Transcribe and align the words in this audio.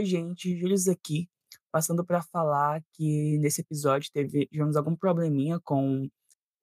Oi, 0.00 0.06
gente, 0.06 0.58
Júlio 0.58 0.76
aqui, 0.90 1.28
passando 1.70 2.02
para 2.02 2.22
falar 2.22 2.82
que 2.94 3.36
nesse 3.38 3.60
episódio 3.60 4.10
teve, 4.10 4.46
tivemos 4.46 4.74
algum 4.74 4.96
probleminha 4.96 5.60
com 5.62 6.08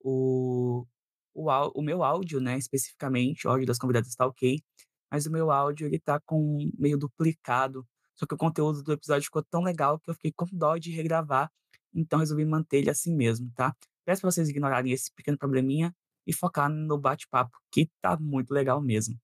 o, 0.00 0.84
o, 1.32 1.48
o 1.72 1.80
meu 1.80 2.02
áudio, 2.02 2.40
né, 2.40 2.58
especificamente, 2.58 3.46
o 3.46 3.50
áudio 3.50 3.64
das 3.64 3.78
convidadas 3.78 4.08
está 4.08 4.26
ok, 4.26 4.60
mas 5.08 5.24
o 5.26 5.30
meu 5.30 5.52
áudio 5.52 5.86
ele 5.86 6.00
tá 6.00 6.18
com 6.26 6.68
meio 6.76 6.98
duplicado, 6.98 7.86
só 8.16 8.26
que 8.26 8.34
o 8.34 8.36
conteúdo 8.36 8.82
do 8.82 8.92
episódio 8.92 9.26
ficou 9.26 9.44
tão 9.44 9.62
legal 9.62 10.00
que 10.00 10.10
eu 10.10 10.14
fiquei 10.14 10.32
com 10.32 10.44
dó 10.50 10.76
de 10.76 10.90
regravar, 10.90 11.48
então 11.94 12.18
resolvi 12.18 12.44
manter 12.44 12.78
ele 12.78 12.90
assim 12.90 13.14
mesmo, 13.14 13.52
tá? 13.54 13.72
Peço 14.04 14.22
para 14.22 14.32
vocês 14.32 14.48
ignorarem 14.48 14.90
esse 14.92 15.12
pequeno 15.14 15.38
probleminha 15.38 15.94
e 16.26 16.32
focar 16.32 16.68
no 16.68 16.98
bate-papo, 16.98 17.56
que 17.70 17.88
tá 18.02 18.18
muito 18.18 18.52
legal 18.52 18.82
mesmo. 18.82 19.16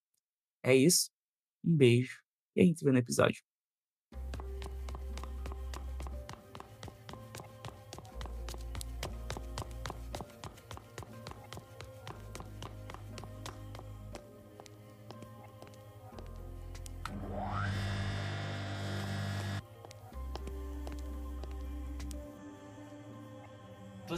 É 0.63 0.73
isso, 0.73 1.11
um 1.65 1.77
beijo 1.77 2.23
e 2.55 2.61
a 2.63 2.65
gente 2.65 2.79
se 2.79 2.85
vê 2.85 2.93
no 2.93 2.99
episódio. 2.99 3.43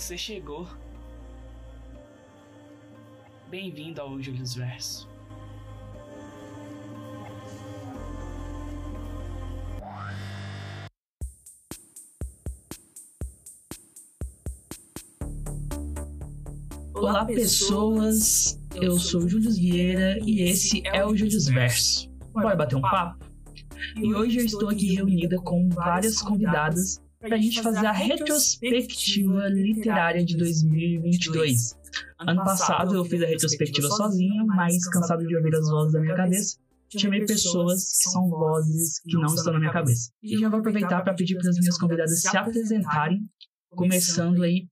Você 0.06 0.16
chegou. 0.16 0.68
Bem-vindo 3.50 4.00
ao 4.00 4.22
Julius 4.22 4.54
Verso. 4.54 5.08
Olá, 16.94 17.24
pessoas. 17.24 18.60
Eu 18.76 19.00
sou 19.00 19.24
o 19.24 19.28
Júlio 19.28 19.50
Vieira 19.50 20.20
e 20.24 20.42
esse 20.42 20.86
é 20.86 21.04
o 21.04 21.16
Júlio 21.16 21.40
Verso. 21.46 22.08
Bora 22.32 22.54
bater 22.54 22.76
um 22.76 22.80
papo? 22.80 23.26
E 23.96 24.14
hoje 24.14 24.38
eu 24.38 24.44
estou 24.44 24.68
aqui 24.68 24.94
reunida 24.94 25.36
com 25.38 25.68
várias 25.68 26.22
convidadas 26.22 27.04
para 27.18 27.36
a 27.36 27.38
gente 27.38 27.62
fazer 27.62 27.86
a 27.86 27.92
retrospectiva 27.92 29.48
literária 29.48 30.24
de 30.24 30.36
2022. 30.36 31.76
Ano 32.18 32.44
passado 32.44 32.94
eu 32.94 33.04
fiz 33.04 33.22
a 33.22 33.26
retrospectiva 33.26 33.88
sozinho, 33.88 34.46
mas 34.46 34.88
cansado 34.88 35.26
de 35.26 35.36
ouvir 35.36 35.54
as 35.54 35.68
vozes 35.68 35.92
da 35.92 36.00
minha 36.00 36.14
cabeça, 36.14 36.58
chamei 36.96 37.24
pessoas 37.24 37.82
que 37.84 38.10
são 38.10 38.28
vozes 38.28 39.00
que 39.00 39.14
não 39.14 39.34
estão 39.34 39.52
na 39.52 39.58
minha 39.58 39.72
cabeça. 39.72 40.10
E 40.22 40.38
já 40.38 40.48
vou 40.48 40.60
aproveitar 40.60 41.02
para 41.02 41.14
pedir 41.14 41.36
para 41.38 41.48
as 41.48 41.58
minhas 41.58 41.78
convidadas 41.78 42.20
se 42.20 42.36
apresentarem, 42.36 43.28
começando 43.70 44.42
aí 44.42 44.68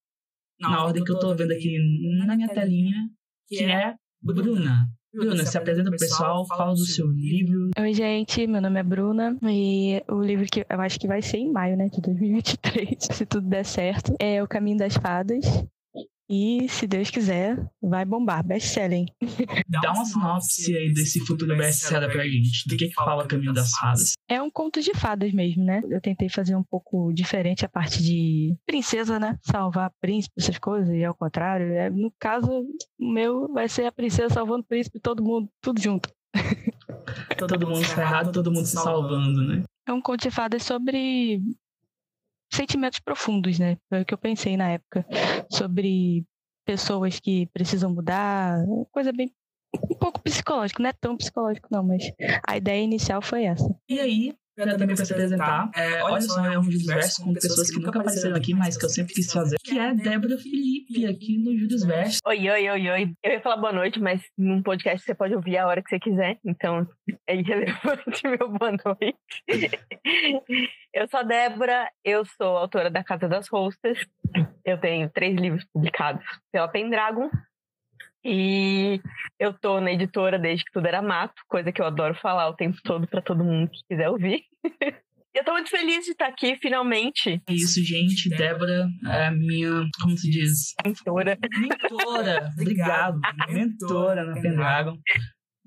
na 0.61 0.85
ordem 0.85 1.03
que 1.03 1.11
eu 1.11 1.17
estou 1.17 1.35
vendo 1.35 1.53
aqui 1.53 1.79
na 2.27 2.37
minha 2.37 2.49
telinha, 2.49 3.09
que 3.49 3.65
é 3.65 3.95
Bruna. 4.23 4.89
Bruna, 5.15 5.47
se 5.47 5.57
apresenta 5.57 5.91
pro 5.91 5.99
pessoal, 5.99 6.45
fala 6.47 6.73
do 6.73 6.85
seu 6.85 7.07
livro. 7.07 7.71
Oi, 7.79 7.95
gente, 7.95 8.47
meu 8.47 8.61
nome 8.61 8.81
é 8.81 8.83
Bruna 8.83 9.37
e 9.45 10.03
o 10.09 10.21
livro 10.21 10.45
que 10.47 10.67
eu 10.69 10.81
acho 10.81 10.99
que 10.99 11.07
vai 11.07 11.23
ser 11.23 11.39
em 11.39 11.53
maio, 11.53 11.77
né, 11.77 11.89
de 11.89 12.01
2023, 12.01 12.97
se 13.13 13.25
tudo 13.25 13.49
der 13.49 13.65
certo, 13.65 14.13
é 14.19 14.43
O 14.43 14.49
Caminho 14.49 14.79
das 14.79 14.95
Fadas. 14.95 15.65
E, 16.29 16.67
se 16.69 16.87
Deus 16.87 17.11
quiser, 17.11 17.57
vai 17.83 18.05
bombar. 18.05 18.45
Best-selling. 18.45 19.07
Dá 19.69 19.93
uma 19.93 20.05
sinopse 20.05 20.75
aí 20.75 20.93
desse 20.93 21.21
futuro 21.21 21.57
best-seller 21.57 22.11
pra 22.11 22.25
gente. 22.25 22.67
Do 22.69 22.77
que, 22.77 22.89
que 22.89 22.95
fala 22.95 23.27
Caminho 23.27 23.53
das 23.53 23.71
Fadas? 23.73 24.13
É 24.29 24.41
um 24.41 24.51
conto 24.51 24.81
de 24.81 24.95
fadas 24.95 25.33
mesmo, 25.33 25.65
né? 25.65 25.83
Eu 25.91 26.01
tentei 26.01 26.29
fazer 26.29 26.57
um 26.57 26.63
pouco 26.63 27.13
diferente 27.13 27.65
a 27.65 27.69
parte 27.69 28.03
de 28.03 28.57
princesa, 28.67 29.19
né? 29.19 29.39
Salvar 29.43 29.93
príncipe, 30.01 30.35
essas 30.39 30.59
coisas, 30.59 30.95
e 30.95 31.05
ao 31.05 31.15
contrário. 31.15 31.73
É, 31.75 31.91
no 31.91 32.13
caso, 32.19 32.51
o 32.99 33.13
meu 33.13 33.53
vai 33.53 33.69
ser 33.69 33.87
a 33.87 33.93
princesa 33.93 34.35
salvando 34.35 34.63
o 34.63 34.67
príncipe, 34.67 34.99
todo 35.01 35.23
mundo, 35.23 35.49
tudo 35.61 35.81
junto. 35.81 36.11
todo 37.39 37.69
mundo 37.69 37.85
ferrado, 37.85 38.33
todo 38.33 38.51
mundo 38.51 38.67
se 38.67 38.73
salvando, 38.73 39.45
né? 39.45 39.63
É 39.87 39.93
um 39.93 40.01
conto 40.01 40.23
de 40.23 40.31
fadas 40.31 40.63
sobre 40.63 41.43
sentimentos 42.53 43.01
profundos, 43.01 43.59
né? 43.59 43.77
Foi 43.89 44.03
o 44.03 44.05
que 44.05 44.15
eu 44.15 44.19
pensei 44.19 44.57
na 44.57 44.71
época 44.71 45.07
sobre 45.51 46.25
pessoas 46.65 47.21
que 47.21 47.47
precisam 47.47 47.93
mudar, 47.93 48.59
coisa 48.91 49.13
bem 49.13 49.33
um 49.91 49.95
pouco 49.97 50.23
psicológico, 50.23 50.81
não 50.81 50.91
é 50.91 50.93
tão 50.93 51.17
psicológico 51.17 51.69
não, 51.71 51.83
mas 51.83 52.05
a 52.47 52.57
ideia 52.57 52.83
inicial 52.83 53.21
foi 53.21 53.45
essa. 53.45 53.75
E 53.89 53.99
aí, 53.99 54.35
para 54.57 54.79
também 54.79 54.95
para 54.95 55.05
se 55.05 55.13
apresentar. 55.13 55.71
É, 55.75 56.03
olha 56.03 56.21
só, 56.21 56.45
é 56.47 56.59
um 56.59 56.63
Júlio 56.63 56.87
Verso 56.87 57.25
com 57.25 57.33
pessoas 57.35 57.71
que 57.71 57.81
nunca 57.81 57.99
apareceram 57.99 58.37
aqui, 58.37 58.55
mas 58.55 58.77
que 58.77 58.85
eu 58.85 58.89
sempre 58.89 59.15
quis 59.15 59.31
fazer, 59.33 59.57
que 59.63 59.79
é 59.79 59.95
Débora 59.95 60.39
Felipe, 60.39 61.07
aqui 61.07 61.39
no 61.39 61.57
Júlio 61.57 61.87
Verso. 61.87 62.21
Oi, 62.27 62.51
oi, 62.51 62.71
oi, 62.71 62.91
oi. 62.91 63.13
Eu 63.23 63.33
ia 63.33 63.41
falar 63.41 63.57
boa 63.57 63.73
noite, 63.73 64.01
mas 64.01 64.23
num 64.39 64.63
podcast 64.63 65.05
você 65.05 65.15
pode 65.15 65.35
ouvir 65.35 65.59
a 65.59 65.67
hora 65.67 65.83
que 65.83 65.89
você 65.89 65.99
quiser, 65.99 66.39
então 66.45 66.87
é 67.27 67.37
irrelevante 67.37 68.23
meu 68.29 68.49
boa 68.49 68.73
noite. 68.73 69.79
eu 70.93 71.09
sou 71.09 71.21
a 71.21 71.23
Débora, 71.25 71.91
eu 72.05 72.25
sou 72.25 72.57
autora 72.57 72.91
da 72.91 73.03
Casa 73.03 73.29
das 73.29 73.49
Rostas, 73.49 73.99
eu 74.65 74.79
tenho 74.79 75.11
três 75.11 75.37
livros 75.37 75.65
publicados 75.73 76.25
pela 76.53 76.69
Pendragon, 76.69 77.29
e 78.25 79.01
eu 79.39 79.53
tô 79.53 79.81
na 79.81 79.93
editora 79.93 80.39
desde 80.39 80.65
que 80.65 80.73
tudo 80.73 80.87
era 80.87 81.03
mato, 81.03 81.35
coisa 81.47 81.71
que 81.71 81.81
eu 81.81 81.87
adoro 81.87 82.15
falar 82.15 82.49
o 82.49 82.57
tempo 82.57 82.79
todo 82.83 83.07
para 83.07 83.21
todo 83.21 83.45
mundo 83.45 83.71
que 83.71 83.81
quiser 83.89 84.09
ouvir. 84.09 84.43
Eu 85.35 85.45
tô 85.45 85.51
muito 85.51 85.69
feliz 85.69 86.05
de 86.05 86.13
estar 86.13 86.29
aqui, 86.29 86.57
finalmente. 86.63 87.43
É 87.49 87.53
isso, 87.53 87.83
gente. 87.83 88.29
Débora 88.29 88.87
é 89.05 89.27
a 89.27 89.31
minha, 89.33 89.85
como 90.01 90.17
se 90.17 90.31
diz? 90.31 90.75
Mentora. 90.87 91.37
Mentora. 91.59 92.51
Obrigado. 92.57 93.21
Mentora 93.49 94.25
na 94.25 94.41
Pendragon. 94.41 94.97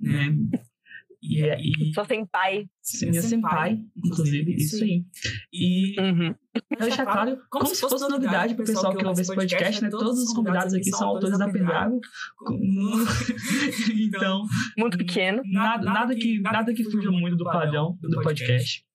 É, 0.06 0.57
e, 1.22 1.89
e, 1.89 1.94
Sou 1.94 2.05
senpai. 2.05 2.67
Minha 3.01 3.22
senpai, 3.22 3.79
inclusive, 3.95 4.55
isso 4.55 4.83
aí. 4.83 5.03
E 5.51 6.00
uhum. 6.00 6.35
eu 6.53 6.88
deixar 6.88 7.05
claro, 7.05 7.38
como, 7.50 7.66
se 7.66 7.81
fosse 7.81 8.07
novidade 8.07 8.53
para 8.55 8.63
o 8.63 8.66
pessoal 8.66 8.95
que 8.95 9.05
ouve 9.05 9.22
esse 9.22 9.33
podcast, 9.33 9.81
né? 9.81 9.89
Todos 9.89 10.19
os 10.19 10.33
convidados 10.33 10.73
aqui 10.73 10.89
são 10.91 11.07
autores 11.07 11.38
da 11.38 11.50
Pendragon. 11.50 12.00
então. 14.00 14.44
Muito 14.78 14.97
pequeno. 14.97 15.41
Nada, 15.45 15.83
nada, 15.83 16.16
que, 16.16 16.39
nada 16.39 16.73
que 16.73 16.83
fuja 16.83 17.11
muito 17.11 17.35
do 17.35 17.44
padrão 17.44 17.97
do 18.01 18.22
podcast. 18.22 18.85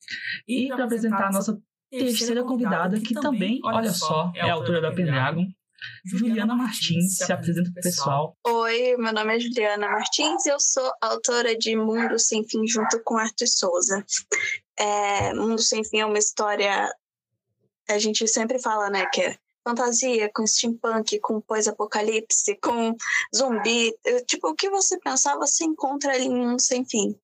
E 0.46 0.68
para 0.68 0.84
apresentar 0.84 1.28
a 1.28 1.32
nossa 1.32 1.60
terceira 1.90 2.42
convidada, 2.44 2.98
que 3.00 3.14
também, 3.14 3.60
olha 3.64 3.92
só, 3.92 4.32
é 4.34 4.48
autora 4.48 4.80
da 4.80 4.92
Pendragon. 4.92 5.46
Juliana 6.04 6.54
Martins 6.54 7.16
se 7.16 7.32
apresenta 7.32 7.70
para 7.72 7.80
o 7.80 7.82
pessoal. 7.82 8.36
Oi, 8.46 8.96
meu 8.96 9.12
nome 9.12 9.36
é 9.36 9.40
Juliana 9.40 9.88
Martins 9.88 10.46
e 10.46 10.50
eu 10.50 10.60
sou 10.60 10.92
autora 11.00 11.56
de 11.56 11.76
Mundo 11.76 12.18
Sem 12.18 12.46
Fim 12.46 12.66
junto 12.66 13.02
com 13.04 13.16
Arthur 13.16 13.46
Souza. 13.46 14.04
É, 14.78 15.34
Mundo 15.34 15.60
Sem 15.60 15.84
Fim 15.84 15.98
é 15.98 16.06
uma 16.06 16.18
história. 16.18 16.92
A 17.88 17.98
gente 17.98 18.26
sempre 18.28 18.58
fala, 18.58 18.90
né, 18.90 19.06
que 19.06 19.20
é 19.20 19.36
fantasia, 19.64 20.30
com 20.34 20.46
steampunk, 20.46 21.18
com 21.20 21.40
pós-apocalipse, 21.40 22.56
com 22.56 22.94
zumbi. 23.34 23.94
Tipo, 24.26 24.48
o 24.48 24.54
que 24.54 24.68
você 24.70 24.98
pensar, 24.98 25.36
você 25.36 25.64
encontra 25.64 26.14
ali 26.14 26.26
em 26.26 26.34
Mundo 26.34 26.60
Sem 26.60 26.84
Fim. 26.84 27.16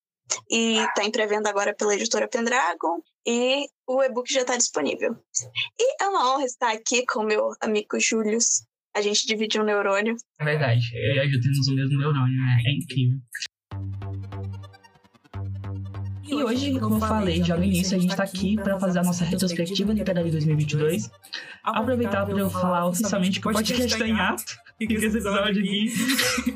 E 0.51 0.79
está 0.79 1.05
em 1.05 1.11
pré-venda 1.11 1.49
agora 1.49 1.75
pela 1.75 1.95
editora 1.95 2.29
Pendragon 2.29 3.03
e 3.29 3.69
o 3.87 4.03
e-book 4.03 4.33
já 4.33 4.41
está 4.41 4.57
disponível. 4.57 5.15
E 5.79 6.03
é 6.03 6.09
uma 6.09 6.33
honra 6.33 6.45
estar 6.47 6.73
aqui 6.73 7.05
com 7.05 7.23
meu 7.23 7.51
amigo 7.61 8.01
Júlio. 8.01 8.39
A 8.97 9.03
gente 9.03 9.27
divide 9.27 9.61
um 9.61 9.65
neurônio. 9.65 10.17
É 10.41 10.45
verdade, 10.47 10.81
eu 10.95 11.17
e 11.17 11.21
a 11.21 11.29
Ju 11.29 11.39
temos 11.39 11.69
o 11.69 11.75
mesmo 11.75 11.99
neurônio, 11.99 12.41
né? 12.41 12.63
É 12.65 12.73
incrível. 12.73 13.19
E 16.27 16.35
hoje, 16.35 16.81
como 16.81 16.97
eu 16.97 17.01
falei 17.01 17.45
já 17.45 17.55
no 17.55 17.65
início, 17.65 17.99
a 17.99 18.01
gente 18.01 18.11
está 18.11 18.25
aqui 18.25 18.57
para 18.57 18.81
fazer 18.81 19.01
a 19.01 19.03
nossa 19.03 19.27
retrospectiva 19.27 19.93
literária 19.93 20.25
de 20.25 20.33
2022. 20.33 21.11
Aproveitar 21.63 22.25
para 22.25 22.39
eu 22.39 22.49
falar 22.49 22.87
oficialmente 22.87 23.41
que 23.41 23.49
o 23.49 23.53
podcast 23.53 23.85
está 23.85 24.09
em 24.09 24.19
ato 24.19 24.57
e 24.81 24.87
que 24.87 24.95
esse 24.95 25.07
episódio 25.07 25.61
aqui 25.61 25.93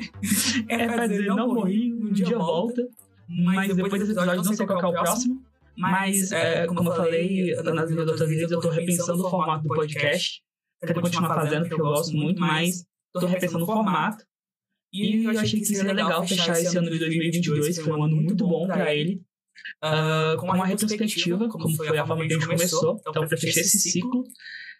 é 0.69 0.87
para 0.87 1.05
dizer 1.05 1.27
não 1.27 1.53
morri, 1.53 1.93
um 1.93 2.11
dia 2.11 2.35
volta. 2.35 2.81
Mas 3.29 3.75
depois 3.75 4.01
desse 4.01 4.11
episódio, 4.13 4.43
não 4.43 4.53
sei 4.55 4.65
qual 4.65 4.81
é 4.81 4.87
o 4.87 4.91
próximo. 4.91 5.52
Mas, 5.75 6.31
é, 6.31 6.67
como 6.67 6.89
eu 6.89 6.95
falei 6.95 7.55
nas 7.55 7.89
minhas 7.89 8.07
outras 8.07 8.29
vezes, 8.29 8.51
eu 8.51 8.59
estou 8.59 8.71
repensando 8.71 9.25
o 9.25 9.29
formato 9.29 9.63
do 9.63 9.69
podcast. 9.69 10.41
Quero 10.85 11.01
continuar 11.01 11.35
fazendo, 11.35 11.61
porque 11.61 11.81
eu 11.81 11.85
gosto 11.85 12.15
muito, 12.15 12.39
mas 12.39 12.85
estou 13.13 13.29
repensando 13.29 13.63
o 13.63 13.67
formato. 13.67 14.23
E 14.91 15.23
eu 15.23 15.39
achei 15.39 15.59
que 15.59 15.65
seria 15.65 15.93
legal 15.93 16.25
fechar 16.27 16.53
esse 16.59 16.77
ano 16.77 16.89
de 16.89 16.99
2022, 16.99 17.77
que 17.77 17.83
foi 17.83 17.93
um 17.93 18.03
ano 18.03 18.15
muito 18.15 18.45
bom 18.45 18.67
para 18.67 18.93
ele, 18.93 19.21
uh, 19.83 20.37
com 20.37 20.45
uma 20.45 20.65
retrospectiva, 20.65 21.49
como 21.49 21.75
foi 21.75 21.97
a 21.97 22.05
forma 22.05 22.27
que 22.27 22.33
a 22.33 22.35
gente 22.35 22.47
começou. 22.47 22.99
Então, 23.07 23.27
para 23.27 23.37
fechar 23.37 23.61
esse 23.61 23.79
ciclo. 23.79 24.23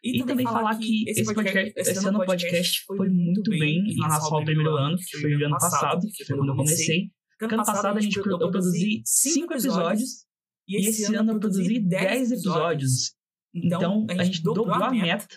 E 0.04 0.24
também 0.26 0.46
falar 0.46 0.78
que 0.78 1.10
esse, 1.10 1.24
podcast, 1.34 1.74
esse 1.78 2.06
ano 2.06 2.20
o 2.20 2.26
podcast 2.26 2.84
foi 2.86 3.08
muito 3.08 3.50
bem 3.50 3.78
em 3.78 3.96
relação 4.02 4.36
ao 4.36 4.44
primeiro 4.44 4.76
ano, 4.76 4.98
que 4.98 5.18
foi 5.18 5.34
o 5.34 5.46
ano 5.46 5.58
passado, 5.58 6.06
que 6.14 6.26
foi 6.26 6.38
quando 6.38 6.50
eu 6.50 6.56
comecei. 6.58 7.10
Ano 7.42 7.66
passado 7.66 7.98
a 7.98 8.02
gente 8.02 8.18
eu 8.18 8.52
produzi 8.52 9.02
cinco 9.06 9.54
episódios 9.54 10.26
E 10.68 10.88
esse 10.88 11.14
ano 11.16 11.34
eu 11.34 11.40
produzi 11.40 11.80
10 11.80 12.32
episódios. 12.32 13.14
Então, 13.54 14.06
a 14.10 14.24
gente 14.24 14.42
dobrou 14.42 14.72
a 14.72 14.92
meta 14.92 15.28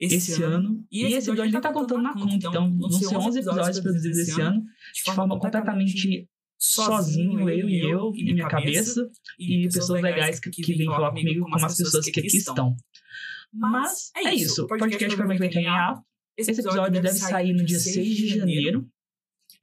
esse 0.00 0.42
ano. 0.42 0.84
E 0.90 1.04
esse 1.04 1.30
episódio 1.30 1.52
nem 1.52 1.60
tá 1.60 1.72
contando 1.72 2.02
na 2.02 2.14
conta. 2.14 2.34
Então, 2.34 2.76
vão 2.76 2.90
ser 2.90 3.16
11 3.16 3.38
episódios 3.38 3.80
produzidos 3.80 4.18
esse 4.18 4.40
ano, 4.40 4.62
de 4.94 5.02
forma 5.02 5.38
completamente 5.38 6.28
sozinho, 6.58 7.48
eu 7.48 7.68
e 7.68 7.80
eu, 7.80 8.12
e 8.14 8.32
minha 8.32 8.48
cabeça, 8.48 9.10
e 9.38 9.68
pessoas 9.68 10.02
legais 10.02 10.40
que, 10.40 10.50
que 10.50 10.74
vêm 10.74 10.86
falar 10.86 11.10
comigo, 11.10 11.44
como 11.44 11.66
as 11.66 11.76
pessoas 11.76 12.06
que 12.06 12.20
aqui 12.20 12.36
estão. 12.36 12.76
Mas 13.52 14.10
é 14.16 14.34
isso. 14.34 14.64
O 14.64 14.66
podcast 14.66 15.16
provavelmente 15.16 15.38
vai 15.38 15.48
ganhar. 15.48 16.02
Esse 16.36 16.50
episódio 16.50 16.90
deve 16.90 17.10
sair 17.10 17.52
no 17.52 17.64
dia 17.64 17.78
6 17.78 18.16
de 18.16 18.28
janeiro, 18.28 18.88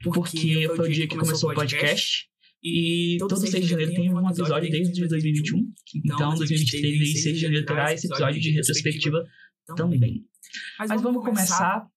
porque 0.03 0.67
foi 0.75 0.89
o 0.89 0.91
dia 0.91 1.07
que 1.07 1.17
começou 1.17 1.51
o 1.51 1.53
podcast. 1.55 2.31
E 2.63 3.17
todo 3.19 3.35
6 3.35 3.53
de 3.53 3.69
janeiro 3.69 3.91
tem 3.93 4.13
um 4.13 4.29
episódio 4.29 4.69
desde 4.69 5.07
2021. 5.07 5.73
Então, 6.05 6.35
2023 6.35 7.01
e 7.01 7.15
6 7.17 7.35
de 7.35 7.41
janeiro 7.41 7.65
terá 7.65 7.93
esse 7.93 8.07
episódio 8.07 8.39
de 8.39 8.51
retrospectiva 8.51 9.25
também. 9.75 10.25
Mas 10.77 11.01
vamos 11.01 11.23
começar, 11.23 11.87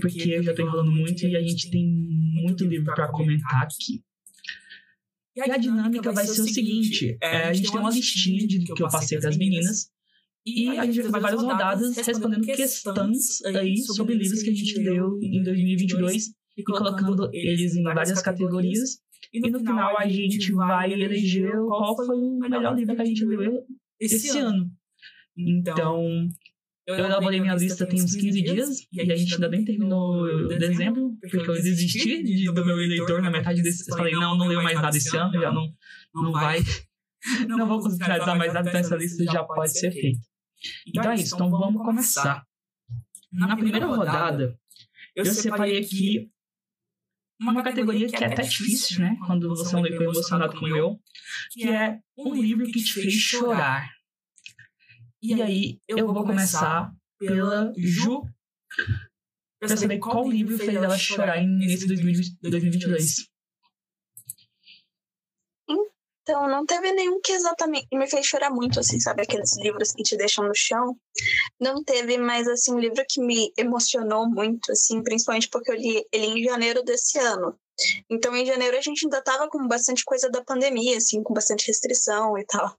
porque 0.00 0.30
eu 0.30 0.42
já 0.42 0.54
tô 0.54 0.62
enrolando 0.62 0.90
muito 0.90 1.24
e 1.26 1.36
a 1.36 1.40
gente 1.40 1.70
tem 1.70 1.86
muito 1.86 2.64
livro 2.66 2.92
para 2.94 3.08
comentar 3.08 3.62
aqui. 3.62 4.02
E 5.36 5.50
a 5.50 5.56
dinâmica 5.56 6.12
vai 6.12 6.26
ser 6.26 6.42
o 6.42 6.48
seguinte: 6.48 7.16
é, 7.22 7.44
a 7.44 7.52
gente 7.52 7.70
tem 7.70 7.80
uma 7.80 7.90
listinha 7.90 8.46
de 8.46 8.64
que 8.64 8.82
eu 8.82 8.88
passei 8.88 9.18
para 9.18 9.30
as 9.30 9.36
meninas. 9.36 9.90
E 10.44 10.68
a 10.68 10.86
gente 10.86 11.02
vai 11.02 11.10
fazer 11.10 11.20
várias 11.20 11.42
rodadas 11.42 11.96
respondendo 11.96 12.46
questões 12.46 13.42
aí 13.44 13.76
sobre 13.78 14.14
livros 14.14 14.42
que 14.42 14.50
a 14.50 14.54
gente 14.54 14.78
leu 14.78 15.18
em 15.22 15.42
2022 15.42 16.30
e 16.56 16.62
colocando 16.62 17.30
eles 17.32 17.74
em 17.74 17.82
várias 17.82 18.22
categorias. 18.22 18.98
E 19.32 19.40
no 19.40 19.58
final 19.58 19.96
a 19.98 20.08
gente 20.08 20.52
vai 20.52 20.92
eleger 20.92 21.52
qual 21.66 21.96
foi 21.96 22.16
o 22.16 22.38
melhor 22.38 22.74
livro 22.74 22.96
que 22.96 23.02
a 23.02 23.04
gente 23.04 23.24
leu 23.24 23.64
esse 24.00 24.36
ano. 24.38 24.70
Então, 25.36 26.28
eu 26.86 27.04
elaborei 27.04 27.40
minha 27.40 27.54
lista 27.54 27.86
tem 27.86 28.02
uns 28.02 28.16
15 28.16 28.42
dias 28.42 28.68
e 28.92 29.00
a 29.00 29.16
gente 29.16 29.34
ainda 29.34 29.48
nem 29.48 29.64
terminou 29.64 30.48
dezembro, 30.48 31.16
porque 31.20 31.36
eu 31.50 31.54
desisti 31.54 32.22
de, 32.22 32.52
do 32.52 32.64
meu 32.64 32.80
eleitor 32.80 33.22
na 33.22 33.30
metade 33.30 33.62
desse. 33.62 33.88
Eu 33.90 33.96
falei, 33.96 34.12
não, 34.12 34.36
não 34.36 34.48
leio 34.48 34.62
mais 34.62 34.80
nada 34.80 34.96
esse 34.96 35.16
ano, 35.16 35.32
já 35.32 35.52
não, 35.52 35.72
não 36.14 36.32
vai. 36.32 36.58
Não 37.46 37.66
vou 37.66 37.82
conseguir 37.82 38.04
finalizar 38.04 38.34
mais 38.34 38.54
nada, 38.54 38.66
então 38.70 38.80
essa 38.80 38.96
lista 38.96 39.22
já 39.24 39.44
pode 39.44 39.78
ser 39.78 39.90
feita. 39.90 40.18
Então 40.86 41.12
é 41.12 41.16
isso, 41.16 41.34
então 41.34 41.50
vamos 41.50 41.82
começar. 41.82 42.46
Na 43.30 43.54
primeira 43.54 43.84
rodada, 43.84 44.58
eu 45.14 45.26
separei 45.26 45.78
aqui 45.78 46.30
uma 47.40 47.62
categoria 47.62 48.06
que 48.08 48.22
é 48.22 48.26
até 48.26 48.42
difícil, 48.42 49.00
né? 49.00 49.16
Quando 49.26 49.48
você 49.48 49.74
é 49.74 49.78
um 49.78 49.82
leitor 49.82 50.02
emocionado 50.02 50.58
como 50.58 50.76
eu, 50.76 51.00
que 51.52 51.68
é 51.68 51.98
um 52.18 52.34
livro 52.34 52.66
que 52.66 52.82
te 52.82 52.92
fez 52.92 53.14
chorar. 53.14 53.90
E 55.22 55.40
aí 55.40 55.78
eu 55.88 56.06
vou 56.12 56.24
começar 56.24 56.92
pela 57.18 57.72
Ju, 57.76 58.22
pra 59.58 59.76
saber 59.76 59.98
qual 59.98 60.30
livro 60.30 60.56
fez 60.56 60.74
ela 60.74 60.96
chorar 60.96 61.42
nesse 61.42 61.86
2022. 61.86 63.28
Então, 66.30 66.48
não 66.48 66.64
teve 66.64 66.92
nenhum 66.92 67.20
que 67.20 67.32
exatamente 67.32 67.88
me 67.92 68.08
fez 68.08 68.24
chorar 68.24 68.50
muito, 68.50 68.78
assim, 68.78 69.00
sabe? 69.00 69.22
Aqueles 69.22 69.58
livros 69.58 69.90
que 69.90 70.04
te 70.04 70.16
deixam 70.16 70.46
no 70.46 70.54
chão. 70.54 70.96
Não 71.60 71.82
teve, 71.82 72.16
mas, 72.18 72.46
assim, 72.46 72.72
um 72.72 72.78
livro 72.78 73.04
que 73.08 73.20
me 73.20 73.52
emocionou 73.58 74.30
muito, 74.30 74.70
assim, 74.70 75.02
principalmente 75.02 75.48
porque 75.48 75.72
eu 75.72 75.74
li 75.74 76.06
ele 76.12 76.26
em 76.26 76.44
janeiro 76.44 76.84
desse 76.84 77.18
ano. 77.18 77.58
Então, 78.08 78.36
em 78.36 78.46
janeiro, 78.46 78.78
a 78.78 78.80
gente 78.80 79.04
ainda 79.04 79.20
tava 79.20 79.48
com 79.48 79.66
bastante 79.66 80.04
coisa 80.04 80.30
da 80.30 80.44
pandemia, 80.44 80.98
assim, 80.98 81.20
com 81.20 81.34
bastante 81.34 81.66
restrição 81.66 82.38
e 82.38 82.44
tal 82.46 82.78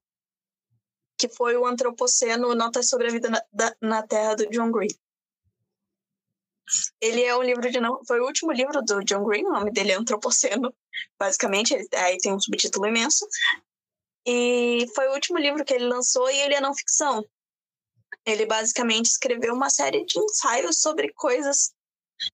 que 1.17 1.29
foi 1.29 1.55
o 1.55 1.67
Antropoceno 1.67 2.55
Notas 2.55 2.89
sobre 2.89 3.07
a 3.07 3.11
Vida 3.11 3.29
na, 3.29 3.43
da, 3.53 3.75
na 3.79 4.01
Terra, 4.01 4.33
do 4.33 4.49
John 4.49 4.71
Green. 4.71 4.89
Ele 6.99 7.23
é 7.23 7.35
um 7.35 7.43
livro 7.43 7.69
de 7.69 7.79
não. 7.79 7.99
Foi 8.05 8.19
o 8.19 8.25
último 8.25 8.51
livro 8.51 8.81
do 8.81 9.03
John 9.03 9.23
Green, 9.23 9.45
o 9.45 9.51
nome 9.51 9.71
dele 9.71 9.91
é 9.91 9.95
Antropoceno, 9.95 10.73
basicamente. 11.19 11.75
Aí 11.95 12.17
tem 12.17 12.33
um 12.33 12.39
subtítulo 12.39 12.87
imenso. 12.87 13.25
E 14.25 14.85
foi 14.93 15.07
o 15.07 15.13
último 15.13 15.37
livro 15.37 15.65
que 15.65 15.73
ele 15.73 15.85
lançou 15.85 16.29
e 16.29 16.37
ele 16.37 16.55
é 16.55 16.61
não 16.61 16.75
ficção. 16.75 17.25
Ele 18.25 18.45
basicamente 18.45 19.07
escreveu 19.07 19.53
uma 19.53 19.69
série 19.69 20.05
de 20.05 20.19
ensaios 20.19 20.79
sobre 20.79 21.11
coisas 21.13 21.71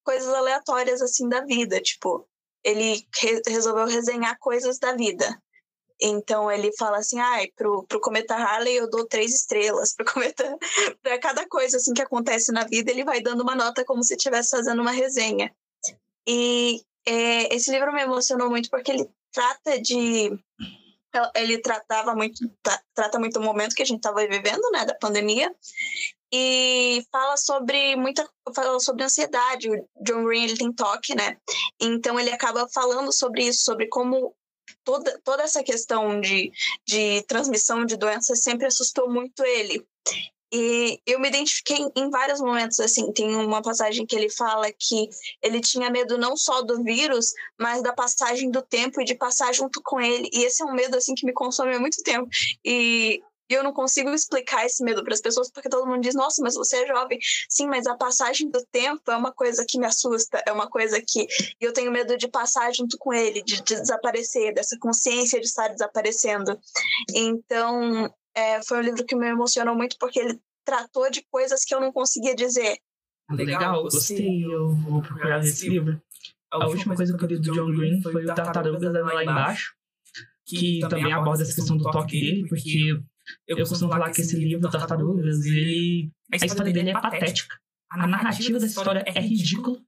coisas 0.04 0.34
aleatórias 0.34 1.02
assim 1.02 1.30
da 1.30 1.42
vida, 1.46 1.80
tipo, 1.80 2.28
ele 2.64 3.08
re 3.22 3.42
resolveu 3.48 3.86
resenhar 3.86 4.38
coisas 4.40 4.78
da 4.80 4.94
vida. 4.94 5.42
Então 6.02 6.52
ele 6.52 6.72
fala 6.78 6.98
assim, 6.98 7.20
ai, 7.20 7.46
ah, 7.46 7.52
pro, 7.56 7.84
pro 7.84 8.00
cometa 8.00 8.36
Harley 8.36 8.76
eu 8.76 8.90
dou 8.90 9.08
três 9.08 9.34
estrelas, 9.34 9.94
pro 9.96 10.06
cometa, 10.06 10.58
para 11.02 11.20
cada 11.20 11.48
coisa 11.48 11.78
assim 11.78 11.94
que 11.94 12.02
acontece 12.02 12.52
na 12.52 12.64
vida 12.66 12.92
ele 12.92 13.04
vai 13.04 13.22
dando 13.22 13.42
uma 13.42 13.56
nota 13.56 13.84
como 13.84 14.04
se 14.04 14.16
estivesse 14.16 14.52
fazendo 14.52 14.82
uma 14.82 14.92
resenha. 14.92 15.52
E 16.28 16.82
é, 17.06 17.56
esse 17.56 17.72
livro 17.72 17.92
me 17.94 18.02
emocionou 18.02 18.50
muito 18.50 18.70
porque 18.70 18.92
ele 18.92 19.10
trata 19.32 19.82
de 19.82 20.38
ele 21.36 21.58
tratava 21.60 22.14
muito 22.14 22.40
trata 22.94 23.18
muito 23.18 23.40
o 23.40 23.44
momento 23.44 23.74
que 23.74 23.82
a 23.82 23.86
gente 23.86 23.98
estava 23.98 24.20
vivendo, 24.28 24.70
né, 24.72 24.86
da 24.86 24.94
pandemia. 24.94 25.54
E 26.32 27.06
fala 27.12 27.38
sobre 27.38 27.96
muita 27.96 28.28
fala 28.54 28.80
sobre 28.80 29.04
ansiedade. 29.04 29.70
O 29.70 29.88
John 30.04 30.26
Green 30.26 30.44
ele 30.44 30.58
tem 30.58 30.74
toque, 30.74 31.16
né? 31.16 31.38
Então 31.80 32.20
ele 32.20 32.32
acaba 32.32 32.68
falando 32.68 33.14
sobre 33.14 33.46
isso, 33.48 33.64
sobre 33.64 33.88
como 33.88 34.36
toda, 34.88 35.20
toda 35.22 35.44
essa 35.44 35.62
questão 35.62 36.22
de, 36.22 36.50
de 36.88 37.22
transmissão 37.24 37.86
de 37.86 37.98
doença 37.98 38.34
sempre 38.36 38.68
assustou 38.68 39.12
muito 39.12 39.44
ele. 39.44 39.86
E 40.50 41.02
eu 41.06 41.20
me 41.20 41.28
identifiquei 41.28 41.78
em 41.94 42.10
vários 42.10 42.40
momentos, 42.40 42.80
assim, 42.80 43.12
tem 43.12 43.36
uma 43.36 43.62
passagem 43.62 44.06
que 44.06 44.16
ele 44.16 44.30
fala 44.30 44.72
que 44.72 45.10
ele 45.44 45.60
tinha 45.60 45.90
medo 45.90 46.18
não 46.18 46.38
só 46.38 46.62
do 46.62 46.82
vírus, 46.86 47.34
mas 47.60 47.84
da 47.84 47.92
passagem 47.92 48.50
do 48.50 48.62
tempo 48.62 49.02
e 49.02 49.04
de 49.04 49.14
passar 49.14 49.54
junto 49.54 49.82
com 49.84 50.00
ele. 50.00 50.30
E 50.32 50.46
esse 50.46 50.64
é 50.64 50.66
um 50.66 50.74
medo, 50.74 50.96
assim, 50.96 51.14
que 51.14 51.26
me 51.26 51.34
consome 51.34 51.76
há 51.76 51.80
muito 51.82 52.02
tempo. 52.02 52.30
E 52.64 53.22
e 53.50 53.54
eu 53.54 53.64
não 53.64 53.74
consigo 53.74 54.10
explicar 54.10 54.66
esse 54.66 54.84
medo 54.84 55.04
para 55.04 55.14
as 55.14 55.22
pessoas 55.22 55.52
porque 55.52 55.70
todo 55.70 55.88
mundo 55.88 56.02
diz: 56.02 56.16
"Nossa, 56.16 56.42
mas 56.42 56.56
você 56.56 56.84
é 56.84 56.88
jovem". 56.88 57.18
Sim, 57.50 57.68
mas 57.68 57.86
a 57.88 57.96
passagem 57.96 58.50
do 58.50 58.66
tempo 58.72 59.10
é 59.10 59.16
uma 59.16 59.32
coisa 59.32 59.66
que 59.68 59.80
me 59.80 59.86
assusta, 59.86 60.42
é 60.46 60.52
uma 60.52 60.70
coisa 60.70 61.02
que 61.06 61.28
eu 61.60 61.74
tenho 61.74 61.92
medo 61.92 62.18
de 62.18 62.28
passar 62.28 62.74
junto 62.74 62.98
com 62.98 63.14
ele, 63.14 63.42
de, 63.44 63.62
de 63.64 63.76
desaparecer, 63.76 64.54
dessa 64.54 64.78
consciência 64.80 65.40
de 65.40 65.46
estar 65.46 65.70
desaparecendo. 65.70 66.60
Então, 67.14 68.14
é, 68.36 68.62
foi 68.64 68.80
um 68.80 68.82
livro 68.82 69.06
que 69.06 69.16
me 69.16 69.28
emocionou 69.28 69.76
muito 69.76 69.96
porque 70.00 70.20
ele 70.20 70.40
tratou 70.66 71.10
de 71.10 71.24
coisas 71.32 71.64
que 71.64 71.74
eu 71.74 71.80
não 71.80 71.92
conseguia 71.92 72.36
dizer. 72.36 72.78
Legal, 73.32 73.84
gostei. 73.84 74.46
Eu 74.46 74.70
vou 74.76 75.02
procurar 75.02 75.44
esse 75.44 75.70
livro. 75.70 76.02
A 76.52 76.68
última 76.68 76.96
coisa 76.96 77.18
que 77.18 77.24
eu 77.24 77.28
li 77.28 77.40
do 77.40 77.52
John 77.54 77.72
Green 77.76 78.02
foi 78.02 78.26
o 78.26 78.36
Tartarugas 78.36 78.94
lá 78.94 79.24
embaixo, 79.24 79.74
que 80.46 80.80
também 80.82 81.12
aborda 81.12 81.44
essa 81.44 81.56
questão 81.56 81.78
do 81.78 81.90
toque 81.92 82.20
dele, 82.20 82.48
porque 82.48 82.98
eu 83.48 83.58
costumo 83.58 83.92
falar 83.92 84.12
que 84.12 84.22
esse 84.22 84.38
livro, 84.38 84.70
Tartarugas, 84.70 85.46
ele, 85.46 86.12
a 86.32 86.46
história 86.46 86.74
dele 86.74 86.90
é 86.92 86.94
patética. 86.94 87.56
A 87.90 88.06
narrativa 88.06 88.60
da 88.60 88.66
história 88.66 89.04
é 89.06 89.20
ridícula. 89.20 89.80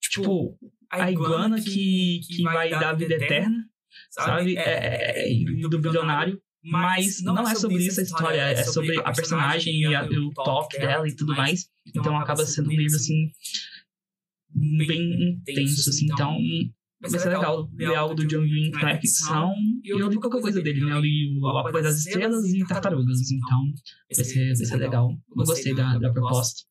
Tipo, 0.00 0.58
a 0.90 1.10
iguana 1.10 1.60
que, 1.60 2.20
que 2.26 2.42
vai 2.42 2.70
dar 2.70 2.90
a 2.90 2.94
vida 2.94 3.14
eterna, 3.14 3.64
sabe? 4.10 4.56
É, 4.56 5.30
é, 5.30 5.68
do 5.68 5.78
bilionário. 5.78 6.40
Mas 6.66 7.22
não 7.22 7.46
é 7.46 7.54
sobre 7.54 7.84
isso 7.84 8.00
a 8.00 8.02
história, 8.02 8.40
é 8.40 8.64
sobre 8.64 8.98
a 8.98 9.12
personagem 9.12 9.80
e, 9.80 9.94
a, 9.94 10.02
o 10.02 10.32
toque 10.32 10.78
dela 10.78 11.06
e 11.06 11.14
tudo 11.14 11.36
mais. 11.36 11.68
Então 11.94 12.18
acaba 12.18 12.46
sendo 12.46 12.70
um 12.70 12.72
livro, 12.72 12.96
assim, 12.96 13.30
bem 14.86 15.30
intenso, 15.30 15.90
assim. 15.90 16.06
Então, 16.06 16.38
vai 17.10 17.20
ser 17.20 17.28
legal 17.28 17.68
ler 17.72 17.94
algo 17.94 18.14
do 18.14 18.26
John 18.26 18.40
Green 18.40 18.70
que 18.70 18.84
é 18.84 19.00
ficção. 19.00 19.52
E 19.82 19.90
eu 19.90 20.08
li 20.08 20.16
qualquer 20.18 20.40
coisa 20.40 20.62
dele, 20.62 20.84
né? 20.84 20.92
Eu 20.92 21.00
li 21.00 21.38
O 21.40 21.48
Apoio 21.48 21.82
das 21.82 21.98
Estrelas 21.98 22.44
e 22.46 22.66
Tartarugas. 22.66 23.30
Então, 23.30 23.60
vai 24.14 24.24
ser, 24.24 24.46
vai 24.46 24.66
ser 24.66 24.76
legal. 24.76 25.10
Eu 25.10 25.44
gostei 25.44 25.74
da, 25.74 25.98
da 25.98 26.12
proposta. 26.12 26.62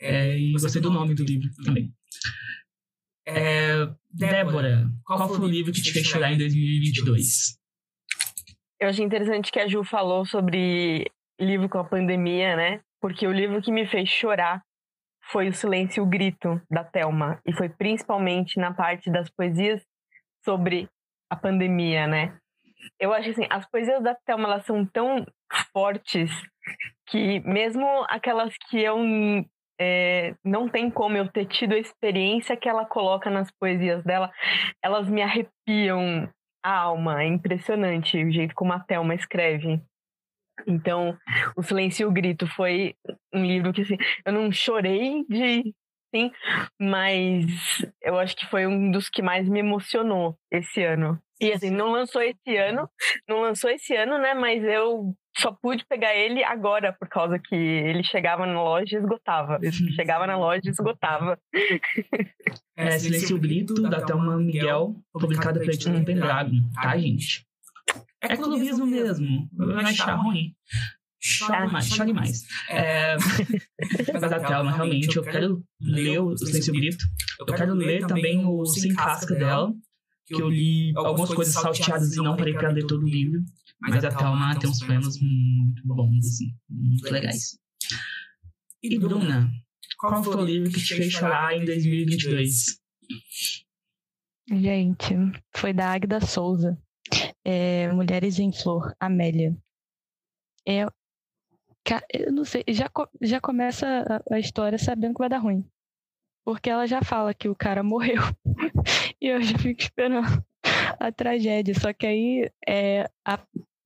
É, 0.00 0.38
e 0.38 0.52
gostei 0.52 0.82
do 0.82 0.90
nome 0.90 1.14
do 1.14 1.24
livro 1.24 1.48
também. 1.64 1.92
É, 3.26 3.88
Débora, 4.10 4.90
qual 5.04 5.28
foi 5.28 5.46
o 5.46 5.48
livro 5.48 5.72
que 5.72 5.80
te 5.80 5.92
fez 5.92 6.06
chorar 6.06 6.32
em 6.32 6.38
2022? 6.38 7.58
Eu 8.80 8.88
achei 8.88 9.04
interessante 9.04 9.50
que 9.50 9.58
a 9.58 9.66
Ju 9.66 9.82
falou 9.82 10.26
sobre 10.26 11.10
livro 11.40 11.68
com 11.68 11.78
a 11.78 11.84
pandemia, 11.84 12.54
né? 12.54 12.80
Porque 13.00 13.26
o 13.26 13.32
livro 13.32 13.62
que 13.62 13.72
me 13.72 13.86
fez 13.86 14.08
chorar 14.08 14.62
foi 15.30 15.48
o 15.48 15.54
Silêncio 15.54 16.00
e 16.00 16.02
o 16.02 16.08
Grito, 16.08 16.60
da 16.70 16.84
Thelma. 16.84 17.40
E 17.46 17.52
foi 17.52 17.68
principalmente 17.68 18.58
na 18.58 18.72
parte 18.72 19.10
das 19.10 19.30
poesias 19.30 19.84
sobre 20.44 20.88
a 21.30 21.36
pandemia, 21.36 22.06
né? 22.06 22.36
Eu 23.00 23.12
acho 23.12 23.30
assim, 23.30 23.46
as 23.50 23.68
poesias 23.68 24.02
da 24.02 24.14
Thelma, 24.14 24.44
elas 24.48 24.66
são 24.66 24.84
tão 24.84 25.26
fortes 25.72 26.30
que 27.06 27.40
mesmo 27.40 27.86
aquelas 28.08 28.54
que 28.68 28.80
eu 28.80 28.98
é, 29.80 30.34
não 30.44 30.68
tem 30.68 30.90
como 30.90 31.16
eu 31.16 31.28
ter 31.28 31.46
tido 31.46 31.74
a 31.74 31.78
experiência 31.78 32.56
que 32.56 32.68
ela 32.68 32.84
coloca 32.84 33.30
nas 33.30 33.50
poesias 33.50 34.02
dela, 34.04 34.30
elas 34.82 35.08
me 35.08 35.22
arrepiam 35.22 36.28
a 36.62 36.78
alma. 36.78 37.22
É 37.22 37.26
impressionante 37.26 38.22
o 38.22 38.30
jeito 38.30 38.54
como 38.54 38.72
a 38.72 38.80
Thelma 38.80 39.14
escreve. 39.14 39.82
Então, 40.66 41.16
O 41.56 41.62
Silêncio 41.62 42.04
e 42.04 42.06
o 42.06 42.12
Grito 42.12 42.46
foi 42.46 42.94
um 43.32 43.44
livro 43.44 43.72
que, 43.72 43.82
assim, 43.82 43.96
eu 44.24 44.32
não 44.32 44.50
chorei 44.52 45.24
de. 45.28 45.74
Sim, 46.14 46.30
mas 46.80 47.84
eu 48.00 48.16
acho 48.18 48.36
que 48.36 48.46
foi 48.46 48.68
um 48.68 48.88
dos 48.88 49.08
que 49.08 49.20
mais 49.20 49.48
me 49.48 49.58
emocionou 49.58 50.38
esse 50.48 50.80
ano. 50.84 51.20
E 51.40 51.52
assim, 51.52 51.70
não 51.70 51.90
lançou 51.90 52.22
esse 52.22 52.56
ano, 52.56 52.88
não 53.28 53.40
lançou 53.40 53.68
esse 53.68 53.96
ano, 53.96 54.16
né? 54.18 54.32
Mas 54.32 54.62
eu 54.62 55.12
só 55.36 55.50
pude 55.50 55.84
pegar 55.84 56.14
ele 56.14 56.44
agora, 56.44 56.92
por 56.92 57.08
causa 57.08 57.38
que 57.38 57.56
ele 57.56 58.04
chegava 58.04 58.46
na 58.46 58.62
loja 58.62 58.96
e 58.96 59.00
esgotava. 59.00 59.58
chegava 59.96 60.26
na 60.26 60.38
loja 60.38 60.62
e 60.64 60.70
esgotava. 60.70 61.36
É, 62.76 62.98
Silêncio 62.98 63.34
e 63.34 63.38
o 63.38 63.40
Grito, 63.40 63.74
da 63.82 64.00
Thelma 64.00 64.36
Miguel, 64.36 64.94
publicado 65.12 65.58
pela 65.58 65.72
editora 65.72 66.04
Pendragon, 66.04 66.56
tá, 66.74 66.96
gente? 66.96 67.44
É 68.20 68.36
clubismo 68.36 68.86
mesmo. 68.86 69.48
Vai 69.52 69.84
achar 69.84 70.14
ruim. 70.14 70.54
Chore 71.20 71.72
mais, 71.72 71.86
chore 71.86 72.12
mais. 72.12 72.42
É, 72.68 73.16
mas 74.12 74.32
a 74.32 74.40
Thelma, 74.40 74.72
realmente, 74.72 75.16
eu 75.16 75.22
quero 75.22 75.64
ler 75.80 76.20
o 76.20 76.36
Silêncio 76.36 76.72
Grito. 76.72 77.04
Eu 77.40 77.46
quero 77.46 77.74
ler 77.74 78.06
também 78.06 78.44
o 78.44 78.64
Sem 78.66 78.94
Casca 78.94 79.34
dela, 79.34 79.72
que 80.26 80.34
eu 80.34 80.50
li 80.50 80.92
algumas 80.94 81.32
coisas 81.32 81.54
salteadas 81.54 82.12
e 82.12 82.16
não 82.16 82.36
parei 82.36 82.52
pra 82.52 82.70
ler 82.70 82.86
todo 82.86 83.04
o 83.04 83.08
livro. 83.08 83.40
Mas 83.80 84.04
a 84.04 84.10
Thelma 84.10 84.58
tem 84.58 84.68
uns 84.68 84.80
poemas 84.80 85.18
muito 85.20 85.82
bons, 85.86 86.26
assim, 86.26 86.54
muito 86.68 87.10
legais. 87.10 87.58
E 88.82 88.98
Bruna, 88.98 89.50
qual 89.98 90.22
foi 90.22 90.36
o 90.36 90.44
livro 90.44 90.70
que 90.70 90.82
te 90.82 90.94
fez 90.94 91.10
chorar 91.10 91.56
em 91.56 91.64
2022? 91.64 92.78
Gente, 94.50 95.14
foi 95.54 95.72
da 95.72 95.90
Águida 95.90 96.20
Souza. 96.20 96.78
É, 97.44 97.90
Mulheres 97.92 98.38
em 98.38 98.52
Flor, 98.52 98.94
Amélia. 98.98 99.56
É, 100.66 100.86
eu 102.12 102.32
não 102.32 102.44
sei, 102.44 102.64
já, 102.68 102.90
já 103.20 103.40
começa 103.40 103.86
a, 104.30 104.38
história 104.38 104.78
sabendo 104.78 105.14
que 105.14 105.18
vai 105.18 105.28
dar 105.28 105.38
ruim. 105.38 105.64
Porque 106.44 106.70
ela 106.70 106.86
já 106.86 107.02
fala 107.02 107.34
que 107.34 107.48
o 107.48 107.54
cara 107.54 107.82
morreu. 107.82 108.22
e 109.20 109.28
eu 109.28 109.42
já 109.42 109.58
fico 109.58 109.80
esperando 109.80 110.44
a 110.98 111.12
tragédia. 111.12 111.74
Só 111.74 111.92
que 111.92 112.06
aí, 112.06 112.50
é, 112.66 113.08
a, 113.24 113.38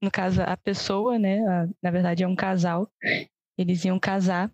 no 0.03 0.11
caso, 0.11 0.43
a 0.43 0.57
pessoa, 0.57 1.19
né? 1.19 1.41
A, 1.47 1.69
na 1.83 1.91
verdade, 1.91 2.23
é 2.23 2.29
um 2.29 2.37
casal. 2.37 2.91
Eles 3.57 3.85
iam 3.85 3.99
casar. 3.99 4.53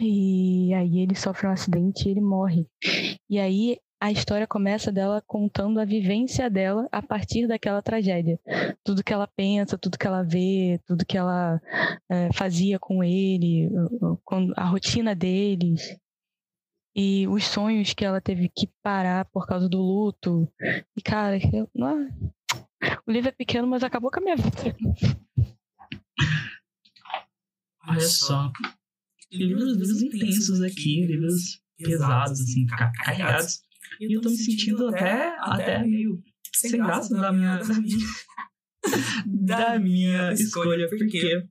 E 0.00 0.72
aí 0.74 1.00
ele 1.00 1.14
sofre 1.14 1.46
um 1.46 1.50
acidente 1.50 2.08
e 2.08 2.10
ele 2.10 2.20
morre. 2.20 2.66
E 3.28 3.38
aí 3.38 3.78
a 4.04 4.12
história 4.12 4.46
começa 4.46 4.92
dela 4.92 5.22
contando 5.26 5.80
a 5.80 5.84
vivência 5.86 6.50
dela 6.50 6.86
a 6.92 7.00
partir 7.00 7.46
daquela 7.46 7.80
tragédia. 7.80 8.38
Tudo 8.84 9.02
que 9.02 9.14
ela 9.14 9.26
pensa, 9.26 9.78
tudo 9.78 9.96
que 9.96 10.06
ela 10.06 10.22
vê, 10.22 10.78
tudo 10.86 11.06
que 11.06 11.16
ela 11.16 11.58
é, 12.10 12.30
fazia 12.34 12.78
com 12.78 13.02
ele, 13.02 13.70
a 14.56 14.64
rotina 14.66 15.14
deles 15.14 15.98
e 16.94 17.26
os 17.28 17.44
sonhos 17.44 17.94
que 17.94 18.04
ela 18.04 18.20
teve 18.20 18.50
que 18.54 18.68
parar 18.82 19.24
por 19.24 19.46
causa 19.46 19.70
do 19.70 19.78
luto. 19.80 20.46
E 20.94 21.00
cara, 21.00 21.38
eu, 21.38 21.66
não, 21.74 22.06
o 23.06 23.10
livro 23.10 23.30
é 23.30 23.32
pequeno, 23.32 23.66
mas 23.66 23.82
acabou 23.82 24.10
com 24.10 24.20
a 24.20 24.22
minha 24.22 24.36
vida. 24.36 24.76
Olha 27.88 28.00
só. 28.00 28.52
Livros, 29.32 29.78
livros 29.78 30.02
intensos 30.02 30.60
aqui, 30.60 31.06
livros 31.06 31.62
pesados, 31.78 32.38
assim, 32.42 32.66
carregados. 32.66 33.64
E 34.00 34.16
eu 34.16 34.20
tô 34.20 34.30
me 34.30 34.36
sentindo 34.36 34.88
até, 34.88 35.36
até 35.38 35.84
meio 35.84 36.22
sem 36.54 36.72
graça 36.72 37.14
da 37.14 37.32
minha, 37.32 37.58
da 37.58 37.74
minha, 37.74 38.06
da 39.26 39.78
minha 39.78 40.32
escolha, 40.32 40.88
porque 40.88 41.42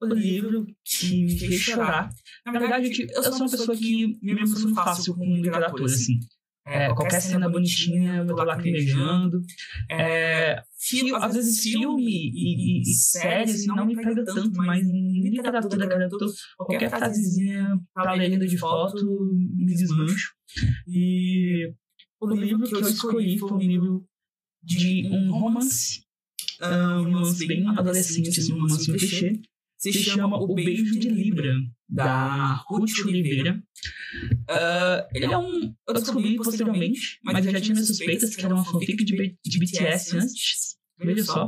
o 0.00 0.06
livro 0.06 0.66
que 0.84 1.24
me 1.24 1.38
fez 1.38 1.60
chorar. 1.60 2.10
Na 2.44 2.58
verdade, 2.58 3.06
eu 3.10 3.22
sou 3.22 3.36
uma 3.36 3.50
pessoa 3.50 3.76
que 3.76 4.18
me 4.22 4.32
emociono 4.32 4.74
fácil 4.74 5.14
com 5.14 5.24
literatura, 5.24 5.84
assim. 5.84 6.18
É, 6.68 6.92
qualquer 6.92 7.20
cena 7.20 7.48
bonitinha, 7.48 8.16
eu 8.16 8.26
tô 8.26 8.42
lacrimejando. 8.42 9.40
É, 9.88 10.60
às 11.20 11.34
vezes 11.34 11.62
filme 11.62 12.10
e, 12.10 12.80
e, 12.80 12.82
e 12.82 12.94
série, 12.94 13.52
assim, 13.52 13.68
não 13.68 13.86
me 13.86 13.94
pega 13.94 14.24
tanto, 14.24 14.56
mas 14.56 14.84
em 14.84 15.30
literatura, 15.30 15.88
cara, 15.88 16.04
eu 16.04 16.10
tô, 16.10 16.26
qualquer 16.56 16.90
frasezinha 16.90 17.78
pra 17.94 18.14
legenda 18.14 18.46
de 18.46 18.58
foto, 18.58 19.06
me 19.32 19.74
desmancho. 19.74 20.34
E 20.88 21.72
o 22.32 22.36
livro 22.36 22.66
que 22.66 22.74
eu 22.74 22.88
escolhi 22.88 23.38
foi 23.38 23.52
um 23.52 23.58
livro 23.58 24.04
de 24.62 25.06
um 25.08 25.30
romance, 25.30 26.02
um 26.60 27.04
romance 27.04 27.46
bem 27.46 27.68
adolescente, 27.68 28.40
assim, 28.40 28.52
um 28.52 28.62
romance 28.62 28.86
clichê, 28.86 29.40
se 29.78 29.92
chama 29.92 30.36
O 30.38 30.54
Beijo 30.54 30.98
de 30.98 31.08
Libra, 31.08 31.54
da 31.88 32.54
Ruth 32.66 32.98
Oliveira. 33.04 33.62
Uh, 34.50 35.06
ele 35.14 35.26
é 35.26 35.38
um. 35.38 35.74
Eu 35.86 35.94
descobri 35.94 36.36
posteriormente, 36.36 37.18
mas 37.22 37.44
eu 37.44 37.52
já 37.52 37.60
tinha 37.60 37.74
minhas 37.74 37.86
suspeitas 37.86 38.34
que 38.34 38.44
era 38.44 38.54
uma 38.54 38.64
fanfic 38.64 39.04
de, 39.04 39.36
de 39.44 39.58
BTS 39.58 40.16
antes. 40.16 40.76
Veja 40.98 41.24
só. 41.24 41.46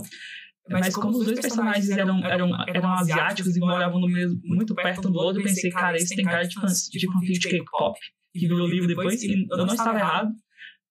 Mas 0.71 0.95
como 0.95 1.19
os 1.19 1.25
dois 1.25 1.41
personagens 1.41 1.89
eram, 1.89 2.23
eram, 2.25 2.51
eram 2.69 2.93
asiáticos 2.93 3.57
e 3.57 3.61
moravam 3.61 4.01
no 4.01 4.07
mesmo, 4.07 4.39
muito 4.45 4.75
perto 4.75 5.09
um 5.09 5.13
do 5.13 5.19
outro, 5.19 5.41
eu 5.41 5.45
pensei, 5.47 5.71
cara, 5.71 5.97
isso 5.97 6.15
tem 6.15 6.25
cara 6.25 6.43
de, 6.43 6.55
de 6.55 7.07
fanfic 7.07 7.39
de 7.39 7.49
K-pop, 7.49 7.99
que 8.35 8.41
virou 8.41 8.69
livro 8.69 8.87
depois, 8.87 9.23
e 9.23 9.47
eu 9.51 9.57
não 9.57 9.67
estava 9.67 9.99
errado. 9.99 10.31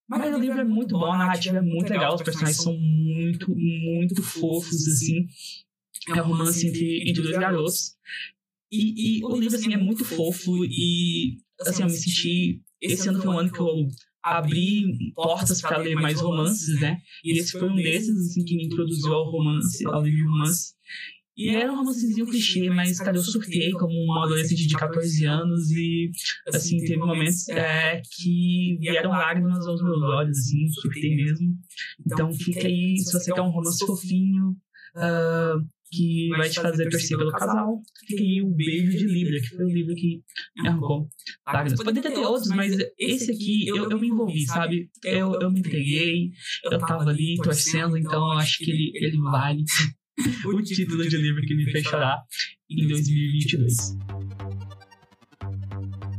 Mas 0.08 0.34
o 0.34 0.40
livro 0.40 0.60
é 0.60 0.64
muito 0.64 0.98
bom, 0.98 1.12
a 1.12 1.18
narrativa 1.18 1.58
é 1.58 1.62
muito 1.62 1.90
legal, 1.90 2.16
os 2.16 2.22
personagens 2.22 2.58
são 2.58 2.78
muito, 2.78 3.54
muito 3.54 4.24
fofos, 4.24 4.88
assim. 4.88 5.28
É 6.10 6.22
um 6.22 6.28
romance 6.28 6.66
entre, 6.66 7.10
entre 7.10 7.22
dois 7.22 7.38
garotos. 7.38 7.98
E, 8.72 9.18
e 9.20 9.26
o 9.26 9.36
livro, 9.36 9.58
assim, 9.58 9.74
é 9.74 9.78
muito 9.78 10.06
fofo 10.06 10.64
e, 10.66 11.40
assim, 11.62 11.84
eu 11.84 11.90
me 11.90 11.96
senti... 11.96 12.62
Esse 12.82 13.10
ano 13.10 13.22
foi 13.22 13.32
um 13.32 13.40
ano 13.40 13.52
que 13.52 13.60
eu 13.60 13.88
abri 14.24 15.14
portas 15.16 15.62
para 15.62 15.78
ler 15.78 15.96
mais 15.96 16.22
romances, 16.22 16.80
né? 16.80 17.02
E 17.24 17.38
esse 17.38 17.54
foi 17.54 17.70
um 17.70 17.76
desses, 17.76 18.16
assim, 18.18 18.46
que 18.46 18.56
me 18.56 18.66
introduziu 18.66 19.14
ao 19.14 19.32
romance, 19.32 19.86
ao 19.88 20.04
livro 20.04 20.18
de 20.18 20.24
romance. 20.26 20.74
E 21.38 21.50
era 21.50 21.72
um 21.72 21.76
romancezinho 21.76 22.26
clichê, 22.26 22.68
mas, 22.72 22.98
cara, 22.98 23.16
eu 23.16 23.22
surtei 23.22 23.72
como 23.74 23.94
uma 23.94 24.26
adolescente 24.26 24.66
de 24.66 24.76
14 24.76 25.24
anos 25.26 25.70
e, 25.70 26.10
assim, 26.52 26.80
teve 26.80 26.98
momentos 26.98 27.48
é, 27.50 28.02
que 28.16 28.76
vieram 28.80 29.12
lágrimas 29.12 29.68
aos 29.68 29.84
meus 29.84 30.02
olhos, 30.02 30.36
assim, 30.36 30.68
surtei 30.70 31.16
mesmo. 31.16 31.56
Então, 32.04 32.34
fica 32.34 32.68
aí, 32.68 32.98
se 32.98 33.14
você 33.14 33.32
quer 33.32 33.42
um 33.42 33.52
romance 33.52 33.86
fofinho, 33.86 34.56
uh, 34.96 35.64
que 35.92 36.30
vai 36.30 36.50
te 36.50 36.60
fazer 36.60 36.90
torcer 36.90 37.18
pelo 37.18 37.32
casal. 37.32 37.82
Fica 38.08 38.22
aí 38.22 38.42
o 38.42 38.50
Beijo 38.50 38.98
de 38.98 39.06
Libra, 39.06 39.40
que 39.40 39.56
foi 39.56 39.66
o 39.66 39.70
livro 39.70 39.96
que 39.96 40.22
me 40.58 40.68
arrancou 40.68 41.08
lágrimas. 41.46 41.84
Poderia 41.84 42.12
ter 42.12 42.20
outros, 42.20 42.50
mas 42.50 42.76
esse 42.98 43.32
aqui 43.32 43.68
eu, 43.68 43.90
eu 43.90 44.00
me 44.00 44.08
envolvi, 44.08 44.46
sabe? 44.46 44.90
Eu, 45.04 45.40
eu 45.40 45.52
me 45.52 45.60
entreguei, 45.60 46.32
eu 46.66 46.78
tava 46.80 47.10
ali 47.10 47.36
torcendo, 47.38 47.98
então 47.98 48.34
eu 48.34 48.40
acho 48.40 48.58
que 48.58 48.72
ele, 48.72 48.92
ele 48.96 49.18
vale 49.22 49.64
o 50.46 50.62
título 50.62 51.08
de 51.08 51.18
livro 51.18 51.42
que 51.42 51.56
me 51.56 51.72
fez 51.72 51.86
chorar 51.86 52.24
em 52.70 52.88
2022. 52.88 53.98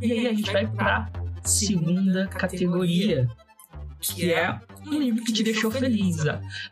E 0.01 0.13
aí 0.13 0.27
a 0.29 0.33
gente 0.33 0.53
vai 0.53 0.67
pra 0.71 1.11
segunda 1.45 2.29
categoria, 2.29 3.29
que 4.01 4.33
é 4.33 4.61
um 4.87 4.99
livro 4.99 5.25
que 5.25 5.33
te 5.33 5.43
deixou 5.43 5.71
feliz. 5.71 6.19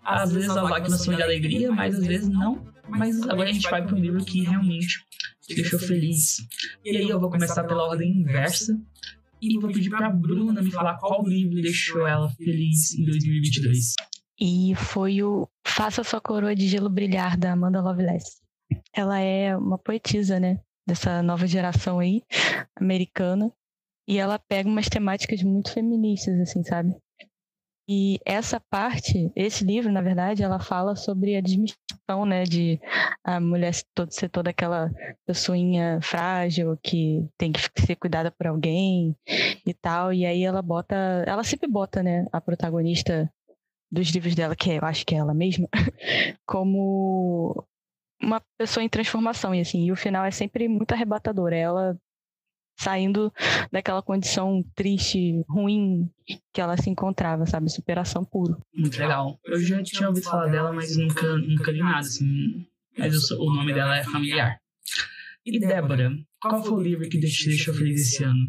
Às 0.04 0.33
vezes 0.33 0.50
a 0.50 0.62
lágrimas 0.62 1.02
de 1.04 1.23
alegria, 1.23 1.73
mas 1.73 1.99
às 1.99 2.06
vezes 2.06 2.28
não. 2.28 2.64
Mas 2.88 3.21
agora 3.23 3.50
a 3.50 3.52
gente 3.52 3.68
vai 3.68 3.85
para 3.85 3.97
um 3.97 3.99
livro 3.99 4.25
que 4.25 4.42
realmente 4.42 5.04
te 5.42 5.56
deixou 5.56 5.78
feliz. 5.78 6.38
E 6.85 6.97
aí 6.97 7.09
eu 7.09 7.18
vou 7.18 7.30
começar 7.30 7.64
pela 7.64 7.83
ordem 7.83 8.21
inversa 8.21 8.78
e 9.42 9.59
vou 9.59 9.71
pedir 9.71 9.90
para 9.90 10.09
Bruna 10.11 10.62
me 10.62 10.71
falar 10.71 10.97
qual 10.99 11.26
livro 11.26 11.61
deixou 11.61 12.06
ela 12.06 12.28
feliz 12.30 12.95
em 12.95 13.04
2022. 13.04 13.95
E 14.38 14.75
foi 14.76 15.23
o 15.23 15.49
Faça 15.76 16.02
Sua 16.02 16.23
Coroa 16.23 16.56
de 16.56 16.66
Gelo 16.66 16.88
Brilhar, 16.88 17.37
da 17.37 17.52
Amanda 17.52 17.83
Loveless. 17.83 18.40
Ela 18.95 19.21
é 19.21 19.54
uma 19.54 19.76
poetisa, 19.76 20.40
né? 20.40 20.59
Dessa 20.88 21.23
nova 21.23 21.47
geração 21.47 21.99
aí, 21.99 22.23
americana. 22.75 23.52
E 24.09 24.16
ela 24.16 24.38
pega 24.38 24.71
umas 24.71 24.88
temáticas 24.88 25.42
muito 25.42 25.71
feministas, 25.71 26.40
assim, 26.40 26.64
sabe? 26.64 26.97
E 27.87 28.18
essa 28.25 28.59
parte, 28.59 29.30
esse 29.37 29.64
livro, 29.64 29.92
na 29.92 30.00
verdade, 30.00 30.42
ela 30.42 30.59
fala 30.59 30.97
sobre 30.97 31.37
a 31.37 31.42
desmistificação, 31.42 32.25
né, 32.25 32.45
de 32.45 32.80
a 33.23 33.38
mulher 33.38 33.75
ser 34.09 34.30
toda 34.30 34.49
aquela 34.49 34.90
pessoinha 35.26 36.00
frágil 36.00 36.78
que 36.83 37.28
tem 37.37 37.52
que 37.52 37.61
ser 37.85 37.97
cuidada 37.97 38.30
por 38.30 38.47
alguém 38.47 39.14
e 39.64 39.75
tal. 39.75 40.11
E 40.11 40.25
aí 40.25 40.42
ela 40.42 40.62
bota, 40.62 40.97
ela 41.26 41.45
sempre 41.45 41.68
bota, 41.68 42.02
né, 42.02 42.25
a 42.33 42.40
protagonista 42.40 43.30
dos 43.90 44.09
livros 44.09 44.35
dela, 44.35 44.57
que 44.57 44.71
eu 44.71 44.85
acho 44.85 45.05
que 45.07 45.14
é 45.14 45.19
ela 45.19 45.35
mesma, 45.35 45.69
como 46.47 47.64
uma 48.21 48.40
pessoa 48.59 48.83
em 48.83 48.88
transformação 48.88 49.55
e 49.55 49.61
assim, 49.61 49.85
e 49.87 49.93
o 49.93 49.97
final 49.97 50.25
é 50.25 50.31
sempre 50.31 50.69
muito 50.69 50.93
arrebatador. 50.93 51.52
Ela 51.52 51.99
saindo 52.78 53.33
daquela 53.73 54.02
condição 54.02 54.62
triste, 54.75 55.43
ruim 55.49 56.11
que 56.52 56.61
ela 56.61 56.76
se 56.76 56.90
encontrava, 56.90 57.47
sabe? 57.47 57.71
Superação 57.71 58.25
puro. 58.25 58.61
Muito 58.75 58.99
legal. 58.99 59.38
Eu 59.45 59.61
já 59.61 59.83
tinha 59.83 60.09
ouvido 60.09 60.25
falar 60.25 60.49
dela, 60.49 60.73
mas 60.73 60.97
nunca, 60.97 61.37
nunca 61.37 61.73
li 61.73 61.81
nada, 61.81 62.00
assim. 62.00 62.66
Mas 62.99 63.31
o 63.31 63.55
nome 63.55 63.73
dela 63.73 63.97
é 63.97 64.05
familiar. 64.05 64.61
E 65.45 65.59
Débora, 65.59 66.11
qual 66.40 66.62
foi 66.62 66.73
o 66.73 66.83
livro 66.83 67.09
que 67.09 67.19
te 67.19 67.47
deixou 67.47 67.73
feliz 67.73 68.00
esse 68.00 68.25
ano? 68.25 68.49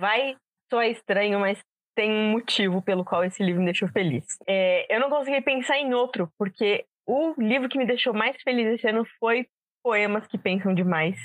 Vai 0.00 0.36
soar 0.70 0.88
estranho, 0.88 1.38
mas 1.38 1.58
tem 1.94 2.10
um 2.10 2.30
motivo 2.30 2.82
pelo 2.82 3.04
qual 3.04 3.24
esse 3.24 3.42
livro 3.42 3.60
me 3.60 3.66
deixou 3.66 3.88
feliz. 3.88 4.24
É, 4.46 4.94
eu 4.94 5.00
não 5.00 5.10
consegui 5.10 5.40
pensar 5.40 5.78
em 5.78 5.94
outro, 5.94 6.30
porque 6.38 6.84
o 7.06 7.34
livro 7.38 7.68
que 7.68 7.78
me 7.78 7.86
deixou 7.86 8.14
mais 8.14 8.40
feliz 8.42 8.66
esse 8.66 8.88
ano 8.88 9.04
foi 9.18 9.46
Poemas 9.82 10.26
que 10.26 10.38
Pensam 10.38 10.74
Demais. 10.74 11.18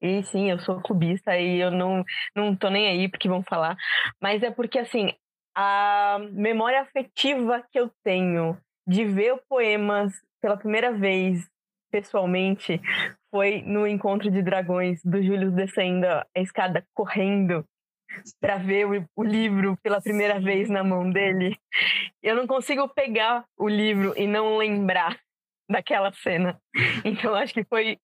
E 0.00 0.22
sim, 0.22 0.50
eu 0.50 0.58
sou 0.60 0.80
clubista 0.80 1.36
e 1.36 1.60
eu 1.60 1.70
não, 1.70 2.04
não 2.34 2.54
tô 2.54 2.70
nem 2.70 2.86
aí 2.86 3.08
porque 3.08 3.28
vão 3.28 3.42
falar. 3.42 3.76
Mas 4.20 4.42
é 4.42 4.50
porque, 4.50 4.78
assim, 4.78 5.12
a 5.56 6.18
memória 6.30 6.80
afetiva 6.80 7.64
que 7.70 7.78
eu 7.78 7.90
tenho 8.04 8.56
de 8.86 9.04
ver 9.04 9.34
o 9.34 9.42
Poemas 9.48 10.12
pela 10.40 10.56
primeira 10.56 10.92
vez 10.92 11.46
pessoalmente 11.90 12.80
foi 13.30 13.62
no 13.62 13.86
Encontro 13.86 14.30
de 14.30 14.42
Dragões, 14.42 15.02
do 15.04 15.22
Júlio 15.22 15.50
descendo 15.50 16.06
a 16.06 16.26
escada 16.36 16.86
correndo 16.94 17.64
para 18.40 18.56
ver 18.58 18.86
o, 18.86 19.04
o, 19.16 19.22
livro 19.22 19.76
pela 19.82 20.00
primeira 20.00 20.40
vez 20.40 20.68
na 20.68 20.82
mão 20.82 21.10
dele. 21.10 21.56
Eu 22.22 22.36
não 22.36 22.46
consigo 22.46 22.88
pegar 22.88 23.44
o 23.58 23.68
livro 23.68 24.14
e 24.16 24.26
não 24.26 24.56
lembrar 24.56 25.18
daquela 25.68 26.12
cena. 26.12 26.60
Então 27.04 27.34
acho 27.34 27.54
que 27.54 27.64
foi 27.64 27.98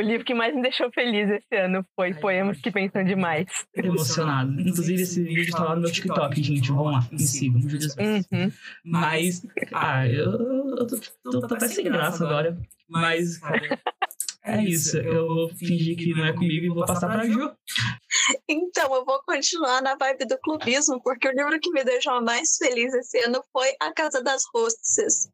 o 0.00 0.02
livro 0.02 0.24
que 0.24 0.32
mais 0.32 0.54
me 0.54 0.62
deixou 0.62 0.90
feliz 0.90 1.28
esse 1.28 1.54
ano 1.54 1.84
foi 1.94 2.14
Poemas 2.14 2.58
que 2.58 2.70
Pensam 2.70 3.04
Demais. 3.04 3.66
Emocionado. 3.74 4.58
Inclusive, 4.58 5.02
esse 5.02 5.22
vídeo 5.22 5.42
está 5.42 5.62
lá 5.62 5.74
no 5.74 5.82
meu 5.82 5.92
TikTok, 5.92 6.42
gente. 6.42 6.68
Vamos 6.68 6.92
lá, 6.92 7.08
me 7.12 7.18
sigam. 7.18 7.60
Uhum. 7.60 8.50
Mas, 8.82 9.46
ah, 9.74 10.08
eu, 10.08 10.32
eu 10.32 10.86
tô, 10.86 11.00
tô, 11.22 11.46
tô 11.46 11.54
até 11.54 11.68
sem 11.68 11.84
graça 11.84 12.24
agora. 12.24 12.58
Mas, 12.88 13.36
cara, 13.38 13.60
é 14.42 14.62
isso. 14.62 14.96
Eu 14.96 15.28
vou 15.28 15.48
fingir 15.56 15.96
que 15.96 16.14
não 16.14 16.24
é 16.24 16.32
comigo 16.32 16.66
e 16.66 16.68
vou 16.68 16.84
passar 16.86 17.08
pra 17.08 17.26
Ju. 17.26 17.52
Então, 18.48 18.92
eu 18.94 19.04
vou 19.04 19.20
continuar 19.24 19.80
na 19.82 19.94
vibe 19.96 20.26
do 20.26 20.38
clubismo, 20.38 21.00
porque 21.02 21.28
o 21.28 21.32
livro 21.32 21.58
que 21.60 21.70
me 21.70 21.84
deixou 21.84 22.20
mais 22.22 22.56
feliz 22.56 22.92
esse 22.92 23.18
ano 23.20 23.42
foi 23.52 23.72
A 23.80 23.92
Casa 23.92 24.22
das 24.22 24.42
Hostesses. 24.52 25.28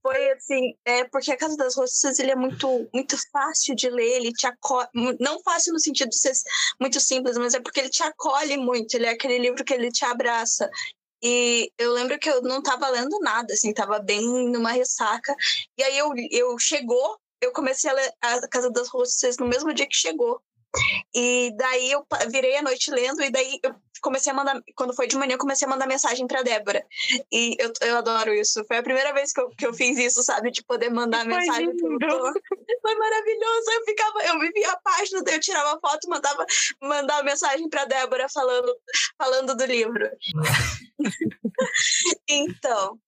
Foi 0.00 0.30
assim, 0.32 0.74
é 0.84 1.04
porque 1.04 1.32
A 1.32 1.36
Casa 1.36 1.56
das 1.56 1.76
Hostesses 1.76 2.18
ele 2.20 2.30
é 2.30 2.36
muito, 2.36 2.88
muito 2.94 3.16
fácil 3.32 3.74
de 3.74 3.90
ler, 3.90 4.16
ele 4.16 4.32
te 4.32 4.46
acolhe, 4.46 4.88
não 5.20 5.40
fácil 5.42 5.72
no 5.72 5.80
sentido 5.80 6.08
de 6.08 6.18
ser 6.18 6.32
muito 6.80 7.00
simples, 7.00 7.36
mas 7.36 7.54
é 7.54 7.60
porque 7.60 7.80
ele 7.80 7.90
te 7.90 8.02
acolhe 8.02 8.56
muito, 8.56 8.94
ele 8.94 9.06
é 9.06 9.10
aquele 9.10 9.38
livro 9.38 9.64
que 9.64 9.74
ele 9.74 9.90
te 9.90 10.04
abraça. 10.04 10.70
E 11.22 11.72
eu 11.78 11.92
lembro 11.92 12.18
que 12.18 12.28
eu 12.28 12.42
não 12.42 12.58
estava 12.58 12.86
lendo 12.90 13.18
nada, 13.20 13.54
assim, 13.54 13.70
estava 13.70 13.98
bem 13.98 14.20
numa 14.50 14.72
ressaca. 14.72 15.34
E 15.78 15.82
aí 15.82 15.96
eu, 15.96 16.12
eu 16.30 16.58
chegou, 16.58 17.18
eu 17.44 17.52
comecei 17.52 17.90
a 17.90 17.94
ler 17.94 18.12
A 18.20 18.48
Casa 18.48 18.70
das 18.70 18.88
Hostesses 18.88 19.38
no 19.38 19.46
mesmo 19.46 19.72
dia 19.72 19.86
que 19.86 19.96
chegou. 19.96 20.40
E 21.14 21.52
daí 21.56 21.92
eu 21.92 22.04
virei 22.30 22.56
a 22.56 22.62
noite 22.62 22.90
lendo, 22.90 23.22
e 23.22 23.30
daí 23.30 23.60
eu 23.62 23.74
comecei 24.02 24.30
a 24.32 24.34
mandar, 24.34 24.60
quando 24.76 24.94
foi 24.94 25.06
de 25.06 25.16
manhã, 25.16 25.32
eu 25.34 25.38
comecei 25.38 25.66
a 25.66 25.70
mandar 25.70 25.86
mensagem 25.86 26.26
pra 26.26 26.42
Débora. 26.42 26.84
E 27.32 27.56
eu, 27.58 27.72
eu 27.80 27.96
adoro 27.96 28.34
isso. 28.34 28.64
Foi 28.66 28.78
a 28.78 28.82
primeira 28.82 29.12
vez 29.14 29.32
que 29.32 29.40
eu, 29.40 29.48
que 29.50 29.66
eu 29.66 29.72
fiz 29.72 29.96
isso, 29.98 30.22
sabe? 30.22 30.50
De 30.50 30.62
poder 30.62 30.90
mandar 30.90 31.24
foi 31.24 31.36
mensagem 31.36 31.70
lindo. 31.70 31.98
pro 31.98 32.32
Foi 32.82 32.94
maravilhoso. 32.96 33.70
Eu 33.72 33.84
ficava, 33.84 34.24
eu 34.24 34.40
vivia 34.40 34.70
a 34.72 34.80
página, 34.80 35.22
daí 35.22 35.34
eu 35.34 35.40
tirava 35.40 35.80
foto, 35.80 36.08
mandava 36.08 36.44
mandar 36.82 37.24
mensagem 37.24 37.68
pra 37.68 37.84
Débora 37.84 38.28
falando, 38.28 38.76
falando 39.16 39.56
do 39.56 39.64
livro. 39.64 40.10
então. 42.28 42.98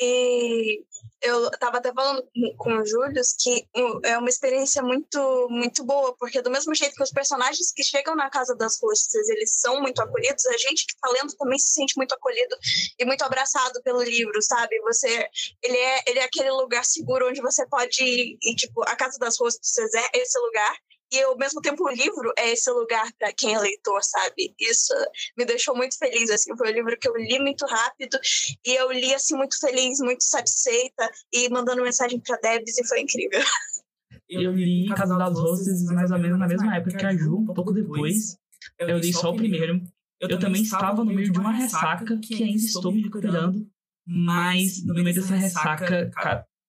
E 0.00 0.82
eu 1.22 1.48
estava 1.48 1.78
até 1.78 1.92
falando 1.92 2.22
com 2.58 2.78
o 2.78 2.84
Júlio 2.84 3.22
que 3.40 3.66
é 4.04 4.18
uma 4.18 4.28
experiência 4.28 4.82
muito 4.82 5.48
muito 5.50 5.84
boa, 5.84 6.14
porque 6.18 6.42
do 6.42 6.50
mesmo 6.50 6.74
jeito 6.74 6.94
que 6.94 7.02
os 7.02 7.10
personagens 7.10 7.72
que 7.72 7.82
chegam 7.82 8.14
na 8.14 8.28
casa 8.28 8.54
das 8.54 8.78
rostas, 8.80 9.28
eles 9.28 9.54
são 9.60 9.80
muito 9.80 10.00
acolhidos, 10.00 10.44
a 10.46 10.56
gente 10.58 10.86
que 10.86 10.92
está 10.94 11.08
lendo 11.10 11.34
também 11.36 11.58
se 11.58 11.72
sente 11.72 11.96
muito 11.96 12.14
acolhido 12.14 12.56
e 12.98 13.04
muito 13.04 13.22
abraçado 13.22 13.82
pelo 13.82 14.02
livro, 14.02 14.40
sabe? 14.42 14.78
Você 14.82 15.28
ele 15.62 15.76
é 15.76 16.00
ele 16.06 16.18
é 16.18 16.24
aquele 16.24 16.50
lugar 16.50 16.84
seguro 16.84 17.28
onde 17.28 17.40
você 17.40 17.66
pode 17.68 18.02
ir, 18.02 18.38
e 18.42 18.54
tipo, 18.54 18.82
a 18.82 18.96
casa 18.96 19.18
das 19.18 19.38
rostas 19.38 19.94
é 19.94 20.18
esse 20.18 20.38
lugar 20.38 20.76
e 21.14 21.22
ao 21.22 21.36
mesmo 21.38 21.60
tempo 21.60 21.84
o 21.84 21.90
livro 21.90 22.32
é 22.36 22.50
esse 22.50 22.70
lugar 22.70 23.06
para 23.18 23.32
quem 23.32 23.54
é 23.54 23.58
leitor, 23.58 24.02
sabe? 24.02 24.54
Isso 24.60 24.92
me 25.38 25.44
deixou 25.44 25.76
muito 25.76 25.96
feliz, 25.96 26.28
assim, 26.30 26.56
foi 26.56 26.70
um 26.70 26.74
livro 26.74 26.98
que 26.98 27.08
eu 27.08 27.16
li 27.16 27.38
muito 27.38 27.64
rápido 27.66 28.18
e 28.66 28.74
eu 28.74 28.90
li 28.90 29.14
assim 29.14 29.36
muito 29.36 29.58
feliz, 29.60 30.00
muito 30.00 30.24
satisfeita 30.24 31.08
e 31.32 31.48
mandando 31.48 31.82
mensagem 31.82 32.20
para 32.20 32.36
Debs 32.38 32.78
e 32.78 32.86
foi 32.86 33.00
incrível. 33.00 33.40
Eu 34.26 34.52
li 34.52 34.88
Casa 34.88 35.18
das 35.18 35.38
Rosas 35.38 35.84
mais 35.84 36.10
ou 36.10 36.18
menos 36.18 36.38
na 36.38 36.48
mesma 36.48 36.74
época 36.74 36.96
que 36.96 37.04
a 37.04 37.14
Ju, 37.14 37.40
um 37.40 37.54
pouco 37.54 37.72
depois. 37.72 38.38
Eu 38.78 38.98
li 38.98 39.12
só 39.12 39.30
o 39.30 39.36
primeiro. 39.36 39.82
Eu 40.18 40.38
também 40.38 40.62
estava 40.62 41.04
no 41.04 41.12
meio 41.12 41.30
de 41.30 41.38
uma 41.38 41.52
ressaca 41.52 42.18
que 42.18 42.42
ainda 42.42 42.56
estou 42.56 42.90
me 42.90 43.02
recuperando, 43.02 43.68
mas 44.06 44.82
no 44.82 44.94
meio 44.94 45.14
dessa 45.14 45.34
ressaca, 45.34 46.10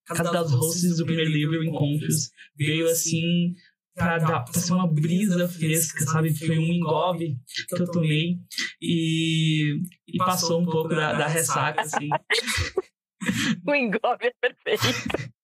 Casa 0.06 0.32
das 0.32 0.52
Rosas, 0.52 1.00
o 1.00 1.06
primeiro 1.06 1.32
livro, 1.32 1.64
Encontros, 1.64 2.30
veio 2.56 2.88
assim 2.88 3.56
pra 3.96 4.46
ser 4.54 4.74
uma 4.74 4.88
brisa 4.88 5.48
fresca, 5.48 6.06
sabe? 6.06 6.38
Foi 6.38 6.58
um 6.58 6.74
engove 6.74 7.38
que 7.70 7.82
eu 7.82 7.92
tomei 7.92 8.38
e, 8.82 9.82
e 10.08 10.18
passou 10.18 10.62
um 10.62 10.66
pouco 10.66 10.90
da, 10.90 11.14
da 11.14 11.28
ressaca, 11.28 11.82
assim. 11.82 12.10
o 13.66 13.74
engove 13.76 14.28
é 14.28 14.34
perfeito. 14.42 14.84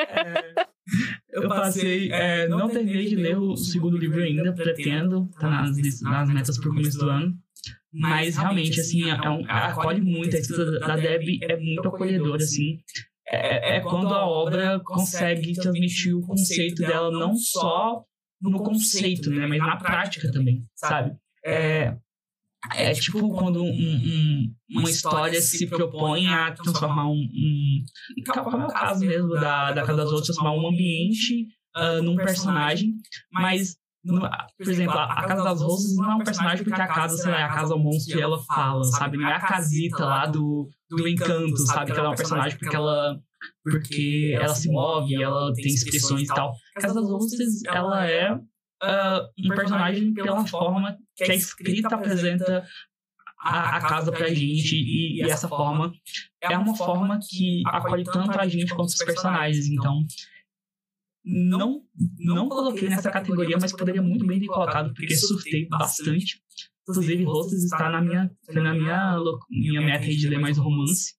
É, 0.00 0.66
eu 1.30 1.48
passei, 1.48 2.10
é, 2.10 2.48
não 2.48 2.66
terminei 2.66 3.06
de 3.06 3.14
ler 3.14 3.36
o 3.36 3.54
segundo 3.58 3.98
livro 3.98 4.22
ainda, 4.22 4.54
pretendo, 4.54 5.28
tá 5.38 5.50
nas, 5.50 6.00
nas 6.00 6.30
metas 6.30 6.58
pro 6.58 6.70
começo 6.70 6.98
do 6.98 7.10
ano. 7.10 7.38
Mas 7.92 8.36
realmente, 8.36 8.80
assim, 8.80 9.10
é 9.10 9.28
um, 9.28 9.44
acolhe 9.48 10.00
muito. 10.00 10.34
A 10.34 10.38
escrita 10.38 10.78
da 10.80 10.96
Deb 10.96 11.38
é 11.42 11.56
muito 11.56 11.88
acolhedora, 11.88 12.42
assim. 12.42 12.78
É, 13.30 13.74
é, 13.74 13.76
é 13.76 13.80
quando 13.80 14.14
a 14.14 14.26
obra 14.26 14.80
consegue 14.80 15.52
transmitir 15.54 16.16
o 16.16 16.22
conceito 16.22 16.82
dela 16.82 17.10
não 17.10 17.34
só 17.36 18.02
no 18.40 18.62
conceito, 18.62 19.30
né, 19.30 19.46
mas 19.46 19.58
na 19.58 19.76
prática 19.76 20.30
também, 20.30 20.64
sabe? 20.74 21.16
É, 21.44 21.96
é 22.74 22.92
tipo 22.92 23.28
quando 23.34 23.62
um, 23.62 23.68
um, 23.68 24.54
uma 24.70 24.90
história 24.90 25.40
se 25.40 25.66
propõe 25.66 26.26
a 26.26 26.52
transformar 26.52 27.08
um, 27.08 27.14
um 27.14 27.84
como 28.32 28.62
é 28.62 28.66
o 28.66 28.68
caso 28.68 29.04
mesmo 29.04 29.30
da, 29.30 29.72
da 29.72 29.82
Casa 29.82 29.96
das 29.96 30.10
Outras, 30.10 30.26
transformar 30.26 30.54
um 30.54 30.68
ambiente 30.68 31.48
uh, 31.76 32.02
num 32.02 32.16
personagem, 32.16 32.94
mas 33.32 33.76
no, 34.04 34.20
por 34.56 34.68
exemplo, 34.68 34.98
a, 34.98 35.26
Casa 35.26 35.44
das 35.44 35.60
Rosas 35.60 35.96
não 35.96 36.12
é 36.12 36.14
um 36.14 36.24
personagem 36.24 36.64
porque 36.64 36.80
a 36.80 36.86
casa, 36.86 37.16
sei 37.16 37.30
lá, 37.30 37.40
é 37.40 37.42
a 37.42 37.48
casa 37.48 37.76
monstro 37.76 38.18
e 38.18 38.22
ela 38.22 38.42
fala, 38.44 38.84
sabe? 38.84 39.18
Não 39.18 39.28
é 39.28 39.34
a 39.34 39.40
casita 39.40 40.04
lá 40.04 40.26
do, 40.26 40.68
do 40.90 41.08
encanto, 41.08 41.56
sabe? 41.58 41.92
Que 41.92 41.98
ela 41.98 42.08
é 42.08 42.12
um 42.12 42.16
personagem 42.16 42.58
porque 42.58 42.76
ela 42.76 43.20
porque 43.62 44.34
ela 44.34 44.54
se 44.54 44.68
move, 44.68 45.22
ela 45.22 45.52
tem 45.54 45.66
expressões 45.66 46.22
e 46.22 46.34
tal. 46.34 46.54
Casa 46.74 47.00
das 47.00 47.64
ela 47.66 48.08
é 48.08 48.34
uh, 48.34 49.28
um 49.38 49.54
personagem 49.54 50.12
pela 50.12 50.46
forma 50.46 50.98
que 51.16 51.30
a 51.30 51.34
escrita 51.34 51.94
apresenta 51.94 52.66
a, 53.40 53.76
a 53.76 53.80
casa 53.80 54.10
pra 54.10 54.28
gente 54.28 54.74
e, 54.74 55.18
e, 55.18 55.22
essa 55.22 55.48
forma 55.48 55.92
é 56.40 56.58
uma 56.58 56.74
forma 56.74 57.20
que 57.22 57.62
acolhe 57.66 58.04
tanto 58.04 58.38
a 58.38 58.48
gente 58.48 58.74
quanto 58.74 58.88
os 58.88 58.96
personagens. 59.04 59.66
Então, 59.66 60.04
não, 61.24 61.82
não 62.18 62.48
coloquei 62.48 62.88
nessa 62.88 63.10
categoria, 63.10 63.56
mas 63.60 63.72
poderia 63.72 64.02
muito 64.02 64.26
bem 64.26 64.40
ter 64.40 64.46
colocado, 64.46 64.92
porque 64.94 65.14
surtei 65.14 65.68
bastante. 65.68 66.42
Inclusive, 66.88 67.24
Rosas 67.24 67.64
está 67.64 67.90
na 67.90 68.00
minha, 68.00 68.30
na 68.48 68.72
minha, 68.72 69.18
minha 69.50 69.80
meta 69.82 70.06
de 70.06 70.28
ler 70.28 70.38
mais 70.38 70.56
romance. 70.56 71.14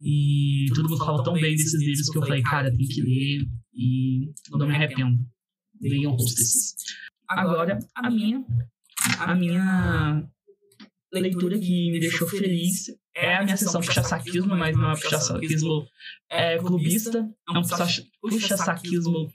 E 0.00 0.66
todo 0.74 0.88
mundo 0.88 1.04
fala 1.04 1.22
tão 1.22 1.34
bem 1.34 1.54
desses 1.54 1.80
livros 1.80 2.08
que 2.08 2.18
eu 2.18 2.22
falei, 2.22 2.42
cara, 2.42 2.70
tem 2.70 2.86
que 2.86 3.02
ler 3.02 3.46
e 3.74 4.32
não 4.50 4.66
me 4.66 4.74
arrependo. 4.74 5.18
Leiam 5.80 6.14
Hostess. 6.14 6.74
Agora, 7.28 7.78
a 7.94 8.10
minha, 8.10 8.44
a 9.18 9.34
minha 9.34 10.26
leitura 11.12 11.58
que 11.58 11.90
me 11.90 12.00
deixou 12.00 12.28
feliz 12.28 12.86
é 13.14 13.36
a 13.36 13.44
minha 13.44 13.56
sessão 13.56 13.80
puxa-saquismo, 13.80 14.56
mas 14.56 14.76
não 14.76 14.90
é 14.90 14.94
puxa-saquismo 14.94 15.86
é, 16.30 16.58
clubista, 16.58 17.18
é 17.48 17.58
um 17.58 17.62
puxa-saquismo 18.20 19.30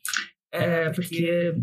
é, 0.52 0.90
porque 0.92 1.54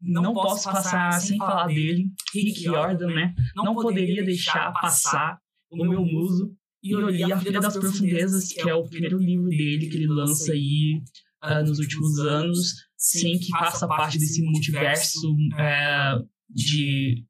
não 0.00 0.34
posso 0.34 0.70
passar 0.70 1.12
sem 1.20 1.38
falar 1.38 1.66
dele, 1.66 2.06
Rick 2.34 2.62
Jordan, 2.62 3.06
né? 3.06 3.34
Não 3.54 3.74
poderia 3.74 4.24
deixar 4.24 4.72
passar 4.72 5.38
o 5.70 5.84
meu 5.84 6.04
muso 6.04 6.54
e 6.84 6.90
eu 6.90 7.08
li 7.08 7.32
A 7.32 7.40
Filha 7.40 7.60
das 7.60 7.76
Profundezas, 7.78 8.52
que 8.52 8.68
é 8.68 8.74
o 8.74 8.86
primeiro 8.86 9.16
livro 9.18 9.48
dele 9.48 9.88
que 9.88 9.96
ele 9.96 10.06
lança 10.06 10.52
aí 10.52 11.00
uh, 11.42 11.66
nos 11.66 11.78
últimos 11.78 12.18
anos, 12.18 12.74
sem 12.94 13.38
que 13.38 13.50
faça 13.50 13.88
parte 13.88 14.18
desse 14.18 14.42
multiverso 14.42 15.34
é, 15.58 16.18
de 16.50 17.24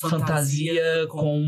fantasia 0.00 1.06
com 1.08 1.44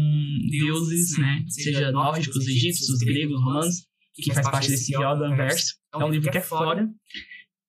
deuses, 0.50 1.16
né? 1.18 1.44
Seja 1.48 1.92
nórdicos, 1.92 2.48
egípcios, 2.48 2.98
gregos, 2.98 3.40
romanos, 3.40 3.86
que 4.12 4.34
faz 4.34 4.50
parte 4.50 4.68
desse 4.68 4.92
Jordan 4.92 5.36
Verso. 5.36 5.74
É 5.94 5.98
um 5.98 6.08
livro 6.08 6.32
que 6.32 6.38
é 6.38 6.42
fora. 6.42 6.88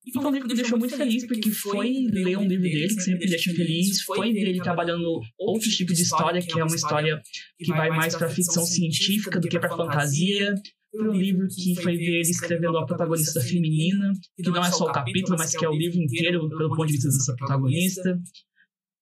E 0.04 0.12
foi 0.12 0.26
um 0.26 0.32
livro 0.32 0.48
que 0.48 0.56
me 0.56 0.62
deixou 0.62 0.80
muito 0.80 0.98
feliz, 0.98 1.28
porque 1.28 1.52
foi 1.52 2.08
ler 2.12 2.38
um 2.38 2.48
livro 2.48 2.64
dele, 2.64 2.88
que 2.88 3.02
sempre 3.02 3.26
me 3.26 3.30
deixa 3.30 3.54
feliz, 3.54 4.02
foi 4.02 4.34
ver 4.34 4.50
ele 4.50 4.60
trabalhando 4.60 5.22
outros 5.38 5.76
tipos 5.76 5.96
de 5.96 6.04
história, 6.04 6.42
que 6.42 6.60
é 6.60 6.64
uma 6.64 6.76
história 6.76 7.22
que 7.58 7.72
vai 7.72 7.90
mais 7.90 8.16
para 8.16 8.30
ficção 8.30 8.66
científica 8.66 9.40
do 9.40 9.48
que 9.48 9.60
para 9.60 9.70
fantasia. 9.70 10.56
Foi 10.90 11.08
um 11.08 11.14
livro 11.14 11.48
que 11.48 11.76
foi 11.82 11.96
ver 11.96 12.20
ele 12.20 12.30
escrevendo 12.30 12.78
a 12.78 12.86
protagonista 12.86 13.40
feminina, 13.42 14.12
que 14.36 14.50
não 14.50 14.64
é 14.64 14.72
só 14.72 14.86
o 14.86 14.92
capítulo, 14.92 15.38
mas 15.38 15.56
que 15.56 15.64
é 15.64 15.70
o 15.70 15.76
livro 15.76 16.00
inteiro, 16.00 16.50
pelo 16.50 16.76
ponto 16.76 16.88
de 16.88 16.94
vista 16.94 17.08
dessa 17.08 17.36
protagonista. 17.36 18.20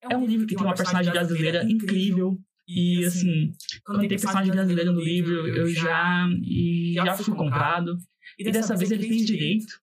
É 0.02 0.18
um 0.18 0.26
livro 0.26 0.46
que 0.46 0.56
tem 0.56 0.66
uma 0.66 0.76
personagem 0.76 1.12
brasileira 1.12 1.64
incrível. 1.64 2.38
E, 2.68 3.04
assim, 3.06 3.52
quando 3.84 4.02
tem 4.02 4.10
personagem 4.10 4.52
brasileira 4.52 4.92
no 4.92 5.02
livro, 5.02 5.48
eu 5.48 5.68
já, 5.70 6.28
já 6.94 7.18
fui 7.18 7.34
comprado. 7.34 7.98
E 8.38 8.52
dessa 8.52 8.76
vez 8.76 8.92
ele 8.92 9.08
fez 9.08 9.26
direito, 9.26 9.74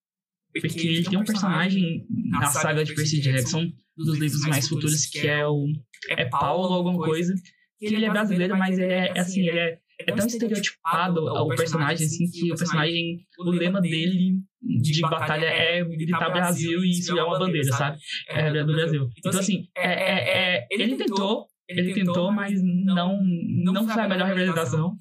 porque 0.61 0.87
ele 0.87 1.05
tem 1.05 1.19
um 1.19 1.25
personagem 1.25 2.07
na 2.31 2.47
saga 2.47 2.85
de 2.85 2.95
Percy 2.95 3.21
Jackson, 3.21 3.71
dos 3.97 4.19
livros 4.19 4.43
mais 4.43 4.69
futuros, 4.69 5.07
que 5.07 5.27
é 5.27 5.47
o 5.47 5.67
é 6.11 6.25
Paulo 6.27 6.75
alguma 6.75 7.05
coisa, 7.05 7.35
que 7.79 7.87
ele 7.87 8.05
é 8.05 8.11
brasileiro, 8.11 8.57
mas 8.57 8.79
ele 8.79 8.93
é, 8.93 9.19
assim, 9.19 9.49
ele 9.49 9.59
é 9.59 9.79
é 9.99 10.13
tão 10.13 10.27
estereotipado 10.27 11.25
o 11.25 11.49
personagem, 11.49 12.07
assim, 12.07 12.31
que 12.31 12.53
o 12.53 12.57
personagem, 12.57 13.27
o 13.39 13.51
lema 13.51 13.81
dele 13.81 14.41
de 14.61 15.01
batalha 15.01 15.47
é 15.47 15.83
gritar 15.85 16.31
Brasil 16.31 16.85
e 16.85 16.91
isso 16.91 17.19
é 17.19 17.23
uma 17.23 17.39
bandeira, 17.39 17.73
sabe? 17.73 17.99
É 18.29 18.51
do 18.63 18.73
Brasil. 18.73 19.09
Então, 19.17 19.41
assim, 19.41 19.67
é, 19.77 19.87
é, 19.87 20.57
é, 20.57 20.67
ele 20.71 20.97
tentou, 20.97 21.47
ele 21.69 21.95
tentou, 21.95 22.31
mas 22.31 22.63
não, 22.63 23.21
não 23.23 23.89
foi 23.89 24.03
a 24.03 24.09
melhor 24.09 24.29
representação. 24.29 24.97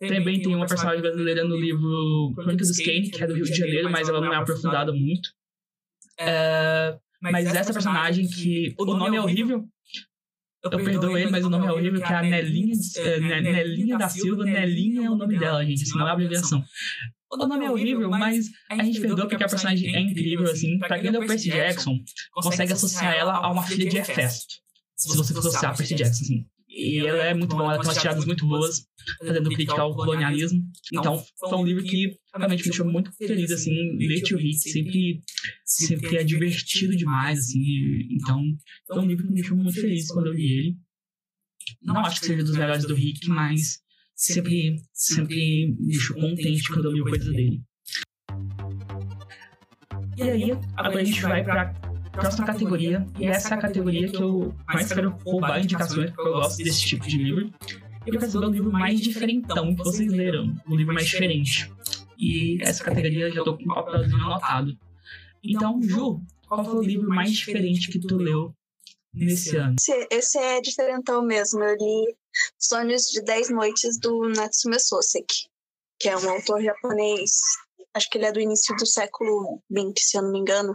Também 0.00 0.42
tem 0.42 0.54
uma 0.54 0.66
personagem 0.66 1.00
brasileira 1.00 1.44
no 1.44 1.56
livro 1.56 2.32
Crônicas 2.34 2.68
dos 2.68 2.78
Kane, 2.78 3.10
que 3.10 3.22
é 3.22 3.26
do 3.26 3.34
Rio 3.34 3.44
de 3.44 3.54
Janeiro, 3.54 3.90
mas 3.90 4.08
ela 4.08 4.20
não 4.20 4.32
é 4.32 4.36
aprofundada 4.36 4.92
muito. 4.92 5.30
É, 6.20 6.98
mas 7.20 7.54
essa 7.54 7.72
personagem 7.72 8.26
que 8.26 8.74
o 8.78 8.84
nome 8.84 9.16
é 9.16 9.20
horrível, 9.20 9.64
eu, 10.64 10.70
perdoo 10.70 11.16
ele, 11.16 11.30
mas 11.30 11.44
o 11.44 11.50
nome 11.50 11.66
é 11.66 11.72
horrível, 11.72 12.00
que 12.00 12.12
é 12.12 12.16
a 12.16 12.22
Nelinha, 12.22 12.74
é, 12.96 13.40
Nelinha 13.40 13.96
da 13.96 14.08
Silva. 14.08 14.44
Nelinha 14.44 15.06
é 15.06 15.10
o 15.10 15.14
nome 15.14 15.38
dela, 15.38 15.64
gente, 15.64 15.84
isso 15.84 15.96
não 15.96 16.08
é 16.08 16.10
abreviação. 16.10 16.64
O 17.30 17.36
nome 17.36 17.64
é 17.64 17.70
horrível, 17.70 18.10
mas 18.10 18.50
a 18.70 18.82
gente 18.82 19.00
perdoa 19.00 19.28
porque 19.28 19.44
a 19.44 19.48
personagem 19.48 19.94
é 19.94 20.00
incrível, 20.00 20.50
assim. 20.50 20.78
Pra 20.78 20.98
quem 20.98 21.10
leu 21.10 21.24
Percy 21.26 21.50
Jackson, 21.50 21.96
consegue 22.32 22.72
associar 22.72 23.14
ela 23.14 23.34
a 23.34 23.50
uma 23.50 23.62
filha 23.62 23.88
de 23.88 23.98
Hefesto. 23.98 24.67
Se 24.98 25.16
você 25.16 25.32
for 25.32 25.38
associar 25.38 25.76
Percy 25.76 25.94
Jackson, 25.94 26.24
assim. 26.24 26.46
E 26.68 26.98
ela 26.98 27.24
é 27.24 27.34
muito 27.34 27.56
boa, 27.56 27.72
ela 27.72 27.80
tem 27.80 27.88
umas 27.88 27.98
tiradas 27.98 28.24
muito 28.24 28.46
boas, 28.46 28.86
fazendo 29.18 29.48
crítica 29.50 29.80
ao 29.80 29.94
colonialismo. 29.94 30.62
Então, 30.92 31.24
foi 31.38 31.58
um 31.58 31.64
livro 31.64 31.82
que 31.82 32.18
realmente 32.34 32.60
me 32.60 32.68
deixou 32.68 32.86
muito 32.86 33.10
feliz, 33.12 33.50
assim, 33.50 33.72
ler 33.96 34.22
Tio 34.22 34.36
Rick 34.36 34.58
sempre, 34.58 35.20
sempre 35.64 36.16
é 36.18 36.24
divertido 36.24 36.94
demais, 36.96 37.38
assim. 37.38 37.62
Então, 38.12 38.42
foi 38.86 38.98
um 38.98 39.06
livro 39.06 39.24
que 39.24 39.30
me 39.32 39.40
deixou 39.40 39.56
muito 39.56 39.80
feliz 39.80 40.08
quando 40.08 40.26
eu 40.26 40.34
li 40.34 40.58
ele. 40.58 40.76
Não 41.82 41.98
acho 42.00 42.20
que 42.20 42.26
seja 42.26 42.44
dos 42.44 42.56
melhores 42.56 42.84
do 42.84 42.94
Rick, 42.94 43.28
mas 43.28 43.80
sempre, 44.14 44.76
sempre 44.92 45.74
me 45.78 45.86
deixou 45.86 46.16
contente 46.16 46.68
quando 46.68 46.84
eu 46.86 46.92
li 46.92 47.00
coisas 47.02 47.32
dele. 47.32 47.62
E 50.16 50.22
aí, 50.22 50.50
agora 50.76 51.00
a 51.00 51.04
gente 51.04 51.22
vai 51.22 51.42
pra 51.42 51.87
próxima 52.18 52.46
categoria, 52.46 53.06
e 53.18 53.26
essa 53.26 53.54
é 53.54 53.58
a 53.58 53.60
categoria 53.60 54.08
que 54.08 54.22
eu 54.22 54.54
mais 54.66 54.92
quero 54.92 55.10
roubar 55.24 55.60
indicações, 55.62 56.10
porque 56.10 56.28
eu 56.28 56.32
gosto 56.34 56.62
desse 56.62 56.80
tipo 56.80 57.06
de 57.06 57.18
livro. 57.18 57.52
Eu 58.06 58.18
quero 58.18 58.30
saber 58.30 58.46
o 58.46 58.50
livro 58.50 58.72
mais 58.72 59.00
diferentão 59.00 59.74
que 59.74 59.84
vocês 59.84 60.10
leram, 60.10 60.54
o 60.66 60.76
livro 60.76 60.94
mais 60.94 61.06
diferente. 61.06 61.70
E 62.18 62.58
essa 62.62 62.82
categoria 62.82 63.30
já 63.30 63.44
tô 63.44 63.56
com 63.56 63.64
o 63.64 63.74
papelzinho 63.74 64.22
anotado. 64.24 64.76
Então, 65.44 65.80
Ju, 65.82 66.20
qual 66.48 66.64
foi 66.64 66.76
o 66.76 66.82
livro 66.82 67.08
mais 67.08 67.32
diferente 67.32 67.90
que 67.90 68.00
tu 68.00 68.16
leu 68.16 68.52
nesse 69.14 69.56
ano? 69.56 69.76
Esse, 69.78 70.08
esse 70.10 70.38
é 70.38 70.60
diferentão 70.60 71.22
mesmo. 71.22 71.62
Eu 71.62 71.76
li 71.76 72.16
Sonhos 72.58 73.02
de 73.06 73.22
Dez 73.22 73.50
Noites 73.50 73.98
do 74.00 74.28
Natsume 74.30 74.80
Soseki, 74.80 75.48
que 75.98 76.08
é 76.08 76.16
um 76.16 76.30
autor 76.30 76.62
japonês. 76.62 77.40
Acho 77.94 78.08
que 78.10 78.18
ele 78.18 78.26
é 78.26 78.32
do 78.32 78.40
início 78.40 78.74
do 78.76 78.86
século 78.86 79.62
XX, 79.70 79.92
se 79.98 80.18
eu 80.18 80.22
não 80.22 80.32
me 80.32 80.38
engano. 80.38 80.72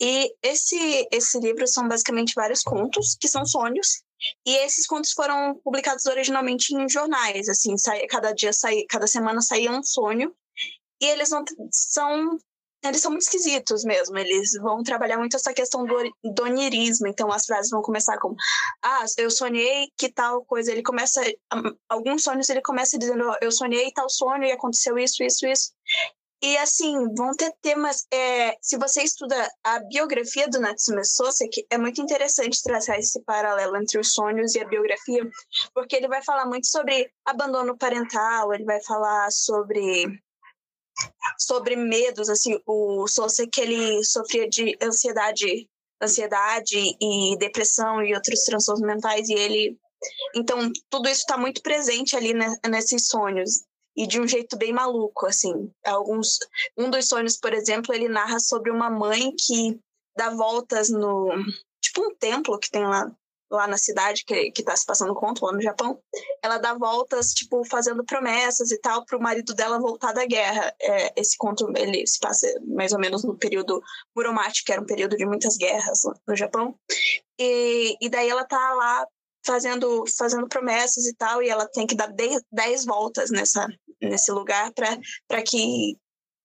E 0.00 0.34
esse, 0.42 1.08
esse 1.12 1.38
livro 1.38 1.66
são 1.66 1.86
basicamente 1.86 2.32
vários 2.34 2.62
contos, 2.62 3.16
que 3.20 3.28
são 3.28 3.44
sonhos, 3.44 4.02
e 4.46 4.56
esses 4.64 4.86
contos 4.86 5.12
foram 5.12 5.58
publicados 5.62 6.06
originalmente 6.06 6.74
em 6.74 6.88
jornais, 6.88 7.48
assim, 7.48 7.76
sai, 7.76 8.06
cada 8.06 8.32
dia, 8.32 8.52
sai, 8.52 8.84
cada 8.88 9.06
semana 9.06 9.40
saía 9.40 9.70
um 9.70 9.82
sonho, 9.82 10.34
e 11.00 11.06
eles 11.06 11.30
não 11.30 11.44
são 11.70 12.38
eles 12.82 13.02
são 13.02 13.10
muito 13.10 13.24
esquisitos 13.24 13.84
mesmo. 13.84 14.16
Eles 14.16 14.52
vão 14.60 14.82
trabalhar 14.82 15.18
muito 15.18 15.36
essa 15.36 15.52
questão 15.52 15.84
do, 15.84 15.94
do 16.24 16.44
onirismo. 16.44 17.06
Então, 17.06 17.30
as 17.30 17.44
frases 17.44 17.70
vão 17.70 17.82
começar 17.82 18.18
com: 18.18 18.34
Ah, 18.82 19.04
eu 19.18 19.30
sonhei 19.30 19.90
que 19.98 20.08
tal 20.10 20.44
coisa. 20.44 20.72
Ele 20.72 20.82
começa. 20.82 21.20
Alguns 21.88 22.22
sonhos 22.22 22.48
ele 22.48 22.62
começa 22.62 22.98
dizendo: 22.98 23.24
Eu 23.40 23.52
sonhei 23.52 23.92
tal 23.92 24.08
sonho 24.08 24.44
e 24.44 24.52
aconteceu 24.52 24.98
isso, 24.98 25.22
isso, 25.22 25.46
isso. 25.46 25.72
E 26.42 26.56
assim, 26.56 26.96
vão 27.14 27.32
ter 27.32 27.52
temas. 27.60 28.06
É, 28.10 28.56
se 28.62 28.78
você 28.78 29.02
estuda 29.02 29.36
a 29.62 29.78
biografia 29.80 30.48
do 30.48 30.58
Natsume 30.58 31.04
Soseki, 31.04 31.66
é 31.68 31.76
muito 31.76 32.00
interessante 32.00 32.62
traçar 32.62 32.98
esse 32.98 33.22
paralelo 33.24 33.76
entre 33.76 33.98
os 34.00 34.14
sonhos 34.14 34.54
e 34.54 34.60
a 34.60 34.66
biografia, 34.66 35.22
porque 35.74 35.96
ele 35.96 36.08
vai 36.08 36.22
falar 36.24 36.46
muito 36.46 36.66
sobre 36.66 37.12
abandono 37.26 37.76
parental, 37.76 38.54
ele 38.54 38.64
vai 38.64 38.82
falar 38.82 39.30
sobre 39.30 40.06
sobre 41.38 41.76
medos, 41.76 42.28
assim, 42.28 42.58
o 42.66 43.06
Soseki 43.06 43.60
ele 43.60 44.04
sofria 44.04 44.48
de 44.48 44.76
ansiedade, 44.82 45.68
ansiedade 46.02 46.96
e 47.00 47.36
depressão 47.38 48.02
e 48.02 48.14
outros 48.14 48.44
transtornos 48.44 48.86
mentais 48.86 49.28
e 49.28 49.34
ele 49.34 49.78
então 50.34 50.70
tudo 50.88 51.08
isso 51.08 51.20
está 51.20 51.36
muito 51.36 51.62
presente 51.62 52.16
ali 52.16 52.32
né, 52.32 52.54
nesses 52.68 53.06
sonhos 53.06 53.64
e 53.96 54.06
de 54.06 54.20
um 54.20 54.26
jeito 54.26 54.56
bem 54.56 54.72
maluco, 54.72 55.26
assim. 55.26 55.70
Alguns, 55.84 56.38
um 56.76 56.90
dos 56.90 57.08
sonhos, 57.08 57.36
por 57.36 57.52
exemplo, 57.52 57.94
ele 57.94 58.08
narra 58.08 58.38
sobre 58.38 58.70
uma 58.70 58.90
mãe 58.90 59.34
que 59.36 59.78
dá 60.16 60.30
voltas 60.30 60.90
no 60.90 61.28
tipo 61.80 62.02
um 62.02 62.14
templo 62.14 62.58
que 62.58 62.70
tem 62.70 62.84
lá 62.84 63.10
lá 63.50 63.66
na 63.66 63.76
cidade 63.76 64.24
que 64.24 64.52
que 64.52 64.62
está 64.62 64.76
se 64.76 64.86
passando 64.86 65.14
conto 65.14 65.44
lá 65.44 65.52
no 65.52 65.60
Japão. 65.60 66.00
Ela 66.42 66.58
dá 66.58 66.72
voltas 66.74 67.32
tipo 67.32 67.64
fazendo 67.64 68.04
promessas 68.04 68.70
e 68.70 68.78
tal 68.78 69.04
para 69.04 69.18
o 69.18 69.22
marido 69.22 69.54
dela 69.54 69.80
voltar 69.80 70.12
da 70.12 70.24
guerra. 70.24 70.72
É, 70.80 71.20
esse 71.20 71.36
conto 71.36 71.70
ele 71.76 72.06
se 72.06 72.18
passa 72.20 72.46
mais 72.66 72.92
ou 72.92 73.00
menos 73.00 73.24
no 73.24 73.36
período 73.36 73.82
Muromachi, 74.16 74.64
que 74.64 74.72
era 74.72 74.80
um 74.80 74.86
período 74.86 75.16
de 75.16 75.26
muitas 75.26 75.56
guerras 75.56 76.02
no 76.26 76.36
Japão. 76.36 76.78
E, 77.38 77.96
e 78.00 78.08
daí 78.08 78.28
ela 78.28 78.44
tá 78.44 78.74
lá 78.74 79.06
fazendo, 79.44 80.04
fazendo 80.18 80.48
promessas 80.48 81.06
e 81.06 81.14
tal, 81.14 81.42
e 81.42 81.48
ela 81.48 81.66
tem 81.66 81.86
que 81.86 81.94
dar 81.94 82.12
10 82.52 82.84
voltas 82.84 83.30
nessa, 83.30 83.66
nesse 84.00 84.30
lugar 84.32 84.72
para 84.72 85.42
que 85.42 85.96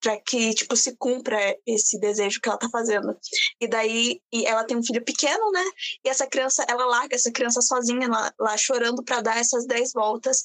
para 0.02 0.22
que 0.22 0.54
tipo 0.54 0.76
se 0.76 0.96
cumpra 0.98 1.40
esse 1.66 2.00
desejo 2.00 2.40
que 2.40 2.48
ela 2.48 2.60
tá 2.60 2.70
fazendo. 2.70 3.18
E 3.60 3.68
daí 3.68 4.22
e 4.32 4.46
ela 4.46 4.64
tem 4.64 4.78
um 4.78 4.84
filho 4.84 5.04
pequeno, 5.04 5.52
né? 5.52 5.64
E 6.06 6.10
essa 6.10 6.28
criança, 6.28 6.64
ela 6.70 6.86
larga 6.86 7.16
essa 7.16 7.32
criança 7.32 7.60
sozinha 7.62 8.08
lá, 8.08 8.32
lá 8.40 8.56
chorando 8.56 9.04
para 9.04 9.22
dar 9.22 9.38
essas 9.38 9.66
10 9.66 9.94
voltas. 9.94 10.44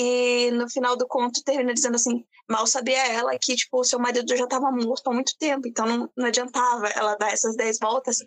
E 0.00 0.52
no 0.52 0.70
final 0.70 0.96
do 0.96 1.08
conto 1.08 1.42
termina 1.42 1.74
dizendo 1.74 1.96
assim: 1.96 2.24
mal 2.48 2.64
sabia 2.68 3.04
ela 3.08 3.36
que 3.36 3.56
tipo 3.56 3.80
o 3.80 3.84
seu 3.84 3.98
marido 3.98 4.36
já 4.36 4.44
estava 4.44 4.70
morto 4.70 5.10
há 5.10 5.12
muito 5.12 5.36
tempo, 5.36 5.66
então 5.66 5.86
não, 5.86 6.10
não 6.16 6.26
adiantava 6.26 6.86
ela 6.90 7.16
dar 7.16 7.32
essas 7.32 7.56
10 7.56 7.80
voltas. 7.80 8.18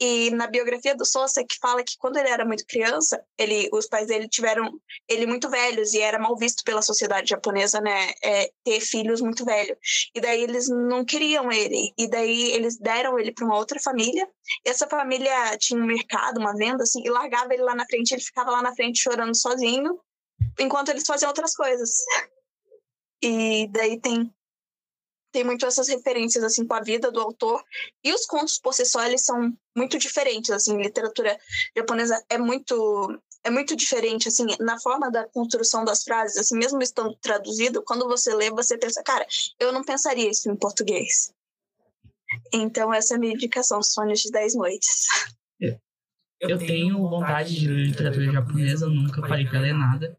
E 0.00 0.30
na 0.30 0.46
biografia 0.46 0.96
do 0.96 1.04
Sosa 1.04 1.44
que 1.44 1.58
fala 1.60 1.84
que 1.84 1.98
quando 1.98 2.16
ele 2.16 2.30
era 2.30 2.42
muito 2.42 2.64
criança, 2.66 3.22
ele 3.36 3.68
os 3.70 3.86
pais 3.86 4.06
dele 4.06 4.28
tiveram 4.28 4.80
ele 5.06 5.26
muito 5.26 5.50
velhos 5.50 5.92
e 5.92 6.00
era 6.00 6.18
mal 6.18 6.34
visto 6.38 6.64
pela 6.64 6.80
sociedade 6.80 7.28
japonesa, 7.28 7.82
né, 7.82 8.12
é, 8.24 8.50
ter 8.64 8.80
filhos 8.80 9.20
muito 9.20 9.44
velhos. 9.44 9.76
E 10.14 10.22
daí 10.22 10.42
eles 10.42 10.70
não 10.70 11.04
queriam 11.04 11.52
ele. 11.52 11.92
E 11.98 12.08
daí 12.08 12.52
eles 12.52 12.78
deram 12.78 13.18
ele 13.18 13.30
para 13.32 13.44
uma 13.44 13.58
outra 13.58 13.78
família. 13.78 14.26
Essa 14.64 14.86
família 14.88 15.56
tinha 15.58 15.78
um 15.78 15.86
mercado, 15.86 16.40
uma 16.40 16.54
venda 16.54 16.82
assim, 16.82 17.02
e 17.04 17.10
largava 17.10 17.52
ele 17.52 17.62
lá 17.62 17.74
na 17.74 17.84
frente, 17.84 18.12
ele 18.12 18.22
ficava 18.22 18.50
lá 18.50 18.62
na 18.62 18.74
frente 18.74 19.02
chorando 19.02 19.36
sozinho 19.36 20.00
enquanto 20.58 20.90
eles 20.90 21.06
faziam 21.06 21.28
outras 21.28 21.54
coisas. 21.54 21.90
E 23.22 23.68
daí 23.68 24.00
tem 24.00 24.32
tem 25.32 25.44
muito 25.44 25.64
essas 25.64 25.88
referências 25.88 26.42
assim 26.42 26.66
com 26.66 26.74
a 26.74 26.80
vida 26.80 27.10
do 27.10 27.20
autor 27.20 27.62
e 28.02 28.12
os 28.12 28.26
contos 28.26 28.58
por 28.58 28.74
si 28.74 28.84
só 28.84 29.04
eles 29.04 29.24
são 29.24 29.52
muito 29.76 29.98
diferentes 29.98 30.50
assim 30.50 30.76
literatura 30.76 31.38
japonesa 31.76 32.20
é 32.28 32.36
muito 32.36 33.20
é 33.44 33.50
muito 33.50 33.76
diferente 33.76 34.28
assim 34.28 34.46
na 34.58 34.78
forma 34.80 35.10
da 35.10 35.28
construção 35.28 35.84
das 35.84 36.02
frases 36.02 36.36
assim 36.36 36.56
mesmo 36.56 36.82
estando 36.82 37.14
traduzido 37.20 37.82
quando 37.82 38.08
você 38.08 38.34
lê 38.34 38.50
você 38.50 38.76
pensa 38.76 39.02
cara 39.04 39.24
eu 39.58 39.72
não 39.72 39.84
pensaria 39.84 40.28
isso 40.28 40.50
em 40.50 40.56
português 40.56 41.32
então 42.52 42.92
essa 42.92 43.14
é 43.14 43.16
a 43.16 43.20
minha 43.20 43.34
indicação 43.34 43.80
sonhos 43.82 44.20
de 44.20 44.30
dez 44.30 44.54
noites 44.56 45.06
é. 45.62 45.78
eu 46.40 46.58
tenho 46.58 46.98
vontade 47.08 47.54
de 47.54 47.68
ler 47.68 47.86
literatura 47.86 48.32
japonesa, 48.32 48.88
nunca 48.88 49.20
parei 49.20 49.46
pra 49.46 49.60
ler 49.60 49.74
nada. 49.74 50.18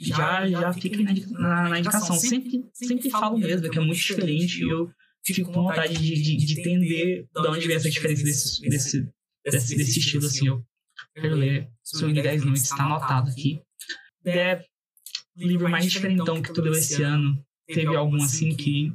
Já, 0.00 0.48
já 0.48 0.72
fica 0.72 0.96
na, 1.02 1.12
na, 1.12 1.68
na 1.68 1.78
indicação. 1.78 2.16
Sempre, 2.16 2.64
sempre 2.72 3.10
falo 3.10 3.36
mesmo 3.36 3.70
que 3.70 3.78
é 3.78 3.80
muito 3.82 4.00
diferente 4.00 4.64
e 4.64 4.70
eu 4.70 4.90
fico 5.24 5.52
com 5.52 5.62
vontade 5.62 5.94
de, 5.94 6.14
de, 6.14 6.36
de 6.36 6.60
entender 6.60 7.26
de 7.30 7.48
onde 7.48 7.66
vem 7.66 7.76
essa 7.76 7.90
diferença 7.90 8.24
desse, 8.24 8.62
desse, 8.62 9.12
desse, 9.44 9.76
desse 9.76 9.98
estilo, 9.98 10.26
assim. 10.26 10.48
Eu 10.48 10.64
quero 11.14 11.34
ler 11.34 11.70
Sonho 11.84 12.14
de 12.14 12.22
10 12.22 12.44
Noites, 12.44 12.64
está 12.64 12.84
anotado 12.84 13.30
aqui. 13.30 13.60
Deve, 14.22 14.64
livro 15.36 15.68
mais 15.68 15.84
diferentão 15.84 16.40
que 16.40 16.52
tu 16.52 16.62
leu 16.62 16.72
esse 16.72 17.02
ano, 17.02 17.44
teve 17.66 17.94
algum 17.94 18.22
assim 18.22 18.56
que 18.56 18.94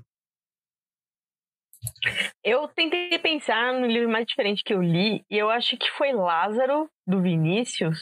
eu 2.43 2.67
tentei 2.67 3.17
pensar 3.19 3.73
no 3.73 3.87
livro 3.87 4.09
mais 4.09 4.25
diferente 4.25 4.63
que 4.63 4.73
eu 4.73 4.81
li, 4.81 5.23
e 5.29 5.37
eu 5.37 5.49
acho 5.49 5.77
que 5.77 5.89
foi 5.91 6.13
Lázaro, 6.13 6.89
do 7.05 7.21
Vinícius, 7.21 7.99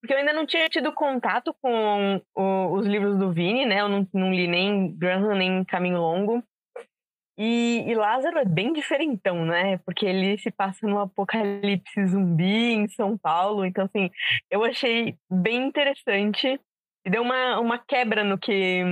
porque 0.00 0.12
eu 0.12 0.18
ainda 0.18 0.32
não 0.32 0.46
tinha 0.46 0.68
tido 0.68 0.92
contato 0.92 1.54
com 1.60 2.20
o, 2.34 2.72
os 2.72 2.86
livros 2.86 3.18
do 3.18 3.32
Vini, 3.32 3.66
né? 3.66 3.80
Eu 3.80 3.88
não, 3.88 4.08
não 4.12 4.32
li 4.32 4.46
nem 4.46 4.92
Graham, 4.96 5.34
nem 5.34 5.64
Caminho 5.64 6.00
Longo. 6.00 6.42
E, 7.40 7.84
e, 7.86 7.94
Lázaro 7.94 8.38
é 8.38 8.44
bem 8.44 8.72
diferentão, 8.72 9.46
né? 9.46 9.78
Porque 9.78 10.04
ele 10.04 10.36
se 10.38 10.50
passa 10.50 10.88
no 10.88 10.98
apocalipse 10.98 12.06
zumbi 12.06 12.72
em 12.72 12.88
São 12.88 13.16
Paulo. 13.16 13.64
Então, 13.64 13.84
assim, 13.84 14.10
eu 14.50 14.64
achei 14.64 15.16
bem 15.30 15.68
interessante. 15.68 16.60
E 17.06 17.10
deu 17.10 17.22
uma, 17.22 17.60
uma 17.60 17.78
quebra 17.78 18.24
no 18.24 18.36
que, 18.36 18.82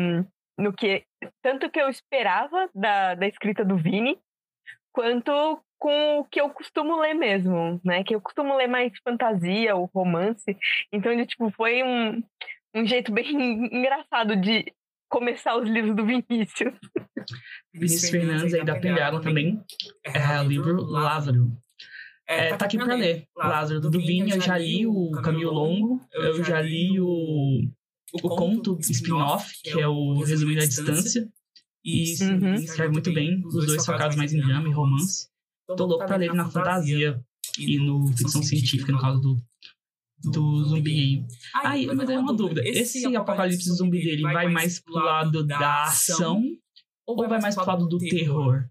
no 0.56 0.72
que. 0.72 1.04
Tanto 1.42 1.68
que 1.68 1.80
eu 1.80 1.88
esperava 1.88 2.70
da, 2.72 3.16
da 3.16 3.26
escrita 3.26 3.64
do 3.64 3.76
Vini, 3.76 4.16
quanto 4.92 5.60
com 5.78 6.20
o 6.20 6.24
que 6.24 6.40
eu 6.40 6.48
costumo 6.50 7.00
ler 7.00 7.14
mesmo, 7.14 7.80
né? 7.84 8.02
Que 8.02 8.14
eu 8.14 8.20
costumo 8.20 8.56
ler 8.56 8.66
mais 8.66 8.92
fantasia 9.02 9.74
ou 9.74 9.90
romance. 9.94 10.56
Então 10.92 11.12
ele, 11.12 11.26
tipo, 11.26 11.50
foi 11.50 11.82
um, 11.82 12.22
um 12.74 12.86
jeito 12.86 13.12
bem 13.12 13.26
engraçado 13.72 14.36
de 14.36 14.72
começar 15.08 15.56
os 15.56 15.68
livros 15.68 15.94
do 15.94 16.04
Vinícius. 16.04 16.74
Vinícius 17.72 18.10
Fernandes 18.10 18.54
aí 18.54 18.64
da 18.64 18.78
Pendragon 18.78 19.20
também. 19.20 19.60
É 20.04 20.40
o 20.40 20.48
livro 20.48 20.82
Lázaro. 20.84 21.52
É, 22.28 22.56
tá 22.56 22.64
aqui 22.64 22.76
pra 22.76 22.94
ler. 22.94 23.24
Lázaro 23.36 23.80
do 23.80 23.90
Vini, 23.90 24.32
eu 24.32 24.40
já 24.40 24.58
li 24.58 24.84
o 24.86 25.12
Caminho 25.22 25.50
Longo, 25.50 26.00
eu 26.12 26.42
já 26.42 26.60
li 26.60 27.00
o, 27.00 27.60
o 28.14 28.28
conto 28.28 28.76
spin-off, 28.80 29.52
que 29.62 29.80
é 29.80 29.86
o 29.86 30.24
Resumindo 30.24 30.60
a 30.60 30.66
Distância. 30.66 31.28
E 31.84 32.16
uhum. 32.24 32.54
escreve 32.54 32.92
muito 32.92 33.12
bem, 33.14 33.40
os 33.46 33.64
dois 33.64 33.86
focados 33.86 34.16
mais 34.16 34.34
em 34.34 34.40
drama 34.40 34.68
e 34.68 34.72
romance. 34.72 35.28
Tô 35.74 35.86
louco 35.86 36.06
pra 36.06 36.16
ler 36.16 36.32
na 36.32 36.48
fantasia 36.48 37.20
e 37.58 37.78
no 37.78 38.06
ficção 38.16 38.42
científica, 38.42 38.92
no 38.92 39.00
caso 39.00 39.20
do, 39.20 39.36
do 40.30 40.64
zumbi. 40.64 41.24
Aí, 41.54 41.86
mas 41.86 42.08
é 42.08 42.18
uma 42.18 42.34
dúvida. 42.34 42.62
Esse 42.66 43.04
apocalipse 43.16 43.70
zumbi 43.72 44.02
dele 44.02 44.22
vai 44.22 44.48
mais 44.48 44.80
pro 44.80 44.94
lado 44.94 45.44
da 45.44 45.84
ação 45.84 46.42
ou 47.06 47.16
vai 47.28 47.40
mais 47.40 47.54
pro 47.54 47.66
lado 47.66 47.86
do 47.86 47.98
terror? 47.98 48.68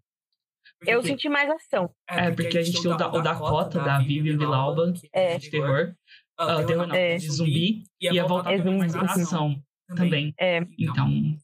Eu 0.86 1.02
senti 1.02 1.28
mais 1.28 1.50
ação. 1.50 1.90
É, 2.08 2.32
porque 2.32 2.58
a 2.58 2.62
gente 2.64 2.82
tem 2.82 2.92
o, 2.92 2.96
da, 2.96 3.12
o 3.12 3.22
Dakota, 3.22 3.80
da 3.80 4.00
Vivian 4.00 4.38
Vilauba, 4.38 4.94
é. 5.12 5.38
de 5.38 5.50
terror. 5.50 5.96
Uh, 6.40 6.66
terror 6.66 6.88
não, 6.88 6.96
é. 6.96 7.18
de 7.18 7.30
zumbi. 7.30 7.84
E 8.00 8.14
ia 8.14 8.26
voltar 8.26 8.54
é 8.54 8.64
mais 8.64 8.92
pra 8.92 9.14
ação 9.14 9.60
também. 9.96 10.34
É. 10.38 10.60
Então, 10.78 11.38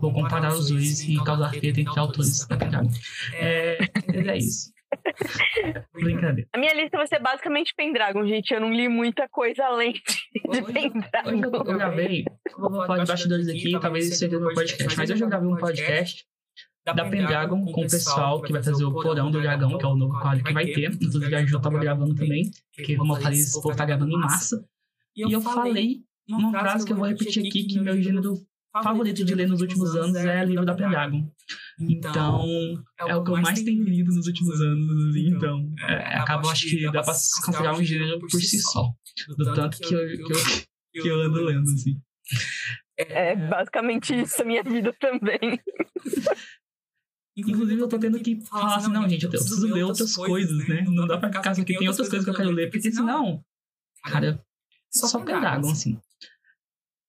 Vou 0.00 0.12
comparar 0.12 0.52
os 0.52 0.70
dois 0.70 1.02
e 1.08 1.16
causar 1.22 1.50
treta 1.50 1.80
entre 1.80 1.98
autores 1.98 2.46
da. 2.46 2.56
É, 3.34 3.78
é 4.08 4.38
isso. 4.38 4.72
Brincadeira. 5.92 6.48
A 6.52 6.58
minha 6.58 6.74
lista 6.74 6.96
vai 6.96 7.06
ser 7.06 7.20
basicamente 7.20 7.74
Pendragon, 7.76 8.26
gente. 8.26 8.52
Eu 8.52 8.60
não 8.60 8.72
li 8.72 8.88
muita 8.88 9.28
coisa 9.28 9.64
além 9.64 9.92
de, 9.92 10.00
hoje, 10.46 10.72
Pendragon. 10.72 11.30
Hoje 11.30 11.42
eu, 11.42 11.52
eu 11.52 11.64
gravei, 11.64 12.24
vou 12.56 12.70
falar 12.70 13.04
de 13.04 13.10
bastidores 13.10 13.48
aqui, 13.48 13.78
talvez 13.80 14.08
isso 14.08 14.18
seja 14.18 14.38
no 14.38 14.52
podcast, 14.54 14.96
mas 14.96 15.10
eu 15.10 15.16
já 15.16 15.26
gravei 15.26 15.48
um 15.48 15.56
podcast 15.56 16.24
da 16.84 17.04
Pendragon 17.08 17.64
com 17.64 17.80
o 17.80 17.88
pessoal 17.88 18.42
que 18.42 18.52
vai 18.52 18.62
fazer 18.62 18.84
o 18.84 18.92
Porão 18.92 19.30
do 19.30 19.40
Dragão, 19.40 19.78
que 19.78 19.84
é 19.84 19.88
o 19.88 19.94
novo 19.94 20.20
quadro 20.20 20.44
que 20.44 20.52
vai 20.52 20.66
ter. 20.66 20.92
Inclusive 20.92 21.34
a 21.34 21.44
Ju 21.46 21.60
tava 21.60 21.78
gravando 21.78 22.14
também, 22.14 22.50
porque 22.74 22.96
como 22.96 23.16
eu 23.16 23.20
falei, 23.20 23.38
esse 23.38 23.60
povo 23.60 23.76
tá 23.76 23.84
gravando 23.84 24.12
em 24.12 24.18
massa. 24.18 24.64
E 25.16 25.32
eu 25.32 25.40
falei 25.40 26.02
uma 26.28 26.50
frase 26.50 26.84
que 26.84 26.92
eu 26.92 26.96
vou 26.96 27.06
repetir 27.06 27.46
aqui, 27.46 27.64
que 27.64 27.80
meu 27.80 28.00
gênero 28.00 28.34
favorito 28.82 29.24
de 29.24 29.34
ler 29.34 29.48
nos 29.48 29.60
últimos 29.60 29.94
anos 29.94 30.16
é 30.16 30.44
livro 30.44 30.66
da 30.66 30.74
Pendragon. 30.74 31.26
Então, 31.80 32.44
é 32.98 33.14
o 33.14 33.22
que 33.24 33.30
eu 33.30 33.36
mais 33.36 33.62
tenho 33.62 33.84
lido 33.84 34.14
nos 34.14 34.26
últimos 34.26 34.60
anos. 34.60 35.16
Então, 35.16 35.72
é, 35.80 36.16
acaba, 36.18 36.50
acho 36.50 36.68
que 36.68 36.82
dá 36.84 37.02
pra 37.02 37.14
considerar 37.44 37.74
um 37.74 37.84
gênero 37.84 38.18
por 38.18 38.30
si 38.30 38.60
só. 38.60 38.90
Do 39.36 39.54
tanto 39.54 39.78
que 39.78 39.94
eu, 39.94 40.06
que 40.06 40.32
eu, 40.32 41.02
que 41.02 41.08
eu 41.08 41.22
ando 41.22 41.44
lendo, 41.44 41.70
assim. 41.70 42.00
É 42.96 43.34
basicamente 43.34 44.14
isso 44.14 44.40
a 44.40 44.44
minha 44.44 44.62
vida 44.62 44.92
também. 45.00 45.60
Inclusive, 47.36 47.80
eu 47.80 47.88
tô 47.88 47.98
tendo 47.98 48.20
que 48.20 48.40
falar 48.46 48.76
assim, 48.76 48.92
não, 48.92 49.08
gente, 49.08 49.24
eu 49.24 49.30
preciso 49.30 49.66
ler 49.66 49.82
outras 49.82 50.14
coisas, 50.14 50.68
né? 50.68 50.82
Não 50.82 51.04
dá 51.06 51.18
pra 51.18 51.32
ficar 51.32 51.50
assim, 51.50 51.64
que 51.64 51.76
tem 51.76 51.88
outras 51.88 52.08
coisas 52.08 52.24
que 52.24 52.30
eu 52.30 52.36
quero 52.36 52.50
ler, 52.50 52.70
porque 52.70 52.92
senão, 52.92 53.44
cara, 54.04 54.40
só 54.92 55.18
Pendragon, 55.18 55.72
assim. 55.72 55.98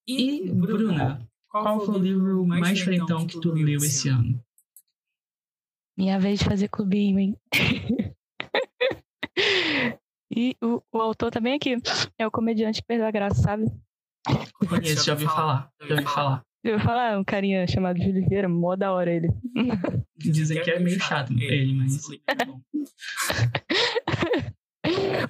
E, 0.08 0.52
Bruna, 0.52 1.28
qual 1.62 1.86
foi 1.86 1.96
o 1.96 2.00
livro 2.00 2.46
mais 2.46 2.78
diferentão 2.78 3.26
que 3.26 3.39
tu 3.39 3.54
leu 3.54 3.78
esse 3.78 4.10
ano? 4.10 4.44
Minha 5.98 6.20
vez 6.20 6.39
de 6.39 6.46
fazer 6.46 6.68
clubinho, 6.68 7.18
hein? 7.20 7.38
e 10.30 10.58
o, 10.62 10.82
o, 10.91 11.00
autor 11.00 11.32
também 11.32 11.54
aqui 11.54 11.78
é 12.18 12.28
o 12.28 12.32
comediante 12.32 12.82
que 12.82 12.88
perdeu 12.88 13.08
a 13.08 13.12
graça, 13.12 13.41
sabe? 13.41 13.63
Conheço, 14.68 15.06
já 15.06 15.13
ouvi 15.13 15.24
falar. 15.26 15.72
Já 15.82 15.96
ouvi 15.96 16.06
falar. 16.06 16.44
Já 16.65 16.74
ouvi 16.74 16.84
falar, 16.84 17.18
um 17.18 17.24
carinha 17.24 17.65
chamado 17.68 18.02
Júlio 18.02 18.28
Vieira, 18.28 18.50
mó 18.50 18.76
da 18.76 18.91
hora 18.91 19.13
ele. 19.13 19.30
Dizem 20.18 20.62
que 20.62 20.72
é 20.72 20.80
meio 20.80 21.00
chato 21.00 21.32
ele, 21.32 21.74
mas. 21.74 22.02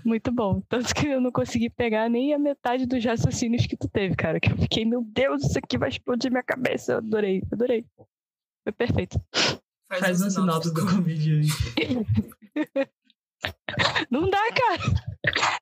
Muito 0.04 0.32
bom. 0.32 0.62
Tanto 0.68 0.94
que 0.94 1.08
eu 1.08 1.22
não 1.22 1.32
consegui 1.32 1.70
pegar 1.70 2.10
nem 2.10 2.34
a 2.34 2.40
metade 2.40 2.86
dos 2.86 3.04
raciocínios 3.04 3.66
que 3.66 3.78
tu 3.78 3.88
teve, 3.88 4.16
cara. 4.16 4.40
Que 4.40 4.52
eu 4.52 4.58
fiquei, 4.58 4.86
meu 4.86 5.04
Deus, 5.04 5.44
isso 5.44 5.58
aqui 5.58 5.78
vai 5.78 5.90
explodir 5.90 6.32
minha 6.32 6.44
cabeça. 6.44 6.94
Eu 6.94 6.98
adorei, 6.98 7.44
adorei. 7.52 7.86
Foi 8.64 8.74
perfeito. 8.74 9.22
Faz, 9.88 10.02
Faz 10.02 10.22
um 10.22 10.30
sinopse 10.30 10.74
do 10.74 10.86
comediante. 10.86 11.50
Não 14.10 14.30
dá, 14.30 14.42
cara. 14.52 14.82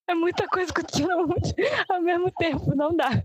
É 0.08 0.14
muita 0.14 0.48
coisa 0.48 0.72
acontecendo 0.72 1.12
ao 1.90 2.02
mesmo 2.02 2.32
tempo, 2.32 2.76
não 2.76 2.96
dá. 2.96 3.24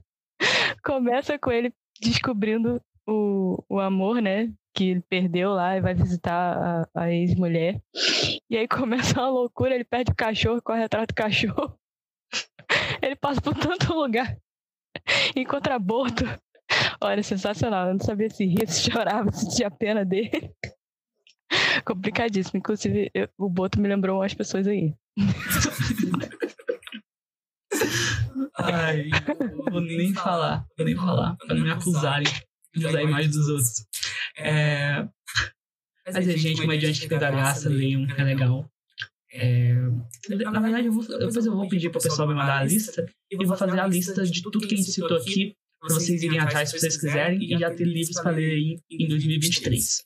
Começa 0.84 1.38
com 1.38 1.50
ele 1.50 1.72
descobrindo 2.00 2.80
o, 3.06 3.62
o 3.68 3.80
amor, 3.80 4.20
né? 4.20 4.52
Que 4.78 4.90
ele 4.90 5.00
perdeu 5.00 5.54
lá 5.54 5.76
e 5.76 5.80
vai 5.80 5.92
visitar 5.92 6.86
a, 6.94 7.02
a 7.02 7.10
ex-mulher. 7.10 7.82
E 8.48 8.56
aí 8.56 8.68
começa 8.68 9.18
uma 9.18 9.28
loucura, 9.28 9.74
ele 9.74 9.82
perde 9.82 10.12
o 10.12 10.14
cachorro, 10.14 10.62
corre 10.62 10.84
atrás 10.84 11.08
do 11.08 11.14
cachorro. 11.14 11.76
Ele 13.02 13.16
passa 13.16 13.40
por 13.40 13.56
tanto 13.56 13.92
lugar. 13.92 14.38
Encontra 15.34 15.74
aborto. 15.74 16.24
Olha, 17.00 17.22
sensacional. 17.24 17.88
Eu 17.88 17.94
não 17.94 18.00
sabia 18.00 18.30
se 18.30 18.44
ria, 18.44 18.66
se 18.68 18.88
chorava, 18.88 19.32
se 19.32 19.56
tinha 19.56 19.68
pena 19.68 20.04
dele. 20.04 20.54
Complicadíssimo. 21.84 22.58
Inclusive, 22.58 23.10
eu, 23.12 23.28
o 23.36 23.48
Boto 23.48 23.80
me 23.80 23.88
lembrou 23.88 24.20
umas 24.20 24.34
pessoas 24.34 24.68
aí. 24.68 24.94
Ai, 28.54 29.08
vou 29.70 29.80
nem 29.80 30.14
falar, 30.14 30.64
vou 30.76 30.86
nem 30.86 30.94
falar, 30.94 31.36
pra 31.36 31.54
não 31.54 31.64
me 31.64 31.70
acusarem 31.70 32.26
de 32.78 32.86
usar 32.86 32.98
a 32.98 33.02
imagem 33.02 33.30
dos 33.30 33.48
outros. 33.48 33.86
É, 34.36 35.06
mas 36.06 36.28
é 36.28 36.36
gente 36.36 36.60
comediante 36.60 37.00
que 37.00 37.08
da 37.08 37.30
graça, 37.30 37.68
leiam, 37.68 38.06
que 38.06 38.20
é 38.20 38.24
legal. 38.24 38.70
É, 39.30 39.74
na 40.30 40.60
verdade, 40.60 40.86
eu 40.86 40.92
vou, 40.92 41.06
depois 41.06 41.44
eu 41.44 41.54
vou 41.54 41.68
pedir 41.68 41.90
para 41.90 41.98
o 41.98 42.02
pessoal 42.02 42.26
me 42.26 42.34
mandar 42.34 42.60
a 42.60 42.64
lista 42.64 43.06
e 43.30 43.36
vou 43.36 43.56
fazer 43.56 43.78
a 43.78 43.86
lista 43.86 44.24
de 44.24 44.42
tudo 44.42 44.66
que 44.66 44.74
a 44.74 44.76
gente 44.76 44.90
citou 44.90 45.16
aqui 45.16 45.54
para 45.80 45.94
vocês 45.94 46.22
irem 46.22 46.38
atrás 46.38 46.70
se 46.70 46.78
vocês 46.78 46.96
quiserem 46.96 47.42
e 47.42 47.58
já 47.58 47.70
ter 47.70 47.84
livros 47.84 48.20
para 48.20 48.32
ler 48.32 48.50
aí 48.50 48.80
em 48.90 49.06
2023. 49.06 50.04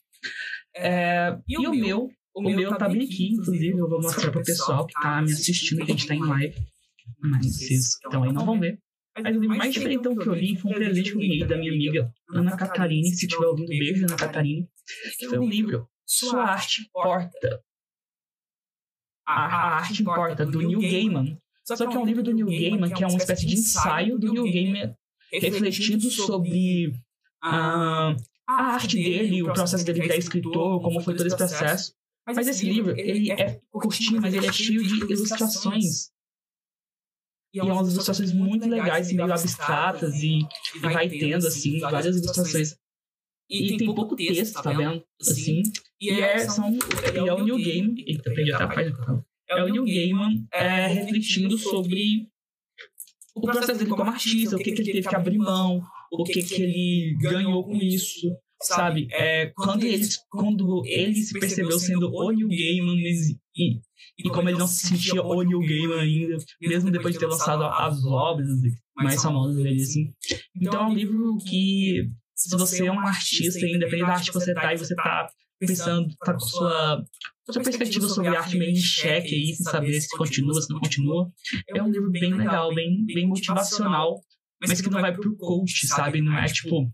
É, 0.75 1.37
e 1.47 1.57
o 1.57 1.71
meu, 1.71 2.09
o 2.35 2.41
meu 2.41 2.75
tá 2.75 2.89
bem 2.89 3.03
aqui, 3.03 3.33
inclusive 3.33 3.77
eu 3.77 3.89
vou 3.89 4.01
mostrar 4.01 4.31
pro 4.31 4.43
pessoal 4.43 4.85
que 4.85 4.93
tá 4.93 5.21
me 5.21 5.31
assistindo, 5.31 5.85
que 5.85 5.91
a 5.91 5.95
gente 5.95 6.07
tá 6.07 6.15
em 6.15 6.25
live. 6.25 6.55
Mas 7.19 7.45
vocês 7.45 7.85
estão 7.85 8.23
aí 8.23 8.33
não 8.33 8.45
vão 8.45 8.59
ver. 8.59 8.77
Mas 9.15 9.35
o 9.35 9.39
livro 9.39 9.57
mais 9.57 9.73
diferentão 9.73 10.15
que 10.15 10.27
eu 10.27 10.33
li 10.33 10.55
foi 10.55 10.71
um 10.71 10.75
presente 10.75 11.11
que 11.11 11.17
eu 11.17 11.21
ganhei 11.21 11.45
da 11.45 11.57
minha 11.57 11.71
amiga 11.71 12.13
Ana 12.29 12.57
Catarine. 12.57 13.09
Se 13.09 13.25
estiver 13.25 13.45
ouvindo, 13.45 13.69
beijo, 13.69 14.05
Ana 14.05 14.15
Catarine. 14.15 14.67
Foi 15.29 15.39
um 15.39 15.47
livro, 15.47 15.87
Sua 16.05 16.43
Arte 16.43 16.81
Importa. 16.81 17.63
A, 19.25 19.45
a 19.45 19.75
Arte 19.77 20.01
Importa, 20.01 20.45
do 20.45 20.59
Neil 20.59 20.81
Gaiman. 20.81 21.37
Só 21.63 21.87
que 21.87 21.95
é 21.95 21.99
um 21.99 22.05
livro 22.05 22.23
do 22.23 22.33
Neil 22.33 22.47
Gaiman 22.47 22.89
que 22.89 23.03
é 23.03 23.07
uma 23.07 23.17
espécie 23.17 23.45
de 23.45 23.53
ensaio 23.53 24.17
do 24.17 24.33
Neil 24.33 24.51
Gaiman 24.51 24.95
refletindo 25.31 26.09
sobre 26.09 26.93
a, 27.41 28.15
a 28.47 28.53
arte 28.73 28.97
dele, 28.97 29.43
o 29.43 29.53
processo 29.53 29.83
dele 29.83 30.01
virar 30.01 30.17
escritor, 30.17 30.81
como 30.81 31.01
foi 31.01 31.15
todo 31.15 31.27
esse 31.27 31.37
processo. 31.37 31.93
Mas 32.25 32.47
esse 32.47 32.65
livro, 32.65 32.97
ele 32.97 33.31
é 33.31 33.59
curtinho, 33.71 34.21
mas 34.21 34.33
ele 34.33 34.47
é 34.47 34.51
cheio 34.51 34.81
de 34.81 35.11
ilustrações. 35.11 36.09
E 37.53 37.59
é 37.59 37.63
umas 37.63 37.93
ilustrações 37.93 38.33
muito 38.33 38.67
legais, 38.67 39.07
assim, 39.07 39.15
meio 39.15 39.31
abstratas, 39.31 40.15
e, 40.23 40.39
e 40.75 40.79
vai 40.79 41.07
tendo, 41.07 41.47
assim, 41.47 41.79
várias 41.79 42.15
ilustrações. 42.15 42.75
E, 43.49 43.77
tem 43.77 43.93
pouco 43.93 44.15
texto, 44.15 44.61
tá 44.61 44.71
vendo? 44.71 45.03
Assim. 45.21 45.61
E 46.01 46.09
é, 46.09 46.39
são, 46.39 46.73
e 46.73 47.27
é 47.27 47.33
o 47.33 47.43
New 47.43 47.57
Game. 47.57 48.03
Eita, 48.07 48.33
perdi 48.33 48.51
até 48.51 48.63
a 48.63 48.67
página. 48.67 49.23
É 49.49 49.63
o 49.63 49.67
New 49.67 49.85
Gaiman 49.85 50.47
é, 50.51 50.87
refletindo 50.87 51.57
sobre 51.57 52.27
o 53.35 53.41
processo 53.41 53.77
dele 53.77 53.89
como 53.89 54.03
artista, 54.03 54.55
o 54.55 54.59
que, 54.59 54.71
que 54.71 54.81
ele 54.81 54.91
teve 54.93 55.09
que 55.09 55.15
abrir 55.15 55.37
mão, 55.37 55.81
o 56.11 56.23
que, 56.23 56.41
que 56.41 56.61
ele 56.61 57.17
ganhou 57.19 57.63
com 57.63 57.75
isso, 57.75 58.35
sabe? 58.63 59.07
É, 59.11 59.51
quando, 59.55 59.83
ele, 59.83 60.05
quando 60.29 60.83
ele 60.85 61.15
se 61.15 61.39
percebeu 61.39 61.79
sendo 61.79 62.09
o 62.11 62.31
New 62.31 62.47
Gaiman 62.47 62.95
e, 62.97 63.79
e 64.17 64.29
como 64.29 64.49
ele 64.49 64.57
não 64.57 64.67
se 64.67 64.87
sentia 64.87 65.21
o 65.21 65.41
New 65.43 65.59
Gaiman 65.59 65.99
ainda, 65.99 66.37
mesmo 66.61 66.91
depois 66.91 67.13
de 67.13 67.19
ter 67.19 67.27
lançado 67.27 67.63
as 67.63 68.03
obras 68.05 68.49
mais 68.95 69.21
famosas 69.21 69.61
dele, 69.61 69.81
assim. 69.81 70.13
Então 70.55 70.81
é 70.81 70.85
um 70.87 70.93
livro 70.93 71.37
que, 71.47 72.09
se 72.35 72.57
você 72.57 72.85
é 72.85 72.91
um 72.91 72.99
artista, 72.99 73.65
independente 73.65 74.07
da 74.07 74.13
arte 74.13 74.31
que 74.31 74.33
você 74.33 74.53
tá 74.53 74.73
e 74.73 74.77
você 74.77 74.95
tá 74.95 75.27
pensando, 75.59 76.13
tá 76.25 76.33
com 76.33 76.39
sua, 76.39 77.03
sua 77.49 77.63
perspectiva 77.63 78.07
sobre 78.07 78.35
arte 78.35 78.57
meio 78.57 78.71
em 78.71 78.75
xeque 78.75 79.33
aí, 79.33 79.55
sem 79.55 79.65
saber 79.65 79.99
se 79.99 80.15
continua, 80.17 80.61
se 80.61 80.71
não 80.71 80.79
continua. 80.79 81.31
É 81.75 81.81
um 81.81 81.89
livro 81.89 82.11
bem 82.11 82.33
legal, 82.33 82.73
bem, 82.73 83.05
bem 83.05 83.27
motivacional, 83.27 84.19
mas 84.61 84.81
que 84.81 84.89
não 84.89 85.01
vai 85.01 85.13
pro 85.13 85.35
coach, 85.35 85.87
sabe? 85.87 86.21
Não 86.21 86.37
é 86.37 86.45
tipo. 86.45 86.89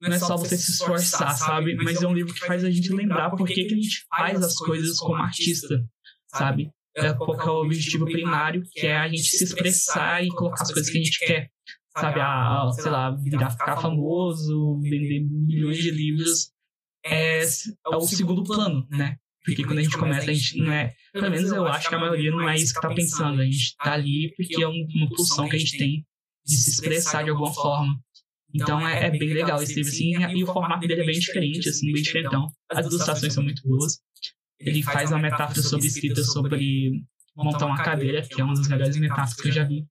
Não 0.00 0.12
é 0.12 0.18
só 0.18 0.36
você 0.36 0.56
se 0.56 0.72
esforçar, 0.72 1.32
sabe? 1.36 1.74
Mas 1.76 2.02
é 2.02 2.06
um 2.06 2.14
livro 2.14 2.32
que 2.32 2.40
faz 2.40 2.64
a 2.64 2.70
gente 2.70 2.92
lembrar 2.92 3.30
por 3.30 3.46
que, 3.46 3.64
que 3.64 3.74
a 3.74 3.76
gente 3.76 4.06
faz 4.08 4.42
as 4.42 4.54
coisas 4.56 4.98
como 4.98 5.16
artista, 5.16 5.84
sabe? 6.28 6.70
É, 6.96 7.12
qual 7.12 7.40
é 7.40 7.50
o 7.50 7.64
objetivo 7.64 8.04
primário, 8.06 8.62
que 8.72 8.86
é 8.86 8.96
a 8.96 9.08
gente 9.08 9.22
se 9.22 9.44
expressar 9.44 10.24
e 10.24 10.28
colocar 10.28 10.62
as 10.62 10.72
coisas 10.72 10.90
que 10.90 10.98
a 10.98 11.02
gente 11.02 11.18
quer, 11.18 11.50
sabe? 11.96 12.20
A, 12.20 12.64
a 12.64 12.72
sei 12.72 12.90
lá, 12.90 13.10
virar, 13.10 13.50
ficar 13.50 13.76
famoso, 13.76 14.80
vender 14.80 15.20
milhões 15.20 15.78
de 15.78 15.90
livros 15.90 16.50
é, 17.04 17.42
é 17.42 17.96
o 17.96 18.00
segundo 18.00 18.42
plano, 18.42 18.86
né? 18.90 19.16
Porque 19.44 19.64
quando 19.64 19.78
a 19.78 19.82
gente 19.82 19.96
começa, 19.96 20.30
a 20.30 20.34
gente 20.34 20.58
não 20.58 20.72
é. 20.72 20.94
Pelo 21.12 21.30
menos 21.30 21.50
eu 21.50 21.66
acho 21.66 21.88
que 21.88 21.94
a 21.94 21.98
maioria 21.98 22.30
não 22.30 22.48
é 22.48 22.56
isso 22.56 22.74
que 22.74 22.80
tá 22.80 22.92
pensando. 22.92 23.40
A 23.40 23.44
gente 23.44 23.74
tá 23.76 23.92
ali 23.94 24.32
porque 24.36 24.62
é 24.62 24.66
uma 24.66 25.08
pulsão 25.08 25.48
que 25.48 25.56
a 25.56 25.58
gente 25.58 25.78
tem 25.78 26.06
de 26.44 26.56
se 26.56 26.70
expressar 26.70 27.24
de 27.24 27.30
alguma 27.30 27.52
forma. 27.52 27.98
Então 28.54 28.86
é, 28.86 29.06
é 29.06 29.10
bem 29.10 29.32
legal 29.32 29.62
esse 29.62 29.74
livro, 29.74 29.90
assim, 29.90 30.12
e 30.36 30.42
o 30.42 30.46
formato 30.46 30.86
dele 30.86 31.02
é 31.02 31.06
bem 31.06 31.18
diferente, 31.18 31.68
assim, 31.68 31.92
bem 31.92 32.02
diferentão. 32.02 32.48
As 32.70 32.86
ilustrações 32.86 33.32
são 33.32 33.44
muito 33.44 33.62
boas. 33.66 33.98
Ele 34.58 34.82
faz 34.82 35.10
uma 35.10 35.20
metáfora 35.20 35.62
sobre 35.62 35.86
escrita 35.86 36.22
sobre 36.22 37.02
montar 37.36 37.66
uma 37.66 37.82
cadeira, 37.82 38.22
que 38.22 38.40
é 38.40 38.44
uma 38.44 38.54
das 38.54 38.68
melhores 38.68 38.96
metáforas 38.96 39.34
que 39.34 39.48
eu 39.48 39.52
já 39.52 39.64
vi. 39.64 39.86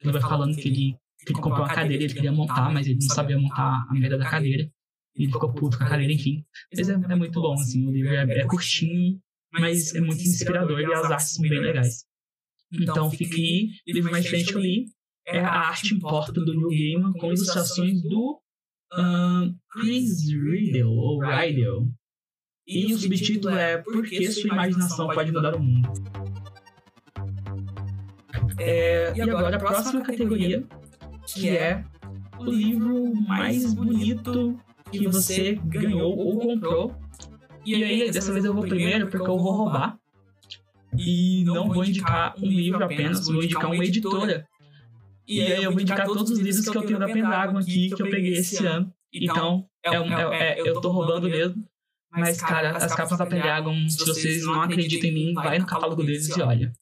Ele 0.00 0.12
vai 0.12 0.20
falando 0.20 0.56
que 0.56 0.68
ele, 0.68 0.96
que 1.24 1.32
ele 1.32 1.40
comprou 1.40 1.64
uma 1.64 1.74
cadeira, 1.74 2.04
ele 2.04 2.14
queria 2.14 2.32
montar, 2.32 2.72
mas 2.72 2.86
ele 2.86 2.98
não 3.00 3.14
sabia 3.14 3.38
montar 3.38 3.86
a 3.88 3.94
merda 3.94 4.18
da 4.18 4.28
cadeira. 4.28 4.70
Ele 5.16 5.30
ficou 5.30 5.52
puto 5.52 5.78
com 5.78 5.84
a 5.84 5.88
cadeira, 5.88 6.12
enfim. 6.12 6.44
Mas 6.76 6.88
é, 6.88 6.92
é 6.92 7.16
muito 7.16 7.40
bom, 7.40 7.54
assim. 7.54 7.86
O 7.86 7.90
livro 7.90 8.14
é, 8.14 8.40
é 8.40 8.46
curtinho, 8.46 9.20
mas 9.52 9.94
é 9.94 10.00
muito 10.00 10.22
inspirador 10.22 10.80
e 10.80 10.92
as 10.92 11.10
artes 11.10 11.34
são 11.34 11.42
bem 11.42 11.60
legais. 11.60 12.04
Então, 12.72 13.10
fique 13.10 13.34
aí. 13.34 13.68
O 13.88 13.94
livro 13.94 14.10
mais 14.10 14.26
frente 14.26 14.52
eu 14.52 14.60
li 14.60 14.86
é 15.26 15.40
A 15.40 15.68
Arte 15.68 15.94
Importa, 15.94 16.32
do 16.32 16.54
New 16.54 16.68
Gaiman, 16.68 17.12
com 17.12 17.28
ilustrações 17.28 18.02
do 18.02 18.40
uh, 18.92 19.54
Chris 19.70 20.28
Riddle, 20.30 20.90
ou 20.90 21.20
Riddle. 21.20 21.88
E 22.66 22.94
o 22.94 22.98
subtítulo 22.98 23.54
é 23.54 23.78
Por 23.78 24.04
que 24.04 24.30
sua 24.30 24.52
imaginação 24.52 25.08
pode 25.08 25.32
mudar 25.32 25.54
o 25.54 25.62
mundo? 25.62 25.88
É, 28.58 29.12
e 29.16 29.20
agora 29.20 29.56
a 29.56 29.58
próxima 29.58 30.02
categoria, 30.02 30.64
que 31.26 31.48
é 31.48 31.84
o 32.38 32.44
livro 32.44 33.14
mais 33.14 33.74
bonito 33.74 34.58
que 34.90 35.06
você 35.08 35.54
ganhou 35.64 36.16
ou 36.16 36.38
comprou. 36.38 36.94
E 37.64 37.82
aí, 37.82 38.10
dessa 38.10 38.32
vez 38.32 38.44
eu 38.44 38.54
vou 38.54 38.62
primeiro 38.62 39.08
porque 39.08 39.28
eu 39.28 39.38
vou 39.38 39.52
roubar. 39.52 39.98
E 40.96 41.42
não 41.44 41.68
vou 41.68 41.84
indicar 41.84 42.34
um 42.38 42.46
livro 42.46 42.84
apenas, 42.84 43.26
vou 43.26 43.42
indicar 43.42 43.66
uma 43.66 43.84
editora. 43.84 44.46
E 45.26 45.40
aí 45.40 45.62
eu 45.62 45.72
vou 45.72 45.80
indicar 45.80 46.06
todos 46.06 46.30
os 46.30 46.38
livros 46.38 46.68
que 46.68 46.76
eu 46.76 46.82
tenho 46.82 46.98
da 46.98 47.06
Pendragon 47.06 47.58
aqui, 47.58 47.90
que 47.90 48.02
eu 48.02 48.10
peguei 48.10 48.34
esse 48.34 48.64
ano. 48.66 48.92
Então, 49.12 49.66
é 49.82 50.00
um, 50.00 50.12
é, 50.32 50.58
é, 50.58 50.60
eu 50.60 50.80
tô 50.80 50.90
roubando 50.90 51.28
mesmo. 51.28 51.64
Mas, 52.10 52.40
cara, 52.40 52.76
as 52.76 52.94
capas 52.94 53.18
da 53.18 53.26
Pendragon, 53.26 53.88
se 53.88 54.04
vocês 54.04 54.44
não 54.44 54.62
acreditam 54.62 55.10
em 55.10 55.14
mim, 55.14 55.34
vai 55.34 55.58
no 55.58 55.66
catálogo 55.66 56.02
deles 56.02 56.28
e 56.28 56.40
olha. 56.40 56.72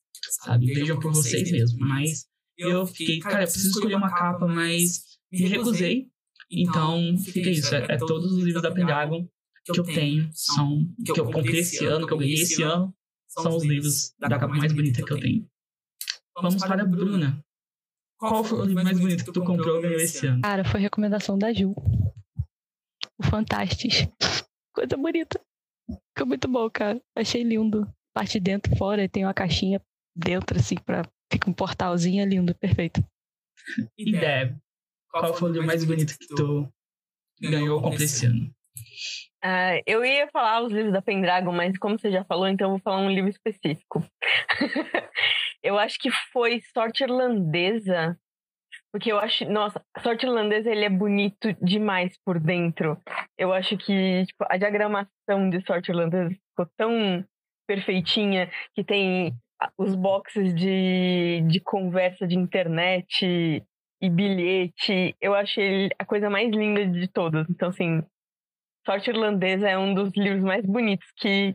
Sabe? 0.45 0.67
Vejam 0.67 0.99
por 0.99 1.13
vocês 1.13 1.51
mesmos. 1.51 1.79
Mas 1.79 2.27
eu 2.57 2.87
fiquei, 2.87 3.19
cara, 3.19 3.45
eu 3.45 3.49
preciso 3.49 3.71
escolher 3.71 3.95
uma 3.95 4.11
capa, 4.11 4.47
mas 4.47 5.03
me 5.31 5.47
recusei 5.47 6.13
então, 6.53 7.01
então, 7.01 7.25
fica 7.25 7.49
isso. 7.49 7.75
É, 7.75 7.87
é 7.95 7.97
todos 7.97 8.33
os 8.33 8.45
livros 8.45 8.63
da 8.63 8.71
Pendragon 8.71 9.27
que 9.65 9.81
eu 9.81 9.85
tenho, 9.85 10.29
são 10.33 10.87
que 11.05 11.19
eu 11.19 11.31
comprei 11.31 11.61
esse 11.61 11.85
ano, 11.87 12.07
que 12.07 12.13
eu 12.13 12.19
ganhei 12.19 12.35
esse 12.35 12.63
ano, 12.63 12.95
são 13.27 13.57
os 13.57 13.65
livros 13.65 14.13
da 14.19 14.29
capa 14.29 14.49
mais 14.49 14.73
bonita 14.73 15.03
que 15.03 15.13
eu 15.13 15.19
tenho. 15.19 15.47
Vamos 16.37 16.57
para 16.57 16.83
a 16.83 16.85
Bruna. 16.85 17.43
Qual 18.29 18.45
foi 18.45 18.61
o 18.61 18.65
livro 18.65 18.85
mais 18.85 19.01
bonito 19.01 19.25
que 19.25 19.33
tu 19.33 19.43
comprou 19.43 19.79
e 19.79 19.83
ganhou 19.83 20.01
esse 20.01 20.27
ano? 20.29 20.43
Cara, 20.43 20.65
foi 20.65 20.81
recomendação 20.81 21.37
da 21.37 21.53
Ju. 21.53 21.75
O 23.19 23.23
Fantastis. 23.25 24.09
Coisa 24.73 24.97
bonita. 24.97 25.41
Ficou 26.15 26.29
muito 26.29 26.47
bom, 26.47 26.71
cara. 26.71 27.03
Achei 27.17 27.43
lindo. 27.43 27.93
Parte 28.15 28.39
dentro, 28.39 28.77
fora, 28.77 29.09
tem 29.09 29.25
uma 29.25 29.35
caixinha 29.35 29.83
dentro, 30.15 30.57
assim, 30.57 30.77
pra. 30.77 31.03
Fica 31.33 31.51
um 31.51 31.53
portalzinho 31.53 32.23
é 32.23 32.27
lindo, 32.27 32.55
perfeito. 32.55 33.03
E 33.99 34.13
Deb, 34.13 34.57
qual 35.11 35.35
foi 35.35 35.51
o 35.51 35.53
livro 35.53 35.67
mais 35.67 35.85
bonito 35.85 36.17
que 36.17 36.29
tu 36.29 36.69
ganhou 37.41 37.77
ou 37.77 37.83
comprou 37.83 38.03
esse 38.03 38.27
ano? 38.27 38.55
Uh, 39.45 39.83
eu 39.87 40.05
ia 40.05 40.29
falar 40.29 40.63
os 40.63 40.73
livros 40.73 40.93
da 40.93 41.03
Pendragon, 41.03 41.53
mas 41.53 41.77
como 41.79 41.99
você 41.99 42.13
já 42.13 42.23
falou, 42.25 42.47
então 42.47 42.67
eu 42.67 42.71
vou 42.73 42.79
falar 42.79 42.99
um 42.99 43.11
livro 43.11 43.31
específico. 43.31 44.07
eu 45.63 45.79
acho 45.79 45.99
que 45.99 46.11
foi 46.33 46.61
Sorte 46.75 47.05
Irlandesa, 47.05 48.19
porque 48.91 49.11
eu 49.11 49.19
acho, 49.19 49.45
nossa, 49.47 49.83
Sorte 50.03 50.27
Irlandesa 50.27 50.71
ele 50.71 50.85
é 50.85 50.91
bonito 50.91 51.53
demais 51.63 52.19
por 52.25 52.39
dentro. 52.39 53.01
Eu 53.39 53.53
acho 53.53 53.77
que 53.77 54.25
tipo, 54.27 54.45
a 54.49 54.57
diagramação 54.57 55.51
de 55.51 55.65
Sorte 55.67 55.91
Irlandesa 55.91 56.31
ficou 56.31 56.67
tão 56.77 57.25
perfeitinha 57.67 58.51
que 58.75 58.85
tem 58.85 59.35
os 59.79 59.95
boxes 59.95 60.55
de, 60.55 61.43
de 61.47 61.61
conversa 61.61 62.27
de 62.27 62.37
internet 62.37 63.65
e 64.01 64.11
bilhete. 64.11 65.17
Eu 65.21 65.35
achei 65.35 65.89
a 65.99 66.05
coisa 66.05 66.29
mais 66.29 66.51
linda 66.51 66.87
de 66.87 67.07
todas. 67.09 67.49
Então, 67.49 67.69
assim, 67.69 68.03
Sorte 68.85 69.11
Irlandesa 69.11 69.69
é 69.69 69.79
um 69.79 69.95
dos 69.95 70.13
livros 70.17 70.43
mais 70.43 70.67
bonitos 70.67 71.09
que, 71.17 71.55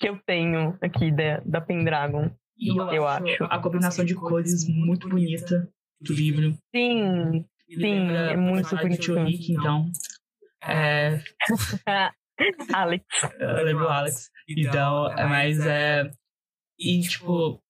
que 0.00 0.08
eu 0.08 0.18
tenho 0.24 0.78
aqui 0.80 1.10
da, 1.10 1.40
da 1.44 1.60
Pendragon. 1.60 2.30
E 2.58 2.68
eu, 2.68 2.76
eu 2.92 3.06
acho, 3.06 3.24
acho. 3.24 3.44
A 3.44 3.58
combinação 3.60 4.04
de 4.04 4.14
cores 4.14 4.68
muito 4.68 5.08
bonita 5.08 5.70
do 6.00 6.12
livro. 6.12 6.56
Sim, 6.74 7.44
sim, 7.70 8.08
é 8.10 8.36
muito 8.36 8.76
bonito. 8.76 9.14
Rick, 9.14 9.52
então. 9.52 9.86
É... 10.62 11.22
Alex. 12.74 13.04
Eu 13.38 13.64
lembro 13.64 13.84
o 13.84 13.88
Alex. 13.88 14.30
Então, 14.48 15.10
é 15.12 15.26
mas 15.26 15.60
é. 15.60 16.10
E, 16.78 17.00
tipo. 17.02 17.62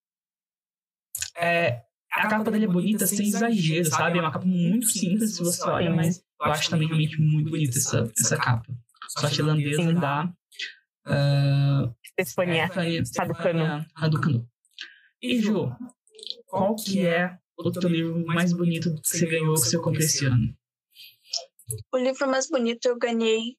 É, 1.37 1.83
a 2.13 2.29
capa 2.29 2.51
dele 2.51 2.65
é 2.65 2.69
bonita 2.69 3.07
sem 3.07 3.27
exagero, 3.27 3.85
sabe? 3.87 4.19
É 4.19 4.21
uma 4.21 4.33
capa 4.33 4.47
muito 4.47 4.87
simples 4.87 5.37
se 5.37 5.43
você 5.43 5.63
olha, 5.69 5.91
mas 5.91 6.23
eu 6.41 6.53
acho 6.53 6.71
também 6.71 6.89
realmente 6.89 7.21
muito 7.21 7.51
bonita 7.51 7.79
essa, 7.79 8.11
essa 8.19 8.37
capa. 8.37 8.67
Sorte 9.09 9.41
irlandesa 9.41 9.93
da. 9.95 10.33
Uh, 11.07 11.95
Estefania 12.19 12.67
Raducanu. 12.67 13.87
Raducanu. 13.95 14.49
E, 15.21 15.41
Ju, 15.41 15.71
qual 16.47 16.75
que 16.77 17.07
é 17.07 17.39
o 17.57 17.71
teu 17.71 17.89
livro 17.89 18.25
mais 18.27 18.53
bonito 18.53 18.95
que 19.01 19.09
você 19.09 19.27
ganhou 19.27 19.55
que 19.55 19.61
você 19.61 19.77
comprou 19.77 19.99
esse 19.99 20.25
ano? 20.27 20.57
O 21.93 21.99
livro 21.99 22.29
mais 22.29 22.49
bonito 22.49 22.87
eu 22.87 22.99
ganhei. 22.99 23.57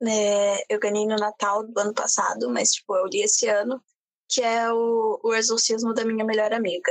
Né, 0.00 0.58
eu 0.68 0.80
ganhei 0.80 1.06
no 1.06 1.14
Natal 1.14 1.64
do 1.64 1.78
ano 1.78 1.94
passado, 1.94 2.50
mas 2.50 2.72
tipo, 2.72 2.96
eu 2.96 3.06
li 3.06 3.20
esse 3.20 3.48
ano, 3.48 3.80
que 4.28 4.42
é 4.42 4.72
o, 4.72 5.20
o 5.22 5.32
Exorcismo 5.32 5.94
da 5.94 6.04
Minha 6.04 6.24
Melhor 6.24 6.52
Amiga 6.52 6.90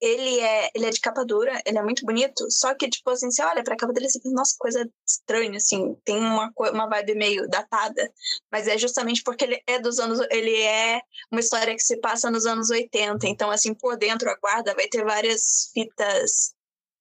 ele 0.00 0.40
é, 0.40 0.70
ele 0.74 0.86
é 0.86 0.90
de 0.90 1.00
capa 1.00 1.24
dura, 1.24 1.60
ele 1.66 1.78
é 1.78 1.82
muito 1.82 2.04
bonito, 2.04 2.50
só 2.50 2.74
que, 2.74 2.88
tipo 2.88 3.10
assim, 3.10 3.30
você 3.30 3.42
olha 3.42 3.62
pra 3.62 3.76
capa 3.76 3.92
dele 3.92 4.06
e 4.06 4.20
pensa, 4.20 4.34
nossa, 4.34 4.56
coisa 4.58 4.90
estranha, 5.06 5.56
assim, 5.56 5.94
tem 6.04 6.18
uma, 6.18 6.52
uma 6.56 6.88
vibe 6.88 7.14
meio 7.14 7.48
datada, 7.48 8.10
mas 8.50 8.66
é 8.66 8.78
justamente 8.78 9.22
porque 9.22 9.44
ele 9.44 9.62
é 9.66 9.78
dos 9.78 9.98
anos, 9.98 10.20
ele 10.30 10.56
é 10.62 11.00
uma 11.30 11.40
história 11.40 11.74
que 11.74 11.82
se 11.82 11.98
passa 11.98 12.30
nos 12.30 12.46
anos 12.46 12.70
80, 12.70 13.28
então, 13.28 13.50
assim, 13.50 13.74
por 13.74 13.96
dentro 13.96 14.30
a 14.30 14.36
guarda 14.36 14.74
vai 14.74 14.88
ter 14.88 15.04
várias 15.04 15.70
fitas, 15.74 16.54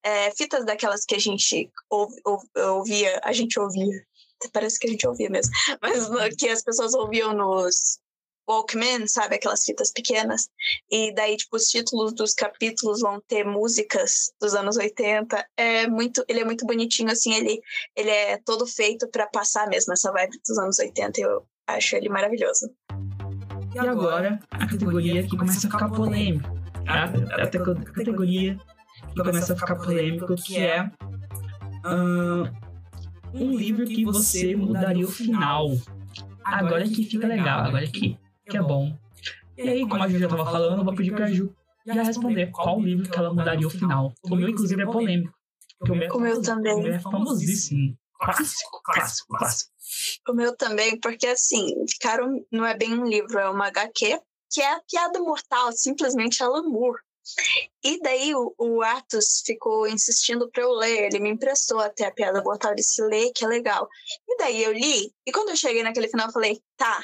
é, 0.03 0.31
fitas 0.31 0.65
daquelas 0.65 1.05
que 1.05 1.15
a 1.15 1.19
gente 1.19 1.71
ouv, 1.89 2.11
ouv, 2.25 2.43
ouvia, 2.57 3.19
a 3.23 3.31
gente 3.31 3.59
ouvia, 3.59 4.05
parece 4.51 4.79
que 4.79 4.87
a 4.87 4.89
gente 4.89 5.07
ouvia 5.07 5.29
mesmo. 5.29 5.51
Mas 5.81 6.35
que 6.35 6.49
as 6.49 6.63
pessoas 6.63 6.93
ouviam 6.93 7.33
nos 7.33 7.99
Walkman, 8.49 9.05
sabe? 9.07 9.35
Aquelas 9.35 9.63
fitas 9.63 9.91
pequenas. 9.91 10.49
E 10.91 11.13
daí, 11.13 11.37
tipo, 11.37 11.55
os 11.55 11.67
títulos 11.67 12.13
dos 12.13 12.33
capítulos 12.33 13.01
vão 13.01 13.21
ter 13.27 13.45
músicas 13.45 14.31
dos 14.41 14.55
anos 14.55 14.75
80. 14.75 15.45
É 15.55 15.87
muito, 15.87 16.23
ele 16.27 16.39
é 16.39 16.45
muito 16.45 16.65
bonitinho, 16.65 17.11
assim, 17.11 17.33
ele, 17.35 17.61
ele 17.95 18.09
é 18.09 18.37
todo 18.43 18.65
feito 18.65 19.07
para 19.09 19.27
passar 19.27 19.67
mesmo 19.67 19.93
essa 19.93 20.11
vibe 20.11 20.39
dos 20.47 20.57
anos 20.57 20.79
80. 20.79 21.21
Eu 21.21 21.45
acho 21.67 21.95
ele 21.95 22.09
maravilhoso. 22.09 22.71
E 23.75 23.77
agora, 23.77 24.39
a 24.49 24.65
categoria 24.65 25.21
que 25.21 25.37
começa 25.37 25.67
a 25.67 25.71
ficar 25.71 25.89
polêmica. 25.89 26.51
A, 26.87 27.03
a, 27.03 27.43
a 27.43 27.85
categoria 27.93 28.57
que 29.13 29.23
começa 29.23 29.53
a 29.53 29.55
ficar 29.55 29.75
polêmico, 29.75 30.35
que 30.35 30.57
é 30.57 30.89
uh, 31.85 32.49
um 33.31 33.55
livro 33.55 33.85
que 33.85 34.03
você 34.03 34.55
mudaria 34.55 35.05
o 35.05 35.11
final. 35.11 35.69
Agora 36.43 36.83
que 36.83 37.03
fica 37.03 37.27
legal, 37.27 37.59
agora 37.59 37.85
que 37.85 38.17
que 38.49 38.57
é 38.57 38.61
bom. 38.61 38.97
E 39.57 39.69
aí, 39.69 39.87
como 39.87 40.03
a 40.03 40.07
Ju 40.07 40.19
já 40.19 40.25
estava 40.25 40.45
falando, 40.45 40.79
eu 40.79 40.85
vou 40.85 40.95
pedir 40.95 41.13
pra 41.13 41.31
Ju 41.31 41.53
já 41.85 42.03
responder 42.03 42.51
qual 42.51 42.79
livro 42.79 43.09
que 43.09 43.17
ela 43.17 43.33
mudaria 43.33 43.67
o 43.67 43.69
final. 43.69 44.13
O 44.23 44.35
meu, 44.35 44.49
inclusive, 44.49 44.81
é 44.81 44.85
polêmico. 44.85 45.33
O 45.81 45.95
meu, 45.95 46.13
o 46.13 46.19
meu 46.19 46.41
também. 46.41 46.75
O 46.75 46.83
meu 46.83 46.93
é 46.93 46.99
famosíssimo. 46.99 47.97
Clássico, 48.19 48.81
clássico, 48.83 49.37
clássico. 49.37 49.71
O 50.27 50.33
meu 50.33 50.55
também, 50.55 50.99
porque 50.99 51.25
assim, 51.27 51.73
Caro 52.01 52.45
não 52.51 52.65
é 52.65 52.75
bem 52.75 52.93
um 52.93 53.05
livro, 53.05 53.39
é 53.39 53.49
uma 53.49 53.67
HQ, 53.67 54.19
que 54.51 54.61
é 54.61 54.73
a 54.73 54.81
piada 54.81 55.19
mortal, 55.19 55.71
simplesmente 55.71 56.43
Alan 56.43 56.63
Moore. 56.63 56.99
E 57.83 57.99
daí 58.01 58.35
o, 58.35 58.53
o 58.57 58.81
Atos 58.81 59.41
ficou 59.45 59.87
insistindo 59.87 60.49
para 60.49 60.63
eu 60.63 60.71
ler, 60.71 61.05
ele 61.05 61.19
me 61.19 61.29
emprestou 61.29 61.79
até 61.79 62.07
a 62.07 62.11
piada 62.11 62.43
mortal, 62.43 62.75
disse 62.75 63.01
ler, 63.03 63.31
que 63.33 63.45
é 63.45 63.47
legal. 63.47 63.87
E 64.27 64.37
daí 64.37 64.63
eu 64.63 64.73
li, 64.73 65.13
e 65.25 65.31
quando 65.31 65.49
eu 65.49 65.55
cheguei 65.55 65.83
naquele 65.83 66.09
final, 66.09 66.27
eu 66.27 66.33
falei, 66.33 66.61
tá, 66.75 67.01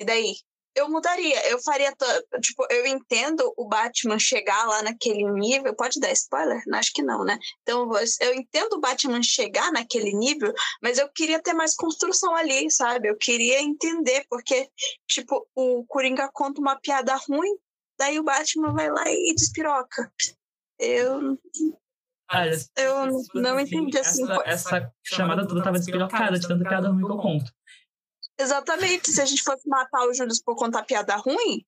e 0.00 0.04
daí? 0.04 0.34
Eu 0.74 0.88
mudaria. 0.88 1.48
Eu 1.48 1.60
faria. 1.62 1.92
Tipo, 2.40 2.66
eu 2.70 2.86
entendo 2.86 3.52
o 3.56 3.66
Batman 3.66 4.18
chegar 4.18 4.66
lá 4.66 4.82
naquele 4.82 5.24
nível. 5.32 5.74
Pode 5.74 6.00
dar 6.00 6.12
spoiler? 6.12 6.62
Acho 6.72 6.92
que 6.92 7.02
não, 7.02 7.24
né? 7.24 7.38
Então, 7.62 7.90
eu 8.20 8.34
entendo 8.34 8.74
o 8.74 8.80
Batman 8.80 9.22
chegar 9.22 9.72
naquele 9.72 10.12
nível, 10.12 10.52
mas 10.82 10.98
eu 10.98 11.08
queria 11.08 11.40
ter 11.40 11.54
mais 11.54 11.74
construção 11.74 12.34
ali, 12.34 12.70
sabe? 12.70 13.08
Eu 13.08 13.16
queria 13.16 13.60
entender, 13.60 14.24
porque, 14.28 14.68
tipo, 15.06 15.46
o 15.54 15.84
Coringa 15.86 16.28
conta 16.32 16.60
uma 16.60 16.76
piada 16.76 17.14
ruim, 17.28 17.54
daí 17.98 18.18
o 18.18 18.24
Batman 18.24 18.72
vai 18.72 18.90
lá 18.90 19.04
e 19.06 19.34
despiroca. 19.34 20.12
Eu. 20.78 21.38
Ah, 22.28 22.46
eu 22.76 23.06
não 23.34 23.60
entendi 23.60 23.98
assim. 23.98 24.24
Essa, 24.24 24.74
essa 24.76 24.92
chamada 25.04 25.46
toda 25.46 25.62
tava 25.62 25.78
despirocada 25.78 26.38
de 26.38 26.48
tanta 26.48 26.68
piada 26.68 26.88
ruim 26.88 27.04
que 27.04 27.12
eu 27.12 27.18
conto. 27.18 27.52
Exatamente. 28.38 29.10
Se 29.10 29.20
a 29.20 29.24
gente 29.24 29.42
fosse 29.42 29.68
matar 29.68 30.06
o 30.06 30.14
Júlio 30.14 30.34
por 30.44 30.56
contar 30.56 30.82
piada 30.84 31.16
ruim. 31.16 31.64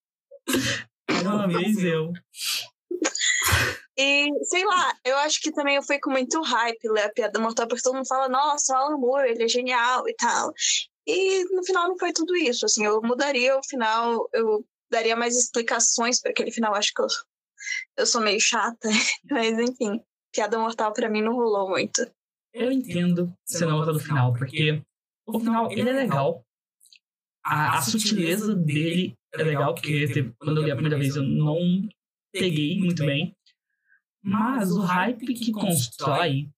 Uma 1.23 1.47
vez 1.49 1.79
eu. 1.79 2.13
E, 3.99 4.29
sei 4.45 4.65
lá, 4.65 4.95
eu 5.05 5.17
acho 5.19 5.41
que 5.41 5.51
também 5.51 5.77
eu 5.77 5.83
fui 5.83 5.99
com 5.99 6.11
muito 6.11 6.41
hype 6.43 6.89
ler 6.91 7.05
a 7.05 7.13
piada 7.13 7.41
mortal, 7.41 7.67
porque 7.67 7.83
todo 7.83 7.95
mundo 7.95 8.07
fala, 8.07 8.29
nossa, 8.29 8.75
o 8.75 8.77
Alan 8.77 8.99
Moore, 8.99 9.31
ele 9.31 9.45
é 9.45 9.49
genial 9.49 10.07
e 10.07 10.15
tal. 10.15 10.53
E 11.07 11.45
no 11.55 11.65
final 11.65 11.89
não 11.89 11.99
foi 11.99 12.13
tudo 12.13 12.37
isso, 12.37 12.67
assim, 12.67 12.85
eu 12.85 13.01
mudaria 13.01 13.57
o 13.57 13.65
final, 13.65 14.29
eu 14.35 14.67
daria 14.91 15.17
mais 15.17 15.37
explicações 15.37 16.21
para 16.21 16.31
aquele 16.31 16.51
final, 16.51 16.75
acho 16.75 16.93
que 16.93 17.01
eu, 17.01 17.07
eu 17.99 18.07
sou 18.07 18.21
meio 18.21 18.41
chata, 18.41 18.89
mas 19.31 19.59
enfim, 19.59 20.03
piada 20.33 20.59
mortal 20.59 20.93
para 20.93 21.09
mim 21.09 21.23
não 21.23 21.35
rolou 21.35 21.71
muito. 21.71 22.11
Eu 22.53 22.71
entendo 22.71 23.33
você 23.47 23.65
não 23.65 23.79
gostar 23.79 23.93
do 23.93 24.01
final, 24.01 24.35
porque 24.35 24.83
o 25.27 25.39
final, 25.39 25.71
ele 25.71 25.89
é 25.89 25.93
legal, 25.93 26.45
a, 27.47 27.79
a 27.79 27.83
sutileza 27.83 28.57
dele 28.57 29.17
é 29.33 29.43
legal, 29.45 29.73
porque 29.73 30.33
quando 30.39 30.61
eu 30.61 30.65
li 30.65 30.71
a 30.73 30.75
primeira 30.75 30.99
vez 30.99 31.15
eu 31.15 31.23
não 31.23 31.89
peguei 32.33 32.77
muito 32.79 33.07
bem. 33.07 33.37
Mas 34.21 34.73
o 34.73 34.81
hype 34.81 35.33
que 35.33 35.53
constrói. 35.53 36.51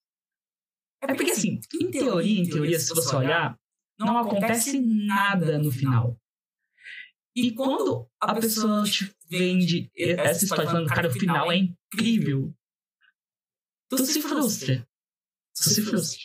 É 1.02 1.14
porque, 1.14 1.30
assim, 1.30 1.60
em 1.74 1.90
teoria, 1.90 2.40
em 2.40 2.48
teoria, 2.48 2.78
se 2.80 2.94
você 2.94 3.14
olhar, 3.14 3.56
não 3.98 4.16
acontece 4.16 4.80
nada 4.80 5.58
no 5.58 5.70
final. 5.70 6.18
E 7.36 7.52
quando 7.52 8.08
a 8.18 8.34
pessoa 8.34 8.82
te 8.84 9.14
vende 9.30 9.90
essa 9.94 10.44
história 10.44 10.64
falando, 10.64 10.88
cara, 10.88 11.08
o 11.08 11.12
final 11.12 11.52
é 11.52 11.58
incrível, 11.58 12.52
tu 13.90 13.98
se 13.98 14.22
frustra. 14.22 14.88
Tu 15.54 15.68
se 15.68 15.82
frustra. 15.82 16.18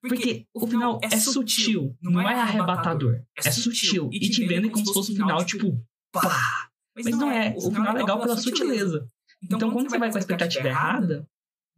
Porque 0.00 0.46
o 0.54 0.66
final 0.66 1.00
é 1.02 1.10
sutil, 1.10 1.96
não 2.00 2.20
é 2.20 2.34
arrebatador. 2.34 3.20
É 3.36 3.50
sutil. 3.50 4.08
E 4.12 4.20
te 4.30 4.46
vendem 4.46 4.70
como 4.70 4.86
se 4.86 4.92
fosse 4.92 5.12
um 5.12 5.16
final, 5.16 5.44
tipo, 5.44 5.84
pá. 6.12 6.68
Mas 6.94 7.06
não 7.16 7.30
é. 7.30 7.54
O 7.56 7.70
final 7.70 7.96
é 7.96 7.98
legal 7.98 8.20
pela 8.20 8.36
sutileza. 8.36 9.08
Então, 9.42 9.70
quando 9.70 9.90
você 9.90 9.98
vai 9.98 10.10
com 10.10 10.16
a 10.16 10.20
expectativa 10.20 10.68
errada, 10.68 11.28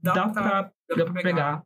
dá 0.03 0.29
pra, 0.29 0.73
dá 0.97 1.05
pra 1.05 1.23
pegar 1.23 1.65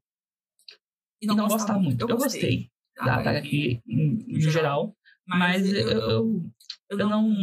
e 1.23 1.27
não 1.27 1.49
gostar 1.49 1.79
muito. 1.79 2.09
Eu 2.09 2.17
gostei 2.17 2.71
da 2.97 3.17
HQ 3.17 3.81
em, 3.89 4.41
geral, 4.41 4.95
mas 5.27 5.73
eu, 5.73 5.89
eu, 5.89 6.51
eu 6.91 7.09
não, 7.09 7.35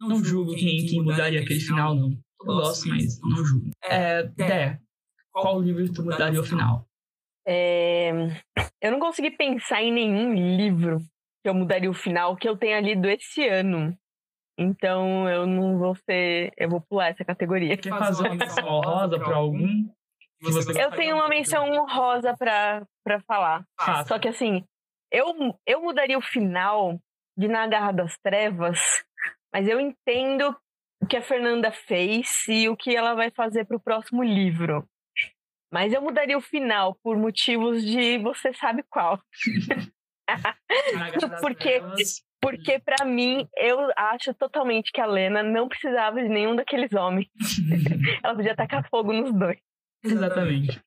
não 0.00 0.24
julgo 0.24 0.54
quem, 0.54 0.86
quem 0.86 1.02
mudaria 1.02 1.40
aquele 1.40 1.60
final, 1.60 1.94
não. 1.94 2.10
Eu 2.40 2.46
gosto, 2.46 2.88
mas 2.88 3.20
não 3.20 3.44
julgo. 3.44 3.70
É, 3.82 4.22
Dé, 4.22 4.80
qual 5.32 5.60
livro 5.62 5.90
tu 5.92 6.02
mudaria 6.02 6.40
o 6.40 6.44
final? 6.44 6.86
É... 7.46 8.10
Eu 8.80 8.92
não 8.92 9.00
consegui 9.00 9.30
pensar 9.30 9.82
em 9.82 9.92
nenhum 9.92 10.32
livro 10.32 10.98
que 11.42 11.48
eu 11.48 11.54
mudaria 11.54 11.90
o 11.90 11.94
final 11.94 12.36
que 12.36 12.48
eu 12.48 12.56
tenha 12.56 12.80
lido 12.80 13.08
esse 13.08 13.46
ano. 13.46 13.96
Então 14.58 15.28
eu 15.28 15.46
não 15.46 15.78
vou 15.78 15.94
ser. 15.94 16.52
Eu 16.56 16.70
vou 16.70 16.80
pular 16.80 17.08
essa 17.08 17.24
categoria. 17.24 17.76
Quer 17.76 17.90
fazer 17.90 18.28
uma 18.28 18.34
menção 18.34 18.66
honrosa 18.66 19.18
pra 19.18 19.36
algum? 19.36 19.88
Eu 20.78 20.90
tenho 20.92 21.16
uma 21.16 21.28
menção 21.28 21.70
honrosa 21.70 22.36
pra, 22.36 22.86
pra 23.02 23.20
falar. 23.20 23.64
Ah, 23.78 24.04
Só 24.04 24.18
que 24.18 24.28
assim, 24.28 24.64
eu, 25.10 25.34
eu 25.66 25.82
mudaria 25.82 26.18
o 26.18 26.22
final 26.22 26.98
de 27.36 27.48
Na 27.48 27.66
Garra 27.66 27.92
das 27.92 28.16
Trevas, 28.18 28.78
mas 29.52 29.66
eu 29.66 29.80
entendo 29.80 30.54
o 31.02 31.06
que 31.06 31.16
a 31.16 31.22
Fernanda 31.22 31.70
fez 31.72 32.46
e 32.48 32.68
o 32.68 32.76
que 32.76 32.94
ela 32.94 33.14
vai 33.14 33.30
fazer 33.30 33.64
pro 33.64 33.80
próximo 33.80 34.22
livro. 34.22 34.86
Mas 35.74 35.92
eu 35.92 36.00
mudaria 36.00 36.38
o 36.38 36.40
final 36.40 36.96
por 37.02 37.16
motivos 37.16 37.84
de 37.84 38.16
você 38.18 38.54
sabe 38.54 38.84
qual. 38.88 39.20
porque 41.42 41.82
porque 42.40 42.78
para 42.78 43.04
mim 43.04 43.48
eu 43.56 43.90
acho 43.96 44.32
totalmente 44.34 44.92
que 44.92 45.00
a 45.00 45.06
Lena 45.06 45.42
não 45.42 45.68
precisava 45.68 46.22
de 46.22 46.28
nenhum 46.28 46.54
daqueles 46.54 46.92
homens. 46.92 47.26
Ela 48.22 48.36
podia 48.36 48.54
tacar 48.54 48.88
fogo 48.88 49.12
nos 49.12 49.36
dois. 49.36 49.58
Exatamente. 50.04 50.80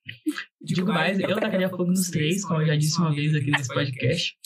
Digo 0.58 0.90
mais, 0.90 1.20
eu 1.20 1.38
tacaria 1.38 1.68
fogo 1.68 1.84
nos 1.84 2.08
três, 2.08 2.42
como 2.42 2.62
eu 2.62 2.66
já 2.68 2.76
disse 2.76 2.98
uma 2.98 3.14
vez 3.14 3.34
aqui 3.34 3.50
nesse 3.50 3.68
podcast. 3.68 4.38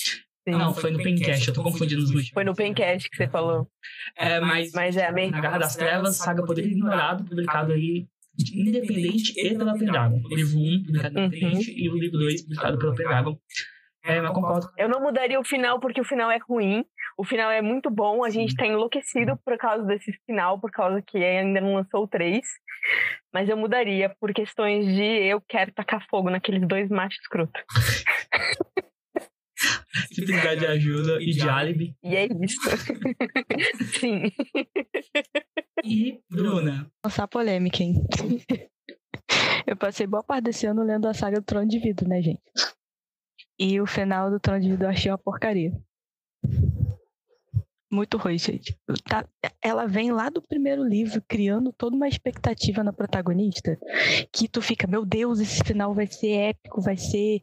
Sim. 0.48 0.56
Não, 0.56 0.74
foi 0.74 0.90
no 0.90 1.00
Pencast, 1.00 1.46
eu 1.46 1.54
tô 1.54 1.62
confundindo 1.62 2.02
os 2.02 2.10
motivos. 2.10 2.32
Foi 2.34 2.42
no 2.42 2.56
Pencast 2.56 3.08
que 3.08 3.16
você 3.16 3.28
falou. 3.28 3.68
É, 4.16 4.40
mas, 4.40 4.72
mas 4.72 4.96
é 4.96 5.12
bem... 5.12 5.30
Na 5.30 5.40
Garra 5.40 5.58
das 5.58 5.76
Trevas, 5.76 6.16
Saga 6.16 6.44
Poder 6.44 6.66
Ignorado, 6.66 7.24
publicado 7.24 7.72
aí 7.72 8.08
Independente 8.54 9.32
e 9.36 9.56
pela 9.56 9.78
Pendragon. 9.78 10.20
O 10.24 10.34
livro 10.34 10.58
1, 10.58 10.82
publicado 10.84 11.14
pela 11.14 11.26
Independente, 11.26 11.70
uhum. 11.70 11.76
e 11.76 11.88
o 11.90 11.98
livro 11.98 12.18
2, 12.18 12.42
publicado 12.42 12.78
pela 12.78 12.94
Pendragon. 12.94 13.38
É, 14.04 14.20
mas 14.20 14.32
concordo. 14.32 14.68
Eu 14.76 14.88
não 14.88 15.00
mudaria 15.00 15.38
o 15.38 15.44
final 15.44 15.78
porque 15.78 16.00
o 16.00 16.04
final 16.04 16.30
é 16.30 16.38
ruim. 16.38 16.84
O 17.16 17.24
final 17.24 17.50
é 17.50 17.62
muito 17.62 17.88
bom. 17.88 18.24
A 18.24 18.30
gente 18.30 18.50
Sim. 18.50 18.56
tá 18.56 18.66
enlouquecido 18.66 19.38
por 19.44 19.56
causa 19.56 19.84
desse 19.84 20.12
final, 20.26 20.60
por 20.60 20.72
causa 20.72 21.00
que 21.00 21.18
ainda 21.18 21.60
não 21.60 21.74
lançou 21.74 22.02
o 22.02 22.08
3. 22.08 22.40
Mas 23.32 23.48
eu 23.48 23.56
mudaria 23.56 24.12
por 24.20 24.32
questões 24.32 24.86
de 24.86 25.02
eu 25.02 25.40
quero 25.40 25.72
tacar 25.72 26.04
fogo 26.08 26.30
naqueles 26.30 26.66
dois 26.66 26.88
machos 26.88 27.20
escroto. 27.20 27.60
Simplicidade 30.12 30.60
de 30.60 30.66
ajuda 30.66 31.22
e 31.22 31.30
de 31.30 31.48
álibi. 31.48 31.96
E 32.02 32.16
é 32.16 32.26
isso. 32.26 32.58
Sim. 34.00 34.32
E, 35.84 36.20
Bruna? 36.30 36.90
Lançar 37.04 37.28
polêmica, 37.28 37.82
hein? 37.82 37.94
Eu 39.66 39.76
passei 39.76 40.06
boa 40.06 40.22
parte 40.22 40.44
desse 40.44 40.66
ano 40.66 40.82
lendo 40.82 41.06
a 41.06 41.14
saga 41.14 41.40
do 41.40 41.44
Trono 41.44 41.68
de 41.68 41.78
Vidro, 41.78 42.08
né, 42.08 42.20
gente? 42.20 42.42
E 43.58 43.80
o 43.80 43.86
final 43.86 44.30
do 44.30 44.40
Trono 44.40 44.60
de 44.60 44.70
Vidro 44.70 44.86
eu 44.86 44.90
achei 44.90 45.10
uma 45.10 45.18
porcaria. 45.18 45.72
Muito 47.92 48.16
ruim, 48.16 48.38
gente. 48.38 48.74
Tá, 49.06 49.28
ela 49.60 49.86
vem 49.86 50.12
lá 50.12 50.30
do 50.30 50.40
primeiro 50.40 50.82
livro, 50.82 51.22
criando 51.28 51.74
toda 51.74 51.94
uma 51.94 52.08
expectativa 52.08 52.82
na 52.82 52.90
protagonista, 52.90 53.78
que 54.32 54.48
tu 54.48 54.62
fica, 54.62 54.86
meu 54.86 55.04
Deus, 55.04 55.40
esse 55.40 55.62
final 55.62 55.92
vai 55.92 56.06
ser 56.06 56.30
épico, 56.30 56.80
vai 56.80 56.96
ser 56.96 57.42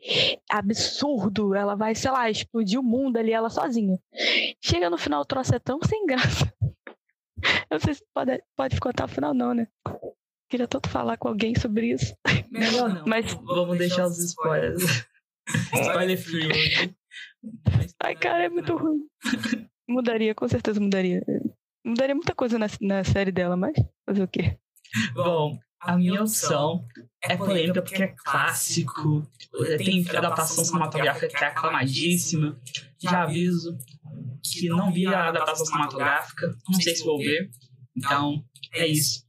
absurdo, 0.50 1.54
ela 1.54 1.76
vai, 1.76 1.94
sei 1.94 2.10
lá, 2.10 2.32
explodir 2.32 2.80
o 2.80 2.84
mundo 2.84 3.18
ali, 3.18 3.32
ela 3.32 3.52
sozinha. 3.52 4.00
Chega 4.60 4.90
no 4.90 4.98
final, 4.98 5.22
o 5.22 5.26
troço 5.26 5.54
é 5.54 5.60
tão 5.60 5.80
sem 5.88 6.04
graça. 6.08 6.52
Eu 7.70 7.76
não 7.76 7.80
sei 7.80 7.94
se 7.94 8.04
pode, 8.12 8.44
pode 8.58 8.80
contar 8.80 9.06
o 9.06 9.08
final, 9.08 9.36
não, 9.36 9.54
né? 9.54 9.68
Queria 10.50 10.68
tanto 10.68 10.90
falar 10.90 11.16
com 11.18 11.28
alguém 11.28 11.54
sobre 11.58 11.92
isso. 11.94 12.16
Melhor 12.50 12.92
não. 12.92 13.06
Mas 13.06 13.34
vamos 13.36 13.78
deixar 13.78 14.08
os 14.08 14.18
spoilers. 14.18 15.06
Spoiler 15.74 16.18
free. 16.18 16.50
Ai, 18.02 18.16
cara, 18.16 18.46
é 18.46 18.50
muito 18.50 18.76
ruim. 18.76 19.06
mudaria, 19.90 20.36
com 20.36 20.48
certeza 20.48 20.80
mudaria. 20.80 21.22
Mudaria 21.86 22.16
muita 22.16 22.36
coisa 22.36 22.60
na, 22.60 22.68
na 22.82 23.04
série 23.04 23.32
dela, 23.32 23.58
mas 23.58 23.74
fazer 24.06 24.24
o 24.24 24.28
quê? 24.28 24.58
Bom, 25.14 25.58
a 25.82 25.98
minha 25.98 26.22
opção 26.22 26.86
é 27.24 27.38
polêmica 27.38 27.82
porque 27.82 28.04
é 28.04 28.14
clássico, 28.24 29.28
tem 29.78 30.06
adaptação 30.10 30.64
cinematográfica 30.64 31.28
que 31.28 31.44
é 31.44 31.48
aclamadíssima. 31.48 32.60
Já 33.02 33.24
aviso 33.24 33.78
que 34.44 34.68
não 34.68 34.92
vi 34.92 35.08
a 35.08 35.30
adaptação 35.30 35.66
cinematográfica, 35.66 36.56
não 36.68 36.80
sei 36.80 36.96
se 36.96 37.04
vou 37.04 37.18
ver, 37.18 37.50
então 37.96 38.44
é 38.74 38.88
isso. 38.88 39.26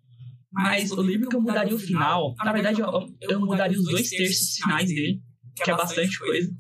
Mas 0.53 0.91
o 0.91 1.01
livro 1.01 1.29
que 1.29 1.37
eu 1.37 1.41
mudaria 1.41 1.75
o 1.75 1.79
final, 1.79 2.35
na 2.39 2.53
verdade 2.53 2.81
eu, 2.81 2.89
eu 3.21 3.41
mudaria 3.41 3.79
os 3.79 3.85
dois 3.85 4.11
terços 4.11 4.57
finais 4.57 4.89
dele, 4.89 5.23
que 5.55 5.71
é 5.71 5.77
bastante 5.77 6.19
coisa. 6.19 6.51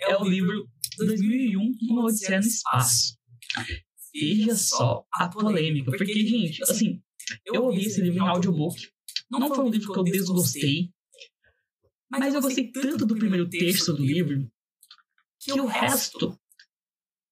É 0.00 0.16
o 0.16 0.24
livro 0.24 0.68
2001, 0.98 1.60
Uma 1.90 2.06
Odisseia 2.06 2.40
no 2.40 2.46
Espaço. 2.46 3.16
Veja 4.14 4.54
só 4.54 5.06
a 5.12 5.28
polêmica, 5.28 5.90
porque, 5.90 6.26
gente, 6.26 6.62
assim, 6.64 7.02
eu 7.46 7.64
ouvi 7.64 7.86
esse 7.86 8.00
livro 8.00 8.18
em 8.18 8.28
audiobook, 8.28 8.88
não 9.30 9.48
foi 9.48 9.64
um 9.64 9.70
livro 9.70 9.92
que 9.92 9.98
eu 9.98 10.04
desgostei, 10.04 10.90
mas 12.10 12.34
eu 12.34 12.42
gostei 12.42 12.70
tanto 12.70 13.06
do 13.06 13.16
primeiro 13.16 13.48
terço 13.48 13.94
do 13.94 14.04
livro 14.04 14.50
que 15.40 15.52
o 15.52 15.66
resto 15.66 16.38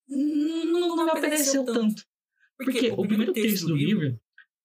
não, 0.08 0.96
não 0.96 1.04
me 1.04 1.10
apeteceu 1.10 1.64
tanto. 1.64 2.04
Porque 2.56 2.90
o 2.90 3.06
primeiro 3.06 3.32
terço 3.32 3.66
do 3.66 3.76
livro, 3.76 4.18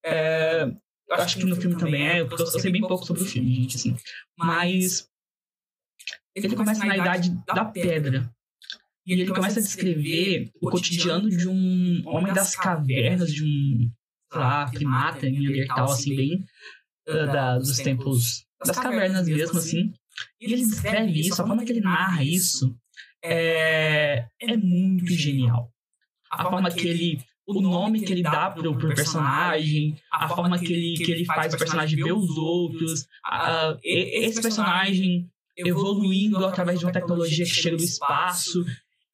é, 0.03 0.63
eu 0.63 1.15
acho 1.15 1.37
que 1.37 1.45
no 1.45 1.55
filme 1.55 1.77
também 1.77 2.07
é, 2.07 2.25
porque 2.25 2.43
eu 2.43 2.47
sei 2.47 2.71
bem 2.71 2.81
pouco 2.81 3.05
sobre 3.05 3.23
o 3.23 3.25
filme, 3.25 3.53
gente, 3.53 3.75
assim. 3.75 3.95
Mas 4.37 5.09
ele 6.33 6.55
começa 6.55 6.83
na 6.85 6.97
idade 6.97 7.29
da 7.45 7.65
pedra. 7.65 8.34
E 9.05 9.13
ele 9.13 9.27
começa 9.27 9.59
a 9.59 9.63
descrever 9.63 10.49
o 10.59 10.69
cotidiano 10.69 11.29
de 11.29 11.47
um 11.47 12.01
homem 12.05 12.33
das 12.33 12.55
cavernas, 12.55 13.31
de 13.31 13.43
um, 13.43 13.91
sei 14.31 14.41
lá, 14.41 14.69
primata, 14.71 15.29
neandertal, 15.29 15.91
assim, 15.91 16.15
bem 16.15 16.45
uh, 17.07 17.25
da, 17.27 17.57
dos 17.57 17.77
tempos 17.77 18.45
das 18.65 18.79
cavernas 18.79 19.27
mesmo, 19.27 19.59
assim. 19.59 19.93
E 20.41 20.45
ele 20.45 20.55
descreve 20.57 21.19
isso, 21.19 21.41
a 21.41 21.47
forma 21.47 21.63
que 21.63 21.71
ele 21.71 21.81
narra 21.81 22.23
isso 22.23 22.75
é, 23.23 24.25
é 24.41 24.57
muito 24.57 25.13
genial. 25.13 25.71
A 26.31 26.43
forma 26.43 26.71
que 26.71 26.87
ele 26.87 27.19
o 27.47 27.61
nome 27.61 28.01
que 28.01 28.11
ele 28.11 28.23
dá 28.23 28.49
pro, 28.49 28.75
pro 28.75 28.95
personagem, 28.95 29.95
a 30.11 30.27
forma 30.27 30.57
que 30.57 30.73
ele, 30.73 30.95
que 30.97 31.11
ele 31.11 31.25
faz 31.25 31.53
o 31.53 31.57
personagem 31.57 32.03
ver 32.03 32.13
os 32.13 32.35
outros, 32.37 33.05
a, 33.23 33.77
esse 33.83 34.41
personagem 34.41 35.29
evoluindo 35.55 36.43
através 36.43 36.79
de 36.79 36.85
uma 36.85 36.91
tecnologia 36.91 37.45
que 37.45 37.51
chega 37.51 37.77
do 37.77 37.83
espaço. 37.83 38.65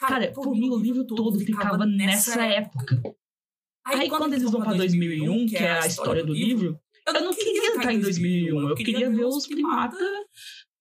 Cara, 0.01 0.31
por 0.31 0.51
mim 0.51 0.69
o 0.69 0.77
livro 0.77 1.05
todo 1.05 1.39
ficava 1.39 1.85
nessa 1.85 2.43
época. 2.43 3.01
Aí 3.85 4.09
quando 4.09 4.33
eles 4.33 4.49
vão 4.49 4.61
pra 4.61 4.73
2001, 4.73 5.45
que 5.47 5.57
é 5.57 5.79
a 5.79 5.85
história 5.85 6.23
do 6.23 6.33
livro, 6.33 6.79
eu 7.07 7.21
não 7.21 7.33
queria 7.33 7.75
estar 7.75 7.93
em 7.93 7.99
2001, 7.99 8.69
eu 8.69 8.75
queria 8.75 9.09
ver 9.09 9.25
os 9.25 9.45
primatas 9.45 9.99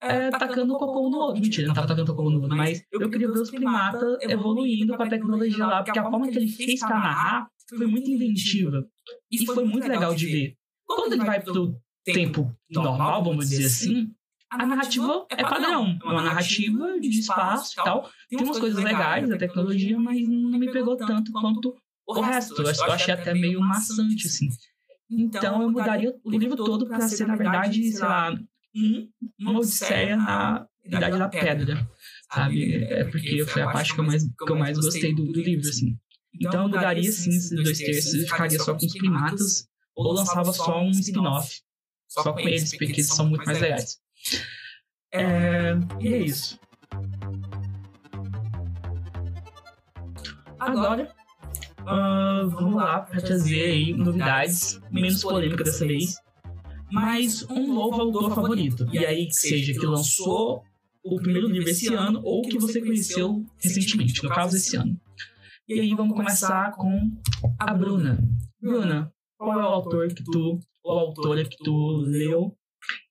é, 0.03 0.31
tacando 0.31 0.79
cocô 0.79 1.11
no 1.11 1.19
outro. 1.19 1.43
Mentira, 1.43 1.67
não 1.67 1.75
tava 1.75 1.89
tacando 1.89 2.15
cocô 2.15 2.31
no 2.31 2.41
outro, 2.41 2.57
mas 2.57 2.83
eu 2.91 3.11
queria 3.11 3.31
ver 3.31 3.41
os 3.41 3.51
primatas 3.51 4.19
evoluindo 4.23 4.97
com 4.97 5.03
a 5.03 5.09
tecnologia 5.09 5.67
lá, 5.67 5.83
porque 5.83 5.99
a 5.99 6.03
forma 6.03 6.29
que 6.29 6.39
ele 6.39 6.49
fez 6.49 6.81
pra 6.81 6.89
narrar 6.89 7.51
foi 7.69 7.87
muito 7.87 8.11
inventiva. 8.11 8.89
E 9.31 9.45
foi 9.45 9.65
muito 9.65 9.87
legal 9.87 10.15
de 10.15 10.27
ver. 10.27 10.57
Quando 10.87 11.13
ele 11.13 11.25
vai 11.25 11.43
pro 11.43 11.77
tempo 12.05 12.51
normal, 12.71 13.23
vamos 13.23 13.49
dizer 13.51 13.67
assim, 13.67 14.11
a 14.51 14.67
narrativa 14.67 15.27
é 15.31 15.43
padrão. 15.43 15.99
É 16.03 16.07
uma 16.07 16.23
narrativa 16.23 16.99
de 17.01 17.09
espaço 17.09 17.73
e 17.73 17.85
tal. 17.85 18.11
Tem 18.29 18.43
umas 18.43 18.59
coisas 18.59 18.83
legais 18.83 19.29
da 19.29 19.39
tecnologia, 19.39 19.99
mas 19.99 20.27
não 20.29 20.59
me 20.59 20.73
pegou 20.73 20.97
tanto 20.97 21.31
quanto 21.33 21.75
o 22.07 22.21
resto. 22.21 22.61
Eu 22.61 22.93
achei 22.93 23.15
até 23.15 23.33
meio 23.33 23.61
maçante, 23.61 24.27
assim. 24.27 24.49
Então 25.09 25.63
eu 25.63 25.71
mudaria 25.71 26.15
o 26.25 26.31
livro 26.31 26.57
todo 26.57 26.87
para 26.87 27.09
ser, 27.09 27.27
na 27.27 27.37
verdade, 27.37 27.93
sei 27.93 28.01
lá, 28.01 28.33
um, 28.75 29.09
uma 29.39 29.59
odisseia 29.59 30.17
na 30.17 30.67
Idade 30.85 31.19
da 31.19 31.29
Pedra, 31.29 31.89
sabe? 32.33 32.85
É 32.85 33.05
porque 33.05 33.45
foi 33.45 33.63
a 33.63 33.71
parte 33.71 33.95
que 33.95 34.01
eu 34.01 34.05
mais, 34.05 34.25
que 34.25 34.53
eu 34.53 34.57
mais 34.57 34.79
gostei 34.79 35.15
do, 35.15 35.25
do 35.33 35.41
livro, 35.41 35.69
assim. 35.69 35.97
Então 36.35 36.63
eu 36.63 36.69
mudaria, 36.69 37.11
sim, 37.11 37.31
esses 37.31 37.51
dois 37.51 37.79
terços 37.79 38.15
e 38.15 38.27
ficaria 38.27 38.59
só 38.59 38.75
com 38.75 38.87
os 38.87 38.93
primatas, 38.93 39.69
ou 39.95 40.13
lançava 40.13 40.53
só 40.53 40.81
um 40.81 40.91
spin-off, 40.91 41.61
só 42.09 42.33
com 42.33 42.41
eles, 42.41 42.71
porque 42.71 42.93
eles 42.93 43.09
são 43.09 43.29
muito 43.29 43.45
mais 43.45 43.61
legais. 43.61 43.99
É, 45.13 45.73
e 46.01 46.15
é 46.15 46.19
isso. 46.19 46.59
Agora, 50.59 51.11
uh, 51.81 52.49
vamos 52.51 52.75
lá 52.75 53.01
para 53.01 53.21
trazer 53.21 53.63
aí 53.63 53.93
novidades, 53.95 54.81
menos 54.91 55.23
polêmica 55.23 55.65
dessa 55.65 55.87
vez, 55.87 56.17
mas 56.93 57.43
um 57.51 57.73
novo 57.75 58.01
autor 58.01 58.35
favorito. 58.35 58.87
E 58.93 59.05
aí, 59.05 59.27
que 59.27 59.35
seja 59.35 59.73
que 59.73 59.87
lançou 59.87 60.63
o 61.03 61.17
primeiro 61.17 61.49
livro 61.49 61.71
esse 61.71 61.93
ano 61.95 62.21
ou 62.23 62.43
que 62.43 62.59
você 62.59 62.81
conheceu 62.81 63.45
recentemente, 63.59 64.23
no 64.23 64.29
caso 64.29 64.57
esse 64.57 64.77
ano. 64.77 65.01
E 65.67 65.81
aí 65.81 65.95
vamos 65.95 66.15
começar 66.15 66.73
com 66.73 67.11
a 67.59 67.73
Bruna. 67.73 68.19
Bruna, 68.61 69.13
qual 69.39 69.59
é 69.59 69.63
o 69.63 69.69
autor 69.69 70.09
que 70.09 70.23
tu, 70.23 70.59
ou 70.83 70.99
autora 70.99 71.45
que 71.45 71.57
tu 71.57 71.97
leu 72.07 72.55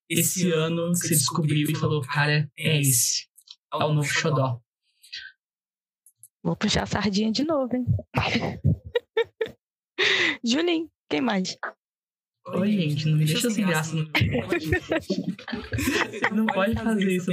esse 0.10 0.52
ano 0.52 0.92
que 0.92 0.98
você 0.98 1.10
descobriu 1.10 1.70
e 1.70 1.76
falou, 1.76 2.02
cara, 2.02 2.52
é 2.58 2.80
esse. 2.80 3.28
É 3.72 3.78
o 3.78 3.94
novo 3.94 4.08
xodó. 4.08 4.60
Vou 6.42 6.56
puxar 6.56 6.84
a 6.84 6.88
sardinha 6.88 7.32
de 7.32 7.44
novo, 7.44 7.76
hein? 7.76 7.86
Julinho, 10.44 10.90
quem 11.10 11.22
mais? 11.22 11.58
Oi, 12.48 12.72
gente, 12.72 13.06
não 13.08 13.18
me 13.18 13.26
deixa 13.26 13.52
sem 13.52 13.66
graça. 13.66 13.96
Não, 13.96 14.06
não 16.38 16.46
pode 16.48 16.74
fazer 16.74 17.12
isso. 17.12 17.32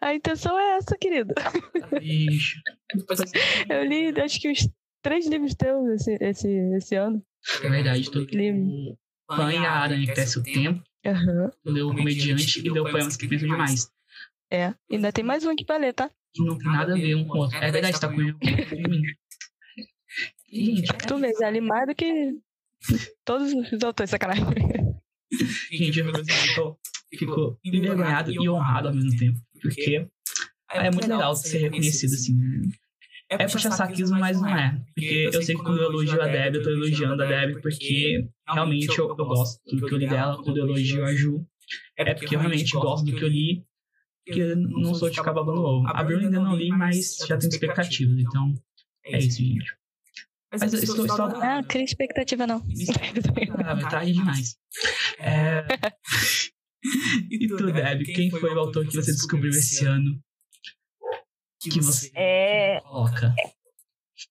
A 0.00 0.14
intenção 0.14 0.58
é 0.58 0.76
essa, 0.76 0.96
querido. 0.98 1.34
Eu 3.70 3.84
li, 3.84 4.08
acho 4.20 4.40
que 4.40 4.50
os 4.50 4.68
três 5.02 5.26
livros 5.26 5.54
teus 5.54 6.00
esse, 6.00 6.18
esse, 6.20 6.48
esse 6.76 6.96
ano. 6.96 7.24
É 7.62 7.68
verdade, 7.68 8.10
tô 8.10 8.20
livro. 8.20 8.98
Pan 9.26 9.52
e 9.52 9.56
a 9.56 9.72
Aranha, 9.72 10.06
que 10.06 10.14
desce 10.14 10.38
o 10.38 10.42
tempo. 10.42 10.82
Uhum. 11.04 11.50
Leu 11.64 11.88
o 11.88 11.94
Comediante 11.94 12.60
e 12.60 12.68
leu 12.68 12.84
Poemas 12.84 13.16
que 13.16 13.28
Pensam 13.28 13.48
Demais. 13.48 13.90
É, 14.50 14.74
ainda 14.90 15.12
tem 15.12 15.24
mais 15.24 15.44
um 15.44 15.50
aqui 15.50 15.64
pra 15.64 15.76
ler, 15.76 15.92
tá? 15.92 16.10
Que 16.32 16.44
não 16.44 16.56
tem 16.56 16.70
nada 16.70 16.92
a 16.92 16.96
ver 16.96 17.14
um 17.16 17.24
com 17.26 17.38
o 17.38 17.40
outro. 17.42 17.56
É 17.58 17.70
verdade, 17.70 18.00
tá 18.00 18.08
com 18.08 18.20
ele. 18.20 18.36
Gente, 20.50 20.92
tu 21.06 21.16
li 21.16 21.60
mais 21.60 21.88
do 21.88 21.94
que 21.94 22.38
todos 23.24 23.52
os 23.52 23.82
autores, 23.82 24.10
sacanagem. 24.10 24.44
Gente, 25.70 25.98
eu 25.98 26.12
fico, 26.14 26.78
fico 27.10 27.58
envergonhado 27.64 28.30
e 28.30 28.48
honrado 28.48 28.88
ao 28.88 28.94
mesmo 28.94 29.16
tempo. 29.18 29.40
Porque 29.60 30.06
é 30.70 30.90
muito 30.90 31.08
legal 31.08 31.34
ser 31.34 31.58
reconhecido 31.58 32.14
assim. 32.14 32.36
Né? 33.30 33.38
É 33.40 33.48
puxar 33.48 33.72
saquismo, 33.72 34.18
mas 34.18 34.40
não 34.40 34.56
é. 34.56 34.80
Porque 34.94 35.30
eu 35.32 35.42
sei 35.42 35.56
que 35.56 35.62
quando 35.62 35.80
eu 35.80 35.90
elogio 35.90 36.22
a 36.22 36.26
Deb, 36.26 36.54
eu 36.56 36.62
tô 36.62 36.70
elogiando 36.70 37.22
a 37.22 37.26
Deb 37.26 37.60
porque 37.60 38.28
realmente 38.48 38.98
eu, 38.98 39.08
eu 39.08 39.26
gosto 39.26 39.60
do 39.76 39.86
que 39.86 39.94
eu 39.94 39.98
li 39.98 40.08
dela. 40.08 40.42
Quando 40.42 40.56
eu 40.58 40.64
elogio 40.64 41.04
a 41.04 41.12
Ju, 41.12 41.44
é 41.96 42.14
porque 42.14 42.36
eu 42.36 42.40
realmente 42.40 42.72
gosto 42.72 43.04
do 43.04 43.16
que 43.16 43.24
eu 43.24 43.28
li. 43.28 43.64
Porque 44.24 44.54
não 44.56 44.94
sou 44.94 45.08
de 45.08 45.16
ficar 45.16 45.32
babando 45.32 45.62
ovo. 45.62 45.86
A 45.86 46.02
Bruna 46.02 46.24
ainda 46.24 46.40
não 46.40 46.56
li, 46.56 46.68
mas 46.68 47.16
já 47.26 47.36
tenho 47.36 47.50
expectativas. 47.50 48.18
Então, 48.18 48.54
é 49.04 49.18
isso, 49.18 49.38
gente. 49.38 49.76
Mas 50.52 50.72
eu 50.72 50.80
estou 50.80 51.08
só. 51.08 51.26
Ah, 51.26 51.62
cria 51.62 51.84
expectativa 51.84 52.46
não. 52.46 52.62
Ah, 53.64 53.88
tarde 53.88 54.12
demais. 54.12 54.56
É... 55.18 55.64
e 57.30 57.46
tu, 57.48 57.72
Deb, 57.72 58.02
quem 58.04 58.30
foi 58.30 58.54
o 58.54 58.58
autor 58.58 58.86
que 58.86 58.94
você 58.94 59.12
descobriu 59.12 59.50
esse 59.50 59.84
ano? 59.84 60.20
Que 61.70 61.80
você 61.80 62.10
é... 62.14 62.80
coloca? 62.80 63.34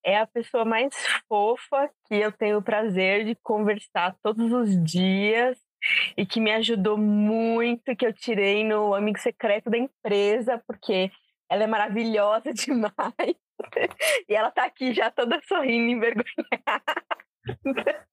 É 0.04 0.18
a 0.18 0.26
pessoa 0.26 0.66
mais 0.66 0.94
fofa 1.28 1.90
que 2.08 2.16
eu 2.16 2.32
tenho 2.32 2.58
o 2.58 2.62
prazer 2.62 3.26
de 3.26 3.36
conversar 3.36 4.16
todos 4.24 4.52
os 4.52 4.84
dias 4.84 5.58
e 6.18 6.26
que 6.26 6.40
me 6.40 6.52
ajudou 6.52 6.98
muito, 6.98 7.96
que 7.96 8.06
eu 8.06 8.14
tirei 8.14 8.64
no 8.64 8.96
amigo 8.96 9.20
secreto 9.20 9.70
da 9.70 9.78
empresa, 9.78 10.62
porque 10.68 11.12
ela 11.50 11.64
é 11.64 11.68
maravilhosa 11.68 12.52
demais. 12.54 13.36
e 14.28 14.34
ela 14.34 14.52
tá 14.52 14.66
aqui 14.66 14.94
já 14.94 15.12
toda 15.12 15.40
sorrindo, 15.48 15.92
envergonhada. 15.92 17.06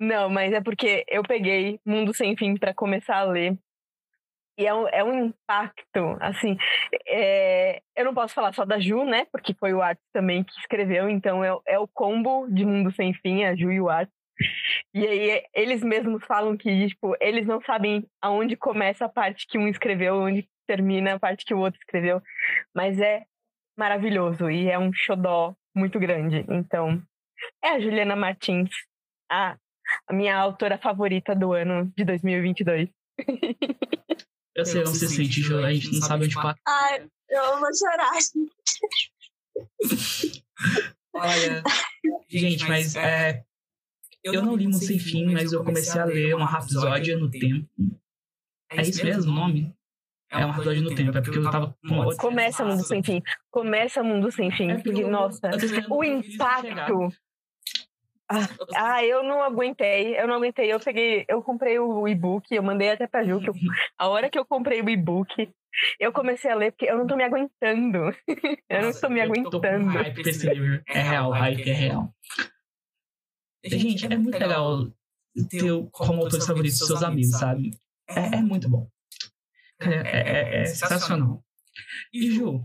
Não, 0.00 0.30
mas 0.30 0.52
é 0.52 0.60
porque 0.60 1.04
eu 1.08 1.22
peguei 1.22 1.78
Mundo 1.84 2.14
Sem 2.14 2.36
Fim 2.36 2.56
para 2.56 2.72
começar 2.72 3.18
a 3.18 3.24
ler. 3.24 3.58
E 4.60 4.66
é 4.66 4.74
um, 4.74 4.88
é 4.88 5.02
um 5.02 5.24
impacto, 5.24 6.18
assim. 6.20 6.58
É, 7.08 7.80
eu 7.96 8.04
não 8.04 8.12
posso 8.12 8.34
falar 8.34 8.52
só 8.52 8.66
da 8.66 8.78
Ju, 8.78 9.06
né? 9.06 9.26
Porque 9.32 9.54
foi 9.54 9.72
o 9.72 9.80
Art 9.80 9.98
também 10.12 10.44
que 10.44 10.52
escreveu, 10.60 11.08
então 11.08 11.42
é, 11.42 11.56
é 11.66 11.78
o 11.78 11.88
combo 11.88 12.46
de 12.46 12.66
Mundo 12.66 12.92
Sem 12.92 13.14
Fim, 13.14 13.44
a 13.44 13.56
Ju 13.56 13.72
e 13.72 13.80
o 13.80 13.88
Art. 13.88 14.10
E 14.92 15.06
aí 15.06 15.44
eles 15.54 15.82
mesmos 15.82 16.22
falam 16.26 16.58
que, 16.58 16.88
tipo, 16.88 17.16
eles 17.22 17.46
não 17.46 17.62
sabem 17.62 18.06
aonde 18.20 18.54
começa 18.54 19.06
a 19.06 19.08
parte 19.08 19.46
que 19.46 19.56
um 19.56 19.66
escreveu, 19.66 20.16
onde 20.16 20.46
termina 20.66 21.14
a 21.14 21.18
parte 21.18 21.46
que 21.46 21.54
o 21.54 21.58
outro 21.58 21.80
escreveu. 21.80 22.20
Mas 22.74 23.00
é 23.00 23.24
maravilhoso 23.78 24.50
e 24.50 24.68
é 24.68 24.78
um 24.78 24.92
xodó 24.92 25.54
muito 25.74 25.98
grande. 25.98 26.44
Então, 26.50 27.02
é 27.64 27.70
a 27.70 27.80
Juliana 27.80 28.14
Martins, 28.14 28.68
a, 29.30 29.56
a 30.06 30.12
minha 30.12 30.36
autora 30.36 30.76
favorita 30.76 31.34
do 31.34 31.54
ano 31.54 31.90
de 31.96 32.04
2022. 32.04 32.90
Eu 34.60 34.66
sei, 34.66 34.84
não 34.84 34.94
se 34.94 35.08
sente, 35.08 35.40
Ju, 35.40 35.58
a 35.58 35.72
gente 35.72 35.92
não 35.92 36.02
sabe 36.02 36.24
onde 36.24 36.34
parar. 36.34 36.56
Ai, 36.66 37.06
eu 37.28 37.58
vou 37.58 37.68
chorar. 37.74 38.10
Olha, 41.14 41.62
gente, 42.28 42.68
mas 42.68 42.94
é, 42.96 43.42
eu 44.22 44.42
não 44.42 44.54
li 44.54 44.66
Mundo 44.66 44.84
Sem 44.84 44.98
Fim, 44.98 45.32
mas 45.32 45.52
eu 45.52 45.64
comecei 45.64 46.00
a 46.00 46.04
ler 46.04 46.34
uma 46.34 46.46
Rapsódia 46.46 47.16
no 47.16 47.30
Tempo. 47.30 47.68
É 48.70 48.82
isso 48.82 49.04
mesmo 49.04 49.32
o 49.32 49.34
nome? 49.34 49.74
É 50.30 50.44
uma 50.44 50.54
Rapsódia 50.54 50.82
no 50.82 50.94
Tempo, 50.94 51.16
é 51.16 51.22
porque 51.22 51.38
eu 51.38 51.50
tava 51.50 51.74
com 51.88 52.16
Começa 52.16 52.64
Mundo 52.64 52.84
Sem 52.84 53.02
Fim. 53.02 53.22
Começa 53.50 54.02
Mundo 54.02 54.30
Sem 54.30 54.50
Fim. 54.50 54.70
É 54.70 54.78
porque 54.78 55.04
nossa, 55.04 55.50
o 55.88 56.04
impacto. 56.04 57.08
Ah, 58.32 58.48
ah, 58.76 59.04
eu 59.04 59.24
não 59.24 59.42
aguentei, 59.42 60.16
eu 60.18 60.28
não 60.28 60.34
aguentei. 60.36 60.72
Eu 60.72 60.78
peguei, 60.78 61.24
eu 61.28 61.42
comprei 61.42 61.78
o 61.80 62.06
e-book, 62.06 62.54
eu 62.54 62.62
mandei 62.62 62.90
até 62.90 63.06
pra 63.08 63.24
Ju, 63.24 63.40
que 63.40 63.50
eu- 63.50 63.54
a 63.98 64.08
hora 64.08 64.30
que 64.30 64.38
eu 64.38 64.44
comprei 64.44 64.80
o 64.80 64.88
e-book, 64.88 65.50
eu 65.98 66.12
comecei 66.12 66.48
a 66.50 66.54
ler 66.54 66.70
porque 66.70 66.86
eu 66.88 66.96
não 66.96 67.06
tô 67.08 67.16
me 67.16 67.24
aguentando. 67.24 68.14
eu 68.68 68.82
não 68.82 68.92
tô 68.92 69.08
me 69.08 69.20
Eu 69.20 69.26
tô 69.26 69.32
aguentando. 69.58 69.86
hype 69.90 70.22
pra 70.22 70.30
esse 70.30 70.48
livro. 70.48 70.80
É 70.86 71.00
real, 71.00 71.30
o 71.30 71.32
hype 71.32 71.68
é 71.68 71.72
real. 71.72 72.14
Gente, 73.64 74.06
é 74.06 74.16
muito 74.16 74.38
legal 74.38 74.86
ter 75.48 75.70
o- 75.72 75.88
como 75.90 76.22
autores 76.22 76.46
favoritos 76.46 76.78
dos 76.78 76.86
seus 76.88 77.02
amigos, 77.02 77.32
sabe? 77.38 77.70
É, 78.08 78.36
é 78.36 78.40
muito 78.40 78.68
bom. 78.68 78.88
Cara, 79.78 80.08
é, 80.08 80.20
é- 80.58 80.62
é 80.62 80.64
sensacional. 80.66 81.42
E 82.12 82.30
Ju, 82.30 82.64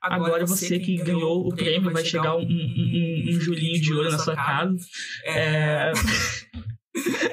agora 0.00 0.46
você 0.46 0.78
que 0.78 0.96
ganhou 0.96 1.46
o 1.46 1.54
prêmio 1.54 1.92
vai 1.92 2.04
chegar 2.04 2.36
um, 2.36 2.42
um, 2.42 2.44
um, 2.44 3.24
um 3.28 3.40
Julinho 3.40 3.80
de 3.80 3.92
ouro 3.92 4.10
na 4.10 4.18
sua 4.18 4.36
casa. 4.36 4.76
É... 5.24 5.92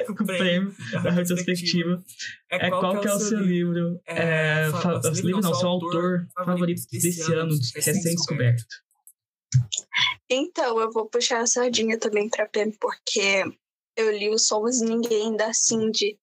com 0.06 0.14
o 0.24 0.28
prêmio 0.28 0.74
da 1.04 1.12
retrospectiva. 1.12 2.04
É, 2.52 2.70
qual 2.70 3.00
que 3.00 3.08
é 3.08 3.14
o 3.14 3.20
seu 3.20 3.40
livro? 3.40 4.00
É, 4.06 4.70
fa- 4.72 4.98
o 4.98 5.02
seu 5.02 5.26
livro 5.26 5.42
não, 5.42 5.54
seu 5.54 5.68
autor 5.68 6.28
favorito 6.36 6.82
desse 6.92 7.34
ano, 7.34 7.54
recém-descoberto. 7.76 8.64
Então, 10.30 10.80
eu 10.80 10.92
vou 10.92 11.08
puxar 11.10 11.42
a 11.42 11.48
sardinha 11.48 11.98
também 11.98 12.30
pra 12.30 12.48
Pam, 12.48 12.72
porque 12.80 13.44
eu 13.96 14.16
li 14.16 14.30
o 14.30 14.38
Somos 14.38 14.82
Ninguém 14.82 15.36
da 15.36 15.54
Cindy. 15.54 16.20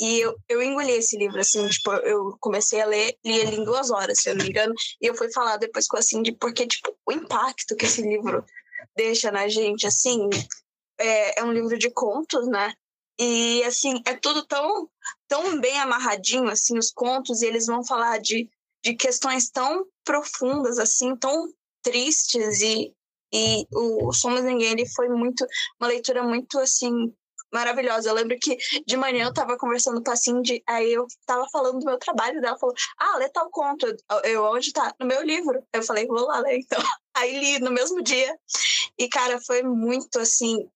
E 0.00 0.20
eu, 0.20 0.36
eu 0.48 0.62
engoli 0.62 0.92
esse 0.92 1.16
livro, 1.16 1.40
assim, 1.40 1.66
tipo, 1.68 1.92
eu 1.92 2.36
comecei 2.40 2.80
a 2.80 2.86
ler, 2.86 3.16
li 3.24 3.38
ele 3.38 3.56
em 3.56 3.64
duas 3.64 3.90
horas, 3.90 4.20
se 4.20 4.30
eu 4.30 4.36
não 4.36 4.44
me 4.44 4.50
engano, 4.50 4.74
e 5.00 5.06
eu 5.06 5.14
fui 5.14 5.32
falar 5.32 5.56
depois 5.56 5.86
com 5.86 5.96
a 5.96 6.02
Cindy, 6.02 6.32
porque, 6.32 6.66
tipo, 6.66 6.94
o 7.06 7.12
impacto 7.12 7.76
que 7.76 7.86
esse 7.86 8.02
livro 8.02 8.44
deixa 8.96 9.30
na 9.30 9.48
gente, 9.48 9.86
assim, 9.86 10.28
é, 10.98 11.40
é 11.40 11.44
um 11.44 11.52
livro 11.52 11.78
de 11.78 11.90
contos, 11.90 12.46
né? 12.48 12.72
E, 13.18 13.62
assim, 13.64 14.02
é 14.06 14.14
tudo 14.14 14.44
tão, 14.46 14.88
tão 15.28 15.60
bem 15.60 15.78
amarradinho, 15.78 16.48
assim, 16.48 16.76
os 16.76 16.90
contos, 16.90 17.42
e 17.42 17.46
eles 17.46 17.66
vão 17.66 17.84
falar 17.84 18.18
de, 18.18 18.48
de 18.84 18.94
questões 18.94 19.50
tão 19.50 19.86
profundas, 20.04 20.78
assim, 20.78 21.16
tão 21.16 21.48
tristes, 21.82 22.60
e, 22.60 22.92
e 23.32 23.66
o 23.72 24.12
Somos 24.12 24.42
Ninguém, 24.42 24.72
ele 24.72 24.88
foi 24.88 25.08
muito, 25.08 25.46
uma 25.80 25.88
leitura 25.88 26.22
muito, 26.22 26.58
assim, 26.58 27.12
maravilhosa. 27.54 28.08
Eu 28.08 28.14
lembro 28.14 28.36
que 28.38 28.56
de 28.84 28.96
manhã 28.96 29.26
eu 29.26 29.32
tava 29.32 29.56
conversando 29.56 30.02
com 30.02 30.10
a 30.10 30.16
Cindy, 30.16 30.62
aí 30.66 30.92
eu 30.92 31.06
tava 31.24 31.46
falando 31.50 31.78
do 31.78 31.86
meu 31.86 31.98
trabalho 31.98 32.40
dela, 32.40 32.58
falou, 32.58 32.74
ah, 32.98 33.16
lê 33.18 33.28
tal 33.28 33.48
conto. 33.48 33.86
Eu, 34.24 34.44
onde 34.44 34.72
tá? 34.72 34.92
No 34.98 35.06
meu 35.06 35.22
livro. 35.22 35.62
Eu 35.72 35.82
falei, 35.82 36.06
vou 36.06 36.26
lá 36.26 36.40
ler, 36.40 36.58
então. 36.58 36.78
Aí 37.16 37.38
li 37.38 37.60
no 37.60 37.70
mesmo 37.70 38.02
dia. 38.02 38.36
E, 38.98 39.08
cara, 39.08 39.40
foi 39.46 39.62
muito, 39.62 40.18
assim... 40.18 40.68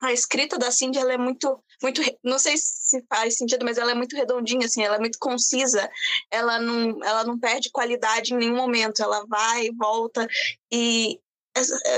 A 0.00 0.12
escrita 0.12 0.56
da 0.56 0.70
Cindy, 0.70 0.96
ela 0.96 1.12
é 1.12 1.18
muito, 1.18 1.60
muito... 1.82 2.00
Não 2.22 2.38
sei 2.38 2.54
se 2.56 3.04
faz 3.08 3.36
sentido, 3.36 3.64
mas 3.64 3.76
ela 3.76 3.90
é 3.90 3.94
muito 3.94 4.14
redondinha, 4.14 4.66
assim, 4.66 4.84
ela 4.84 4.94
é 4.94 5.00
muito 5.00 5.18
concisa. 5.18 5.90
Ela 6.30 6.60
não, 6.60 7.02
ela 7.02 7.24
não 7.24 7.36
perde 7.36 7.72
qualidade 7.72 8.32
em 8.32 8.36
nenhum 8.36 8.54
momento. 8.54 9.02
Ela 9.02 9.26
vai 9.26 9.66
e 9.66 9.74
volta. 9.74 10.28
E, 10.70 11.20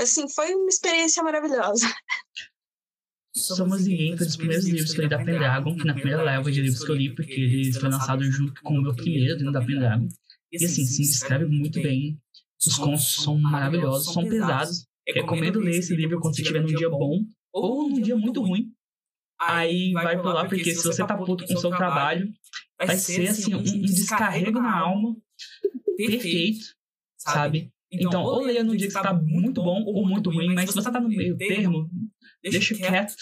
assim, 0.01 0.27
foi 0.33 0.55
uma 0.55 0.69
experiência 0.69 1.21
maravilhosa. 1.21 1.85
Somos 3.41 3.83
foi 3.83 4.11
um 4.11 4.15
dos 4.15 4.35
primeiros 4.35 4.65
livros 4.65 4.93
que 4.93 4.99
eu 4.99 5.03
li 5.03 5.09
da 5.09 5.23
Pendragon, 5.23 5.75
que 5.75 5.85
na 5.85 5.93
primeira 5.93 6.23
leva 6.23 6.51
de 6.51 6.61
livros 6.61 6.83
que 6.83 6.91
eu 6.91 6.95
li, 6.95 7.13
porque 7.15 7.33
eles 7.33 7.77
foram 7.77 7.97
lançados 7.97 8.27
junto 8.35 8.61
com 8.61 8.75
o 8.75 8.81
meu 8.81 8.95
primeiro 8.95 9.37
dentro 9.37 9.51
da 9.51 9.61
Pendragon. 9.61 10.07
E 10.51 10.63
assim, 10.63 10.85
sim, 10.85 11.03
escreve 11.03 11.45
muito 11.45 11.81
bem. 11.81 12.19
Os 12.65 12.77
contos 12.77 13.15
são 13.15 13.37
maravilhosos, 13.37 14.13
são 14.13 14.27
pesados. 14.27 14.85
Recomendo 15.07 15.59
ler 15.59 15.77
esse 15.77 15.95
livro 15.95 16.19
quando 16.19 16.35
você 16.35 16.41
estiver 16.41 16.61
num 16.61 16.67
dia 16.67 16.89
bom 16.89 17.23
ou 17.51 17.89
num 17.89 18.01
dia 18.01 18.15
muito 18.15 18.41
ruim. 18.41 18.71
Aí 19.39 19.91
vai 19.93 20.21
por 20.21 20.33
lá, 20.33 20.47
porque 20.47 20.75
se 20.75 20.87
você 20.87 21.05
tá 21.05 21.17
puto 21.17 21.45
com 21.47 21.53
o 21.53 21.57
seu 21.57 21.71
trabalho, 21.71 22.31
vai 22.77 22.95
ser 22.95 23.29
assim, 23.29 23.55
um, 23.55 23.59
um 23.59 23.81
descarrego 23.81 24.61
na 24.61 24.77
alma 24.77 25.15
perfeito, 25.97 26.65
sabe? 27.17 27.71
Então, 27.91 28.23
ou 28.23 28.41
leia 28.41 28.63
num 28.63 28.75
dia 28.75 28.87
que 28.87 28.93
você 28.93 29.01
tá 29.01 29.13
muito 29.13 29.61
bom 29.61 29.83
ou 29.83 30.07
muito 30.07 30.29
ruim, 30.29 30.53
mas 30.53 30.69
se 30.69 30.75
você 30.75 30.91
tá 30.91 30.99
no 30.99 31.09
meio 31.09 31.35
termo, 31.37 31.89
deixa 32.43 32.75
quieto, 32.75 33.13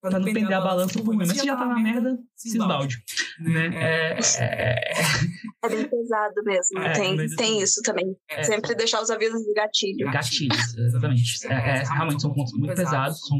pra 0.00 0.18
não 0.18 0.24
pender 0.24 0.52
a 0.52 0.60
balança 0.60 0.98
ruim. 1.00 1.16
Mas 1.16 1.28
se 1.30 1.44
já 1.46 1.56
tá 1.56 1.64
na 1.66 1.78
merda, 1.78 2.18
se 2.36 2.48
esbalde. 2.48 2.96
Né? 3.40 3.66
É, 3.74 4.18
é, 4.40 4.92
É 5.64 5.68
bem 5.68 5.88
pesado 5.88 6.34
mesmo. 6.44 6.78
É, 6.80 6.92
tem, 6.92 7.16
mas- 7.16 7.34
tem 7.36 7.60
isso 7.62 7.80
também. 7.82 8.14
é, 8.28 8.42
Sempre 8.42 8.74
deixar 8.74 9.00
os 9.00 9.10
avisos 9.10 9.42
de 9.42 9.54
gatilho. 9.54 10.10
gatilhos, 10.10 10.76
exatamente. 10.76 11.46
É, 11.46 11.52
é, 11.54 11.82
realmente 11.84 12.20
são 12.22 12.32
pontos 12.34 12.52
muito 12.58 12.74
pesados, 12.74 13.18
são 13.20 13.38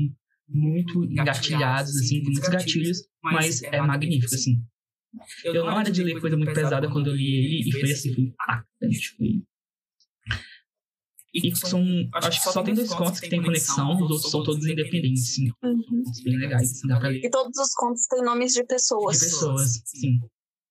muito 0.49 1.05
engatilhados, 1.05 1.97
assim, 1.97 2.23
tem 2.23 2.33
muitos 2.33 2.49
gatilhos, 2.49 2.99
mas 3.23 3.63
é 3.63 3.81
magnífico, 3.81 4.35
assim. 4.35 4.63
Eu 5.45 5.65
não 5.65 5.79
era 5.81 5.91
de 5.91 6.03
ler 6.03 6.21
coisa 6.21 6.37
muito 6.37 6.53
pesada 6.53 6.91
quando 6.91 7.09
eu 7.11 7.15
li 7.15 7.37
ele, 7.63 7.69
e 7.69 7.73
foi 7.73 7.93
assim, 7.93 8.15
foi 8.15 8.25
impactante, 8.25 9.17
foi... 9.17 9.43
E 11.35 11.57
são, 11.57 11.83
acho 12.15 12.31
que 12.45 12.51
só 12.53 12.63
tem 12.63 12.75
dois 12.75 12.95
contos 12.95 13.19
que 13.19 13.29
tem 13.29 13.43
conexão, 13.43 13.93
os 13.95 14.01
outros 14.03 14.31
são 14.31 14.45
todos 14.45 14.65
independentes, 14.67 15.31
assim. 15.31 15.51
Uhum. 15.65 16.03
Bem 16.23 16.37
legais, 16.39 16.71
assim, 16.71 16.87
dá 16.87 16.99
pra 17.01 17.09
ler. 17.09 17.25
E 17.25 17.29
todos 17.31 17.59
os 17.59 17.75
contos 17.75 18.07
têm 18.07 18.23
nomes 18.23 18.53
de 18.53 18.61
De 18.61 18.67
pessoas. 18.69 19.19
pessoas, 19.19 19.83
sim. 19.85 20.21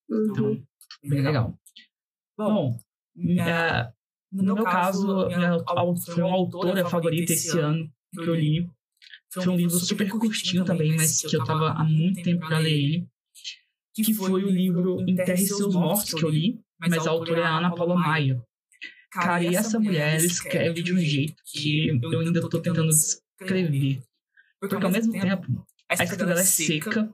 Uhum. 0.09 0.27
Então, 0.31 0.63
bem 1.03 1.21
legal. 1.21 1.59
Bom, 2.37 2.79
minha- 3.15 3.93
no 4.31 4.55
meu 4.55 4.63
caso, 4.63 5.27
minha 5.27 5.59
foi 6.05 6.23
uma 6.23 6.33
autora 6.33 6.87
favorita 6.89 7.33
esse 7.33 7.57
ano 7.59 7.91
que 8.13 8.21
eu 8.29 8.33
li. 8.35 8.69
Foi 9.33 9.47
um 9.47 9.55
livro 9.57 9.77
super 9.79 10.09
curtinho 10.09 10.63
também, 10.63 10.95
mas 10.95 11.21
que 11.21 11.35
eu 11.35 11.43
tava 11.43 11.71
há 11.71 11.83
muito 11.83 12.21
tempo 12.23 12.47
pra 12.47 12.59
ler 12.59 12.71
ele. 12.71 13.07
Que 13.95 14.13
foi 14.13 14.43
o 14.43 14.49
livro 14.49 15.01
Enterre 15.07 15.45
Seus 15.45 15.75
Mortos, 15.75 16.13
que 16.13 16.23
eu 16.23 16.29
li, 16.29 16.59
mas 16.79 17.05
a 17.05 17.11
autora 17.11 17.41
é 17.41 17.43
a 17.43 17.57
Ana 17.57 17.75
Paula 17.75 17.95
Maia. 17.95 18.41
Cara, 19.13 19.43
e 19.43 19.55
essa 19.55 19.79
mulher 19.79 20.17
escreve 20.23 20.81
de 20.81 20.91
um 20.91 20.97
jeito 20.97 21.35
que 21.45 21.87
eu 22.01 22.19
ainda 22.19 22.41
tô 22.49 22.59
tentando 22.59 22.89
descrever. 22.89 24.01
Porque 24.59 24.75
ao 24.75 24.91
mesmo 24.91 25.11
tempo, 25.11 25.67
a 25.87 25.93
escrita 25.93 26.25
dela 26.25 26.41
é 26.41 26.43
seca, 26.43 27.13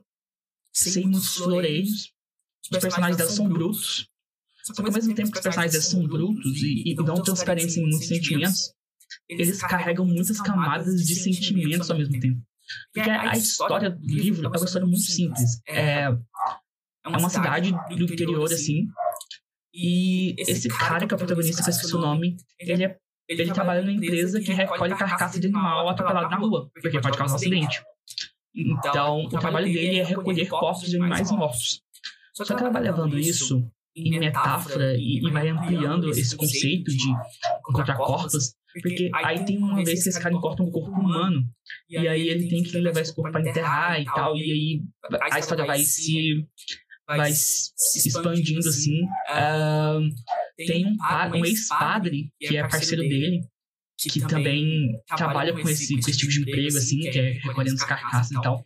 sem 0.72 1.04
muitos 1.04 1.34
floreios, 1.34 2.12
os 2.72 2.78
personagens 2.78 3.18
dela 3.18 3.30
são 3.30 3.46
brutos. 3.46 4.08
Só 4.64 4.72
que 4.72 4.88
ao 4.88 4.92
mesmo 4.92 5.14
tempo 5.14 5.30
que 5.30 5.36
os 5.36 5.42
personagens 5.42 5.72
dela 5.72 5.84
são 5.84 6.06
brutos 6.06 6.62
e, 6.62 6.90
e 6.90 6.94
dão 6.94 7.22
transparência 7.22 7.80
em 7.80 7.88
muitos 7.88 8.08
sentimentos, 8.08 8.72
eles 9.28 9.60
carregam 9.60 10.06
muitas 10.06 10.40
camadas 10.40 11.04
de 11.04 11.14
sentimentos 11.14 11.90
ao 11.90 11.98
mesmo 11.98 12.18
tempo. 12.18 12.40
Porque 12.94 13.10
a 13.10 13.36
história 13.36 13.90
do 13.90 14.06
livro 14.06 14.46
é 14.46 14.48
uma 14.48 14.64
história 14.64 14.86
muito 14.86 15.02
simples. 15.02 15.60
É, 15.68 16.04
é 16.04 17.08
uma 17.08 17.28
cidade 17.28 17.72
do 17.72 18.04
interior, 18.04 18.50
assim, 18.50 18.86
e 19.72 20.34
esse 20.38 20.68
cara 20.68 21.06
que 21.06 21.14
é 21.14 21.16
o 21.16 21.18
protagonista, 21.18 21.62
que 21.62 21.70
esqueci 21.70 21.94
o 21.94 22.00
nome, 22.00 22.36
ele, 22.58 22.84
é, 22.84 22.96
ele 23.28 23.52
trabalha 23.52 23.82
numa 23.82 23.92
empresa 23.92 24.40
que 24.40 24.52
recolhe 24.52 24.96
carcaça 24.96 25.38
de 25.38 25.46
animal 25.46 25.88
atropelado 25.88 26.28
na 26.28 26.36
rua, 26.36 26.70
porque 26.74 27.00
pode 27.00 27.16
causar 27.16 27.34
um 27.34 27.36
acidente. 27.36 27.82
Então, 28.54 29.24
o 29.24 29.28
trabalho 29.28 29.72
dele 29.72 30.00
é 30.00 30.04
recolher 30.04 30.48
corpos 30.48 30.88
de 30.88 30.96
animais 30.96 31.30
mortos. 31.30 31.82
Só 32.34 32.44
que 32.44 32.52
ela 32.52 32.70
vai 32.70 32.82
levando 32.82 33.18
isso 33.18 33.64
em 33.94 34.18
metáfora 34.18 34.96
e, 34.96 35.18
e 35.18 35.30
vai 35.30 35.48
ampliando 35.48 36.10
esse 36.10 36.36
conceito 36.36 36.90
de 36.90 37.10
encontrar 37.68 37.96
corpos, 37.96 38.54
porque 38.82 39.10
aí 39.14 39.44
tem 39.44 39.58
uma 39.58 39.84
vez 39.84 40.02
que 40.02 40.08
esse 40.08 40.20
cara 40.20 40.34
encontra 40.34 40.64
um 40.64 40.70
corpo 40.70 40.90
humano, 40.92 41.44
e 41.88 41.96
aí 41.96 42.28
ele 42.28 42.48
tem 42.48 42.62
que 42.62 42.78
levar 42.78 43.00
esse 43.00 43.14
corpo 43.14 43.30
para 43.30 43.40
enterrar 43.40 44.00
e 44.00 44.04
tal, 44.04 44.36
e 44.36 44.42
aí 44.42 44.82
a 45.32 45.38
história 45.38 45.66
vai 45.66 45.80
se 45.80 46.46
vai 47.16 47.32
se 47.32 48.08
expandindo 48.08 48.58
assim. 48.68 49.00
Ah, 49.28 49.98
tem 50.56 50.86
um, 50.86 50.96
pa- 50.96 51.28
um 51.34 51.44
ex-padre 51.44 52.32
que 52.38 52.56
é 52.56 52.60
parceiro 52.68 53.02
dele, 53.02 53.40
que 53.98 54.20
também 54.28 54.92
trabalha 55.16 55.52
com 55.52 55.68
esse, 55.68 55.94
com 55.94 56.10
esse 56.10 56.18
tipo 56.18 56.32
de 56.32 56.40
emprego, 56.40 56.76
assim, 56.78 56.98
que 57.00 57.18
é 57.18 57.32
recolhendo 57.32 57.74
as 57.76 57.84
carcaças 57.84 58.30
e 58.30 58.40
tal. 58.42 58.64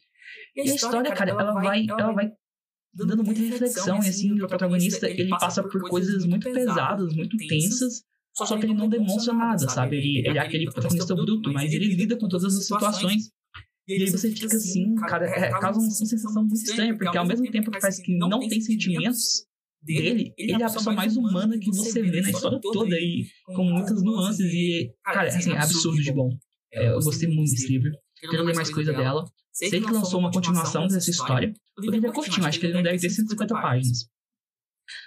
E 0.57 0.61
a 0.61 0.65
história, 0.75 1.13
cara, 1.13 1.31
ela 1.31 1.53
vai, 1.53 1.85
ela 1.89 2.13
vai 2.13 2.31
dando 2.93 3.25
muita 3.25 3.41
reflexão, 3.41 3.97
e 3.97 4.09
assim, 4.09 4.33
o 4.33 4.47
protagonista, 4.47 5.11
ele 5.11 5.29
passa 5.41 5.63
por 5.63 5.81
coisas 5.91 6.25
muito 6.25 6.49
pesadas, 6.53 7.13
muito 7.15 7.37
tensas, 7.49 8.03
só 8.33 8.57
que 8.57 8.67
ele 8.67 8.75
não 8.75 8.89
demonstra 8.89 9.33
nada, 9.35 9.69
sabe? 9.69 9.97
Ele, 9.97 10.19
ele 10.29 10.39
é 10.39 10.41
aquele 10.41 10.65
protagonista 10.71 11.15
bruto, 11.15 11.53
mas 11.53 11.73
ele 11.73 11.95
lida 11.95 12.17
com 12.17 12.29
todas 12.29 12.45
as 12.55 12.67
situações. 12.67 13.31
E 13.87 13.93
aí 13.95 14.11
você 14.11 14.31
fica 14.31 14.57
assim, 14.57 14.95
cara, 14.95 15.27
é, 15.27 15.51
causa 15.51 15.79
uma 15.79 15.91
sensação 15.91 16.43
muito 16.43 16.55
estranha, 16.55 16.97
porque 16.97 17.19
ao 17.19 17.27
mesmo 17.27 17.51
tempo 17.51 17.71
que 17.71 17.79
parece 17.79 18.03
que 18.03 18.17
não 18.17 18.41
tem 18.41 18.61
sentimentos 18.61 19.47
dele, 19.83 20.33
ele 20.39 20.53
é 20.53 20.65
a 20.65 20.71
pessoa 20.71 20.95
mais 20.95 21.17
humana 21.17 21.59
que 21.59 21.71
você 21.71 22.03
vê 22.03 22.23
na 22.23 22.31
história 22.31 22.59
toda, 22.61 22.97
e 22.97 23.27
com 23.45 23.65
muitas 23.65 24.03
nuances, 24.03 24.53
e, 24.53 24.91
cara, 25.05 25.29
assim, 25.29 25.53
é 25.53 25.59
absurdo 25.59 26.03
de 26.03 26.13
bom. 26.13 26.31
É, 26.73 26.89
eu 26.89 27.01
gostei 27.01 27.29
muito 27.29 27.51
desse 27.51 27.69
livro, 27.69 27.91
quero 28.21 28.43
ler 28.43 28.55
mais 28.55 28.71
coisa 28.71 28.93
dela. 28.93 29.25
Sei 29.53 29.81
que 29.81 29.93
lançou 29.93 30.19
uma 30.19 30.33
continuação 30.33 30.89
dessa 30.89 31.11
história, 31.11 31.53
o 31.79 31.91
livro 31.91 32.09
é 32.09 32.13
curtinho, 32.13 32.47
acho 32.47 32.59
que 32.59 32.67
ele 32.67 32.75
não 32.75 32.83
deve 32.83 32.99
ter 32.99 33.11
150 33.11 33.55
páginas. 33.55 34.09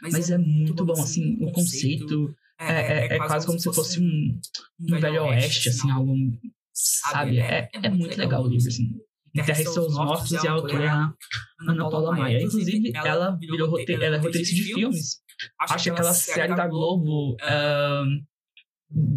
Mas 0.01 0.30
é 0.30 0.38
muito 0.38 0.86
bom, 0.86 0.93
assim, 0.93 1.36
o 1.41 1.51
conceito 1.51 2.34
é, 2.59 2.73
é, 2.73 3.15
é 3.15 3.17
quase 3.17 3.45
como 3.45 3.59
se 3.59 3.71
fosse 3.73 3.99
um, 3.99 4.39
um 4.80 4.99
velho 4.99 5.23
oeste, 5.25 5.69
assim, 5.69 5.89
algo 5.91 6.13
sabe? 6.78 7.39
É, 7.39 7.69
é, 7.73 7.88
é 7.88 7.89
muito 7.89 8.17
legal 8.17 8.43
o 8.43 8.47
livro, 8.47 8.67
assim. 8.67 8.89
Enterre 9.36 9.65
seus 9.65 9.93
mortos 9.93 10.32
e 10.32 10.47
a 10.47 10.51
autora 10.51 10.84
é 10.84 10.89
Ana 11.69 11.89
Paula 11.89 12.15
Maia. 12.15 12.41
Inclusive, 12.41 12.91
ela 12.95 13.36
virou 13.36 13.69
roteir, 13.69 14.01
ela 14.01 14.15
é 14.15 14.19
roteirista 14.19 14.55
de 14.55 14.63
filmes. 14.63 15.21
Acho 15.59 15.84
que 15.84 15.89
aquela 15.89 16.13
série 16.13 16.55
da 16.55 16.67
Globo, 16.67 17.36
uh, 17.36 18.05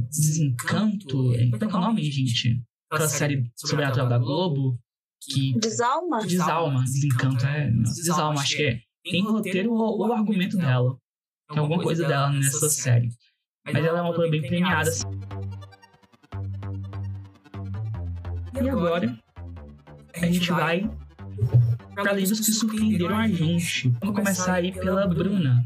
Desencanto, 0.09 1.33
é 1.35 1.59
que 1.59 1.65
é 1.65 1.67
o 1.67 1.71
nome, 1.71 2.11
gente? 2.11 2.63
Aquela 2.91 3.09
série 3.09 3.51
sobrenatural 3.55 4.09
da 4.09 4.19
Globo, 4.19 4.79
que... 5.23 5.59
Desalma? 5.59 6.27
Desalma, 6.27 6.83
Desencanto, 6.85 7.47
é. 7.47 7.71
Desalma, 7.71 8.41
acho 8.41 8.57
que 8.57 8.63
é. 8.65 8.81
Tem 9.05 9.23
roteiro 9.23 9.73
ou 9.73 10.07
o 10.07 10.13
argumento 10.13 10.57
dela. 10.59 10.99
Tem 11.49 11.59
alguma 11.59 11.83
coisa 11.83 12.07
dela 12.07 12.31
nessa 12.31 12.69
série. 12.69 13.09
Mas 13.65 13.77
ela 13.77 13.99
é 13.99 14.03
uma 14.03 14.09
autora 14.09 14.31
bem 14.31 14.43
premiada, 14.43 14.91
assim. 14.91 15.05
E 18.61 18.69
agora, 18.69 19.19
a 20.15 20.27
gente 20.27 20.51
vai 20.51 20.91
para 21.95 22.13
livros 22.13 22.41
que 22.41 22.53
surpreenderam 22.53 23.17
a 23.17 23.27
gente. 23.27 23.89
Vamos 24.01 24.17
começar 24.17 24.55
aí 24.55 24.71
pela 24.71 25.07
Bruna. 25.07 25.65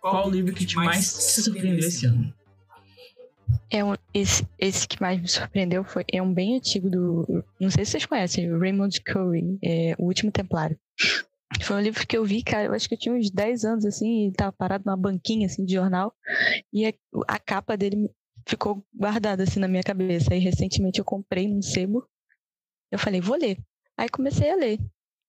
Qual 0.00 0.26
o 0.26 0.30
livro 0.30 0.52
que 0.52 0.66
te 0.66 0.76
mais 0.76 1.12
te 1.12 1.42
surpreendeu 1.42 1.86
esse 1.86 2.06
ano? 2.06 2.34
É 3.70 3.84
um, 3.84 3.94
esse, 4.12 4.46
esse 4.58 4.88
que 4.88 5.00
mais 5.00 5.20
me 5.20 5.28
surpreendeu 5.28 5.84
foi 5.84 6.04
é 6.12 6.20
um 6.20 6.32
bem 6.32 6.56
antigo 6.56 6.90
do. 6.90 7.44
Não 7.60 7.70
sei 7.70 7.84
se 7.84 7.92
vocês 7.92 8.06
conhecem, 8.06 8.58
Raymond 8.58 9.00
Curry, 9.02 9.58
é, 9.62 9.94
O 9.98 10.04
Último 10.04 10.32
Templário. 10.32 10.76
Foi 11.62 11.76
um 11.76 11.80
livro 11.80 12.04
que 12.06 12.16
eu 12.16 12.24
vi, 12.24 12.42
cara, 12.42 12.64
eu 12.64 12.72
acho 12.72 12.88
que 12.88 12.94
eu 12.94 12.98
tinha 12.98 13.14
uns 13.14 13.30
10 13.30 13.64
anos, 13.64 13.84
assim, 13.84 14.26
e 14.26 14.32
tava 14.32 14.52
parado 14.52 14.84
numa 14.84 14.96
banquinha, 14.96 15.46
assim, 15.46 15.64
de 15.64 15.74
jornal, 15.74 16.12
e 16.72 16.86
a, 16.86 16.92
a 17.28 17.38
capa 17.38 17.76
dele 17.76 18.10
ficou 18.46 18.84
guardada 18.94 19.42
assim 19.42 19.60
na 19.60 19.68
minha 19.68 19.82
cabeça. 19.82 20.32
Aí 20.32 20.38
recentemente 20.38 20.98
eu 20.98 21.04
comprei 21.04 21.48
num 21.48 21.62
sebo. 21.62 22.08
Eu 22.90 22.98
falei, 22.98 23.20
vou 23.20 23.36
ler. 23.36 23.58
Aí 23.98 24.08
comecei 24.08 24.50
a 24.50 24.56
ler. 24.56 24.78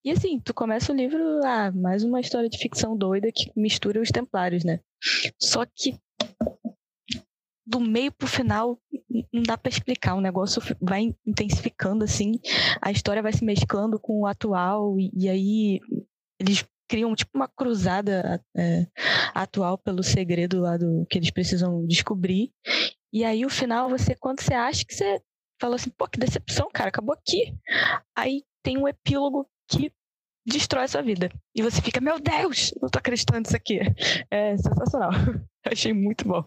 E 0.06 0.12
assim, 0.12 0.40
tu 0.40 0.54
começa 0.54 0.94
o 0.94 0.96
livro, 0.96 1.20
ah, 1.44 1.72
mais 1.72 2.04
uma 2.04 2.22
história 2.22 2.48
de 2.48 2.58
ficção 2.58 2.96
doida 2.96 3.32
que 3.34 3.52
mistura 3.56 4.02
os 4.02 4.10
templários, 4.10 4.64
né? 4.64 4.80
Só 5.42 5.66
que 5.66 6.00
do 7.66 7.82
meio 7.82 8.12
pro 8.14 8.28
final 8.28 8.80
não 9.34 9.44
dá 9.44 9.58
para 9.58 9.70
explicar, 9.70 10.16
o 10.16 10.22
negócio 10.22 10.62
vai 10.82 11.14
intensificando 11.26 12.06
assim, 12.06 12.40
a 12.82 12.92
história 12.92 13.22
vai 13.22 13.34
se 13.34 13.44
mesclando 13.44 14.00
com 14.00 14.22
o 14.22 14.26
atual 14.26 14.98
e, 14.98 15.12
e 15.14 15.28
aí 15.28 15.82
eles 16.40 16.66
criam 16.88 17.14
tipo 17.14 17.32
uma 17.36 17.50
cruzada 17.50 18.42
é, 18.56 18.88
atual 19.34 19.78
pelo 19.78 20.02
segredo 20.02 20.62
lá 20.62 20.78
do 20.78 21.06
que 21.10 21.18
eles 21.18 21.32
precisam 21.32 21.86
descobrir 21.86 22.54
e 23.12 23.24
aí 23.24 23.46
o 23.46 23.50
final, 23.50 23.90
você, 23.90 24.16
quando 24.16 24.42
você 24.42 24.54
acha 24.54 24.86
que 24.86 24.94
você 24.94 25.22
falou 25.60 25.76
assim, 25.76 25.90
pô, 25.90 26.08
que 26.08 26.20
decepção, 26.20 26.70
cara, 26.72 26.90
acabou 26.90 27.14
aqui. 27.14 27.56
Aí 28.16 28.44
tem 28.64 28.78
um 28.78 28.88
epílogo 28.88 29.48
que 29.68 29.92
destrói 30.46 30.84
a 30.84 30.88
sua 30.88 31.02
vida. 31.02 31.30
E 31.56 31.62
você 31.62 31.82
fica, 31.82 32.00
meu 32.00 32.20
Deus, 32.20 32.74
não 32.82 32.90
tô 32.90 33.00
acreditando 33.00 33.40
nisso 33.40 33.56
aqui. 33.56 33.80
É 34.32 34.58
sensacional. 34.58 35.12
Achei 35.66 35.94
muito 35.94 36.28
bom. 36.28 36.46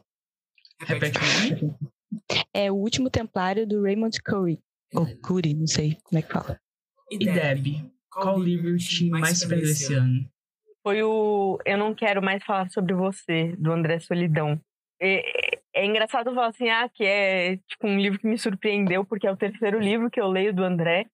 Repete 0.80 1.18
o 1.18 1.90
É 2.54 2.70
o 2.70 2.76
último 2.76 3.10
templário 3.10 3.66
do 3.66 3.82
Raymond 3.82 4.20
Curry. 4.22 4.58
Ou 4.94 5.06
Curry, 5.18 5.54
não 5.54 5.66
sei 5.66 5.96
como 6.04 6.18
é 6.18 6.22
que 6.22 6.32
fala. 6.32 6.58
E 7.10 7.18
Deb, 7.18 7.90
qual 8.10 8.38
livro 8.38 8.76
te 8.76 9.08
mais 9.08 9.38
surpreendeu 9.38 9.70
esse 9.70 9.94
ano? 9.94 10.30
Foi 10.82 11.02
o 11.02 11.58
Eu 11.66 11.76
Não 11.76 11.94
Quero 11.94 12.22
Mais 12.22 12.42
Falar 12.42 12.70
Sobre 12.70 12.94
Você, 12.94 13.54
do 13.58 13.70
André 13.70 14.00
Solidão. 14.00 14.58
É, 15.74 15.84
engraçado 15.84 16.34
falar 16.34 16.48
assim, 16.48 16.68
ah, 16.68 16.88
que 16.88 17.04
é 17.04 17.56
tipo 17.58 17.86
um 17.86 17.98
livro 17.98 18.18
que 18.18 18.26
me 18.26 18.38
surpreendeu, 18.38 19.04
porque 19.04 19.26
é 19.26 19.32
o 19.32 19.36
terceiro 19.36 19.78
livro 19.78 20.10
que 20.10 20.20
eu 20.20 20.26
leio 20.26 20.52
do 20.52 20.64
André. 20.64 21.06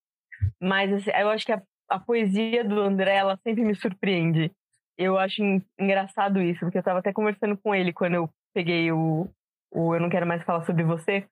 Mas 0.60 0.92
assim, 0.92 1.10
eu 1.10 1.28
acho 1.30 1.44
que 1.44 1.52
a, 1.52 1.62
a, 1.90 1.98
poesia 1.98 2.64
do 2.64 2.80
André, 2.80 3.16
ela 3.16 3.38
sempre 3.42 3.64
me 3.64 3.74
surpreende. 3.74 4.50
Eu 4.98 5.18
acho 5.18 5.42
engraçado 5.78 6.40
isso, 6.40 6.60
porque 6.60 6.78
eu 6.78 6.80
estava 6.80 7.00
até 7.00 7.12
conversando 7.12 7.56
com 7.58 7.74
ele 7.74 7.92
quando 7.92 8.14
eu 8.14 8.30
peguei 8.54 8.90
o, 8.90 9.28
o 9.70 9.94
Eu 9.94 10.00
Não 10.00 10.08
Quero 10.08 10.26
Mais 10.26 10.42
Falar 10.42 10.64
Sobre 10.64 10.84
Você, 10.84 11.26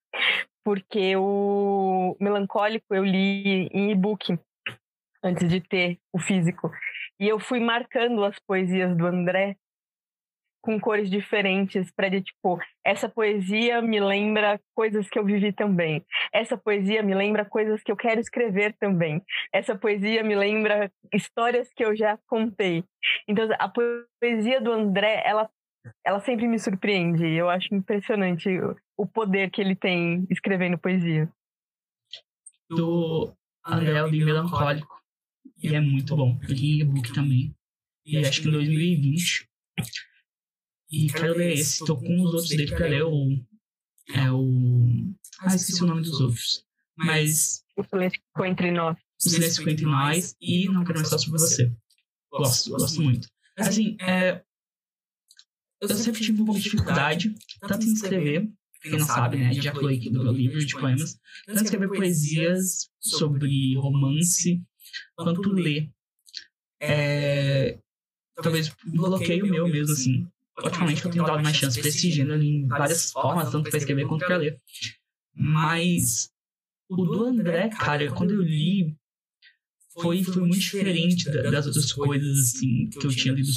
porque 0.62 1.16
o 1.16 2.14
Melancólico 2.20 2.94
eu 2.94 3.04
li 3.04 3.68
em 3.72 3.90
e-book 3.90 4.38
antes 5.22 5.48
de 5.48 5.60
ter 5.60 5.98
o 6.12 6.18
físico. 6.18 6.70
E 7.18 7.26
eu 7.26 7.40
fui 7.40 7.58
marcando 7.58 8.22
as 8.24 8.38
poesias 8.40 8.94
do 8.94 9.06
André 9.06 9.56
com 10.64 10.80
cores 10.80 11.10
diferentes 11.10 11.90
para 11.90 12.10
tipo, 12.22 12.58
essa 12.82 13.06
poesia 13.06 13.82
me 13.82 14.00
lembra 14.00 14.58
coisas 14.74 15.10
que 15.10 15.18
eu 15.18 15.24
vivi 15.24 15.52
também. 15.52 16.02
Essa 16.32 16.56
poesia 16.56 17.02
me 17.02 17.14
lembra 17.14 17.44
coisas 17.44 17.82
que 17.82 17.92
eu 17.92 17.96
quero 17.96 18.18
escrever 18.18 18.74
também. 18.80 19.22
Essa 19.52 19.76
poesia 19.76 20.24
me 20.24 20.34
lembra 20.34 20.90
histórias 21.12 21.68
que 21.76 21.84
eu 21.84 21.94
já 21.94 22.18
contei. 22.26 22.82
Então, 23.28 23.46
a 23.58 23.68
poesia 23.68 24.58
do 24.58 24.72
André, 24.72 25.22
ela 25.26 25.50
ela 26.02 26.18
sempre 26.20 26.48
me 26.48 26.58
surpreende. 26.58 27.26
Eu 27.26 27.50
acho 27.50 27.74
impressionante 27.74 28.48
o 28.96 29.06
poder 29.06 29.50
que 29.50 29.60
ele 29.60 29.76
tem 29.76 30.26
escrevendo 30.30 30.78
poesia. 30.78 31.30
Do 32.70 33.34
André 33.66 34.00
eu 34.00 34.08
li 34.08 34.24
Melancólico. 34.24 34.98
E 35.62 35.74
é 35.74 35.80
muito 35.80 36.16
bom. 36.16 36.38
Eu 36.48 36.54
li 36.54 36.80
e-book 36.80 37.12
também. 37.12 37.54
E 38.06 38.16
acho 38.16 38.40
que 38.40 38.48
em 38.48 38.52
2020 38.52 39.46
e 40.94 41.12
quero 41.12 41.36
ler 41.36 41.54
esse. 41.54 41.80
Estou 41.82 41.96
com 41.96 42.22
os 42.22 42.34
outros 42.34 42.48
dele 42.48 42.68
pra 42.68 42.86
ler 42.86 43.04
o. 43.04 43.28
É 44.14 44.30
o. 44.30 45.14
Ah, 45.40 45.54
esqueci 45.54 45.82
o 45.82 45.86
nome 45.86 46.02
dos 46.02 46.20
outros. 46.20 46.64
Mas. 46.96 47.64
O 47.76 47.82
silêncio 47.82 48.20
ficou 48.20 48.46
entre 48.46 48.70
nós. 48.70 48.96
O 48.96 49.30
silêncio 49.30 49.56
ficou 49.56 49.72
entre 49.72 49.86
nós 49.86 50.36
e 50.40 50.68
não 50.68 50.84
quero 50.84 50.98
mais 50.98 51.08
falar 51.08 51.20
sobre 51.20 51.40
você. 51.40 51.72
Gosto, 52.30 52.70
gosto 52.70 53.02
muito. 53.02 53.28
Assim, 53.58 53.96
é. 54.00 54.42
Eu 55.80 55.88
sempre 55.88 56.22
tive 56.22 56.40
um 56.40 56.44
pouco 56.46 56.58
de 56.58 56.64
dificuldade, 56.64 57.34
tanto 57.60 57.84
em 57.84 57.92
escrever, 57.92 58.50
quem 58.80 58.92
não 58.92 59.00
sabe, 59.00 59.36
né? 59.36 59.52
Já 59.52 59.72
falou 59.72 59.90
aqui 59.90 60.08
do 60.10 60.22
meu 60.22 60.32
livro 60.32 60.64
de 60.64 60.72
poemas, 60.72 61.18
tanto 61.44 61.60
em 61.60 61.64
escrever 61.64 61.88
poesias 61.88 62.88
sobre 63.00 63.76
romance, 63.76 64.62
quanto 65.14 65.50
ler. 65.50 65.90
É, 66.80 67.78
talvez 68.36 68.74
bloqueio 68.86 69.46
meu 69.46 69.68
mesmo, 69.68 69.92
assim 69.92 70.26
ultimamente 70.62 71.04
eu 71.04 71.10
tenho 71.10 71.24
dado 71.24 71.42
mais 71.42 71.56
chance 71.56 71.78
para 71.78 71.88
esse 71.88 72.10
gênero 72.10 72.42
em 72.42 72.66
várias 72.66 73.10
formas, 73.10 73.50
tanto 73.50 73.68
para 73.68 73.78
escrever 73.78 74.06
quanto 74.06 74.24
para 74.24 74.36
ler. 74.36 74.60
Mas 75.34 76.30
o 76.88 77.04
do 77.04 77.24
André, 77.24 77.68
cara, 77.70 78.10
quando 78.12 78.32
eu 78.34 78.42
li, 78.42 78.96
foi, 79.92 80.22
foi 80.22 80.42
muito 80.42 80.58
diferente 80.58 81.30
das 81.30 81.66
outras 81.66 81.92
coisas, 81.92 82.38
assim, 82.38 82.88
que 82.88 83.04
eu 83.04 83.10
tinha 83.10 83.34
lido. 83.34 83.48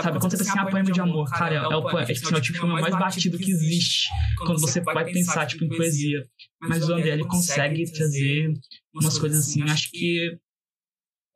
Sabe, 0.00 0.20
quando 0.20 0.30
você 0.30 0.38
pensa 0.38 0.50
assim, 0.50 0.58
ah, 0.60 0.66
poema 0.66 0.92
de 0.92 1.00
amor, 1.00 1.28
cara, 1.28 1.56
é 1.56 1.66
o, 1.66 1.98
é, 1.98 2.04
tipo, 2.14 2.28
é 2.34 2.38
o 2.38 2.60
poema 2.60 2.80
mais 2.80 2.94
batido 2.94 3.36
que 3.36 3.50
existe 3.50 4.08
quando 4.38 4.60
você 4.60 4.80
vai 4.80 5.04
pensar, 5.04 5.46
tipo, 5.46 5.64
em 5.64 5.68
poesia. 5.68 6.28
Mas 6.60 6.88
o 6.88 6.92
André, 6.92 7.10
ele 7.10 7.24
consegue 7.24 7.90
trazer 7.90 8.52
umas 8.94 9.18
coisas 9.18 9.46
assim, 9.46 9.62
acho 9.62 9.90
que 9.90 10.38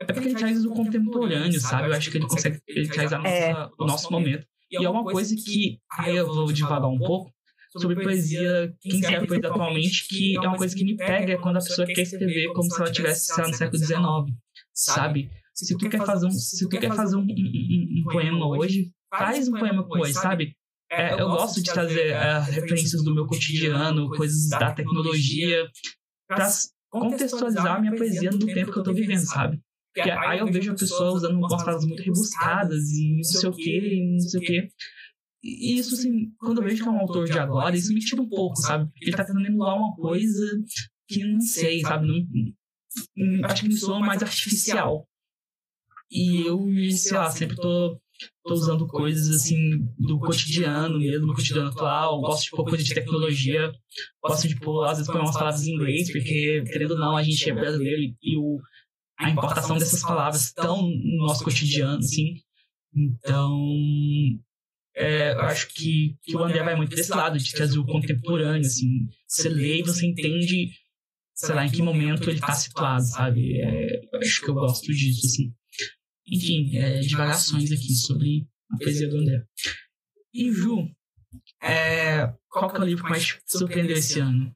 é 0.09 0.13
porque 0.13 0.29
ele 0.29 0.35
traz 0.35 0.65
o 0.65 0.71
contemporâneo, 0.71 1.61
sabe? 1.61 1.89
Eu 1.89 1.95
acho 1.95 2.11
que 2.11 2.19
ele 2.19 2.27
consegue, 2.27 2.61
ele 2.67 2.89
traz 2.89 3.13
a 3.13 3.19
nossa, 3.19 3.31
é. 3.31 3.69
o 3.79 3.85
nosso 3.85 4.13
momento. 4.13 4.47
E 4.71 4.85
é 4.85 4.89
uma 4.89 5.05
coisa 5.05 5.35
que, 5.37 5.79
aí 5.99 6.17
eu 6.17 6.27
vou 6.27 6.53
devagar 6.53 6.89
um 6.89 6.99
pouco, 6.99 7.33
sobre 7.79 8.03
poesia, 8.03 8.75
quem 8.81 9.01
escreve 9.01 9.27
poesia 9.27 9.49
atualmente, 9.49 10.07
que 10.09 10.37
é 10.37 10.41
uma 10.41 10.57
coisa 10.57 10.75
que 10.75 10.85
me 10.85 10.97
pega 10.97 11.39
quando 11.39 11.57
a 11.57 11.61
pessoa 11.61 11.87
quer 11.87 12.03
escrever 12.03 12.53
como 12.53 12.71
se 12.71 12.81
ela 12.81 12.93
tivesse, 12.93 13.41
lá, 13.41 13.49
no 13.49 13.55
século 13.55 13.79
XIX, 13.79 13.99
sabe? 14.75 15.31
Se 15.55 15.77
tu 15.77 15.89
quer 15.89 16.05
fazer 16.05 16.27
um, 16.27 16.31
se 16.31 16.69
tu 16.69 16.79
quer 16.79 16.95
fazer 16.95 17.17
um, 17.17 17.21
um, 17.21 17.25
um 17.27 18.05
poema 18.11 18.47
hoje, 18.47 18.91
faz 19.11 19.49
um 19.49 19.53
poema 19.53 19.85
com 19.85 19.99
hoje, 19.99 20.15
sabe? 20.15 20.57
É, 20.91 21.15
eu 21.15 21.29
gosto 21.29 21.63
de 21.63 21.73
trazer 21.73 22.09
é, 22.09 22.39
referências 22.41 23.03
do 23.03 23.15
meu 23.15 23.27
cotidiano, 23.27 24.11
coisas 24.11 24.49
da 24.49 24.73
tecnologia, 24.73 25.67
para 26.29 26.51
contextualizar 26.91 27.77
a 27.77 27.81
minha 27.81 27.97
poesia 27.97 28.31
no 28.31 28.47
tempo 28.47 28.73
que 28.73 28.79
eu 28.79 28.83
tô 28.83 28.93
vivendo, 28.93 29.25
sabe? 29.25 29.59
Porque 29.95 30.11
aí 30.11 30.39
eu 30.39 30.47
vejo 30.47 30.73
a 30.73 30.75
pessoa 30.75 31.13
usando 31.13 31.37
umas 31.37 31.51
palavras 31.51 31.85
muito 31.85 32.03
rebuscadas 32.03 32.91
e 32.91 33.17
não 33.17 33.25
sei 33.25 33.49
o 33.49 33.53
que, 33.53 33.79
e 33.79 34.13
não 34.13 34.21
sei 34.21 34.41
o 34.41 34.43
que. 34.43 34.69
E 35.43 35.79
isso, 35.79 35.95
assim, 35.95 36.33
quando 36.39 36.63
eu 36.63 36.69
vejo 36.69 36.83
que 36.83 36.89
é 36.89 36.93
um 36.93 37.01
autor 37.01 37.27
de 37.27 37.39
agora, 37.39 37.77
isso 37.77 37.93
me 37.93 38.01
tira 38.01 38.23
um 38.23 38.29
pouco, 38.29 38.57
sabe? 38.57 38.89
Porque 38.91 39.07
ele 39.07 39.17
tá 39.17 39.25
tentando 39.25 39.47
emular 39.47 39.77
uma 39.77 39.95
coisa 39.95 40.63
que 41.09 41.25
não 41.25 41.41
sei, 41.41 41.81
sabe? 41.81 42.07
Não, 43.17 43.45
acho 43.45 43.63
que 43.63 43.69
me 43.69 43.77
soa 43.77 44.01
mais 44.01 44.23
artificial. 44.23 45.07
E 46.11 46.47
eu, 46.47 46.65
sei 46.93 47.17
lá, 47.17 47.31
sempre 47.31 47.57
tô, 47.57 47.99
tô 48.45 48.55
usando 48.55 48.87
coisas 48.87 49.35
assim 49.35 49.79
do 49.99 50.19
cotidiano 50.21 50.99
mesmo, 50.99 51.27
do 51.27 51.35
cotidiano 51.35 51.69
atual. 51.69 52.21
Gosto 52.21 52.45
de 52.45 52.51
pôr 52.51 52.65
coisa 52.65 52.85
de 52.85 52.95
tecnologia. 52.95 53.73
Gosto 54.23 54.47
de 54.47 54.61
pôr, 54.61 54.85
às 54.85 54.99
vezes, 54.99 55.11
pôr 55.11 55.21
umas 55.21 55.37
palavras 55.37 55.67
em 55.67 55.75
inglês, 55.75 56.13
porque, 56.13 56.63
querendo 56.71 56.93
ou 56.93 56.99
não, 56.99 57.17
a 57.17 57.23
gente 57.23 57.51
é 57.51 57.55
brasileiro 57.55 58.15
e 58.23 58.37
o, 58.37 58.61
a 59.23 59.31
importação 59.31 59.79
dessas 59.79 60.03
palavras 60.03 60.45
estão 60.47 60.83
no 60.83 61.27
nosso 61.27 61.45
cotidiano, 61.45 61.99
assim. 61.99 62.35
Então, 62.95 63.59
é, 64.95 65.33
acho 65.33 65.69
que, 65.69 66.17
que 66.23 66.37
o 66.37 66.43
André 66.43 66.63
vai 66.63 66.77
muito 66.77 66.95
desse 66.95 67.11
lado, 67.11 67.39
de 67.39 67.53
trazer 67.53 67.79
o 67.79 67.87
contemporâneo, 67.87 68.67
assim. 68.67 69.09
Você 69.27 69.49
lê 69.49 69.79
e 69.79 69.83
você 69.83 70.07
entende, 70.07 70.71
sei 71.35 71.55
lá, 71.55 71.67
em 71.67 71.71
que 71.71 71.83
momento 71.83 72.29
ele 72.29 72.39
está 72.39 72.53
situado, 72.53 73.05
sabe? 73.05 73.61
É, 73.61 74.19
acho 74.19 74.43
que 74.43 74.51
eu 74.51 74.55
gosto 74.55 74.93
disso, 74.93 75.27
assim. 75.27 75.55
Enfim, 76.27 76.77
é, 76.77 77.01
divagações 77.01 77.73
aqui 77.73 77.95
sobre 77.95 78.47
a 78.71 78.77
poesia 78.79 79.09
do 79.09 79.19
André. 79.19 79.45
E 80.35 80.51
Ju, 80.51 80.89
é, 81.63 82.33
qual 82.49 82.71
que 82.71 82.77
é 82.77 82.81
o 82.81 82.85
livro 82.85 83.05
que 83.05 83.11
mais 83.11 83.39
surpreendeu 83.47 83.97
esse 83.97 84.21
ano? 84.21 84.55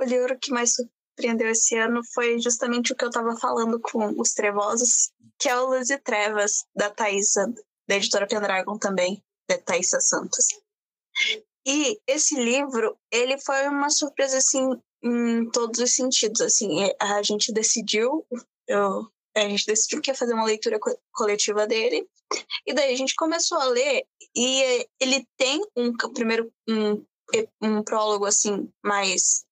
O 0.00 0.04
livro 0.04 0.38
que 0.40 0.50
mais 0.50 0.72
surpreendeu 1.16 1.48
esse 1.48 1.76
ano 1.76 2.02
foi 2.14 2.38
justamente 2.38 2.92
o 2.92 2.96
que 2.96 3.04
eu 3.04 3.08
estava 3.08 3.36
falando 3.36 3.80
com 3.80 4.20
os 4.20 4.34
Trevosos, 4.34 5.10
que 5.38 5.48
é 5.48 5.58
o 5.58 5.66
Luz 5.66 5.88
e 5.90 5.98
Trevas, 5.98 6.64
da 6.74 6.90
Thaisa, 6.90 7.52
da 7.88 7.96
editora 7.96 8.26
Pendragon 8.26 8.78
também, 8.78 9.22
da 9.48 9.58
Thaisa 9.58 10.00
Santos. 10.00 10.46
E 11.66 11.98
esse 12.06 12.36
livro, 12.36 12.96
ele 13.10 13.38
foi 13.38 13.66
uma 13.68 13.90
surpresa, 13.90 14.38
assim, 14.38 14.80
em 15.02 15.48
todos 15.50 15.80
os 15.80 15.94
sentidos, 15.96 16.40
assim, 16.40 16.90
a 17.00 17.22
gente 17.22 17.52
decidiu, 17.52 18.24
eu 18.68 19.10
a 19.36 19.40
gente 19.40 19.66
decidiu 19.66 20.00
que 20.00 20.10
ia 20.10 20.14
fazer 20.14 20.32
uma 20.32 20.46
leitura 20.46 20.78
co 20.80 20.90
coletiva 21.12 21.66
dele. 21.66 22.08
E 22.66 22.72
daí 22.72 22.94
a 22.94 22.96
gente 22.96 23.14
começou 23.14 23.58
a 23.58 23.66
ler 23.66 24.02
e 24.34 24.86
ele 24.98 25.28
tem 25.36 25.62
um 25.76 25.94
primeiro 26.14 26.50
um, 26.66 27.04
um 27.60 27.82
prólogo 27.82 28.24
assim 28.24 28.72
mais 28.82 29.44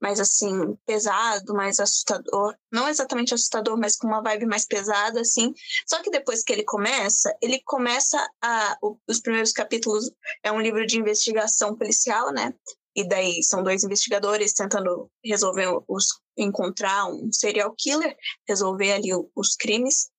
mais 0.00 0.18
assim 0.20 0.76
pesado, 0.86 1.54
mais 1.54 1.78
assustador, 1.78 2.54
não 2.72 2.88
exatamente 2.88 3.34
assustador, 3.34 3.76
mas 3.78 3.96
com 3.96 4.06
uma 4.06 4.22
vibe 4.22 4.46
mais 4.46 4.66
pesada 4.66 5.20
assim. 5.20 5.52
Só 5.86 6.02
que 6.02 6.10
depois 6.10 6.42
que 6.42 6.52
ele 6.52 6.64
começa, 6.64 7.34
ele 7.42 7.60
começa 7.64 8.18
a 8.42 8.76
os 9.06 9.20
primeiros 9.20 9.52
capítulos 9.52 10.10
é 10.42 10.50
um 10.50 10.60
livro 10.60 10.86
de 10.86 10.98
investigação 10.98 11.76
policial, 11.76 12.32
né? 12.32 12.54
E 12.94 13.06
daí 13.06 13.42
são 13.42 13.62
dois 13.62 13.84
investigadores 13.84 14.52
tentando 14.52 15.10
resolver 15.24 15.68
os 15.86 16.20
encontrar 16.36 17.06
um 17.06 17.30
serial 17.32 17.74
killer, 17.76 18.16
resolver 18.48 18.92
ali 18.92 19.10
os 19.36 19.54
crimes. 19.54 20.10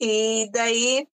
E 0.00 0.48
daí 0.52 1.06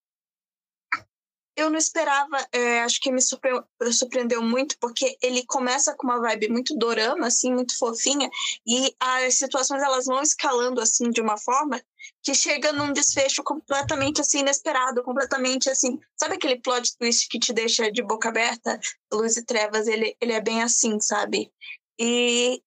eu 1.56 1.70
não 1.70 1.78
esperava, 1.78 2.46
é, 2.52 2.82
acho 2.82 3.00
que 3.00 3.12
me 3.12 3.22
surpre 3.22 3.52
surpreendeu 3.92 4.42
muito, 4.42 4.78
porque 4.80 5.18
ele 5.22 5.46
começa 5.46 5.96
com 5.96 6.06
uma 6.06 6.20
vibe 6.20 6.50
muito 6.50 6.76
dorama, 6.78 7.28
assim, 7.28 7.54
muito 7.54 7.78
fofinha, 7.78 8.30
e 8.68 8.94
as 9.00 9.36
situações 9.36 9.82
elas 9.82 10.06
vão 10.06 10.22
escalando, 10.22 10.82
assim, 10.82 11.10
de 11.10 11.22
uma 11.22 11.38
forma 11.38 11.82
que 12.22 12.36
chega 12.36 12.74
num 12.74 12.92
desfecho 12.92 13.44
completamente, 13.44 14.22
assim, 14.22 14.40
inesperado, 14.40 15.04
completamente, 15.04 15.70
assim, 15.70 16.00
sabe 16.16 16.36
aquele 16.36 16.60
plot 16.60 16.98
twist 16.98 17.28
que 17.30 17.40
te 17.40 17.54
deixa 17.54 17.92
de 17.92 18.04
boca 18.04 18.30
aberta? 18.30 18.80
Luz 19.12 19.38
e 19.38 19.46
Trevas, 19.46 19.88
ele, 19.88 20.16
ele 20.20 20.34
é 20.34 20.42
bem 20.42 20.62
assim, 20.62 21.00
sabe? 21.00 21.52
E, 22.00 22.62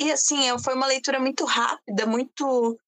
e 0.00 0.10
assim, 0.10 0.38
foi 0.64 0.74
uma 0.74 0.86
leitura 0.86 1.20
muito 1.20 1.44
rápida, 1.44 2.06
muito 2.06 2.78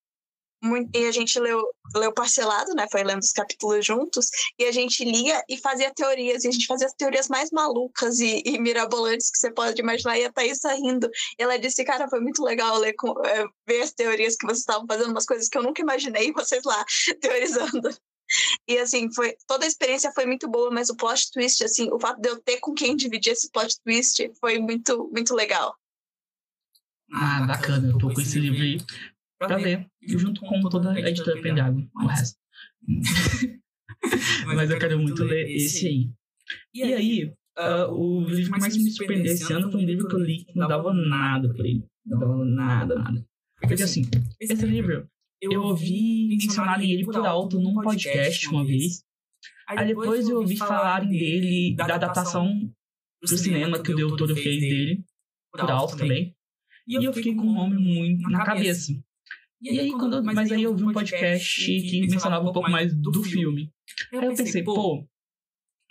muito, 0.64 0.90
e 0.96 1.06
a 1.06 1.12
gente 1.12 1.38
leu, 1.38 1.62
leu 1.94 2.12
parcelado, 2.12 2.74
né? 2.74 2.86
Foi 2.90 3.02
lendo 3.02 3.20
os 3.20 3.32
capítulos 3.32 3.84
juntos, 3.84 4.26
e 4.58 4.64
a 4.64 4.72
gente 4.72 5.04
lia 5.04 5.42
e 5.48 5.58
fazia 5.58 5.92
teorias, 5.94 6.44
e 6.44 6.48
a 6.48 6.50
gente 6.50 6.66
fazia 6.66 6.86
as 6.86 6.94
teorias 6.94 7.28
mais 7.28 7.50
malucas 7.50 8.18
e, 8.18 8.42
e 8.44 8.58
mirabolantes 8.58 9.30
que 9.30 9.38
você 9.38 9.50
pode 9.52 9.80
imaginar, 9.80 10.18
e 10.18 10.24
a 10.24 10.32
Thaís 10.32 10.58
saindo. 10.58 11.08
E 11.38 11.42
ela 11.42 11.58
disse, 11.58 11.84
cara, 11.84 12.08
foi 12.08 12.20
muito 12.20 12.42
legal 12.42 12.78
ler 12.78 12.94
com, 12.94 13.14
é, 13.24 13.44
ver 13.66 13.82
as 13.82 13.92
teorias 13.92 14.36
que 14.36 14.46
vocês 14.46 14.60
estavam 14.60 14.86
fazendo, 14.86 15.10
umas 15.10 15.26
coisas 15.26 15.48
que 15.48 15.58
eu 15.58 15.62
nunca 15.62 15.82
imaginei, 15.82 16.32
vocês 16.32 16.64
lá 16.64 16.84
teorizando. 17.20 17.90
E 18.66 18.78
assim, 18.78 19.12
foi 19.12 19.36
toda 19.46 19.64
a 19.64 19.68
experiência 19.68 20.10
foi 20.12 20.24
muito 20.26 20.48
boa, 20.48 20.70
mas 20.70 20.88
o 20.88 20.96
plot 20.96 21.30
twist, 21.30 21.62
assim, 21.62 21.90
o 21.92 22.00
fato 22.00 22.20
de 22.20 22.28
eu 22.30 22.40
ter 22.40 22.58
com 22.58 22.72
quem 22.72 22.96
dividir 22.96 23.32
esse 23.32 23.50
plot 23.50 23.78
twist 23.84 24.32
foi 24.40 24.58
muito, 24.58 25.10
muito 25.12 25.34
legal. 25.34 25.76
Ah, 27.12 27.44
bacana. 27.46 27.90
Eu 27.90 27.98
tô 27.98 28.12
com 28.12 28.20
esse 28.20 28.40
livro 28.40 28.62
aí 28.62 28.78
para 29.46 29.56
ler, 29.56 29.86
junto 30.06 30.40
com 30.40 30.60
toda 30.68 30.92
a 30.92 31.00
editora 31.00 31.40
Pendragon, 31.40 31.86
o 31.94 32.06
resto. 32.06 32.38
Mas 34.46 34.70
eu 34.70 34.78
quero 34.78 34.98
muito 34.98 35.24
ler 35.24 35.50
esse 35.50 35.86
aí. 35.86 36.10
E 36.74 36.82
aí, 36.82 37.24
uh, 37.58 37.90
o 37.90 38.24
livro 38.28 38.52
que 38.52 38.60
mais 38.60 38.76
me 38.76 38.90
surpreendeu 38.90 39.32
esse 39.32 39.52
ano 39.52 39.70
foi 39.70 39.82
um 39.82 39.86
livro 39.86 40.06
que 40.06 40.14
eu 40.14 40.20
li 40.20 40.44
que 40.44 40.58
não 40.58 40.68
dava 40.68 40.92
nada 40.92 41.52
pra 41.52 41.66
ele. 41.66 41.84
Não 42.04 42.18
dava 42.18 42.44
nada, 42.44 42.94
nada. 42.96 43.26
Porque 43.60 43.82
assim, 43.82 44.02
esse 44.38 44.66
livro, 44.66 45.08
eu 45.40 45.62
ouvi 45.62 46.28
mencionado 46.28 46.82
ele 46.82 47.04
por 47.04 47.16
alto 47.16 47.58
num 47.58 47.74
podcast 47.74 48.48
uma 48.48 48.64
vez. 48.64 49.04
Aí 49.66 49.86
depois 49.86 50.28
eu 50.28 50.38
ouvi 50.38 50.56
falarem 50.56 51.08
dele, 51.08 51.74
da 51.74 51.84
adaptação 51.84 52.70
pro 53.20 53.38
cinema 53.38 53.82
que 53.82 53.92
o 53.92 53.96
Del 53.96 54.16
Toro 54.16 54.36
fez 54.36 54.60
dele, 54.60 55.04
por 55.50 55.70
alto 55.70 55.96
também. 55.96 56.34
E 56.86 57.02
eu 57.02 57.12
fiquei 57.12 57.34
com 57.34 57.42
o 57.42 57.54
nome 57.54 57.76
muito 57.76 58.28
na 58.28 58.44
cabeça. 58.44 58.92
E 59.64 59.80
aí, 59.80 59.90
quando, 59.92 60.22
mas 60.22 60.52
aí 60.52 60.62
eu 60.62 60.76
vi 60.76 60.84
um 60.84 60.92
podcast 60.92 61.64
que 61.64 62.00
mencionava 62.02 62.46
um 62.46 62.52
pouco 62.52 62.70
mais 62.70 62.94
do 62.94 63.22
filme. 63.22 63.72
Aí 64.12 64.26
eu 64.26 64.34
pensei, 64.34 64.62
pô, 64.62 65.06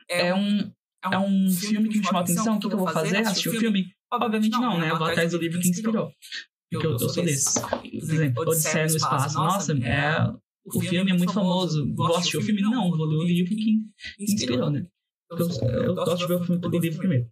é, 0.07 0.27
é 0.27 0.35
um, 0.35 0.71
é 1.11 1.17
um 1.17 1.49
filme 1.49 1.89
que 1.89 1.97
me 1.97 2.05
chamou 2.05 2.19
a 2.19 2.23
atenção, 2.23 2.57
o 2.57 2.59
que, 2.59 2.67
que 2.67 2.73
eu 2.75 2.77
vou 2.77 2.87
fazer? 2.87 3.17
Assistir 3.17 3.49
o 3.49 3.59
filme? 3.59 3.91
Obviamente 4.11 4.51
não, 4.51 4.79
né? 4.79 4.91
Eu 4.91 4.97
vou 4.97 5.07
atrás 5.07 5.31
do 5.31 5.39
livro 5.39 5.59
que 5.59 5.69
inspirou. 5.69 6.11
Porque 6.71 6.85
eu, 6.85 6.91
eu 6.91 6.99
sou 6.99 7.23
desse. 7.23 7.59
Por 7.59 7.83
exemplo, 7.83 8.43
Odisseia 8.43 8.85
no 8.85 8.95
Espaço. 8.95 9.37
Nossa, 9.37 9.73
é, 9.73 10.31
o 10.65 10.79
filme 10.79 11.11
é 11.11 11.17
muito 11.17 11.33
famoso. 11.33 11.91
Vou 11.95 12.15
assistir 12.15 12.37
o 12.37 12.41
filme? 12.43 12.61
Não, 12.61 12.91
vou 12.91 13.05
ler 13.07 13.17
o 13.17 13.23
livro 13.23 13.55
que 13.55 13.81
inspirou, 14.19 14.69
né? 14.69 14.85
Eu, 15.31 15.37
eu 15.71 15.95
gosto 15.95 16.17
de 16.17 16.27
ver 16.27 16.35
o 16.35 16.43
filme 16.43 16.61
pelo 16.61 16.79
livro 16.79 16.99
primeiro. 16.99 17.27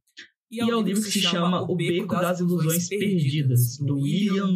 E 0.52 0.60
é 0.60 0.76
o 0.76 0.82
livro 0.82 1.02
que 1.02 1.10
se 1.10 1.22
chama 1.22 1.62
O 1.62 1.76
Beco 1.78 2.08
das 2.08 2.42
Ilusões 2.42 2.90
Perdidas, 2.90 3.78
do 3.78 4.02
William. 4.02 4.52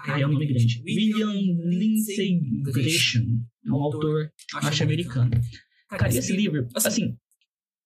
Ai, 0.00 0.22
é 0.22 0.26
um 0.26 0.32
nome 0.32 0.46
grande. 0.46 0.82
William 0.82 1.32
Lindsay 1.32 2.40
Gresham, 2.62 3.44
um 3.66 3.74
autor 3.74 4.32
norte-americano. 4.62 5.30
Cara, 5.90 6.08
esse 6.08 6.34
livro, 6.34 6.66
assim, 6.74 7.14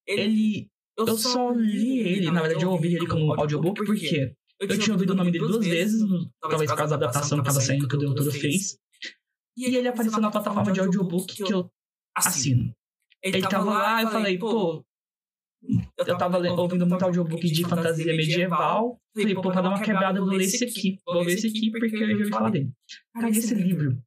ele. 0.07 0.71
Eu 0.97 1.19
só 1.19 1.51
li 1.51 1.99
ele, 2.01 2.31
na 2.31 2.43
verdade, 2.43 2.65
eu 2.65 2.71
ouvi 2.71 2.95
ele 2.95 3.07
como 3.07 3.33
audiobook, 3.35 3.85
porque 3.85 4.35
eu 4.61 4.79
tinha 4.79 4.95
ouvido 4.95 5.11
o 5.11 5.17
nome 5.17 5.33
dele 5.33 5.47
duas 5.47 5.65
vezes, 5.67 6.01
talvez 6.41 6.71
por 6.71 6.77
causa 6.77 6.97
da 6.97 7.07
adaptação 7.07 7.39
que 7.39 7.49
estava 7.49 7.65
saindo 7.65 7.89
que 7.89 7.97
o 7.97 8.09
autor 8.09 8.33
fez. 8.33 8.79
E 9.57 9.65
ele 9.77 9.89
apareceu 9.89 10.21
na 10.21 10.31
plataforma 10.31 10.73
de 10.73 10.79
audiobook 10.79 11.35
que 11.35 11.53
eu 11.53 11.69
assino. 12.17 12.73
Ele 13.23 13.41
tava 13.43 13.65
lá, 13.65 14.03
eu 14.03 14.11
falei, 14.11 14.39
pô, 14.39 14.85
eu 16.07 16.17
tava 16.17 16.39
ouvindo 16.39 16.87
muito 16.87 17.05
audiobook 17.05 17.47
de 17.47 17.63
fantasia 17.65 18.15
medieval. 18.15 19.01
Falei, 19.15 19.35
pô, 19.35 19.43
pra 19.43 19.61
dar 19.61 19.71
uma 19.71 19.81
quebrada, 19.81 20.21
vou 20.21 20.31
ler 20.31 20.45
esse 20.45 20.65
aqui. 20.65 20.99
Vou 21.05 21.23
ler 21.23 21.35
esse 21.35 21.49
aqui 21.49 21.71
porque 21.71 21.97
eu 21.97 22.07
já 22.07 22.13
ouvi 22.13 22.29
falar 22.29 22.51
dele. 22.51 22.71
Cara, 23.13 23.29
esse 23.31 23.55
livro, 23.55 24.01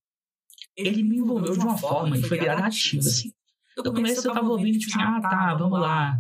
ele 0.76 1.04
me 1.04 1.18
envolveu 1.18 1.54
de 1.54 1.60
uma 1.60 1.78
forma 1.78 2.18
e 2.18 2.24
foi 2.24 2.38
gradativo, 2.38 3.08
assim. 3.08 3.32
No 3.78 3.94
começo 3.94 4.28
eu 4.28 4.34
tava 4.34 4.50
ouvindo, 4.50 4.78
tipo 4.78 4.92
assim, 4.92 5.02
ah, 5.02 5.22
tá, 5.22 5.56
vamos 5.56 5.80
lá. 5.80 6.20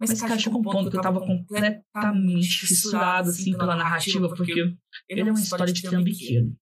Mas, 0.00 0.20
cara, 0.20 0.38
chegou 0.38 0.60
um 0.60 0.62
ponto 0.62 0.90
que 0.90 0.96
eu 0.96 1.00
tava 1.00 1.20
completamente 1.20 2.60
fissurado, 2.60 3.30
assim, 3.30 3.56
pela 3.56 3.74
narrativa, 3.74 4.28
porque 4.28 4.74
ele 5.08 5.20
é 5.20 5.24
uma 5.24 5.40
história 5.40 5.72
de 5.72 5.82
trambiqueiro. 5.82 6.54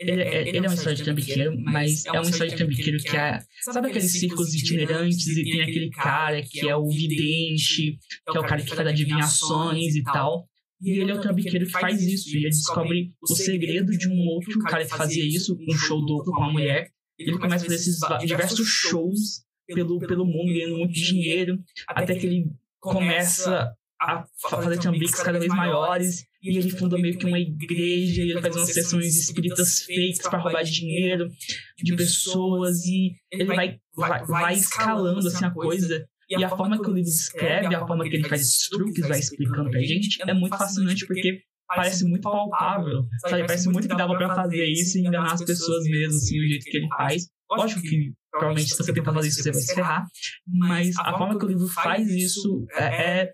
Ele, 0.00 0.22
é, 0.22 0.48
ele 0.48 0.58
é 0.58 0.60
uma 0.62 0.74
história 0.74 0.96
de 0.96 1.04
trambiqueiro, 1.04 1.60
mas 1.60 2.06
é 2.06 2.12
uma 2.12 2.22
história 2.22 2.48
de 2.50 2.56
trambiqueiro 2.56 2.98
que 2.98 3.14
é. 3.14 3.38
Sabe 3.60 3.88
aqueles 3.88 4.12
círculos 4.12 4.54
itinerantes 4.54 5.26
e 5.26 5.44
tem 5.44 5.60
aquele 5.60 5.90
cara 5.90 6.42
que 6.42 6.66
é 6.66 6.74
o 6.74 6.88
vidente, 6.88 7.98
que 8.30 8.36
é 8.36 8.40
o 8.40 8.42
cara 8.42 8.62
que 8.62 8.74
faz 8.74 8.88
adivinhações 8.88 9.94
e 9.94 10.02
tal. 10.02 10.48
E 10.80 11.00
ele 11.00 11.10
é 11.10 11.14
o 11.14 11.20
trambiqueiro 11.20 11.66
que 11.66 11.72
faz 11.72 12.02
isso. 12.02 12.30
E 12.30 12.38
ele 12.38 12.48
descobre 12.48 13.12
o 13.22 13.34
segredo 13.34 13.92
de 13.92 14.08
um 14.08 14.26
outro 14.28 14.58
cara 14.60 14.86
que 14.86 14.90
fazia 14.90 15.24
isso, 15.24 15.54
um 15.68 15.74
show 15.76 16.00
duplo 16.00 16.32
com 16.32 16.40
uma 16.40 16.52
mulher. 16.52 16.90
Ele 17.18 17.38
começa 17.38 17.66
a 17.66 17.68
fazer 17.68 17.74
esses 17.74 18.00
diversos 18.26 18.66
shows 18.66 19.44
pelo, 19.66 19.98
pelo 19.98 20.24
mundo, 20.24 20.50
ganhando 20.50 20.78
muito 20.78 20.94
dinheiro, 20.94 21.62
até 21.86 22.14
que 22.14 22.26
ele 22.26 22.46
começa 22.80 23.70
a 24.00 24.24
fazer 24.48 24.78
trambiques 24.78 25.22
cada 25.22 25.38
vez 25.38 25.52
maiores. 25.52 26.24
E 26.42 26.56
ele 26.56 26.70
funda 26.70 26.96
meio 26.96 27.18
que 27.18 27.26
uma 27.26 27.38
igreja, 27.38 28.22
e 28.22 28.30
ele 28.30 28.40
faz 28.40 28.56
umas 28.56 28.72
sessões 28.72 29.14
espíritas 29.14 29.82
fakes 29.82 30.22
para 30.22 30.38
roubar 30.38 30.64
dinheiro 30.64 31.28
de 31.76 31.94
pessoas, 31.94 32.86
e 32.86 33.12
ele 33.30 33.44
vai, 33.44 33.78
vai, 33.94 34.24
vai 34.24 34.54
escalando 34.54 35.28
assim 35.28 35.44
a 35.44 35.50
coisa. 35.50 36.06
E 36.30 36.42
a 36.42 36.48
forma 36.48 36.80
que 36.80 36.88
o 36.88 36.94
livro 36.94 37.10
descreve, 37.10 37.74
a 37.74 37.86
forma 37.86 38.08
que 38.08 38.16
ele 38.16 38.28
faz 38.28 38.40
esses 38.40 38.68
truques, 38.68 39.06
vai 39.06 39.18
explicando 39.18 39.68
pra 39.70 39.80
gente, 39.80 40.22
é 40.22 40.32
muito 40.32 40.56
fascinante 40.56 41.06
porque 41.06 41.42
parece 41.66 42.04
muito 42.04 42.22
palpável, 42.22 43.04
sabe? 43.20 43.46
Parece 43.46 43.68
muito 43.68 43.88
que 43.88 43.96
dava 43.96 44.16
para 44.16 44.34
fazer 44.34 44.64
isso 44.64 44.96
e 44.96 45.00
enganar 45.02 45.32
as 45.32 45.44
pessoas 45.44 45.84
mesmo, 45.84 46.16
assim, 46.16 46.38
o 46.38 46.48
jeito 46.48 46.64
que 46.64 46.76
ele 46.78 46.88
faz. 46.88 47.28
Lógico 47.50 47.82
que 47.82 48.12
provavelmente 48.30 48.70
se 48.70 48.76
você 48.76 48.92
tentar 48.92 49.12
fazer 49.12 49.28
isso 49.28 49.42
você 49.42 49.50
vai 49.50 49.60
se 49.60 49.74
ferrar, 49.74 50.06
mas 50.46 50.96
a 50.98 51.18
forma 51.18 51.38
que 51.38 51.44
o 51.44 51.48
livro 51.48 51.66
faz 51.66 52.08
isso 52.08 52.64
é, 52.74 52.84
é 52.84 53.32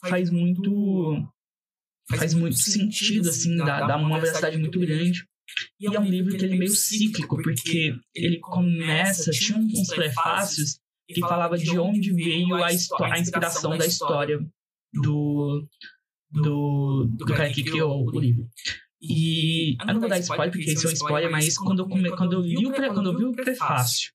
faz 0.00 0.30
muito 0.30 1.22
faz 2.08 2.34
muito 2.34 2.56
sentido 2.56 3.28
assim 3.28 3.56
dá, 3.56 3.86
dá 3.86 3.96
uma 3.96 4.20
veracidade 4.20 4.56
muito 4.58 4.78
grande. 4.78 5.24
e 5.80 5.86
é 5.86 6.00
um 6.00 6.04
livro 6.04 6.36
que 6.36 6.44
ele 6.44 6.54
é 6.54 6.58
meio 6.58 6.70
cíclico 6.70 7.40
porque 7.42 7.94
ele 8.14 8.38
começa 8.38 9.30
tinha 9.30 9.58
uns 9.58 9.88
prefácios 9.88 10.78
que 11.08 11.20
falava 11.20 11.56
de 11.56 11.78
onde 11.78 12.12
veio 12.12 12.54
a, 12.54 12.68
a 12.68 13.18
inspiração 13.18 13.76
da 13.76 13.86
história 13.86 14.38
do 14.92 15.66
do, 16.30 17.06
do 17.16 17.24
cara 17.24 17.50
que 17.52 17.62
criou 17.62 18.04
o 18.04 18.20
livro. 18.20 18.48
e 19.00 19.76
eu 19.80 19.86
não 19.86 20.00
vou 20.00 20.08
dar 20.08 20.18
spoiler 20.18 20.50
porque 20.50 20.70
esse 20.70 20.86
é 20.86 20.88
um 20.88 20.92
spoiler 20.92 21.30
mas 21.30 21.56
quando 21.56 21.80
eu, 21.80 22.16
quando 22.16 22.32
eu 22.32 22.40
li 22.40 22.66
o 22.66 22.72
quando 22.72 23.12
eu 23.12 23.18
vi 23.18 23.24
o 23.24 23.32
prefácio 23.32 24.12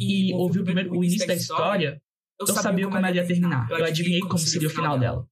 e 0.00 0.32
ouvi 0.34 0.60
o 0.60 0.64
primeiro 0.64 0.92
o 0.92 1.04
início 1.04 1.26
da 1.26 1.34
história 1.34 2.00
eu 2.38 2.46
sabia 2.46 2.86
como 2.86 2.98
ela 2.98 3.10
ia 3.10 3.26
terminar. 3.26 3.68
Eu 3.70 3.84
adivinhei 3.84 4.20
como 4.20 4.38
seria 4.38 4.68
o 4.68 4.70
final 4.70 4.98
dela. 4.98 5.26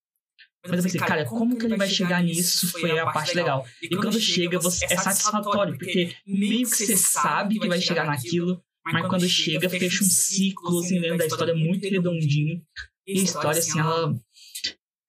Mas 0.66 0.78
eu 0.78 0.82
pensei, 0.82 1.00
cara, 1.00 1.26
como 1.26 1.58
que 1.58 1.66
ele 1.66 1.76
vai 1.76 1.88
chegar 1.88 2.22
nisso 2.22 2.68
foi 2.68 2.98
a 2.98 3.06
parte 3.10 3.34
legal. 3.34 3.66
E 3.82 3.94
quando 3.96 4.18
chega, 4.18 4.58
você, 4.58 4.86
é 4.86 4.96
satisfatório, 4.96 5.76
porque 5.76 6.16
meio 6.26 6.68
que 6.68 6.76
você 6.76 6.96
sabe 6.96 7.58
que 7.58 7.68
vai 7.68 7.80
chegar 7.80 8.06
naquilo, 8.06 8.62
mas 8.84 9.06
quando 9.06 9.28
chega, 9.28 9.68
fecha 9.68 10.02
um 10.02 10.06
ciclo, 10.06 10.78
assim, 10.80 11.00
dentro 11.00 11.18
da 11.18 11.26
história 11.26 11.54
muito 11.54 11.88
redondinho. 11.88 12.62
E 13.06 13.20
a 13.20 13.22
história, 13.22 13.58
assim, 13.58 13.78
ela. 13.78 14.14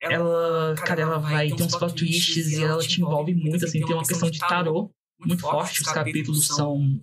Ela, 0.01 0.75
cara, 0.75 1.01
ela 1.01 1.17
vai 1.17 1.49
ter 1.49 1.63
uns 1.63 1.75
plot 1.75 1.95
twists 1.95 2.51
e 2.51 2.63
ela 2.63 2.85
te 2.85 3.01
envolve 3.01 3.33
muito, 3.33 3.65
assim, 3.65 3.79
tem 3.83 3.95
uma 3.95 4.05
questão 4.05 4.29
de 4.29 4.37
tarô 4.37 4.91
muito 5.19 5.41
forte. 5.41 5.81
Os 5.81 5.87
capítulos 5.87 6.47
são. 6.47 7.01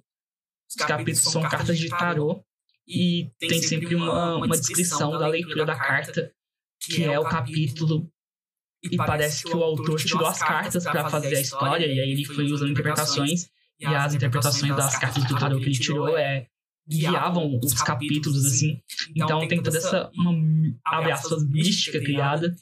Os 0.69 0.77
capítulos 0.77 1.19
são 1.19 1.43
cartas 1.43 1.79
de 1.79 1.89
tarô. 1.89 2.45
E 2.87 3.31
tem 3.39 3.63
sempre 3.63 3.95
uma, 3.95 4.37
uma 4.37 4.49
descrição 4.49 5.13
da 5.13 5.27
leitura 5.27 5.65
da 5.65 5.77
carta, 5.77 6.33
que 6.81 7.05
é 7.05 7.19
o 7.19 7.25
capítulo. 7.25 8.11
e 8.83 8.97
parece 8.97 9.45
que 9.45 9.57
o 9.57 9.63
autor 9.63 10.01
tirou 10.01 10.27
as 10.27 10.41
cartas 10.41 10.85
para 10.85 11.09
fazer 11.09 11.37
a 11.37 11.41
história, 11.41 11.87
e 11.87 12.01
aí 12.01 12.11
ele 12.11 12.25
foi 12.25 12.51
usando 12.51 12.71
interpretações, 12.71 13.49
e 13.79 13.87
as 13.87 14.15
interpretações 14.15 14.77
das 14.77 14.99
cartas 14.99 15.25
do 15.25 15.39
tarot 15.39 15.61
que 15.61 15.69
ele 15.69 15.79
tirou 15.79 16.17
é 16.17 16.47
guiavam 16.89 17.61
os 17.63 17.75
capítulos, 17.75 18.45
assim. 18.45 18.81
Então 19.15 19.47
tem 19.47 19.63
toda 19.63 19.79
essa, 19.79 20.11
uma, 20.17 20.33
abre 20.85 21.13
aspas, 21.13 21.49
mística 21.49 22.01
criada, 22.01 22.53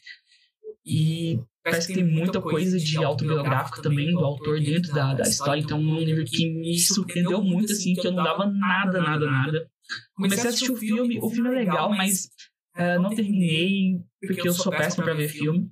e 0.85 1.41
parece 1.65 1.89
que 1.89 1.95
tem 1.95 2.05
muita 2.05 2.41
coisa 2.41 2.79
de 2.79 2.97
autobiográfico 2.99 3.81
também 3.81 4.13
do 4.13 4.19
autor 4.19 4.61
dentro 4.61 4.93
da, 4.93 5.15
da 5.15 5.23
história, 5.23 5.61
então 5.61 5.79
é 5.79 5.81
um 5.81 5.99
livro 6.01 6.25
que 6.27 6.51
me 6.51 6.79
surpreendeu 6.79 7.43
muito, 7.43 7.73
assim, 7.73 7.95
que 7.95 8.07
eu 8.07 8.13
não 8.13 8.23
dava 8.23 8.47
nada, 8.47 9.01
nada, 9.01 9.31
nada. 9.31 9.71
Comecei 10.21 10.47
a 10.47 10.49
assistir 10.49 10.73
o 10.73 10.77
filme, 10.77 11.19
o 11.21 11.31
filme 11.31 11.49
é 11.49 11.53
legal, 11.53 11.91
mas 11.91 12.29
uh, 12.77 13.01
não 13.01 13.11
terminei, 13.11 14.01
porque 14.21 14.49
eu 14.49 14.53
sou 14.53 14.71
péssimo 14.71 15.05
para 15.05 15.15
ver 15.15 15.29
filme. 15.29 15.71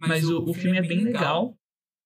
Mas 0.00 0.24
o, 0.24 0.44
o 0.48 0.54
filme 0.54 0.78
é 0.78 0.82
bem 0.82 1.02
legal, 1.02 1.58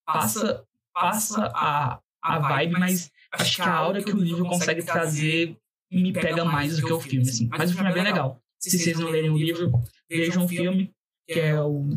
passa, 0.05 0.65
passa 0.93 1.51
a, 1.53 1.99
a 2.23 2.39
vibe, 2.39 2.73
mas 2.73 3.11
acho 3.31 3.55
que 3.57 3.61
a 3.61 3.75
aura 3.75 4.03
que 4.03 4.11
o 4.11 4.19
livro 4.19 4.45
consegue 4.45 4.83
trazer 4.83 5.55
me 5.91 6.11
pega 6.11 6.43
mais 6.43 6.77
do 6.77 6.87
que 6.87 6.93
o 6.93 6.99
filme, 6.99 7.29
assim. 7.29 7.47
Mas 7.51 7.71
o 7.71 7.75
filme 7.75 7.89
é 7.89 7.93
bem 7.93 8.03
legal. 8.03 8.41
Se 8.59 8.79
vocês 8.79 8.97
não 8.97 9.09
lerem 9.09 9.29
o 9.29 9.37
livro, 9.37 9.71
vejam 10.09 10.45
o 10.45 10.47
filme, 10.47 10.91
que 11.27 11.39
é 11.39 11.61
o. 11.61 11.89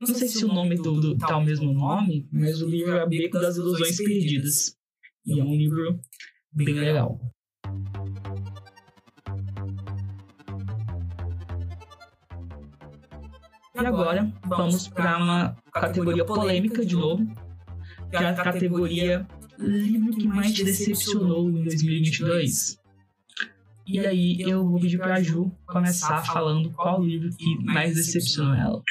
Não 0.00 0.14
sei 0.14 0.28
se 0.28 0.44
o 0.44 0.48
nome 0.48 0.76
do, 0.76 1.00
do 1.00 1.18
tá 1.18 1.36
o 1.36 1.44
mesmo 1.44 1.72
nome, 1.72 2.26
mas 2.32 2.62
o 2.62 2.68
livro 2.68 2.94
é 2.94 3.06
Beco 3.06 3.38
das 3.38 3.56
Ilusões 3.56 3.98
Perdidas. 3.98 4.76
E 5.26 5.38
é 5.38 5.44
um 5.44 5.54
livro 5.54 6.00
bem 6.52 6.74
legal. 6.74 7.20
E 13.76 13.86
agora 13.86 14.32
vamos 14.46 14.88
para 14.88 15.18
uma 15.18 15.56
categoria 15.70 16.24
polêmica 16.24 16.84
de 16.84 16.96
novo, 16.96 17.26
que 18.10 18.16
é 18.16 18.26
a 18.26 18.34
categoria 18.34 19.28
livro 19.58 20.16
que 20.16 20.26
mais 20.26 20.54
te 20.54 20.64
decepcionou 20.64 21.50
em 21.50 21.62
2022. 21.64 22.78
E 23.86 24.00
aí 24.00 24.40
eu 24.40 24.66
vou 24.66 24.80
pedir 24.80 24.98
para 24.98 25.16
a 25.16 25.22
Ju 25.22 25.52
começar 25.66 26.24
falando 26.24 26.72
qual 26.72 27.02
livro 27.02 27.28
que 27.36 27.64
mais 27.64 27.94
decepcionou 27.94 28.54
ela. 28.54 28.82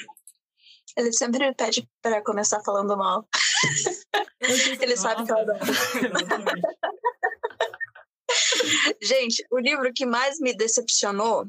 Ele 0.96 1.12
sempre 1.12 1.48
me 1.48 1.56
pede 1.56 1.90
para 2.02 2.24
começar 2.24 2.62
falando 2.64 2.96
mal. 2.96 3.28
Ele 4.80 4.96
sabe 4.96 5.26
que 5.26 5.32
eu 5.32 5.38
adoro. 5.38 5.60
Gente, 9.02 9.44
o 9.52 9.60
livro 9.60 9.92
que 9.94 10.06
mais 10.06 10.40
me 10.40 10.56
decepcionou 10.56 11.48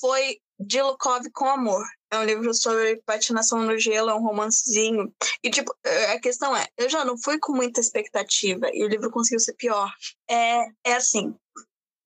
foi 0.00 0.38
de 0.58 0.82
Lukov 0.82 1.28
com 1.32 1.48
Amor. 1.48 1.84
É 2.10 2.18
um 2.18 2.24
livro 2.24 2.54
sobre 2.54 3.02
patinação 3.04 3.62
no 3.62 3.78
gelo, 3.78 4.10
é 4.10 4.14
um 4.14 4.22
romancezinho. 4.22 5.12
E, 5.42 5.50
tipo, 5.50 5.74
é, 5.84 6.12
a 6.12 6.20
questão 6.20 6.56
é, 6.56 6.66
eu 6.78 6.88
já 6.88 7.04
não 7.04 7.18
fui 7.18 7.38
com 7.38 7.52
muita 7.52 7.80
expectativa 7.80 8.68
e 8.72 8.84
o 8.84 8.88
livro 8.88 9.10
conseguiu 9.10 9.40
ser 9.40 9.54
pior. 9.54 9.92
É, 10.30 10.66
é 10.84 10.94
assim, 10.94 11.34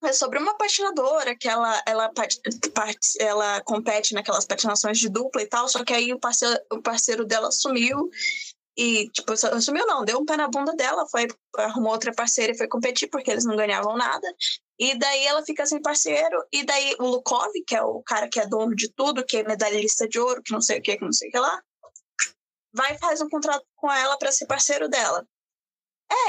é 0.05 0.13
sobre 0.13 0.39
uma 0.39 0.57
patinadora 0.57 1.37
que 1.37 1.49
ela, 1.49 1.83
ela, 1.87 2.11
ela 3.21 3.61
compete 3.63 4.15
naquelas 4.15 4.47
patinações 4.47 4.99
de 4.99 5.09
dupla 5.09 5.43
e 5.43 5.47
tal, 5.47 5.69
só 5.69 5.85
que 5.85 5.93
aí 5.93 6.13
o 6.13 6.21
parceiro, 6.21 6.59
o 6.73 6.81
parceiro 6.81 7.25
dela 7.25 7.51
sumiu 7.51 8.09
e, 8.79 9.11
tipo, 9.11 9.37
sumiu 9.61 9.85
não, 9.89 10.05
deu 10.05 10.21
um 10.21 10.25
pé 10.25 10.37
na 10.37 10.47
bunda 10.47 10.73
dela, 10.77 11.05
foi, 11.11 11.27
arrumou 11.57 11.91
outra 11.91 12.15
parceira 12.15 12.53
e 12.53 12.57
foi 12.57 12.69
competir 12.69 13.09
porque 13.09 13.29
eles 13.29 13.45
não 13.45 13.57
ganhavam 13.57 13.97
nada. 13.97 14.33
E 14.79 14.97
daí 14.97 15.27
ela 15.27 15.45
fica 15.45 15.67
sem 15.67 15.83
parceiro, 15.83 16.47
e 16.53 16.65
daí 16.65 16.95
o 17.01 17.07
Lukov, 17.09 17.51
que 17.67 17.75
é 17.75 17.83
o 17.83 18.01
cara 18.05 18.29
que 18.29 18.39
é 18.39 18.47
dono 18.47 18.77
de 18.77 18.89
tudo, 18.95 19.27
que 19.27 19.39
é 19.39 19.43
medalhista 19.43 20.07
de 20.07 20.21
ouro, 20.21 20.41
que 20.45 20.53
não 20.53 20.61
sei 20.61 20.79
o 20.79 20.83
que, 20.83 20.97
que 20.97 21.05
não 21.05 21.13
sei 21.13 21.29
o 21.29 21.33
que 21.33 21.39
lá, 21.41 21.61
vai 22.73 22.95
e 22.95 22.99
faz 22.99 23.21
um 23.21 23.29
contrato 23.29 23.67
com 23.75 23.91
ela 23.91 24.17
para 24.17 24.31
ser 24.31 24.47
parceiro 24.47 24.89
dela. 24.89 25.27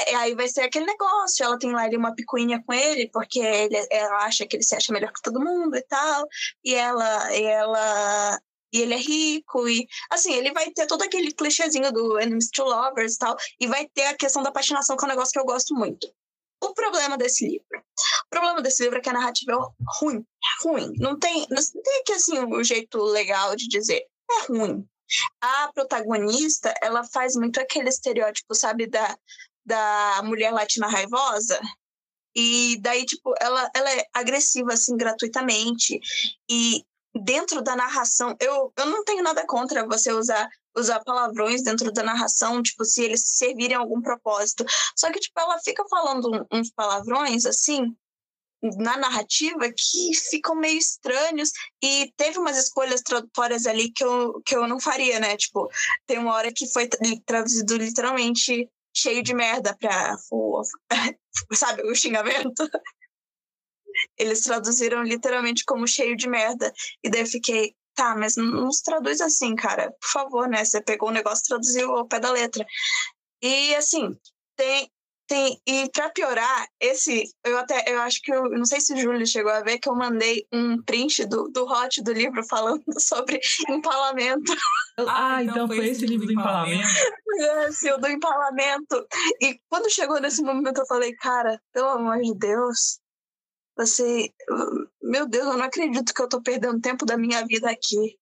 É, 0.08 0.16
aí 0.16 0.34
vai 0.34 0.47
ser 0.47 0.62
aquele 0.62 0.88
negócio, 0.88 1.45
ela 1.45 1.60
tem 1.60 1.72
lá 1.72 1.84
ali 1.84 1.97
uma 1.97 2.16
picuinha 2.16 2.64
com 2.66 2.74
ele, 2.74 3.12
porque 3.14 3.39
ele, 3.39 3.78
ela 3.91 4.26
acha 4.26 4.47
que 4.47 4.56
ele 4.56 4.64
se 4.64 4.76
acha 4.76 4.91
melhor 4.91 5.12
que 5.14 5.22
todo 5.22 5.39
mundo 5.39 5.76
e 5.78 5.84
tal, 5.84 6.28
e 6.66 6.74
ela, 6.74 7.36
e 7.36 7.43
ela 7.43 8.41
e 8.72 8.82
ele 8.82 8.93
é 8.93 8.97
rico, 8.97 9.67
e 9.67 9.88
assim, 10.09 10.34
ele 10.34 10.51
vai 10.51 10.72
ter 10.72 10.86
todo 10.86 11.01
aquele 11.01 11.32
clichêzinho 11.32 11.91
do 11.91 12.20
Enemies 12.20 12.49
to 12.49 12.63
Lovers 12.63 13.15
e 13.15 13.17
tal, 13.17 13.38
e 13.59 13.67
vai 13.67 13.88
ter 13.88 14.05
a 14.05 14.17
questão 14.17 14.43
da 14.43 14.51
patinação, 14.51 14.95
que 14.95 15.03
é 15.03 15.07
um 15.07 15.09
negócio 15.09 15.32
que 15.32 15.39
eu 15.39 15.45
gosto 15.45 15.74
muito. 15.74 16.11
O 16.61 16.74
problema 16.74 17.17
desse 17.17 17.47
livro. 17.47 17.84
O 18.26 18.30
problema 18.30 18.61
desse 18.61 18.84
livro 18.84 18.97
é 18.97 19.01
que 19.01 19.09
a 19.09 19.13
narrativa 19.13 19.53
é 19.53 19.55
ruim. 19.99 20.17
É 20.20 20.67
ruim. 20.67 20.93
Não 20.97 21.17
tem, 21.17 21.47
não 21.49 21.63
tem 21.63 22.01
aqui 22.01 22.13
assim 22.13 22.38
um 22.39 22.63
jeito 22.63 23.01
legal 23.01 23.55
de 23.55 23.67
dizer. 23.67 24.05
É 24.30 24.45
ruim. 24.47 24.86
A 25.41 25.72
protagonista, 25.74 26.74
ela 26.82 27.03
faz 27.03 27.36
muito 27.36 27.59
aquele 27.59 27.89
estereótipo, 27.89 28.53
sabe, 28.53 28.88
da, 28.88 29.17
da 29.65 30.22
mulher 30.24 30.51
latina 30.51 30.88
raivosa. 30.88 31.59
E 32.36 32.78
daí, 32.82 33.05
tipo, 33.05 33.34
ela, 33.39 33.70
ela 33.74 33.91
é 33.91 34.05
agressiva, 34.13 34.74
assim, 34.74 34.95
gratuitamente. 34.95 35.99
E 36.49 36.84
dentro 37.24 37.61
da 37.61 37.76
narração, 37.76 38.36
eu, 38.39 38.74
eu 38.78 38.86
não 38.86 39.03
tenho 39.03 39.24
nada 39.24 39.45
contra 39.45 39.86
você 39.86 40.11
usar 40.11 40.49
usar 40.78 40.99
palavrões 41.03 41.63
dentro 41.63 41.91
da 41.91 42.03
narração, 42.03 42.61
tipo, 42.61 42.86
se 42.86 43.03
eles 43.03 43.24
servirem 43.26 43.76
a 43.76 43.80
algum 43.80 44.01
propósito. 44.01 44.63
Só 44.95 45.11
que, 45.11 45.20
tipo, 45.20 45.38
ela 45.39 45.59
fica 45.59 45.84
falando 45.89 46.47
uns 46.51 46.72
palavrões, 46.72 47.45
assim, 47.45 47.95
na 48.61 48.97
narrativa 48.97 49.70
que 49.76 50.15
ficam 50.30 50.55
meio 50.55 50.78
estranhos 50.78 51.51
e 51.82 52.11
teve 52.17 52.38
umas 52.38 52.57
escolhas 52.57 53.01
tradutórias 53.01 53.65
ali 53.65 53.91
que 53.91 54.03
eu, 54.03 54.41
que 54.45 54.55
eu 54.55 54.67
não 54.67 54.80
faria, 54.80 55.20
né? 55.20 55.38
Tipo, 55.38 55.70
tem 56.05 56.17
uma 56.17 56.34
hora 56.34 56.51
que 56.53 56.67
foi 56.67 56.88
traduzido 57.26 57.78
literalmente 57.78 58.70
cheio 58.93 59.24
de 59.24 59.34
merda 59.34 59.76
pra, 59.80 60.17
sabe, 61.53 61.84
o 61.84 61.95
xingamento. 61.95 62.70
Eles 64.18 64.41
traduziram 64.41 65.04
literalmente 65.04 65.64
como 65.66 65.88
cheio 65.88 66.16
de 66.16 66.28
merda. 66.28 66.72
E 67.04 67.10
daí 67.10 67.22
eu 67.22 67.28
fiquei, 67.28 67.74
tá, 67.95 68.16
mas 68.16 68.36
não 68.36 68.72
se 68.72 68.84
traduz 68.84 69.20
assim, 69.22 69.56
cara. 69.56 69.91
Por 69.91 70.10
favor, 70.12 70.47
né? 70.47 70.64
Você 70.64 70.82
pegou 70.82 71.10
o 71.10 71.14
negócio 71.14 71.41
e 71.43 71.47
traduziu 71.47 71.91
ao 71.95 72.08
pé 72.08 72.20
da 72.20 72.32
letra. 72.32 72.66
E 73.41 73.76
assim, 73.76 74.18
tem. 74.56 74.89
Tem, 75.28 75.62
e 75.68 75.88
para 75.91 76.10
piorar, 76.10 76.68
esse, 76.80 77.24
eu 77.45 77.60
até, 77.60 77.84
eu 77.86 78.02
acho 78.02 78.20
que 78.20 78.34
eu 78.34 78.50
não 78.50 78.66
sei 78.66 78.82
se 78.82 78.95
o 78.95 78.97
Júlio 78.97 79.28
chegou 79.28 79.52
a 79.52 79.62
ver 79.62 79.78
que 79.78 79.88
eu 79.88 79.93
mandei 79.93 80.43
um 80.52 80.82
print 80.82 81.24
do, 81.28 81.47
do 81.50 81.66
hot 81.66 82.02
do 82.02 82.12
livro 82.12 82.43
falando 82.50 82.82
sobre 83.00 83.39
empalamento. 83.70 84.52
Ah, 84.97 85.36
ah 85.36 85.43
então, 85.43 85.66
então 85.66 85.68
foi 85.68 85.88
esse 85.88 86.08
livro 86.08 86.26
do 86.26 86.34
empalamento? 86.34 86.88
Esse, 87.68 87.91
o 87.91 88.00
do 88.00 88.08
empalamento. 88.08 89.06
E 89.39 89.60
quando 89.70 89.93
chegou 89.93 90.20
nesse 90.20 90.41
momento, 90.41 90.80
eu 90.80 90.88
falei, 90.88 91.14
cara, 91.18 91.62
pelo 91.72 91.89
amor 91.89 92.18
de 92.18 92.34
Deus, 92.34 93.00
você, 93.80 94.30
meu 95.01 95.25
Deus, 95.25 95.45
eu 95.45 95.57
não 95.57 95.63
acredito 95.63 96.13
que 96.13 96.21
eu 96.21 96.27
tô 96.27 96.41
perdendo 96.41 96.82
tempo 96.82 97.05
da 97.05 97.17
minha 97.17 97.45
vida 97.45 97.71
aqui. 97.71 98.17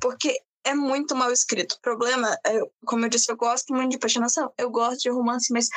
Porque 0.00 0.38
é 0.66 0.74
muito 0.74 1.16
mal 1.16 1.32
escrito. 1.32 1.72
O 1.72 1.80
problema, 1.80 2.36
é, 2.46 2.60
como 2.84 3.06
eu 3.06 3.08
disse, 3.08 3.32
eu 3.32 3.36
gosto 3.38 3.72
muito 3.72 3.92
de 3.92 3.98
patinação, 3.98 4.52
eu 4.58 4.70
gosto 4.70 5.00
de 5.00 5.10
romance, 5.10 5.50
mas 5.50 5.68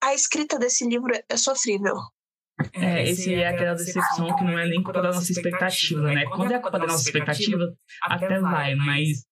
a 0.00 0.14
escrita 0.14 0.56
desse 0.56 0.86
livro 0.86 1.12
é 1.28 1.36
sofrível. 1.36 1.96
É, 2.74 3.08
esse 3.08 3.34
é 3.34 3.48
aquela 3.48 3.74
decepção 3.74 4.36
que 4.36 4.44
não 4.44 4.56
é 4.56 4.68
nem 4.68 4.82
culpa 4.84 5.02
da 5.02 5.10
nossa 5.10 5.32
expectativa, 5.32 6.02
né? 6.02 6.26
Quando 6.26 6.52
é 6.52 6.60
culpa 6.60 6.78
da 6.78 6.86
nossa 6.86 7.02
expectativa, 7.02 7.74
até 8.02 8.38
vai, 8.38 8.76
mas, 8.76 9.24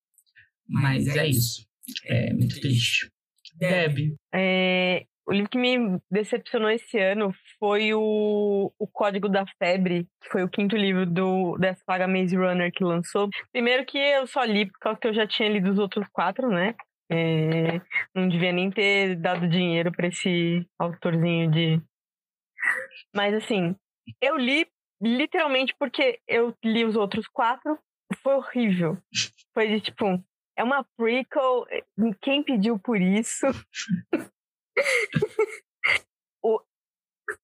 mas 0.66 1.06
é 1.06 1.28
isso. 1.28 1.64
É 2.06 2.32
muito 2.32 2.60
triste. 2.60 3.08
Deb. 3.56 4.14
É, 4.32 5.04
o 5.28 5.32
livro 5.32 5.50
que 5.50 5.58
me 5.58 6.00
decepcionou 6.10 6.70
esse 6.70 6.98
ano 6.98 7.34
foi 7.58 7.92
o, 7.92 8.72
o 8.78 8.86
Código 8.86 9.28
da 9.28 9.44
Febre, 9.58 10.08
que 10.22 10.30
foi 10.30 10.42
o 10.42 10.48
quinto 10.48 10.74
livro 10.74 11.04
do, 11.04 11.58
dessa 11.58 11.84
saga 11.84 12.08
Maze 12.08 12.34
Runner 12.34 12.72
que 12.72 12.82
lançou. 12.82 13.28
Primeiro 13.52 13.84
que 13.84 13.98
eu 13.98 14.26
só 14.26 14.42
li 14.42 14.64
por 14.64 14.78
causa 14.78 14.98
que 14.98 15.06
eu 15.06 15.12
já 15.12 15.26
tinha 15.26 15.50
lido 15.50 15.70
os 15.70 15.78
outros 15.78 16.08
quatro, 16.08 16.48
né? 16.48 16.74
É, 17.12 17.78
não 18.14 18.26
devia 18.26 18.52
nem 18.52 18.70
ter 18.70 19.16
dado 19.16 19.46
dinheiro 19.46 19.92
para 19.92 20.08
esse 20.08 20.66
autorzinho 20.78 21.50
de. 21.50 21.82
Mas 23.14 23.34
assim, 23.34 23.76
eu 24.22 24.34
li 24.38 24.66
literalmente 25.00 25.74
porque 25.78 26.20
eu 26.26 26.54
li 26.64 26.86
os 26.86 26.96
outros 26.96 27.28
quatro. 27.28 27.78
Foi 28.22 28.34
horrível. 28.34 28.96
Foi 29.52 29.68
de 29.68 29.80
tipo, 29.82 30.06
é 30.56 30.64
uma 30.64 30.86
prequel. 30.96 31.66
Quem 32.22 32.42
pediu 32.42 32.78
por 32.78 32.98
isso? 32.98 33.46
o, 36.42 36.60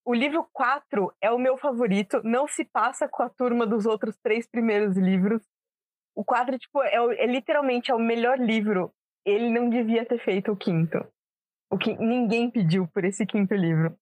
o 0.05 0.15
livro 0.15 0.49
4 0.53 1.13
é 1.21 1.31
o 1.31 1.39
meu 1.39 1.57
favorito, 1.57 2.21
não 2.25 2.47
se 2.47 2.65
passa 2.65 3.09
com 3.09 3.23
a 3.23 3.29
turma 3.29 3.67
dos 3.67 3.87
outros 3.87 4.17
três 4.23 4.47
primeiros 4.47 4.97
livros. 4.97 5.43
O 6.17 6.25
4, 6.25 6.59
tipo, 6.59 6.83
é, 6.83 6.95
é 6.95 7.27
literalmente 7.27 7.91
é 7.91 7.95
o 7.95 7.99
melhor 7.99 8.39
livro. 8.39 8.93
Ele 9.25 9.51
não 9.51 9.69
devia 9.69 10.05
ter 10.05 10.19
feito 10.19 10.53
o 10.53 10.57
quinto. 10.57 11.05
O 11.71 11.79
que 11.79 11.97
ninguém 11.97 12.51
pediu 12.51 12.87
por 12.89 13.05
esse 13.05 13.27
quinto 13.27 13.55
livro. 13.55 13.97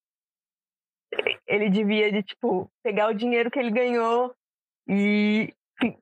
Ele 1.47 1.71
devia 1.71 2.11
de 2.11 2.23
tipo 2.23 2.71
pegar 2.83 3.09
o 3.09 3.15
dinheiro 3.15 3.51
que 3.51 3.59
ele 3.59 3.71
ganhou 3.71 4.35
e 4.89 5.55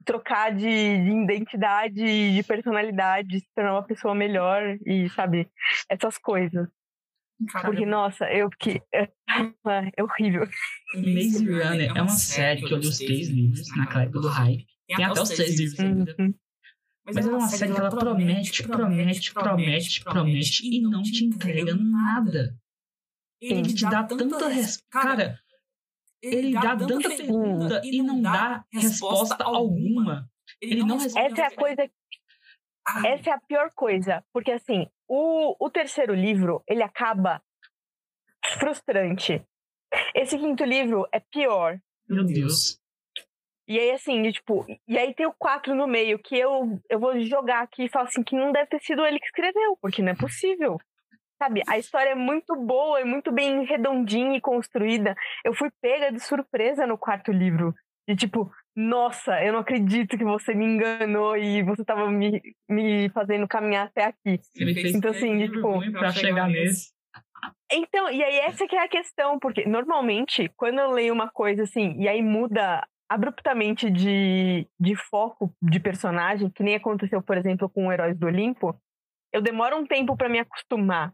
trocar 0.04 0.54
de, 0.54 0.66
de 1.04 1.10
identidade, 1.10 2.34
de 2.34 2.42
personalidade, 2.42 3.40
se 3.40 3.46
tornar 3.54 3.72
uma 3.72 3.86
pessoa 3.86 4.14
melhor 4.14 4.78
e 4.84 5.08
sabe 5.10 5.48
essas 5.88 6.18
coisas. 6.18 6.68
Caramba. 7.48 7.70
Porque, 7.70 7.86
nossa, 7.86 8.24
eu 8.30 8.50
que. 8.50 8.82
É, 8.92 9.08
é 9.96 10.02
horrível. 10.02 10.46
Maze 10.94 11.44
Runner 11.44 11.96
é 11.96 12.02
uma 12.02 12.08
série 12.08 12.62
que 12.62 12.72
eu 12.72 12.78
li 12.78 12.88
os 12.88 12.98
três 12.98 13.28
livros 13.28 13.66
naquela 13.76 14.02
época 14.02 14.20
do 14.20 14.28
hype. 14.28 14.66
Tem 14.86 15.04
até 15.04 15.22
os 15.22 15.28
três 15.30 15.58
livros 15.58 15.80
ainda. 15.80 16.16
Mas 17.06 17.26
é 17.26 17.30
uma 17.30 17.48
série 17.48 17.72
que 17.72 17.78
ela 17.78 17.90
promete, 17.90 18.62
promete, 18.62 19.32
promete, 19.32 20.04
promete 20.04 20.66
e 20.66 20.82
não 20.82 21.02
te 21.02 21.24
entrega 21.24 21.74
nada. 21.74 22.54
Ele 23.40 23.72
te 23.72 23.82
dá 23.84 24.04
tanta 24.04 24.48
resposta. 24.48 24.86
Cara, 24.90 25.40
ele 26.22 26.52
dá 26.52 26.76
tanta 26.76 27.08
pergunta 27.08 27.80
e 27.84 28.02
não 28.02 28.20
dá 28.20 28.64
resposta 28.72 29.42
alguma. 29.42 30.28
Ele 30.60 30.82
não 30.82 30.98
responde. 30.98 31.26
Essa 31.26 31.42
é 31.42 31.46
a 31.46 31.56
coisa. 31.56 31.90
Essa 33.06 33.30
é 33.30 33.32
a 33.32 33.40
pior 33.40 33.70
coisa. 33.74 34.22
Porque 34.32 34.52
assim, 34.52 34.86
o, 35.10 35.56
o 35.58 35.68
terceiro 35.68 36.14
livro, 36.14 36.62
ele 36.68 36.84
acaba 36.84 37.42
frustrante. 38.60 39.44
Esse 40.14 40.38
quinto 40.38 40.62
livro 40.62 41.04
é 41.12 41.18
pior. 41.18 41.80
Meu 42.08 42.24
Deus. 42.24 42.78
E 43.66 43.78
aí, 43.78 43.90
assim, 43.90 44.30
tipo, 44.30 44.64
e 44.86 44.96
aí 44.96 45.12
tem 45.12 45.26
o 45.26 45.34
quatro 45.36 45.74
no 45.74 45.88
meio, 45.88 46.18
que 46.18 46.36
eu, 46.36 46.80
eu 46.88 47.00
vou 47.00 47.18
jogar 47.20 47.62
aqui 47.62 47.84
e 47.84 47.88
falar 47.88 48.06
assim, 48.06 48.22
que 48.22 48.36
não 48.36 48.52
deve 48.52 48.68
ter 48.68 48.80
sido 48.82 49.04
ele 49.04 49.18
que 49.18 49.26
escreveu, 49.26 49.76
porque 49.80 50.00
não 50.00 50.12
é 50.12 50.16
possível. 50.16 50.78
Sabe, 51.42 51.62
a 51.66 51.78
história 51.78 52.10
é 52.10 52.14
muito 52.14 52.54
boa, 52.54 53.00
é 53.00 53.04
muito 53.04 53.32
bem 53.32 53.64
redondinha 53.64 54.36
e 54.36 54.40
construída. 54.40 55.16
Eu 55.44 55.54
fui 55.54 55.70
pega 55.80 56.12
de 56.12 56.20
surpresa 56.20 56.86
no 56.86 56.98
quarto 56.98 57.32
livro. 57.32 57.74
De 58.10 58.16
tipo, 58.16 58.50
nossa, 58.74 59.40
eu 59.44 59.52
não 59.52 59.60
acredito 59.60 60.18
que 60.18 60.24
você 60.24 60.52
me 60.52 60.64
enganou 60.64 61.36
e 61.36 61.62
você 61.62 61.84
tava 61.84 62.10
me, 62.10 62.42
me 62.68 63.08
fazendo 63.10 63.46
caminhar 63.46 63.86
até 63.86 64.06
aqui. 64.06 64.40
então, 64.96 65.12
assim, 65.12 65.48
tipo. 65.48 65.92
Pra 65.92 66.10
chegar 66.10 66.48
nesse. 66.48 66.90
Então, 67.72 68.10
e 68.10 68.22
aí 68.22 68.36
essa 68.40 68.66
que 68.66 68.74
é 68.74 68.82
a 68.82 68.88
questão, 68.88 69.38
porque 69.38 69.64
normalmente, 69.64 70.50
quando 70.56 70.80
eu 70.80 70.90
leio 70.90 71.14
uma 71.14 71.30
coisa 71.30 71.62
assim, 71.62 71.94
e 72.00 72.08
aí 72.08 72.20
muda 72.20 72.84
abruptamente 73.08 73.88
de, 73.88 74.66
de 74.78 74.96
foco 74.96 75.54
de 75.62 75.78
personagem, 75.78 76.50
que 76.50 76.64
nem 76.64 76.74
aconteceu, 76.74 77.22
por 77.22 77.36
exemplo, 77.36 77.70
com 77.70 77.92
Heróis 77.92 78.18
do 78.18 78.26
Olimpo, 78.26 78.76
eu 79.32 79.40
demoro 79.40 79.76
um 79.76 79.86
tempo 79.86 80.16
para 80.16 80.28
me 80.28 80.40
acostumar. 80.40 81.12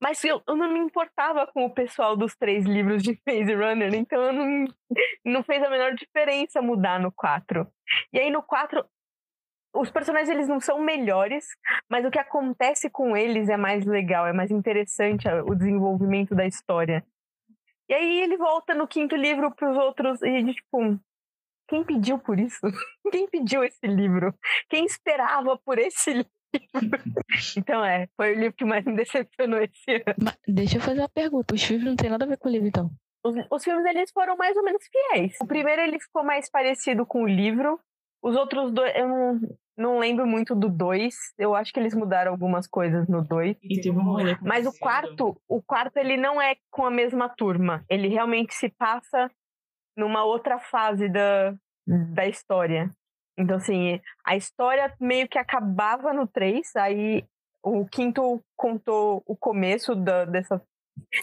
Mas 0.00 0.22
eu, 0.24 0.42
eu, 0.46 0.56
não 0.56 0.72
me 0.72 0.78
importava 0.78 1.46
com 1.46 1.64
o 1.66 1.74
pessoal 1.74 2.16
dos 2.16 2.34
três 2.36 2.64
livros 2.64 3.02
de 3.02 3.14
Phase 3.24 3.54
Runner, 3.54 3.94
então 3.94 4.22
eu 4.22 4.32
não, 4.32 4.64
não 5.24 5.42
fez 5.42 5.62
a 5.62 5.70
menor 5.70 5.94
diferença 5.94 6.62
mudar 6.62 6.98
no 6.98 7.12
4. 7.12 7.66
E 8.12 8.18
aí 8.18 8.30
no 8.30 8.42
4, 8.42 8.84
os 9.74 9.90
personagens 9.90 10.28
eles 10.28 10.48
não 10.48 10.60
são 10.60 10.80
melhores, 10.80 11.46
mas 11.88 12.04
o 12.04 12.10
que 12.10 12.18
acontece 12.18 12.88
com 12.90 13.16
eles 13.16 13.48
é 13.48 13.56
mais 13.56 13.84
legal, 13.84 14.26
é 14.26 14.32
mais 14.32 14.50
interessante 14.50 15.28
o 15.46 15.54
desenvolvimento 15.54 16.34
da 16.34 16.46
história. 16.46 17.04
E 17.88 17.94
aí 17.94 18.20
ele 18.20 18.36
volta 18.36 18.74
no 18.74 18.86
quinto 18.86 19.16
livro 19.16 19.54
para 19.54 19.70
os 19.70 19.76
outros 19.76 20.22
e 20.22 20.52
tipo, 20.52 20.98
quem 21.68 21.84
pediu 21.84 22.18
por 22.18 22.38
isso? 22.40 22.60
Quem 23.12 23.28
pediu 23.28 23.64
esse 23.64 23.86
livro? 23.86 24.34
Quem 24.68 24.84
esperava 24.84 25.56
por 25.58 25.78
esse 25.78 26.12
livro? 26.12 26.37
então 27.56 27.84
é, 27.84 28.08
foi 28.16 28.34
o 28.34 28.38
livro 28.38 28.56
que 28.56 28.64
mais 28.64 28.84
me 28.84 28.96
decepcionou 28.96 29.60
esse 29.60 29.92
ano. 29.92 30.16
Mas 30.22 30.36
deixa 30.46 30.78
eu 30.78 30.80
fazer 30.80 31.00
uma 31.00 31.08
pergunta. 31.08 31.54
Os 31.54 31.62
filmes 31.62 31.84
não 31.84 31.96
tem 31.96 32.10
nada 32.10 32.24
a 32.24 32.28
ver 32.28 32.38
com 32.38 32.48
o 32.48 32.52
livro, 32.52 32.68
então? 32.68 32.90
Os, 33.24 33.34
os 33.50 33.64
filmes, 33.64 33.84
eles 33.86 34.10
foram 34.10 34.36
mais 34.36 34.56
ou 34.56 34.64
menos 34.64 34.82
fiéis. 34.90 35.36
O 35.40 35.46
primeiro, 35.46 35.82
ele 35.82 36.00
ficou 36.00 36.24
mais 36.24 36.50
parecido 36.50 37.04
com 37.04 37.22
o 37.22 37.28
livro. 37.28 37.78
Os 38.22 38.36
outros 38.36 38.72
dois, 38.72 38.92
eu 38.96 39.08
não, 39.08 39.40
não 39.76 39.98
lembro 39.98 40.26
muito 40.26 40.54
do 40.54 40.68
dois. 40.68 41.14
Eu 41.38 41.54
acho 41.54 41.72
que 41.72 41.78
eles 41.78 41.94
mudaram 41.94 42.32
algumas 42.32 42.66
coisas 42.66 43.08
no 43.08 43.22
dois. 43.22 43.56
E 43.62 43.80
teve 43.80 43.96
um 43.96 44.02
rolê 44.02 44.36
Mas 44.42 44.66
o 44.66 44.72
quarto, 44.78 45.40
o 45.48 45.62
quarto, 45.62 45.96
ele 45.96 46.16
não 46.16 46.40
é 46.40 46.56
com 46.70 46.84
a 46.84 46.90
mesma 46.90 47.28
turma. 47.28 47.84
Ele 47.88 48.08
realmente 48.08 48.54
se 48.54 48.68
passa 48.68 49.30
numa 49.96 50.24
outra 50.24 50.58
fase 50.58 51.08
da, 51.08 51.54
da 51.86 52.26
história. 52.26 52.90
Então, 53.38 53.56
assim, 53.56 54.00
a 54.24 54.36
história 54.36 54.92
meio 55.00 55.28
que 55.28 55.38
acabava 55.38 56.12
no 56.12 56.26
3, 56.26 56.74
aí 56.76 57.24
o 57.62 57.86
quinto 57.86 58.42
contou 58.56 59.22
o 59.26 59.36
começo 59.36 59.94
da, 59.94 60.24
dessa, 60.24 60.60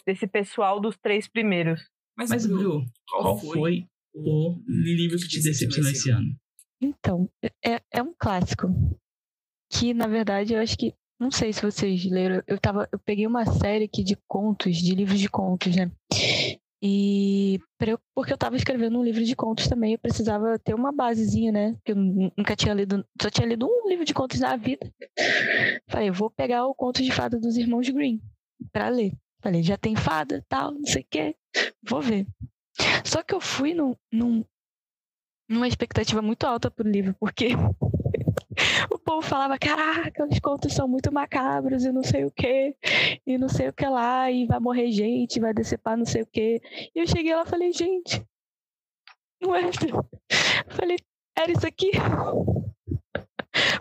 desse 0.05 0.25
pessoal 0.25 0.79
dos 0.79 0.97
três 0.97 1.27
primeiros. 1.27 1.81
Mas, 2.17 2.29
Mas 2.29 2.47
Bru, 2.47 2.85
qual 3.09 3.37
foi 3.37 3.85
o 4.13 4.55
livro 4.69 5.17
que 5.17 5.27
te 5.27 5.43
decepcionou 5.43 5.91
esse 5.91 6.09
ano? 6.09 6.35
Então, 6.81 7.29
é, 7.63 7.81
é 7.91 8.01
um 8.01 8.13
clássico. 8.17 8.67
Que, 9.69 9.93
na 9.93 10.07
verdade, 10.07 10.53
eu 10.53 10.61
acho 10.61 10.77
que. 10.77 10.93
Não 11.19 11.31
sei 11.31 11.53
se 11.53 11.61
vocês 11.61 12.03
leram. 12.05 12.43
Eu, 12.45 12.59
tava, 12.59 12.87
eu 12.91 12.99
peguei 12.99 13.25
uma 13.25 13.45
série 13.45 13.85
aqui 13.85 14.03
de 14.03 14.17
contos, 14.27 14.75
de 14.77 14.93
livros 14.93 15.19
de 15.19 15.29
contos, 15.29 15.75
né? 15.75 15.89
E 16.81 17.59
eu, 17.79 17.99
porque 18.13 18.31
eu 18.31 18.35
estava 18.35 18.55
escrevendo 18.55 18.99
um 18.99 19.03
livro 19.03 19.23
de 19.23 19.35
contos 19.35 19.67
também, 19.67 19.93
eu 19.93 19.99
precisava 19.99 20.59
ter 20.59 20.73
uma 20.73 20.91
basezinha, 20.91 21.51
né? 21.51 21.77
Que 21.83 21.93
eu 21.93 21.95
nunca 21.95 22.55
tinha 22.55 22.73
lido, 22.73 23.05
só 23.21 23.29
tinha 23.29 23.47
lido 23.47 23.65
um 23.65 23.87
livro 23.87 24.05
de 24.05 24.13
contos 24.13 24.39
na 24.39 24.55
vida. 24.55 24.91
Falei, 25.89 26.11
vou 26.11 26.29
pegar 26.29 26.65
o 26.65 26.75
conto 26.75 27.01
de 27.01 27.11
fada 27.11 27.39
dos 27.39 27.57
irmãos 27.57 27.89
Green 27.89 28.21
para 28.71 28.89
ler. 28.89 29.13
Falei, 29.41 29.63
já 29.63 29.77
tem 29.77 29.95
fada, 29.95 30.43
tal, 30.49 30.73
não 30.73 30.85
sei 30.85 31.01
o 31.01 31.07
quê, 31.09 31.35
vou 31.87 32.01
ver. 32.01 32.27
Só 33.05 33.23
que 33.23 33.33
eu 33.33 33.39
fui 33.39 33.73
num, 33.73 33.95
num, 34.11 34.43
numa 35.49 35.67
expectativa 35.67 36.21
muito 36.21 36.45
alta 36.45 36.69
pro 36.69 36.87
livro, 36.87 37.15
porque 37.19 37.49
o 38.89 38.97
povo 38.97 39.21
falava, 39.21 39.57
caraca, 39.57 40.25
os 40.25 40.39
contos 40.39 40.73
são 40.73 40.87
muito 40.87 41.11
macabros 41.11 41.83
e 41.83 41.91
não 41.91 42.03
sei 42.03 42.25
o 42.25 42.31
que, 42.31 42.75
e 43.25 43.37
não 43.37 43.49
sei 43.49 43.69
o 43.69 43.73
que 43.73 43.85
lá, 43.85 44.29
e 44.31 44.45
vai 44.45 44.59
morrer 44.59 44.91
gente, 44.91 45.39
vai 45.39 45.53
decepar 45.53 45.97
não 45.97 46.05
sei 46.05 46.21
o 46.21 46.27
que. 46.27 46.61
E 46.95 46.99
eu 46.99 47.07
cheguei 47.07 47.35
lá 47.35 47.43
e 47.43 47.49
falei, 47.49 47.73
gente, 47.73 48.25
não 49.41 49.55
é. 49.55 49.61
Falei, 50.69 50.97
era 51.37 51.51
isso 51.51 51.67
aqui? 51.67 51.91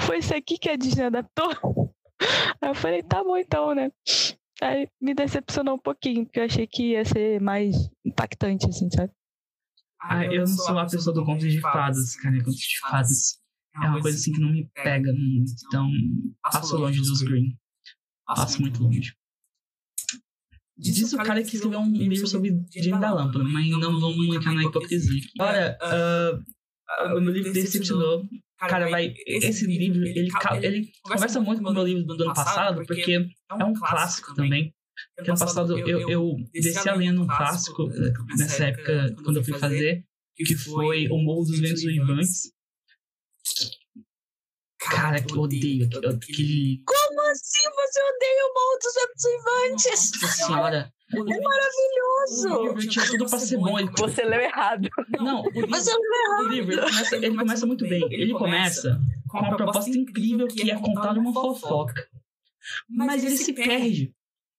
Foi 0.00 0.18
isso 0.18 0.34
aqui 0.34 0.58
que 0.58 0.68
a 0.68 0.76
Disney 0.76 1.04
adaptou? 1.04 1.50
Aí 2.60 2.70
eu 2.70 2.74
falei, 2.74 3.02
tá 3.02 3.22
bom 3.22 3.36
então, 3.36 3.74
né? 3.74 3.90
Aí 4.62 4.88
me 5.00 5.14
decepcionou 5.14 5.74
um 5.74 5.78
pouquinho, 5.78 6.24
porque 6.24 6.40
eu 6.40 6.44
achei 6.44 6.66
que 6.66 6.92
ia 6.92 7.04
ser 7.04 7.40
mais 7.40 7.90
impactante, 8.04 8.68
assim, 8.68 8.88
sabe? 8.90 9.12
Ah, 10.00 10.24
eu 10.26 10.40
não 10.40 10.46
sou 10.46 10.78
a 10.78 10.86
pessoa 10.86 11.14
do 11.14 11.24
conto 11.24 11.48
de 11.48 11.60
fadas, 11.60 12.14
cara. 12.16 12.36
Conto 12.38 12.56
de 12.56 12.78
fadas 12.80 13.40
é 13.82 13.88
uma 13.88 14.00
coisa 14.00 14.16
assim 14.16 14.32
que 14.32 14.40
não 14.40 14.52
me 14.52 14.68
pega 14.74 15.12
muito. 15.12 15.52
Então, 15.66 15.90
passo 16.42 16.76
longe 16.76 17.00
dos 17.00 17.22
Green. 17.22 17.56
Passo 18.26 18.60
muito 18.60 18.82
longe. 18.82 19.12
Diz 20.76 21.12
o 21.12 21.16
cara 21.18 21.42
que 21.42 21.54
escreveu 21.54 21.80
um 21.80 21.92
livro 21.92 22.26
sobre 22.26 22.50
Jane 22.74 23.00
da 23.00 23.12
Lâmpada, 23.12 23.44
mas 23.44 23.68
não 23.70 24.00
vamos 24.00 24.34
entrar 24.34 24.54
na 24.54 24.64
hipocrisia. 24.64 25.20
Olha, 25.40 25.78
uh, 25.82 27.16
o 27.16 27.20
meu 27.20 27.32
livro 27.32 27.52
decepcionou. 27.52 28.26
Cara, 28.58 28.88
vai. 28.88 29.14
Esse 29.26 29.66
livro, 29.66 30.04
ele, 30.04 30.30
ele 30.62 30.92
conversa 31.02 31.40
muito 31.40 31.62
com 31.62 31.70
o 31.70 31.72
meu 31.72 31.84
livro 31.84 32.04
do 32.04 32.24
ano 32.24 32.34
passado, 32.34 32.84
porque 32.86 33.12
é 33.12 33.64
um 33.64 33.74
clássico 33.74 34.34
também. 34.34 34.72
Ano 35.18 35.38
passado 35.38 35.78
eu, 35.78 36.08
eu 36.08 36.36
desci 36.52 36.88
a 36.88 36.94
lendo 36.94 37.22
um 37.22 37.26
clássico 37.26 37.88
nessa 38.38 38.66
época, 38.66 39.14
quando 39.22 39.36
eu 39.38 39.44
fui 39.44 39.58
fazer, 39.58 40.04
que 40.36 40.56
foi 40.56 41.08
O 41.08 41.18
Morro 41.18 41.44
dos 41.44 41.60
Ventos 41.60 41.84
Uivantes. 41.84 42.52
Cara, 44.78 45.22
que 45.22 45.34
eu 45.34 45.40
odeio 45.40 45.86
aquele. 45.86 46.82
Como 46.84 47.20
assim 47.30 47.62
você 47.74 48.00
odeia 48.00 48.44
o 48.44 48.54
Morro 48.54 48.78
dos 48.82 48.94
Ventos 48.94 49.24
Uivantes? 49.24 50.10
Nossa 50.20 50.34
senhora. 50.34 50.94
É 51.12 51.40
maravilhoso! 51.40 52.48
O 52.48 52.66
livro 52.68 52.88
tinha 52.88 53.06
tudo 53.06 53.26
pra 53.26 53.38
ser 53.38 53.56
bom. 53.56 53.78
Ele... 53.78 53.90
Você 53.96 54.24
leu 54.24 54.40
errado. 54.40 54.88
Não, 55.20 55.42
o 55.42 55.50
livro, 55.50 55.68
Você 55.70 55.90
leu 55.90 56.00
errado. 56.26 56.44
o 56.44 56.48
livro 56.48 56.72
ele 56.72 56.80
começa, 56.82 57.16
ele 57.16 57.36
começa 57.36 57.66
muito 57.66 57.88
bem. 57.88 58.12
Ele 58.12 58.32
começa 58.32 59.00
com 59.28 59.38
uma 59.38 59.56
proposta 59.56 59.90
incrível 59.90 60.46
que 60.48 60.70
é 60.70 60.78
contar 60.78 61.16
uma 61.16 61.32
fofoca. 61.32 62.08
Mas 62.88 63.24
ele 63.24 63.36
se 63.36 63.52
perde. 63.52 64.14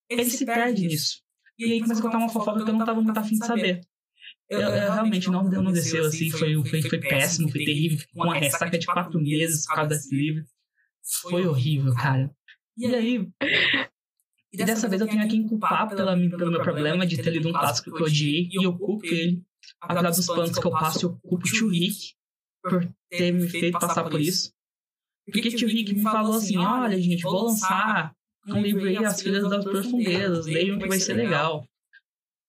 Ele 0.10 0.26
se 0.26 0.46
perde 0.46 0.88
nisso. 0.88 1.22
E 1.58 1.66
aí 1.66 1.82
começa 1.82 2.00
a 2.00 2.04
contar 2.04 2.18
uma 2.18 2.30
fofoca 2.30 2.64
que 2.64 2.70
eu 2.70 2.76
não 2.76 2.86
tava 2.86 3.02
muito 3.02 3.18
afim 3.18 3.36
de 3.38 3.46
saber. 3.46 3.82
Eu, 4.50 4.62
eu, 4.62 4.70
eu 4.70 4.94
realmente 4.94 5.30
não, 5.30 5.44
não 5.44 5.72
desceu 5.72 6.06
assim, 6.06 6.30
foi, 6.30 6.64
foi, 6.64 6.82
foi 6.82 7.00
péssimo, 7.00 7.50
foi 7.50 7.66
terrível. 7.66 8.06
Com 8.14 8.24
uma 8.24 8.36
ressaca 8.36 8.78
de 8.78 8.86
quatro 8.86 9.20
meses 9.20 9.66
por 9.66 9.76
causa 9.76 9.90
desse 9.90 10.16
livro. 10.16 10.46
Foi 11.22 11.48
horrível, 11.48 11.94
cara. 11.96 12.32
E 12.78 12.86
aí, 12.94 13.28
e 14.56 14.58
dessa 14.58 14.88
vez 14.88 15.02
eu 15.02 15.08
tenho 15.08 15.22
aqui 15.22 15.44
culpar 15.48 15.90
pela, 15.90 16.16
pelo 16.16 16.52
meu 16.52 16.62
problema 16.62 17.06
de 17.06 17.22
ter 17.22 17.30
lido 17.30 17.50
um 17.50 17.52
clássico 17.52 17.92
que 17.92 18.02
eu 18.02 18.06
odiei 18.06 18.50
e 18.52 18.64
eu 18.64 18.78
culpo 18.78 19.06
ele. 19.06 19.44
Apesar 19.82 20.10
dos 20.10 20.26
panos 20.26 20.58
que 20.58 20.66
eu 20.66 20.72
passo, 20.72 21.06
eu 21.06 21.20
culpo 21.20 21.46
o 21.46 21.52
tio 21.52 21.70
Rick 21.70 22.14
por 22.64 22.88
ter 23.10 23.32
me 23.32 23.50
feito 23.50 23.78
passar 23.80 24.04
por 24.04 24.20
isso. 24.20 24.54
Porque 25.32 25.50
tio 25.50 25.68
Rick 25.68 25.94
me 25.94 26.02
falou 26.02 26.36
assim: 26.36 26.58
olha, 26.58 27.00
gente, 27.02 27.24
vou 27.24 27.46
lançar 27.46 28.16
um 28.48 28.62
livro 28.62 28.86
aí, 28.86 28.98
As 28.98 29.22
Filhas 29.22 29.50
das 29.50 29.64
Profundezas, 29.64 30.46
leiam 30.46 30.80
que 30.80 30.88
vai 30.88 31.00
ser 31.00 31.16
legal. 31.16 31.68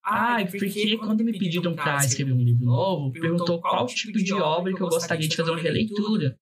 Ah, 0.09 0.39
porque 0.49 0.97
quando 0.99 1.25
me 1.25 1.37
pediram 1.37 1.75
pra 1.75 1.97
escrever 1.97 2.33
um 2.33 2.41
livro 2.41 2.65
novo, 2.65 3.11
perguntou 3.11 3.61
qual 3.61 3.87
tipo 3.87 4.17
de 4.17 4.33
obra 4.35 4.73
que 4.73 4.81
eu 4.81 4.89
gostaria 4.89 5.27
de 5.27 5.35
fazer 5.35 5.51
uma 5.51 5.61
releitura. 5.61 6.39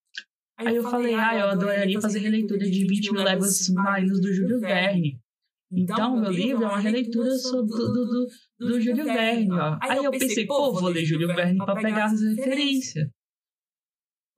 Aí 0.59 0.77
eu 0.77 0.83
falei, 0.83 1.15
ah, 1.15 1.35
eu 1.35 1.49
adoraria 1.49 2.01
fazer 2.01 2.19
releitura 2.21 2.69
de 2.69 2.87
20 2.87 3.13
mil 3.13 3.23
léguas 3.23 3.57
submarinas 3.65 4.21
do 4.21 4.33
Júlio 4.33 4.61
Verne. 4.61 5.19
Então, 5.73 6.21
meu 6.21 6.31
livro 6.31 6.63
é 6.63 6.67
uma 6.67 6.79
releitura 6.79 7.31
do, 7.31 7.63
do, 7.63 8.05
do, 8.05 8.27
do 8.69 8.81
Júlio 8.81 9.05
Verne, 9.05 9.51
ó. 9.51 9.79
Aí 9.81 10.05
eu 10.05 10.11
pensei, 10.11 10.47
pô, 10.47 10.73
vou 10.73 10.91
ler 10.91 11.05
Júlio 11.05 11.29
Verne 11.29 11.57
pra 11.57 11.75
pegar 11.75 12.05
as 12.05 12.21
referências. 12.23 13.09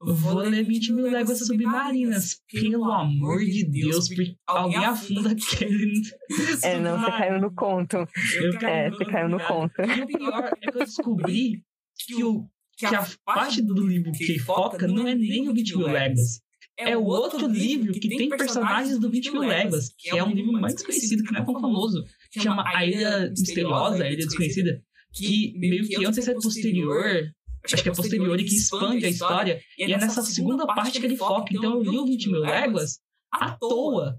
Vou 0.06 0.34
ler 0.38 0.64
20 0.64 0.92
mil 0.92 1.10
léguas 1.10 1.40
submarinas. 1.40 2.40
Pelo 2.52 2.84
amor 2.92 3.40
de 3.40 3.64
Deus, 3.64 4.06
porque 4.06 4.36
alguém 4.46 4.84
afunda 4.84 5.32
aquele. 5.32 6.00
É, 6.62 6.78
não, 6.78 7.00
você 7.00 7.10
caiu 7.10 7.40
no 7.40 7.52
conto. 7.52 7.96
Eu 7.96 8.68
É, 8.68 8.88
você 8.88 9.04
caiu 9.04 9.28
no 9.28 9.40
conto. 9.40 9.74
E 9.82 10.02
o 10.02 10.06
pior 10.06 10.52
é 10.62 10.70
que 10.70 10.78
eu 10.78 10.84
descobri 10.84 11.62
que, 11.98 12.22
o, 12.22 12.48
que 12.76 12.86
a 12.86 13.04
parte 13.24 13.60
do 13.60 13.84
livro 13.84 14.12
que 14.12 14.38
foca 14.38 14.86
não 14.86 15.08
é 15.08 15.14
nem 15.14 15.48
o 15.48 15.52
20 15.52 15.76
mil 15.76 15.86
léguas. 15.88 16.40
É 16.78 16.96
o 16.96 17.04
outro 17.04 17.48
livro 17.48 17.92
que 17.92 18.08
tem 18.08 18.28
personagens 18.28 18.98
do 18.98 19.10
20 19.10 19.32
mil 19.32 19.42
léguas, 19.42 19.88
que 19.98 20.10
é 20.10 20.22
um 20.22 20.30
livro 20.30 20.52
mais 20.52 20.74
desconhecido, 20.74 21.24
que 21.24 21.32
não 21.32 21.40
é 21.40 21.44
tão 21.44 21.60
famoso. 21.60 22.04
Chama 22.38 22.62
A 22.64 22.86
Ilha 22.86 23.30
Misteriosa, 23.30 24.04
A 24.04 24.10
Ilha 24.10 24.24
Desconhecida. 24.24 24.80
Que 25.12 25.52
meio 25.58 25.84
que, 25.86 25.94
eu 25.94 26.02
não 26.02 26.12
sei 26.12 26.22
se 26.22 26.30
é 26.30 26.34
posterior, 26.34 27.32
acho 27.74 27.82
que 27.82 27.88
é 27.88 27.94
posterior 27.94 28.38
e 28.38 28.44
que 28.44 28.55
expande 28.55 29.05
a 29.05 29.09
história. 29.09 29.60
E 29.78 29.93
é 29.93 29.98
nessa 29.98 30.22
segunda 30.22 30.66
parte 30.66 31.01
que 31.01 31.06
ele 31.06 31.16
foca. 31.16 31.52
Então 31.52 31.74
eu 31.74 31.82
li 31.82 31.98
o 31.98 32.06
20 32.06 32.30
mil 32.30 32.40
léguas 32.40 32.98
à 33.32 33.51
toa. 33.52 34.18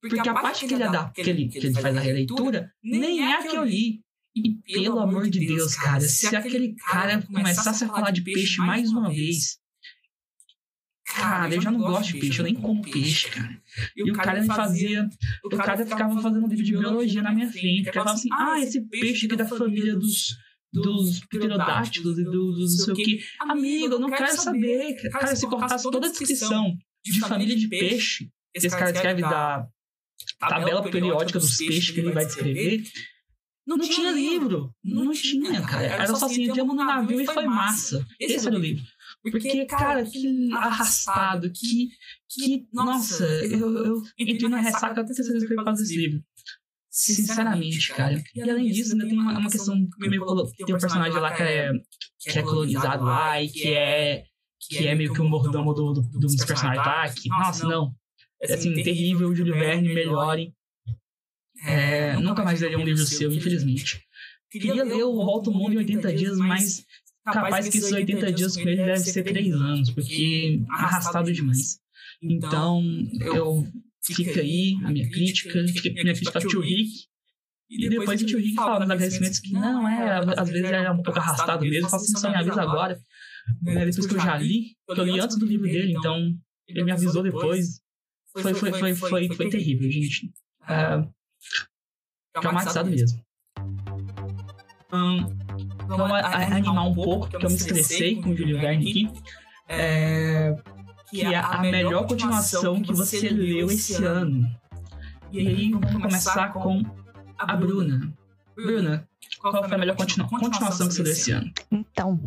Porque 0.00 0.28
a 0.28 0.34
parte 0.34 0.66
que 0.66 0.74
ele, 0.74 0.88
dá, 0.88 1.10
que 1.10 1.20
ele, 1.22 1.48
que 1.48 1.58
ele 1.58 1.72
faz 1.72 1.96
a 1.96 2.00
releitura 2.00 2.70
nem 2.82 3.20
é 3.20 3.34
a 3.34 3.42
que 3.42 3.56
eu 3.56 3.64
li. 3.64 4.00
E 4.34 4.54
pelo 4.72 5.00
amor 5.00 5.28
de 5.28 5.44
Deus, 5.44 5.74
cara, 5.74 6.00
se 6.00 6.34
aquele 6.34 6.76
cara 6.76 7.20
começasse 7.22 7.84
a 7.84 7.88
falar 7.88 8.12
de 8.12 8.22
peixe 8.22 8.58
mais 8.58 8.90
uma 8.90 9.10
vez. 9.10 9.58
Cara, 11.04 11.52
eu 11.52 11.60
já 11.60 11.70
não 11.70 11.80
gosto 11.80 12.12
de 12.12 12.20
peixe, 12.20 12.38
eu 12.38 12.44
nem 12.44 12.54
como 12.54 12.82
peixe, 12.82 13.28
cara. 13.30 13.60
E 13.96 14.08
o 14.08 14.14
cara 14.14 14.40
me 14.40 14.46
fazia. 14.46 15.08
O 15.44 15.48
cara 15.48 15.84
ficava 15.84 16.14
fazendo 16.20 16.44
um 16.44 16.48
livro 16.48 16.64
de 16.64 16.72
biologia 16.72 17.22
na 17.22 17.32
minha 17.32 17.50
frente. 17.50 17.88
O 17.88 17.92
cara 17.92 18.04
falava 18.04 18.18
assim: 18.18 18.28
ah, 18.30 18.60
esse 18.60 18.80
peixe 18.82 19.26
aqui 19.26 19.34
é 19.34 19.38
da 19.38 19.46
família 19.46 19.96
dos 19.96 20.36
dos 20.72 21.20
pterodáctilos 21.26 22.18
e 22.18 22.24
dos, 22.24 22.58
não 22.58 22.84
sei 22.84 22.92
o 22.92 22.96
que. 22.96 23.20
Amigo, 23.40 23.94
eu 23.94 23.98
não 23.98 24.10
quero 24.10 24.36
saber. 24.36 24.96
Cara, 25.10 25.34
se 25.34 25.46
cortasse 25.46 25.90
toda 25.90 26.06
a 26.06 26.10
descrição 26.10 26.76
de 27.04 27.20
família 27.20 27.56
de 27.56 27.68
peixe, 27.68 28.30
esse 28.54 28.68
cara 28.70 28.90
escreve 28.90 29.22
da 29.22 29.66
tabela 30.38 30.82
periódica 30.82 31.38
dos 31.38 31.56
peixes 31.56 31.90
que 31.90 32.00
ele 32.00 32.12
vai 32.12 32.26
descrever, 32.26 32.82
não 33.68 33.78
tinha 33.78 34.10
livro. 34.10 34.74
Não 34.82 35.12
tinha, 35.12 35.60
cara. 35.60 35.84
Era 35.84 36.06
só 36.14 36.24
assim, 36.24 36.44
entramos 36.44 36.74
no 36.74 36.82
navio 36.82 37.20
e 37.20 37.26
foi 37.26 37.44
massa. 37.44 38.02
Esse 38.18 38.46
era 38.46 38.56
o 38.56 38.58
livro. 38.58 38.82
Porque, 39.22 39.66
cara, 39.66 40.04
que 40.04 40.50
arrastado, 40.54 41.52
que. 41.52 41.90
que 42.30 42.66
nossa, 42.72 43.26
eu, 43.44 43.84
eu 43.84 44.02
entrei 44.18 44.48
na 44.48 44.60
ressaca 44.60 45.02
até 45.02 45.12
que 45.12 45.20
eu 45.20 45.64
fazer 45.64 45.82
esse 45.82 45.96
livro. 45.96 46.24
Sinceramente, 46.90 47.92
cara. 47.92 48.22
E 48.34 48.42
além 48.42 48.66
disso, 48.70 48.92
ainda 48.92 49.06
tem 49.06 49.18
uma, 49.18 49.38
uma 49.38 49.50
questão 49.50 49.76
meio. 49.98 50.24
Tem 50.66 50.74
um 50.74 50.78
personagem 50.78 51.20
lá 51.20 51.34
que 51.34 51.42
é, 51.42 51.70
que 52.18 52.38
é 52.38 52.42
colonizado 52.42 53.04
lá 53.04 53.42
e 53.42 53.48
que 53.48 53.68
é. 53.68 54.24
que 54.60 54.86
é 54.86 54.94
meio 54.94 55.12
que 55.12 55.20
um 55.20 55.28
mordomo 55.28 55.74
do, 55.74 55.92
do, 55.92 56.02
do, 56.02 56.18
dos 56.18 56.44
personagens 56.44 56.84
lá. 56.84 57.08
Que, 57.08 57.28
nossa, 57.28 57.68
não. 57.68 57.94
É 58.42 58.54
assim, 58.54 58.74
terrível, 58.82 59.34
Júlio 59.34 59.54
Verne, 59.54 59.92
melhore. 59.92 60.54
É, 61.64 62.16
nunca 62.16 62.44
mais 62.44 62.60
leria 62.60 62.78
um 62.78 62.84
livro 62.84 63.04
seu, 63.04 63.32
infelizmente. 63.32 64.00
Queria 64.50 64.84
ler 64.84 65.02
o 65.02 65.16
Volta 65.16 65.50
ao 65.50 65.56
Mundo 65.56 65.74
em 65.74 65.78
80 65.78 66.12
dias, 66.14 66.38
mas 66.38 66.86
capaz 67.24 67.68
que 67.68 67.78
esses 67.78 67.92
80 67.92 68.32
dias 68.32 68.56
com 68.56 68.68
ele 68.68 68.84
deve 68.84 69.00
ser 69.00 69.22
3 69.24 69.54
anos, 69.54 69.90
porque 69.90 70.62
arrastado 70.70 71.32
demais. 71.32 71.80
Então, 72.22 72.82
eu 73.20 73.66
fica 74.14 74.40
aí 74.40 74.76
a 74.84 74.90
minha 74.90 75.08
crítica, 75.10 75.64
fica 75.68 76.00
a 76.00 76.04
minha 76.04 76.14
crítica 76.14 76.38
ao 76.38 76.48
tio 76.48 76.60
Rick. 76.60 76.90
E 77.70 77.88
depois 77.88 78.22
o 78.22 78.26
tio 78.26 78.38
Rick 78.38 78.54
fala 78.54 78.80
nos 78.80 78.90
agradecimentos 78.90 79.40
que 79.40 79.52
não, 79.52 79.86
é, 79.88 80.18
às 80.36 80.48
vezes 80.48 80.70
é 80.70 80.90
um 80.90 81.02
pouco 81.02 81.18
arrastado 81.18 81.64
mesmo, 81.64 81.88
fala 81.88 82.02
assim, 82.02 82.16
só 82.16 82.30
me 82.30 82.36
avisa 82.36 82.62
agora. 82.62 82.98
É, 83.66 83.84
depois 83.84 84.06
que 84.06 84.14
eu 84.14 84.20
já 84.20 84.36
li, 84.36 84.76
que 84.86 85.00
eu 85.00 85.04
li 85.04 85.20
antes 85.20 85.38
do 85.38 85.46
livro 85.46 85.66
dele, 85.66 85.92
então 85.92 86.34
ele 86.66 86.84
me 86.84 86.92
avisou 86.92 87.22
depois. 87.22 87.80
Foi, 88.32 88.54
foi, 88.54 88.72
foi, 88.72 88.94
foi, 88.94 89.28
foi 89.28 89.50
terrível, 89.50 89.90
gente. 89.90 90.30
É, 90.68 91.02
traumatizado 92.40 92.90
mesmo. 92.90 93.22
Vamos 95.88 96.12
animar 96.12 96.86
um 96.86 96.94
pouco, 96.94 97.28
porque 97.28 97.44
eu 97.44 97.50
me 97.50 97.56
estressei 97.56 98.16
com 98.16 98.30
o 98.30 98.36
Júlio 98.36 98.60
Verne 98.60 98.90
aqui. 98.90 99.08
É, 99.68 100.54
que 101.10 101.22
é 101.22 101.36
a 101.36 101.60
melhor 101.60 102.06
continuação 102.06 102.82
que 102.82 102.92
você 102.92 103.28
leu 103.30 103.70
esse 103.70 104.02
ano. 104.04 104.48
E 105.32 105.40
aí 105.40 105.72
vamos 105.72 105.92
começar 105.92 106.52
com 106.52 106.82
a 107.36 107.56
Bruna. 107.56 108.12
Bruna, 108.54 109.08
qual 109.38 109.64
foi 109.64 109.74
a 109.74 109.78
melhor 109.78 109.96
continu 109.96 110.28
continuação 110.28 110.88
que 110.88 110.94
você 110.94 111.02
leu 111.02 111.12
esse 111.12 111.32
ano? 111.32 111.52
Então, 111.70 112.20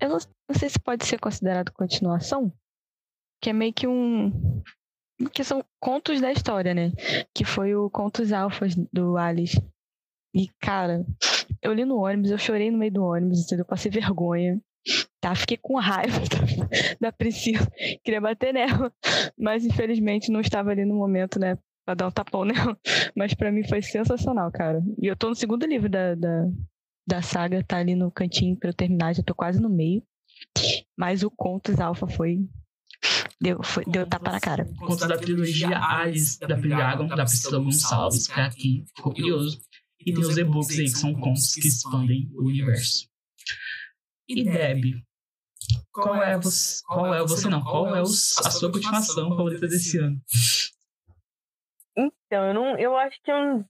eu 0.00 0.08
não, 0.08 0.18
não 0.48 0.58
sei 0.58 0.68
se 0.68 0.78
pode 0.78 1.06
ser 1.06 1.18
considerado 1.18 1.72
continuação, 1.72 2.52
que 3.40 3.50
é 3.50 3.52
meio 3.52 3.72
que 3.72 3.86
um 3.86 4.62
que 5.32 5.44
são 5.44 5.64
contos 5.80 6.20
da 6.20 6.32
história, 6.32 6.74
né? 6.74 6.92
Que 7.32 7.44
foi 7.44 7.74
o 7.74 7.88
Contos 7.88 8.32
Alfas 8.32 8.74
do 8.92 9.16
Alice. 9.16 9.62
E, 10.34 10.48
cara, 10.60 11.06
eu 11.62 11.72
li 11.72 11.84
no 11.84 11.98
ônibus, 11.98 12.30
eu 12.30 12.38
chorei 12.38 12.70
no 12.70 12.78
meio 12.78 12.92
do 12.92 13.04
ônibus, 13.04 13.40
entendeu? 13.40 13.62
Eu 13.62 13.68
passei 13.68 13.90
vergonha. 13.90 14.60
Tá, 15.20 15.34
fiquei 15.34 15.56
com 15.56 15.78
raiva 15.78 16.18
da, 17.00 17.10
Priscila. 17.10 17.66
Queria 18.02 18.20
bater 18.20 18.52
nela. 18.52 18.92
Mas, 19.38 19.64
infelizmente, 19.64 20.30
não 20.30 20.40
estava 20.40 20.70
ali 20.70 20.84
no 20.84 20.94
momento, 20.94 21.38
né? 21.38 21.56
Pra 21.84 21.94
dar 21.94 22.08
um 22.08 22.10
tapão 22.10 22.44
nela. 22.46 22.78
Mas 23.16 23.34
para 23.34 23.50
mim 23.50 23.66
foi 23.66 23.80
sensacional, 23.80 24.50
cara. 24.52 24.82
E 25.00 25.06
eu 25.06 25.16
tô 25.16 25.28
no 25.28 25.34
segundo 25.34 25.66
livro 25.66 25.88
da, 25.88 26.14
da, 26.14 26.46
da 27.06 27.22
saga, 27.22 27.64
tá 27.64 27.78
ali 27.78 27.94
no 27.94 28.10
cantinho 28.10 28.56
pra 28.56 28.70
eu 28.70 28.74
terminar, 28.74 29.14
já 29.14 29.22
tô 29.22 29.34
quase 29.34 29.60
no 29.60 29.70
meio. 29.70 30.02
Mas 30.96 31.22
o 31.22 31.30
Contos 31.30 31.80
Alpha 31.80 32.06
foi 32.06 32.46
Deu, 33.40 33.62
foi, 33.62 33.84
deu 33.84 34.06
tapa 34.06 34.32
na 34.32 34.40
cara. 34.40 34.64
Contos 34.78 35.06
da 35.06 35.18
trilogia 35.18 35.78
Alice, 35.78 36.38
da 36.40 36.56
Pilhagon, 36.56 37.06
da 37.08 37.24
Priscila 37.24 37.58
Gonçalves, 37.58 38.28
pra 38.28 38.50
quem 38.50 38.84
ficou 38.96 39.12
curioso. 39.12 39.60
E 40.00 40.12
tem 40.12 40.24
os 40.24 40.36
e-books 40.36 40.78
aí, 40.78 40.84
que 40.84 40.90
são 40.90 41.14
contos 41.14 41.54
que 41.54 41.68
expandem 41.68 42.30
o 42.34 42.46
universo. 42.46 43.08
E 44.28 44.44
Deb, 44.44 45.04
qual 45.92 46.22
é 46.22 46.38
você, 46.38 46.82
qual 46.86 47.14
é 47.14 47.20
você 47.20 47.48
não, 47.48 47.62
qual 47.62 47.94
é 47.94 48.00
a 48.00 48.04
sua 48.04 48.72
continuação 48.72 49.28
favorita 49.30 49.66
desse 49.66 49.98
ano? 49.98 50.20
Então, 51.96 52.46
eu 52.46 52.54
não, 52.54 52.78
eu 52.78 52.96
acho 52.96 53.20
que 53.22 53.30
eu, 53.30 53.64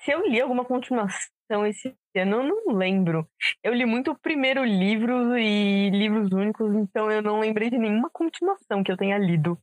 se 0.00 0.10
eu 0.10 0.26
li 0.26 0.40
alguma 0.40 0.64
continuação 0.64 1.66
esse 1.66 1.94
ano, 2.16 2.36
eu 2.36 2.42
não 2.42 2.76
lembro. 2.76 3.28
Eu 3.62 3.72
li 3.74 3.86
muito 3.86 4.10
o 4.10 4.18
primeiro 4.18 4.64
livro 4.64 5.36
e 5.38 5.90
livros 5.90 6.32
únicos, 6.32 6.74
então 6.74 7.10
eu 7.10 7.22
não 7.22 7.38
lembrei 7.38 7.70
de 7.70 7.78
nenhuma 7.78 8.10
continuação 8.10 8.82
que 8.82 8.90
eu 8.90 8.96
tenha 8.96 9.18
lido. 9.18 9.56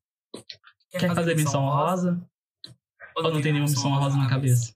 Quer 0.92 1.14
fazer 1.14 1.36
menção 1.36 1.66
rosa? 1.66 2.26
Ou 3.16 3.24
não 3.24 3.42
tem 3.42 3.52
nenhuma 3.52 3.70
menção 3.70 3.92
rosa 3.92 4.18
na 4.18 4.30
cabeça? 4.30 4.74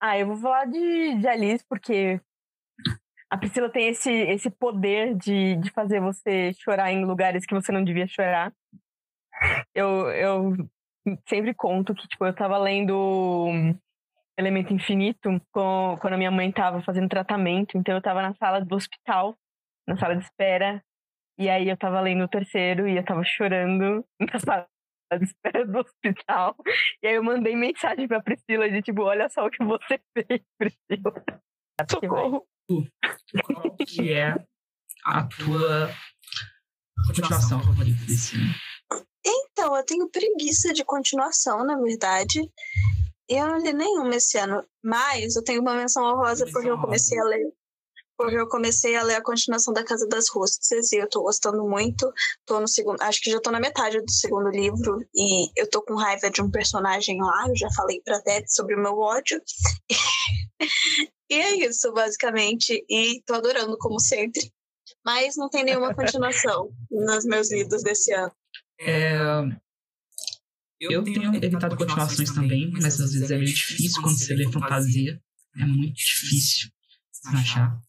Ah, 0.00 0.18
eu 0.18 0.26
vou 0.26 0.36
falar 0.36 0.66
de, 0.66 1.14
de 1.18 1.26
Alice, 1.28 1.64
porque 1.68 2.20
a 3.34 3.36
Priscila 3.36 3.68
tem 3.68 3.88
esse, 3.88 4.12
esse 4.12 4.48
poder 4.48 5.16
de, 5.16 5.56
de 5.56 5.68
fazer 5.72 6.00
você 6.00 6.52
chorar 6.54 6.92
em 6.92 7.04
lugares 7.04 7.44
que 7.44 7.52
você 7.52 7.72
não 7.72 7.82
devia 7.82 8.06
chorar. 8.06 8.54
Eu, 9.74 10.08
eu 10.10 10.56
sempre 11.28 11.52
conto 11.52 11.96
que, 11.96 12.06
tipo, 12.06 12.24
eu 12.24 12.32
tava 12.32 12.56
lendo 12.56 13.50
Elemento 14.38 14.72
Infinito 14.72 15.28
com, 15.50 15.98
quando 16.00 16.14
a 16.14 16.16
minha 16.16 16.30
mãe 16.30 16.52
tava 16.52 16.80
fazendo 16.82 17.08
tratamento, 17.08 17.76
então 17.76 17.96
eu 17.96 18.00
tava 18.00 18.22
na 18.22 18.34
sala 18.34 18.64
do 18.64 18.76
hospital, 18.76 19.36
na 19.84 19.96
sala 19.96 20.14
de 20.14 20.22
espera, 20.22 20.80
e 21.36 21.50
aí 21.50 21.68
eu 21.68 21.76
tava 21.76 22.00
lendo 22.00 22.22
o 22.22 22.28
terceiro 22.28 22.86
e 22.86 22.96
eu 22.96 23.04
tava 23.04 23.24
chorando 23.24 24.06
na 24.32 24.38
sala 24.38 24.68
de 25.18 25.24
espera 25.24 25.66
do 25.66 25.80
hospital. 25.80 26.54
E 27.02 27.08
aí 27.08 27.14
eu 27.16 27.24
mandei 27.24 27.56
mensagem 27.56 28.06
pra 28.06 28.22
Priscila 28.22 28.70
de 28.70 28.80
tipo, 28.80 29.02
olha 29.02 29.28
só 29.28 29.44
o 29.44 29.50
que 29.50 29.64
você 29.64 30.00
fez, 30.14 30.40
Priscila. 30.56 31.24
Socorro. 31.90 32.46
Qual 32.66 33.76
que 33.86 34.12
é 34.12 34.34
a 35.04 35.24
tua 35.24 35.90
continuação 37.06 37.62
favorita 37.62 38.04
desse 38.06 38.36
ano? 38.36 38.54
Então, 39.26 39.76
eu 39.76 39.84
tenho 39.84 40.08
preguiça 40.08 40.72
de 40.72 40.84
continuação, 40.84 41.64
na 41.64 41.78
verdade. 41.78 42.40
Eu 43.28 43.46
não 43.46 43.58
li 43.58 43.72
nenhuma 43.72 44.16
esse 44.16 44.36
ano, 44.36 44.62
mas 44.82 45.36
eu 45.36 45.42
tenho 45.42 45.62
uma 45.62 45.74
menção 45.74 46.04
honrosa 46.04 46.46
porque 46.52 46.68
eu 46.68 46.78
comecei 46.78 47.18
a 47.18 47.24
ler. 47.24 47.52
Porque 48.16 48.36
eu 48.36 48.48
comecei 48.48 48.94
a 48.94 49.02
ler 49.02 49.16
a 49.16 49.22
continuação 49.22 49.72
da 49.72 49.82
Casa 49.82 50.06
das 50.06 50.28
Rosas 50.28 50.92
e 50.92 50.96
eu 50.96 51.08
tô 51.08 51.22
gostando 51.22 51.66
muito. 51.66 52.12
Tô 52.46 52.60
no 52.60 52.68
segundo, 52.68 53.00
acho 53.02 53.20
que 53.20 53.30
já 53.30 53.40
tô 53.40 53.50
na 53.50 53.58
metade 53.58 54.00
do 54.00 54.10
segundo 54.10 54.50
livro 54.50 55.00
e 55.14 55.50
eu 55.56 55.68
tô 55.68 55.82
com 55.82 55.94
raiva 55.94 56.30
de 56.30 56.40
um 56.40 56.50
personagem 56.50 57.20
lá, 57.20 57.46
eu 57.48 57.56
já 57.56 57.68
falei 57.74 58.00
pra 58.04 58.20
Deb 58.20 58.44
sobre 58.46 58.76
o 58.76 58.82
meu 58.82 58.98
ódio. 58.98 59.40
e 61.30 61.34
é 61.34 61.66
isso, 61.66 61.92
basicamente, 61.92 62.84
e 62.88 63.22
tô 63.26 63.34
adorando 63.34 63.76
como 63.78 64.00
sempre. 64.00 64.52
Mas 65.04 65.36
não 65.36 65.48
tem 65.48 65.64
nenhuma 65.64 65.94
continuação 65.94 66.70
nos 66.90 67.24
meus 67.24 67.50
livros 67.52 67.82
desse 67.82 68.12
ano. 68.12 68.32
É, 68.80 69.16
eu 70.80 71.02
tenho 71.02 71.34
evitado 71.36 71.76
continuações 71.76 72.32
também, 72.32 72.70
mas 72.72 73.00
às 73.00 73.12
vezes 73.12 73.30
é 73.30 73.36
meio 73.36 73.52
difícil 73.52 74.02
quando 74.02 74.18
você 74.18 74.34
lê 74.34 74.50
fantasia. 74.50 75.20
É 75.56 75.64
muito 75.64 75.94
difícil 75.94 76.70
achar. 77.26 77.80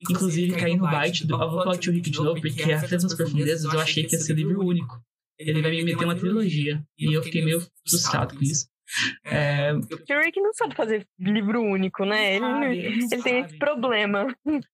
Inclusive, 0.00 0.54
caí 0.56 0.76
no 0.76 0.88
bite 0.88 1.26
do. 1.26 1.34
Eu 1.34 1.50
vou 1.50 1.62
falar 1.62 1.76
de 1.76 1.90
Rick 1.90 2.10
de 2.10 2.18
novo, 2.18 2.40
porque 2.40 2.72
a 2.72 2.80
Fez 2.80 3.02
das 3.02 3.14
Profundezas 3.14 3.72
eu 3.72 3.80
achei 3.80 4.04
que 4.04 4.14
ia 4.14 4.20
ser 4.20 4.34
livro 4.34 4.64
único. 4.64 5.02
Ele 5.38 5.62
vai 5.62 5.70
me 5.70 5.82
meter 5.82 6.04
uma 6.04 6.14
trilogia. 6.14 6.84
E 6.98 7.12
eu 7.12 7.22
fiquei 7.22 7.44
meio 7.44 7.66
frustrado 7.88 8.36
com 8.36 8.42
isso. 8.42 8.68
É, 9.24 9.72
Porque 9.88 10.14
o 10.14 10.20
Rick 10.20 10.40
não 10.40 10.52
sabe 10.52 10.74
fazer 10.74 11.06
livro 11.18 11.62
único, 11.62 12.04
né? 12.04 12.36
Ele, 12.36 12.44
sabe, 12.44 12.66
ele, 12.66 13.04
ele 13.04 13.22
tem 13.22 13.40
esse 13.40 13.58
problema. 13.58 14.26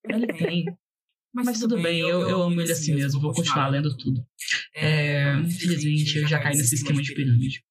Ele 0.08 0.26
tem. 0.26 0.64
Mas 1.32 1.60
tudo 1.60 1.80
bem, 1.80 2.00
eu, 2.00 2.28
eu 2.28 2.42
amo 2.42 2.60
ele 2.60 2.72
assim 2.72 2.94
mesmo, 2.94 3.20
vou 3.20 3.32
continuar 3.32 3.68
lendo 3.68 3.96
tudo. 3.96 4.20
É, 4.74 5.34
infelizmente, 5.36 6.18
eu 6.18 6.26
já 6.26 6.40
caí 6.40 6.56
nesse 6.56 6.74
esquema 6.74 7.00
de 7.00 7.14
pirâmide. 7.14 7.62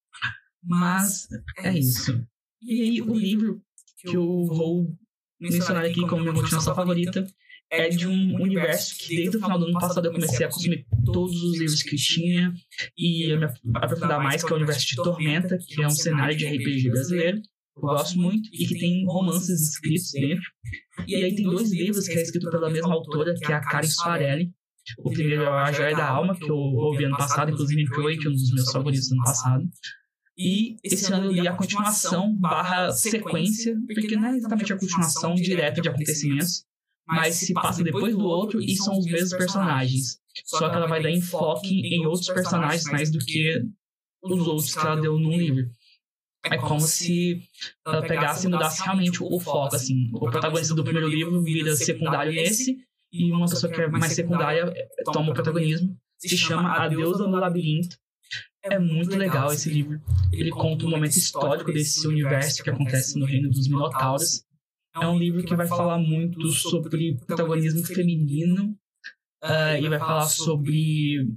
Mas 0.62 1.28
é 1.58 1.78
isso. 1.78 2.26
E 2.62 2.82
aí, 2.82 3.02
o 3.02 3.14
livro 3.14 3.62
que 3.98 4.16
eu 4.16 4.46
vou 4.46 4.86
mencionar 5.38 5.84
aqui 5.84 6.00
como 6.06 6.22
minha 6.22 6.34
continuação 6.34 6.74
favorita 6.74 7.26
é 7.70 7.88
de 7.88 8.06
um 8.06 8.42
universo 8.42 8.96
que 8.98 9.16
desde 9.16 9.36
o 9.36 9.40
final 9.40 9.58
do 9.58 9.66
ano 9.66 9.78
passado 9.78 10.04
eu 10.04 10.12
comecei 10.12 10.44
a 10.44 10.48
consumir 10.48 10.84
todos 11.04 11.40
os 11.42 11.58
livros 11.58 11.82
que 11.82 11.96
tinha 11.96 12.52
e 12.98 13.32
a 13.32 13.38
me 13.38 13.46
aprofundar 13.76 14.20
mais, 14.22 14.42
que 14.42 14.50
é 14.50 14.54
o 14.54 14.56
universo 14.56 14.86
de 14.86 14.96
Tormenta, 14.96 15.56
que 15.56 15.82
é 15.82 15.86
um 15.86 15.90
cenário 15.90 16.36
de 16.36 16.46
RPG 16.46 16.90
brasileiro. 16.90 17.40
Eu 17.76 17.82
gosto 17.82 18.18
muito 18.18 18.50
e 18.52 18.66
que 18.66 18.78
tem 18.78 19.06
romances 19.06 19.60
escritos 19.70 20.10
dentro. 20.12 20.44
E 21.06 21.14
aí 21.14 21.34
tem 21.34 21.44
dois 21.44 21.70
livros 21.72 22.08
que 22.08 22.18
é 22.18 22.22
escrito 22.22 22.50
pela 22.50 22.68
mesma 22.68 22.92
autora, 22.92 23.34
que 23.34 23.52
é 23.52 23.54
a 23.54 23.60
Karen 23.60 23.88
Soarelli. 23.88 24.50
O 24.98 25.10
primeiro 25.10 25.44
é 25.44 25.48
A 25.48 25.70
Joia 25.70 25.94
da 25.94 26.08
Alma, 26.08 26.36
que 26.36 26.50
eu 26.50 26.56
ouvi 26.56 27.04
ano 27.04 27.16
passado, 27.16 27.52
inclusive 27.52 27.82
entre 27.82 28.28
um 28.28 28.32
dos 28.32 28.50
meus 28.52 28.70
favoritos 28.72 29.08
do 29.08 29.14
ano 29.14 29.24
passado. 29.24 29.64
E 30.36 30.76
esse 30.82 31.12
ano 31.12 31.26
eu 31.26 31.32
li 31.32 31.46
a 31.46 31.54
continuação 31.54 32.34
barra 32.34 32.90
sequência, 32.92 33.76
porque 33.94 34.16
não 34.16 34.26
é 34.26 34.36
exatamente 34.36 34.72
a 34.72 34.78
continuação 34.78 35.34
direta 35.34 35.80
de 35.80 35.88
acontecimentos, 35.88 36.64
mas 37.10 37.36
se 37.36 37.52
passa 37.52 37.82
depois 37.82 38.16
do 38.16 38.24
outro 38.24 38.60
e 38.60 38.76
são 38.76 38.98
os 38.98 39.06
mesmos 39.06 39.36
personagens. 39.36 40.18
Só 40.44 40.68
que 40.68 40.76
ela 40.76 40.86
vai 40.86 41.02
dar 41.02 41.10
enfoque 41.10 41.68
em 41.68 42.06
outros 42.06 42.28
personagens 42.28 42.84
mais 42.84 43.10
do 43.10 43.18
que 43.18 43.62
os 44.22 44.46
outros 44.46 44.74
que 44.74 44.80
ela 44.80 45.00
deu 45.00 45.18
num 45.18 45.36
livro. 45.36 45.68
É 46.44 46.56
como 46.56 46.80
se 46.80 47.42
ela 47.86 48.00
pegasse 48.00 48.46
e 48.46 48.50
mudasse 48.50 48.82
realmente 48.82 49.22
o 49.22 49.38
foco, 49.40 49.76
assim. 49.76 50.10
O 50.14 50.30
protagonista 50.30 50.74
do 50.74 50.84
primeiro 50.84 51.08
livro 51.08 51.42
vira 51.42 51.74
secundário 51.76 52.32
nesse, 52.32 52.78
e 53.12 53.30
uma 53.30 53.46
pessoa 53.46 53.72
que 53.72 53.80
é 53.80 53.88
mais 53.88 54.12
secundária 54.12 54.72
toma 55.12 55.32
o 55.32 55.34
protagonismo. 55.34 55.96
Se 56.18 56.36
chama 56.36 56.72
A 56.76 56.88
Deusa 56.88 57.26
no 57.26 57.36
Labirinto. 57.36 57.96
É 58.62 58.78
muito 58.78 59.16
legal 59.16 59.52
esse 59.52 59.70
livro. 59.70 60.00
Ele 60.32 60.50
conta 60.50 60.84
um 60.84 60.90
momento 60.90 61.16
histórico 61.16 61.72
desse 61.72 62.06
universo 62.06 62.62
que 62.62 62.70
acontece 62.70 63.18
no 63.18 63.26
reino 63.26 63.50
dos 63.50 63.66
Minotauros. 63.66 64.44
É 64.94 65.06
um 65.06 65.18
livro 65.18 65.44
que 65.44 65.54
vai 65.54 65.66
falar 65.66 65.98
muito 65.98 66.48
sobre 66.48 67.16
protagonismo 67.26 67.84
feminino 67.84 68.76
uh, 69.44 69.80
e 69.80 69.88
vai 69.88 69.98
falar 69.98 70.26
sobre 70.26 71.28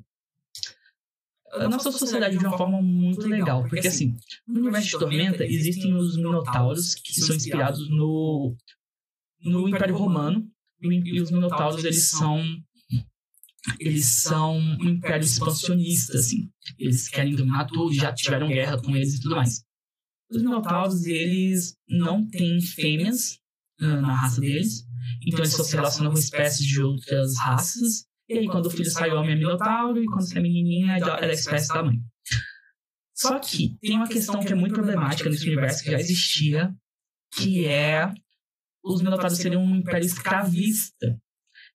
a 1.51 1.69
nossa 1.69 1.91
sociedade 1.91 2.38
de 2.38 2.45
uma 2.45 2.57
forma 2.57 2.81
muito 2.81 3.27
legal. 3.27 3.63
Porque, 3.67 3.88
assim, 3.88 4.15
no 4.47 4.61
universo 4.61 4.89
de 4.89 4.99
Tormenta 4.99 5.45
existem 5.45 5.93
os 5.93 6.17
Minotauros 6.17 6.95
que 6.95 7.13
são 7.13 7.35
inspirados 7.35 7.89
no, 7.89 8.55
no 9.43 9.69
Império 9.69 9.95
Romano. 9.95 10.47
E 10.81 11.21
os 11.21 11.31
Minotauros, 11.31 11.84
eles 11.84 12.09
são 12.09 12.43
eles 13.80 14.21
são 14.21 14.57
um 14.57 14.89
império 14.89 15.23
expansionista, 15.23 16.17
assim. 16.17 16.49
Eles 16.77 17.07
querem 17.07 17.34
dominar 17.34 17.65
tudo, 17.65 17.93
já 17.93 18.11
tiveram 18.11 18.49
guerra 18.49 18.81
com 18.81 18.93
eles 18.93 19.15
e 19.15 19.21
tudo 19.21 19.35
mais. 19.35 19.63
Os 20.30 20.41
Minotauros, 20.41 21.05
eles 21.05 21.77
não 21.88 22.27
têm 22.27 22.59
fêmeas 22.59 23.39
na 23.79 24.13
raça 24.13 24.39
deles, 24.39 24.85
então 25.25 25.39
eles 25.39 25.53
só 25.53 25.63
se 25.63 25.75
relacionam 25.75 26.11
com 26.11 26.17
espécies 26.19 26.65
de 26.65 26.81
outras 26.81 27.37
raças. 27.37 28.05
E 28.29 28.37
aí, 28.37 28.47
quando 28.47 28.67
o 28.67 28.69
filho 28.69 28.89
sai 28.89 29.11
homem 29.11 29.33
é 29.33 29.35
Minotauro, 29.35 30.01
e 30.01 30.05
quando 30.05 30.27
sai 30.27 30.41
menininha, 30.41 30.97
é 30.97 30.99
da 30.99 31.31
espécie 31.31 31.67
da 31.67 31.83
mãe. 31.83 31.99
Só 33.15 33.39
que 33.39 33.77
tem 33.79 33.95
uma 33.95 34.07
questão 34.07 34.39
que 34.39 34.51
é 34.51 34.55
muito 34.55 34.73
problemática 34.73 35.29
nesse 35.29 35.45
universo 35.45 35.83
que 35.83 35.91
já 35.91 35.99
existia, 35.99 36.73
que 37.35 37.65
é 37.65 38.11
os 38.83 39.01
Minotauros 39.01 39.37
seriam 39.37 39.63
um 39.63 39.75
império 39.75 40.05
escravista. 40.05 41.17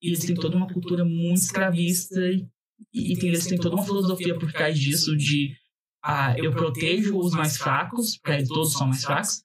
E 0.03 0.09
eles 0.09 0.25
têm 0.25 0.35
toda 0.35 0.57
uma 0.57 0.73
cultura 0.73 1.05
muito 1.05 1.41
escravista 1.41 2.21
e, 2.21 2.47
e 2.93 3.27
eles 3.27 3.47
têm 3.47 3.59
toda 3.59 3.77
uma 3.77 3.85
filosofia 3.85 4.39
por 4.39 4.53
trás 4.53 4.79
disso 4.79 5.17
de 5.17 5.57
ah, 6.05 6.37
eu 6.39 6.53
protejo 6.53 7.19
os 7.19 7.33
mais 7.33 7.57
fracos, 7.57 8.19
eles 8.27 8.49
todos 8.49 8.73
são 8.73 8.87
mais 8.87 9.03
fracos, 9.03 9.43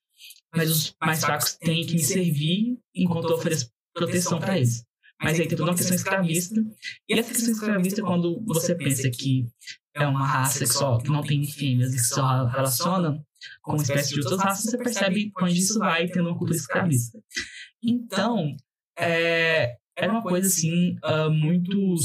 mas 0.56 0.70
os 0.70 0.96
mais 1.02 1.22
fracos 1.22 1.54
têm 1.54 1.86
que 1.86 1.94
me 1.94 2.04
servir 2.04 2.78
enquanto 2.94 3.30
eu 3.30 3.36
ofereço 3.36 3.72
proteção 3.94 4.40
para 4.40 4.58
eles. 4.58 4.86
Mas 5.22 5.40
aí 5.40 5.48
tem 5.48 5.58
toda 5.58 5.72
uma 5.72 5.78
questão 5.78 5.96
escravista. 5.96 6.56
E 7.08 7.14
essa 7.14 7.34
questão 7.34 7.54
escravista, 7.54 8.02
quando 8.02 8.44
você 8.46 8.76
pensa 8.76 9.10
que 9.10 9.48
é 9.96 10.06
uma 10.06 10.26
raça 10.26 10.66
só, 10.66 10.98
que 10.98 11.10
não 11.10 11.22
tem 11.22 11.46
fêmeas 11.46 11.94
e 11.94 12.00
só 12.00 12.46
relaciona 12.46 13.24
com 13.62 13.76
espécies 13.76 14.14
de 14.14 14.20
outras 14.22 14.42
raças, 14.42 14.66
você 14.66 14.78
percebe 14.78 15.32
onde 15.42 15.58
isso 15.58 15.80
vai 15.80 16.08
tendo 16.08 16.30
uma 16.30 16.38
cultura 16.38 16.58
escravista. 16.58 17.20
Então, 17.82 18.56
é, 18.98 19.76
era 19.96 20.12
uma 20.12 20.24
coisa 20.24 20.48
assim, 20.48 20.96
uh, 21.04 21.32
muito 21.32 21.96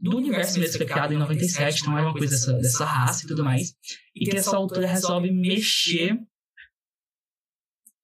do 0.00 0.16
universo 0.16 0.58
mesmo 0.58 0.84
criado 0.84 1.14
em 1.14 1.18
97, 1.18 1.82
então 1.82 1.96
era 1.96 2.06
uma 2.08 2.12
coisa 2.12 2.34
dessa, 2.34 2.52
dessa 2.54 2.84
raça 2.84 3.24
e 3.24 3.28
tudo 3.28 3.44
mais. 3.44 3.74
E 4.14 4.26
que 4.26 4.36
essa 4.36 4.56
autora 4.56 4.86
resolve 4.86 5.30
mexer 5.30 6.18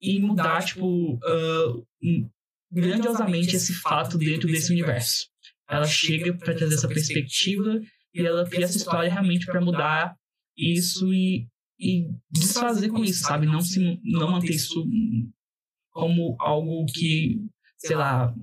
e 0.01 0.20
mudar, 0.20 0.65
tipo, 0.65 1.15
uh, 1.15 1.87
grandiosamente 2.70 3.57
esse 3.57 3.75
fato 3.75 4.19
dentro 4.19 4.47
desse 4.49 4.73
universo. 4.73 5.29
Ela 5.69 5.87
chega 5.87 6.33
para 6.35 6.55
trazer 6.55 6.75
essa 6.75 6.89
perspectiva 6.89 7.81
e 8.15 8.20
ela 8.27 8.49
cria 8.49 8.65
essa 8.65 8.77
história 8.77 9.11
realmente 9.11 9.47
para 9.47 9.61
mudar 9.61 10.16
isso 10.57 11.12
e, 11.12 11.47
e 11.79 12.09
desfazer 12.31 12.89
com 12.89 13.05
isso, 13.05 13.23
sabe? 13.23 13.47
Não 13.47 13.61
se 13.61 14.01
não 14.03 14.31
manter 14.31 14.51
isso 14.55 14.87
como 15.91 16.37
algo 16.39 16.87
que, 16.87 17.41
sei 17.79 17.97
lá, 17.97 18.35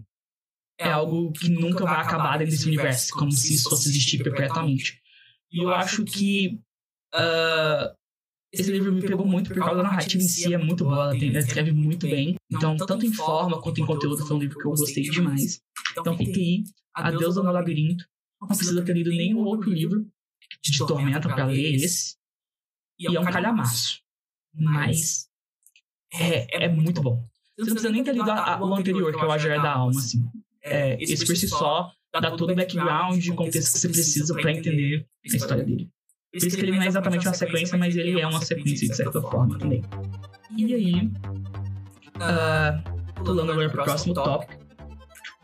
é 0.77 0.89
algo 0.89 1.31
que 1.31 1.49
nunca 1.49 1.85
vai 1.85 2.01
acabar 2.01 2.37
dentro 2.37 2.51
desse 2.53 2.67
universo, 2.67 3.13
como 3.13 3.31
se 3.31 3.55
isso 3.55 3.69
fosse 3.69 3.89
existir 3.89 4.21
perpetuamente. 4.21 5.01
E 5.51 5.63
eu 5.63 5.69
acho 5.69 6.03
que 6.03 6.59
uh, 7.13 7.95
esse 8.59 8.71
livro 8.71 8.93
me 8.93 9.01
pegou 9.01 9.25
muito 9.25 9.53
por 9.53 9.59
causa 9.59 9.75
da 9.75 9.83
narrativa 9.83 10.23
em 10.23 10.27
si, 10.27 10.53
é 10.53 10.57
muito 10.57 10.83
boa, 10.83 11.03
ela, 11.03 11.19
tem, 11.19 11.29
ela 11.29 11.39
escreve 11.39 11.71
muito 11.71 12.07
bem. 12.07 12.35
Então, 12.51 12.75
tanto 12.77 13.05
em 13.05 13.13
forma 13.13 13.61
quanto 13.61 13.81
em 13.81 13.85
conteúdo, 13.85 14.25
foi 14.25 14.35
um 14.35 14.39
livro 14.39 14.57
que 14.57 14.65
eu 14.65 14.71
gostei 14.71 15.03
demais. 15.03 15.61
Então, 15.97 16.17
fique 16.17 16.39
aí, 16.39 16.63
Adeus 16.93 17.37
ao 17.37 17.43
Labirinto. 17.43 18.05
Não 18.39 18.47
precisa 18.47 18.81
ter 18.83 18.93
lido 18.93 19.09
nenhum 19.09 19.39
outro 19.39 19.69
livro 19.69 20.07
de 20.63 20.77
Tormenta 20.85 21.27
para 21.27 21.45
ler 21.45 21.75
esse. 21.75 22.15
E 22.99 23.15
é 23.15 23.19
um 23.19 23.25
calhamaço. 23.25 24.01
Mas 24.53 25.27
é, 26.13 26.65
é 26.65 26.67
muito 26.69 27.01
bom. 27.01 27.27
Você 27.57 27.69
não 27.69 27.75
precisa 27.75 27.91
nem 27.91 28.03
ter 28.03 28.13
lido 28.13 28.29
a, 28.29 28.55
a, 28.55 28.63
o 28.63 28.73
anterior, 28.73 29.13
que 29.13 29.19
é 29.19 29.25
o 29.25 29.31
A 29.31 29.37
Joia 29.37 29.61
da 29.61 29.73
Alma, 29.73 29.99
assim. 29.99 30.25
É, 30.61 31.01
esse 31.01 31.25
por 31.25 31.35
si 31.35 31.47
só 31.47 31.91
dá 32.13 32.35
todo 32.35 32.51
o 32.51 32.55
background 32.55 33.23
e 33.23 33.33
contexto 33.33 33.73
que 33.73 33.79
você 33.79 33.89
precisa 33.89 34.33
para 34.33 34.51
entender 34.51 35.05
a 35.31 35.35
história 35.35 35.63
dele. 35.63 35.89
Por 36.39 36.47
isso 36.47 36.57
que 36.57 36.63
ele 36.63 36.73
não 36.73 36.81
é 36.81 36.87
exatamente 36.87 37.27
uma 37.27 37.33
sequência, 37.33 37.77
mas 37.77 37.95
ele 37.95 38.19
é 38.19 38.27
uma 38.27 38.41
sequência 38.43 38.87
de 38.87 38.95
certa 38.95 39.21
forma 39.21 39.57
também. 39.57 39.81
E 40.55 40.73
aí, 40.73 41.11
uh, 42.17 43.23
pulando 43.23 43.53
agora 43.53 43.69
para 43.69 43.81
o 43.81 43.85
próximo 43.85 44.13
tópico, 44.13 44.53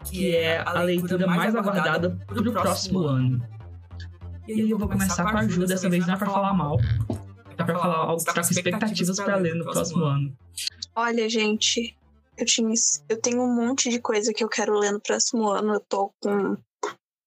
que 0.04 0.36
é 0.36 0.58
a 0.60 0.82
leitura 0.82 1.26
mais 1.28 1.56
aguardada 1.56 2.10
para 2.28 2.40
o 2.42 2.52
próximo 2.52 3.00
ano. 3.00 3.42
E 4.48 4.54
aí 4.54 4.70
eu 4.70 4.78
vou 4.78 4.90
começar 4.90 5.24
com 5.32 5.38
a 5.38 5.42
ajuda, 5.42 5.68
dessa 5.68 5.90
vez 5.90 6.06
não 6.06 6.14
é 6.14 6.18
para 6.18 6.30
falar 6.30 6.54
mal, 6.54 6.78
é 7.58 7.64
para 7.64 7.80
falar 7.80 7.96
algo 7.96 8.16
que 8.24 8.30
está 8.30 8.42
com 8.42 8.52
expectativas 8.52 9.18
para 9.18 9.36
ler 9.38 9.56
no 9.56 9.64
próximo 9.64 10.04
ano. 10.04 10.36
Olha, 10.94 11.30
gente, 11.30 11.96
eu, 12.38 12.46
tinha, 12.46 12.74
eu 13.08 13.18
tenho 13.18 13.42
um 13.42 13.56
monte 13.56 13.90
de 13.90 14.00
coisa 14.00 14.34
que 14.34 14.44
eu 14.44 14.50
quero 14.50 14.78
ler 14.78 14.92
no 14.92 15.00
próximo 15.00 15.48
ano. 15.48 15.76
Eu 15.76 15.80
tô 15.80 16.14
com, 16.20 16.58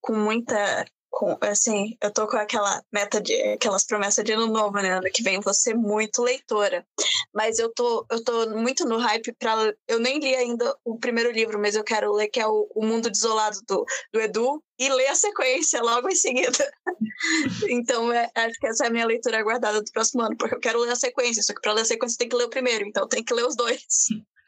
com 0.01 0.15
muita 0.15 0.85
com, 1.15 1.37
assim, 1.39 1.95
eu 2.03 2.11
tô 2.11 2.27
com 2.27 2.35
aquela 2.35 2.83
meta 2.91 3.21
de 3.21 3.33
aquelas 3.53 3.85
promessas 3.85 4.23
de 4.23 4.33
ano 4.33 4.47
novo, 4.47 4.73
né? 4.73 4.97
Ano 4.97 5.09
que 5.13 5.23
vem 5.23 5.39
vou 5.39 5.53
ser 5.53 5.73
muito 5.73 6.21
leitora. 6.21 6.85
Mas 7.33 7.57
eu 7.57 7.73
tô, 7.73 8.05
eu 8.11 8.21
tô 8.21 8.49
muito 8.49 8.85
no 8.85 8.97
hype 8.97 9.33
para 9.39 9.73
eu 9.87 9.97
nem 9.97 10.19
li 10.19 10.35
ainda 10.35 10.75
o 10.83 10.99
primeiro 10.99 11.31
livro, 11.31 11.57
mas 11.57 11.73
eu 11.73 11.85
quero 11.85 12.11
ler 12.11 12.27
que 12.27 12.41
é 12.41 12.45
o, 12.45 12.69
o 12.75 12.85
Mundo 12.85 13.09
Desolado 13.09 13.57
do, 13.65 13.85
do 14.13 14.19
Edu 14.19 14.61
e 14.77 14.89
ler 14.89 15.07
a 15.07 15.15
sequência 15.15 15.81
logo 15.81 16.09
em 16.09 16.15
seguida. 16.15 16.69
então, 17.69 18.11
é, 18.11 18.29
acho 18.35 18.59
que 18.59 18.67
essa 18.67 18.83
é 18.83 18.87
a 18.87 18.91
minha 18.91 19.05
leitura 19.05 19.39
aguardada 19.39 19.81
do 19.81 19.91
próximo 19.93 20.21
ano, 20.21 20.35
porque 20.37 20.55
eu 20.55 20.59
quero 20.59 20.81
ler 20.81 20.91
a 20.91 20.97
sequência, 20.97 21.41
só 21.41 21.53
que 21.53 21.61
para 21.61 21.71
ler 21.71 21.81
a 21.81 21.85
sequência 21.85 22.17
tem 22.17 22.27
que 22.27 22.35
ler 22.35 22.43
o 22.43 22.49
primeiro, 22.49 22.85
então 22.85 23.07
tem 23.07 23.23
que 23.23 23.33
ler 23.33 23.45
os 23.45 23.55
dois. 23.55 23.85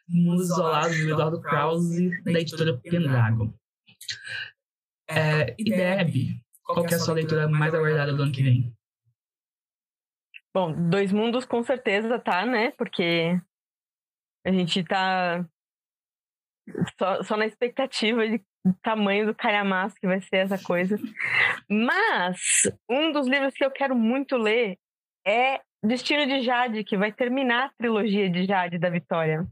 Mundo 0.09 0.39
Desolado 0.39 0.93
do 0.93 1.11
Eduardo 1.11 1.41
Krause, 1.41 2.23
da 2.23 2.41
editora 2.41 2.77
Pendragon. 2.83 3.53
É, 5.09 5.55
e 5.57 5.63
Deb, 5.63 6.41
qual 6.67 6.85
que 6.85 6.93
é 6.93 6.97
a 6.97 6.99
sua 6.99 7.13
leitura 7.13 7.47
mais 7.47 7.73
aguardada 7.73 8.13
do 8.13 8.23
ano 8.23 8.31
que 8.31 8.43
vem? 8.43 8.73
Bom, 10.53 10.89
Dois 10.89 11.11
Mundos 11.11 11.45
com 11.45 11.63
certeza 11.63 12.19
tá, 12.19 12.45
né? 12.45 12.71
Porque 12.71 13.39
a 14.45 14.51
gente 14.51 14.83
tá 14.83 15.45
só, 16.97 17.23
só 17.23 17.37
na 17.37 17.45
expectativa 17.45 18.27
de 18.27 18.43
tamanho 18.81 19.25
do 19.25 19.35
calhamaço 19.35 19.95
que 19.95 20.07
vai 20.07 20.19
ser 20.19 20.37
essa 20.37 20.61
coisa. 20.61 20.97
Mas 21.69 22.69
um 22.89 23.11
dos 23.11 23.27
livros 23.27 23.53
que 23.53 23.63
eu 23.63 23.71
quero 23.71 23.95
muito 23.95 24.35
ler 24.35 24.77
é 25.25 25.61
Destino 25.83 26.25
de 26.25 26.41
Jade, 26.41 26.83
que 26.83 26.97
vai 26.97 27.11
terminar 27.11 27.67
a 27.67 27.73
trilogia 27.77 28.29
de 28.29 28.45
Jade 28.45 28.77
da 28.77 28.89
Vitória. 28.89 29.47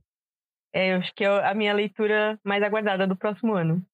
É, 0.73 0.91
eu 0.91 0.97
acho 0.97 1.13
que 1.13 1.23
é 1.23 1.27
a 1.27 1.53
minha 1.53 1.73
leitura 1.73 2.37
mais 2.43 2.61
aguardada 2.61 3.07
do 3.07 3.15
próximo 3.15 3.53
ano. 3.53 3.85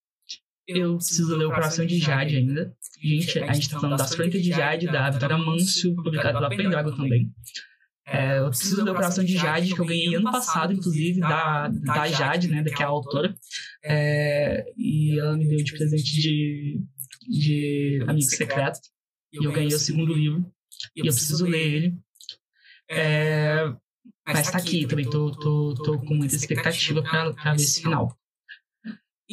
Eu 0.67 0.95
preciso 0.95 1.35
ler 1.35 1.45
o 1.45 1.49
Coração 1.49 1.85
de 1.85 1.97
Jade 1.97 2.37
ainda. 2.37 2.73
Gente, 3.01 3.39
a 3.39 3.53
gente 3.53 3.69
tá 3.69 3.79
falando 3.79 3.97
das 3.97 4.13
Crônicas 4.13 4.41
de 4.41 4.49
Jade, 4.49 4.85
da 4.85 5.09
Vitória 5.09 5.37
Manso, 5.37 5.95
publicado 5.95 6.37
pela 6.37 6.49
Pendragon 6.49 6.95
também. 6.95 7.31
É, 8.05 8.39
eu 8.39 8.49
preciso 8.49 8.83
ler 8.83 8.91
o 8.91 8.95
Coração 8.95 9.23
de 9.23 9.37
Jade, 9.37 9.73
que 9.73 9.79
eu 9.79 9.85
ganhei 9.85 10.15
ano 10.15 10.31
passado, 10.31 10.73
inclusive, 10.73 11.19
da, 11.19 11.67
da 11.67 12.07
Jade, 12.07 12.47
né, 12.47 12.63
que 12.63 12.81
é 12.81 12.85
a 12.85 12.89
autora. 12.89 13.35
É, 13.83 14.65
e 14.77 15.19
ela 15.19 15.37
me 15.37 15.47
deu 15.47 15.63
de 15.63 15.71
presente 15.71 16.19
de, 16.19 16.81
de 17.27 18.03
Amigo 18.07 18.29
Secreto. 18.29 18.79
E 19.33 19.45
eu 19.45 19.51
ganhei 19.51 19.73
o 19.73 19.79
segundo 19.79 20.13
livro. 20.13 20.45
E 20.95 20.99
eu 21.01 21.05
preciso 21.05 21.45
ler 21.45 21.73
ele. 21.73 21.97
É, 22.89 23.73
mas 24.27 24.51
tá 24.51 24.57
aqui, 24.57 24.85
também 24.85 25.09
tô, 25.09 25.31
tô, 25.31 25.73
tô 25.75 25.99
com 25.99 26.13
muita 26.13 26.35
expectativa 26.35 27.01
pra 27.01 27.29
ver 27.29 27.55
esse 27.55 27.81
final. 27.81 28.17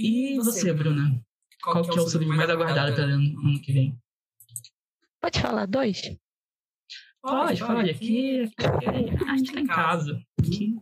E 0.01 0.37
você, 0.37 0.73
Bruna? 0.73 1.21
Qual 1.63 1.83
que 1.83 1.99
é 1.99 2.03
o 2.03 2.09
seu 2.09 2.21
livro 2.21 2.37
mais 2.37 2.49
aguardado 2.49 2.95
para 2.95 3.05
ano, 3.05 3.41
ano 3.41 3.61
que 3.61 3.73
vem? 3.73 3.99
Pode 5.21 5.41
falar 5.41 5.67
dois? 5.67 6.01
Pode, 7.21 7.61
pode. 7.65 7.91
Aqui, 7.91 8.43
aqui, 8.43 9.25
a 9.27 9.37
gente 9.37 9.53
tá 9.53 9.61
em 9.61 9.67
casa. 9.67 10.23
Aqui. 10.39 10.77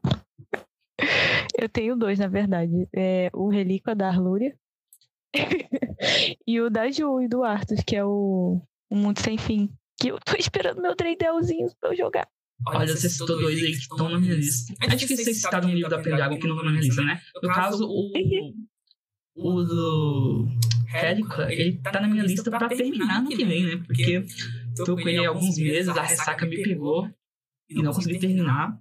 Eu 1.59 1.68
tenho 1.68 1.97
dois, 1.97 2.18
na 2.18 2.28
verdade. 2.28 2.86
É 2.94 3.30
o 3.32 3.48
Relíquia 3.48 3.94
da 3.94 4.09
Arlúria 4.09 4.55
e 6.47 6.60
o 6.60 6.68
da 6.68 6.90
Ju 6.90 7.22
e 7.22 7.28
do 7.28 7.43
Arthur, 7.43 7.82
que 7.86 7.97
é 7.97 8.05
o, 8.05 8.60
o 8.90 8.97
Mundo 8.97 9.20
Sem 9.20 9.38
Fim. 9.38 9.70
Que 9.98 10.09
eu 10.09 10.18
tô 10.20 10.36
esperando 10.36 10.82
meu 10.82 10.94
Dreidelzinho 10.94 11.68
pra 11.80 11.90
eu 11.90 11.97
jogar. 11.97 12.28
Olha, 12.68 12.94
você 12.94 13.09
citou 13.09 13.26
dois 13.26 13.59
aí 13.62 13.72
que 13.72 13.78
estão 13.78 14.10
na 14.10 14.18
minha 14.18 14.34
lista. 14.34 14.74
É 14.82 14.94
difícil 14.94 15.24
você 15.24 15.34
citar 15.34 15.64
um 15.64 15.70
livro 15.70 15.90
da 15.90 16.02
Pendragon 16.02 16.38
que 16.38 16.47
não 16.47 16.56
tá 16.56 16.64
na 16.64 16.70
minha 16.70 16.82
lista, 16.82 17.02
né? 17.02 17.20
No 17.43 17.48
caso, 17.48 17.86
o, 17.86 18.12
o 19.36 19.62
do 19.62 20.48
Helica, 20.92 21.52
ele 21.52 21.78
tá 21.78 22.00
na 22.00 22.08
minha 22.08 22.24
lista 22.24 22.50
pra 22.50 22.68
terminar 22.68 23.22
no 23.22 23.28
que 23.28 23.44
vem, 23.44 23.64
né? 23.64 23.82
Porque 23.86 24.24
tô 24.84 24.96
com 24.96 25.08
ele 25.08 25.24
há 25.24 25.28
alguns 25.28 25.58
meses, 25.58 25.88
a 25.88 26.02
ressaca 26.02 26.46
me 26.46 26.62
pegou 26.62 27.08
e 27.68 27.82
não 27.82 27.92
consegui 27.92 28.18
terminar. 28.18 28.78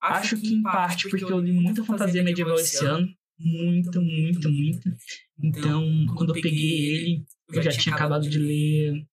Acho 0.00 0.36
que 0.36 0.52
em 0.52 0.62
parte 0.62 1.08
porque 1.08 1.24
eu 1.24 1.38
li 1.38 1.52
muita 1.52 1.84
fantasia 1.84 2.22
medieval 2.22 2.56
esse 2.56 2.84
ano. 2.84 3.08
Muita, 3.38 4.00
muita, 4.00 4.48
muita. 4.48 4.96
Então, 5.42 6.06
quando 6.16 6.34
eu 6.34 6.42
peguei 6.42 6.90
ele, 6.90 7.24
eu 7.52 7.62
já 7.62 7.70
tinha 7.70 7.94
acabado 7.94 8.28
de 8.28 8.38
ler 8.38 9.06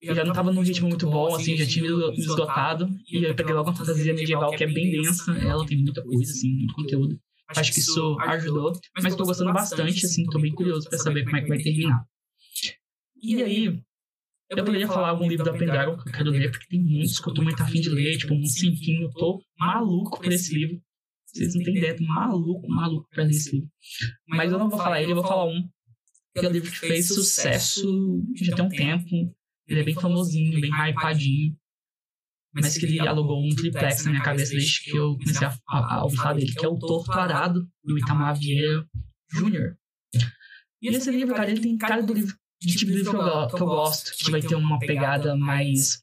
eu 0.00 0.14
já 0.14 0.24
não 0.24 0.32
tava 0.32 0.50
num 0.50 0.62
ritmo 0.62 0.88
muito 0.88 1.06
bom, 1.10 1.34
assim, 1.34 1.56
já 1.56 1.66
tinha 1.66 1.84
me 1.84 2.18
esgotado. 2.18 2.88
E 3.06 3.22
eu 3.22 3.34
peguei 3.34 3.52
logo 3.52 3.68
uma 3.68 3.76
fantasia 3.76 4.14
medieval 4.14 4.50
que 4.50 4.64
é 4.64 4.66
bem 4.66 4.90
densa. 4.90 5.32
Ela 5.32 5.66
tem 5.66 5.76
muita 5.76 6.02
coisa, 6.02 6.32
assim, 6.32 6.48
muito 6.54 6.74
conteúdo. 6.74 7.20
Acho 7.56 7.72
que 7.72 7.80
isso 7.80 8.16
ajudou. 8.20 8.72
Mas 9.02 9.14
tô 9.16 9.24
gostando 9.24 9.52
bastante, 9.52 10.06
assim, 10.06 10.24
tô 10.26 10.38
bem 10.40 10.54
curioso 10.54 10.88
pra 10.88 10.98
saber 10.98 11.24
como 11.24 11.36
é 11.36 11.42
que 11.42 11.48
vai 11.48 11.58
terminar. 11.58 12.04
E 13.22 13.42
aí, 13.42 13.82
eu 14.50 14.64
poderia 14.64 14.86
falar 14.88 15.10
algum 15.10 15.28
livro 15.28 15.44
da 15.44 15.52
Pendragon 15.52 15.96
que 15.96 16.08
eu 16.08 16.12
quero 16.12 16.30
ler, 16.30 16.50
porque 16.50 16.66
tem 16.68 16.80
muitos 16.82 17.18
que 17.18 17.28
eu 17.28 17.34
tô 17.34 17.42
muito 17.42 17.62
afim 17.62 17.80
de 17.80 17.88
ler, 17.88 18.16
tipo, 18.18 18.34
um 18.34 18.44
sem 18.44 18.74
fim, 18.76 19.02
eu 19.02 19.10
tô 19.10 19.42
maluco 19.58 20.20
por 20.20 20.32
esse 20.32 20.54
livro. 20.54 20.80
Vocês 21.26 21.54
não 21.54 21.62
têm 21.62 21.76
ideia, 21.76 21.96
tô 21.96 22.04
maluco, 22.04 22.68
maluco 22.68 23.08
pra 23.10 23.22
ler 23.22 23.30
esse 23.30 23.52
livro. 23.52 23.70
Mas 24.26 24.52
eu 24.52 24.58
não 24.58 24.68
vou 24.68 24.78
falar 24.78 25.02
ele, 25.02 25.12
eu 25.12 25.16
vou 25.16 25.24
falar 25.24 25.46
um, 25.46 25.68
que 26.34 26.44
é 26.44 26.48
um 26.48 26.52
livro 26.52 26.70
que 26.70 26.78
fez 26.78 27.08
sucesso 27.08 28.24
já 28.36 28.56
tem 28.56 28.64
um 28.64 28.68
tempo, 28.68 29.34
ele 29.68 29.80
é 29.80 29.84
bem 29.84 29.94
famosinho, 29.94 30.60
bem 30.60 30.70
hypadinho. 30.72 31.56
Mas 32.52 32.76
que 32.76 32.84
ele 32.84 33.00
alugou 33.00 33.40
um 33.40 33.54
triplex 33.54 34.04
na 34.04 34.10
minha 34.10 34.22
cabeça 34.22 34.52
desde 34.52 34.82
que 34.82 34.96
eu 34.96 35.16
comecei 35.16 35.46
a, 35.46 35.56
a, 35.68 35.94
a 35.94 36.04
ouvir 36.04 36.16
falar 36.16 36.34
dele, 36.34 36.52
que 36.52 36.64
é 36.64 36.68
o 36.68 36.78
Torto 36.78 37.12
Arado, 37.12 37.68
do 37.84 37.98
Itamar 37.98 38.36
Vieira 38.36 38.84
Jr. 39.32 39.76
E 40.82 40.88
esse 40.88 41.10
livro, 41.10 41.34
cara, 41.34 41.50
ele 41.50 41.60
tem 41.60 41.76
cara 41.76 42.02
do 42.02 42.12
livro, 42.12 42.34
de 42.60 42.76
tipo 42.76 42.90
de 42.90 42.98
livro 42.98 43.12
que 43.12 43.16
eu, 43.16 43.48
que 43.48 43.62
eu 43.62 43.66
gosto, 43.66 44.12
que 44.16 44.30
vai 44.30 44.40
ter 44.40 44.54
uma 44.56 44.78
pegada 44.78 45.36
mais 45.36 46.02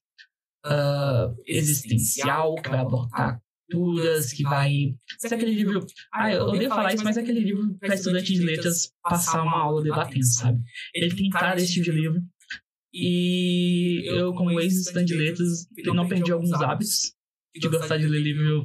uh, 0.66 1.36
existencial, 1.46 2.56
que 2.56 2.70
vai 2.70 2.80
abordar 2.80 3.42
culturas, 3.70 4.32
que 4.32 4.44
vai. 4.44 4.96
Se 5.20 5.28
é 5.28 5.36
aquele 5.36 5.54
livro. 5.54 5.86
Ah, 6.14 6.32
eu 6.32 6.46
odeio 6.46 6.70
falar 6.70 6.94
isso, 6.94 7.04
mas 7.04 7.18
é 7.18 7.22
aquele 7.22 7.42
livro 7.42 7.78
para 7.80 7.96
estudante 7.96 8.34
de 8.34 8.42
letras 8.42 8.92
passar 9.04 9.44
uma 9.44 9.58
aula 9.58 9.84
debatendo, 9.84 10.26
sabe? 10.26 10.60
Ele 10.94 11.14
tem 11.14 11.30
cara 11.30 11.56
desse 11.56 11.74
tipo 11.74 11.86
de 11.86 11.92
livro. 11.92 12.22
E 12.94 14.04
eu, 14.06 14.34
como 14.34 14.60
ex-estudante 14.60 15.14
de 15.14 15.16
letras, 15.16 15.68
eu 15.78 15.94
não 15.94 16.08
perdi 16.08 16.32
alguns 16.32 16.54
hábitos 16.54 17.14
de 17.56 17.68
gostar 17.68 17.98
de 17.98 18.08
ler 18.08 18.22
livro. 18.22 18.64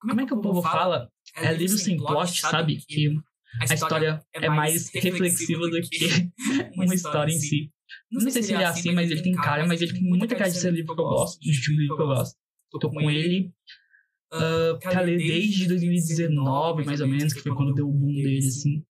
Como 0.00 0.20
é 0.20 0.26
que 0.26 0.34
o 0.34 0.40
povo 0.40 0.62
fala? 0.62 1.10
É 1.36 1.52
livro 1.52 1.76
sem 1.76 1.96
plot, 1.96 2.40
sabe? 2.40 2.78
Que 2.86 3.14
a 3.60 3.74
história 3.74 4.20
é 4.34 4.48
mais 4.48 4.90
reflexiva 4.90 5.68
do 5.68 5.80
que 5.80 6.30
uma 6.76 6.94
história 6.94 7.32
em 7.32 7.38
si. 7.38 7.70
Não 8.10 8.20
sei 8.20 8.42
se 8.42 8.52
ele 8.52 8.62
é 8.62 8.66
assim, 8.66 8.92
mas 8.92 9.10
ele 9.10 9.22
tem 9.22 9.34
cara, 9.34 9.66
mas 9.66 9.80
ele 9.80 9.92
tem 9.92 10.02
muita 10.02 10.34
cara 10.34 10.50
de 10.50 10.58
ser 10.58 10.72
livro 10.72 10.94
que 10.94 11.00
eu 11.00 11.04
gosto, 11.04 11.40
de 11.40 11.76
livro 11.76 11.96
que 11.96 12.02
eu 12.02 12.06
gosto. 12.06 12.36
Tô 12.80 12.90
com 12.90 13.10
ele 13.10 13.50
uh, 14.32 14.78
pra 14.80 15.00
ler 15.00 15.18
desde 15.18 15.66
2019, 15.66 16.84
mais 16.84 17.00
ou 17.00 17.08
menos, 17.08 17.32
que 17.32 17.40
foi 17.40 17.54
quando 17.54 17.74
deu 17.74 17.88
o 17.88 17.92
boom 17.92 18.12
dele, 18.12 18.46
assim. 18.46 18.84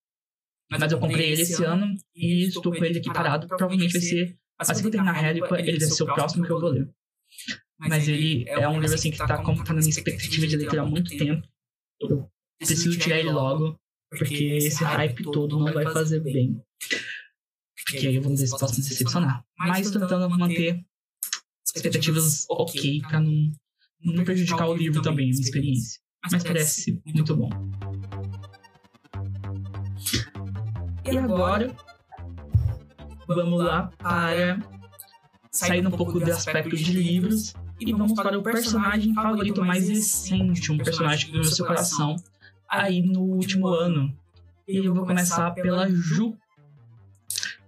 Mas 0.71 0.93
eu 0.93 0.99
comprei 0.99 1.33
ele 1.33 1.43
esse 1.43 1.65
ano 1.65 1.95
e 2.15 2.49
estou 2.49 2.73
com 2.73 2.85
ele 2.85 2.99
aqui 2.99 3.13
parado. 3.13 3.47
Provavelmente 3.47 3.93
vai 3.93 4.03
ser 4.03 4.37
Assim 4.59 4.81
que 4.81 4.89
eu 4.89 4.91
terminar 4.91 5.13
Réplica, 5.13 5.59
ele 5.61 5.79
deve 5.79 5.91
ser 5.91 6.03
o 6.03 6.15
próximo 6.15 6.45
que 6.45 6.51
eu 6.51 6.61
vou 6.61 6.71
ler. 6.71 6.91
Mas 7.79 8.09
ele 8.09 8.49
é 8.49 8.69
um 8.69 8.81
livro 8.81 8.95
assim 8.95 9.11
que 9.11 9.19
tá, 9.19 9.43
como 9.43 9.63
tá 9.63 9.73
na 9.73 9.79
minha 9.79 9.91
expectativa 9.91 10.47
de 10.47 10.57
leitura 10.57 10.83
há 10.83 10.87
muito 10.87 11.17
tempo. 11.17 11.47
Eu 12.01 12.29
preciso 12.59 12.99
tirar 12.99 13.19
ele 13.19 13.31
logo, 13.31 13.79
porque 14.11 14.45
esse 14.45 14.83
hype 14.83 15.23
todo 15.25 15.59
não 15.59 15.73
vai 15.73 15.85
fazer 15.93 16.21
bem. 16.21 16.61
Porque 17.87 18.07
aí 18.07 18.17
eu 18.17 18.23
vou 18.23 18.37
ver 18.37 18.47
se 18.47 18.59
posso 18.59 18.75
me 18.75 18.83
decepcionar. 18.83 19.45
Mas 19.57 19.91
tentando 19.91 20.29
manter 20.31 20.85
expectativas 21.65 22.47
ok 22.49 23.01
pra 23.03 23.21
não, 23.21 23.53
não 24.01 24.25
prejudicar 24.25 24.69
o 24.69 24.75
livro 24.75 25.01
também, 25.03 25.27
a 25.27 25.31
minha 25.31 25.41
experiência. 25.41 26.01
Mas 26.31 26.43
parece 26.43 27.01
muito 27.07 27.37
bom. 27.37 27.51
E 31.11 31.17
agora, 31.17 31.75
vamos 33.35 33.63
lá 33.63 33.93
para 33.99 34.59
sair 35.51 35.87
um 35.87 35.91
pouco 35.91 36.19
do 36.19 36.31
aspecto 36.31 36.77
de 36.77 36.93
livros 36.93 37.55
e 37.79 37.93
vamos 37.93 38.15
para 38.15 38.39
o 38.39 38.43
personagem 38.43 39.15
favorito 39.15 39.65
mais 39.65 39.89
recente, 39.89 40.73
um 40.73 40.79
personagem 40.79 41.27
que 41.27 41.33
ganhou 41.33 41.45
seu 41.45 41.67
coração 41.67 42.17
aí 42.69 43.03
no 43.03 43.21
último 43.21 43.69
ano. 43.69 44.17
E 44.67 44.85
eu 44.85 44.95
vou 44.95 45.07
começar 45.07 45.51
pela 45.53 45.89
Ju. 45.89 46.37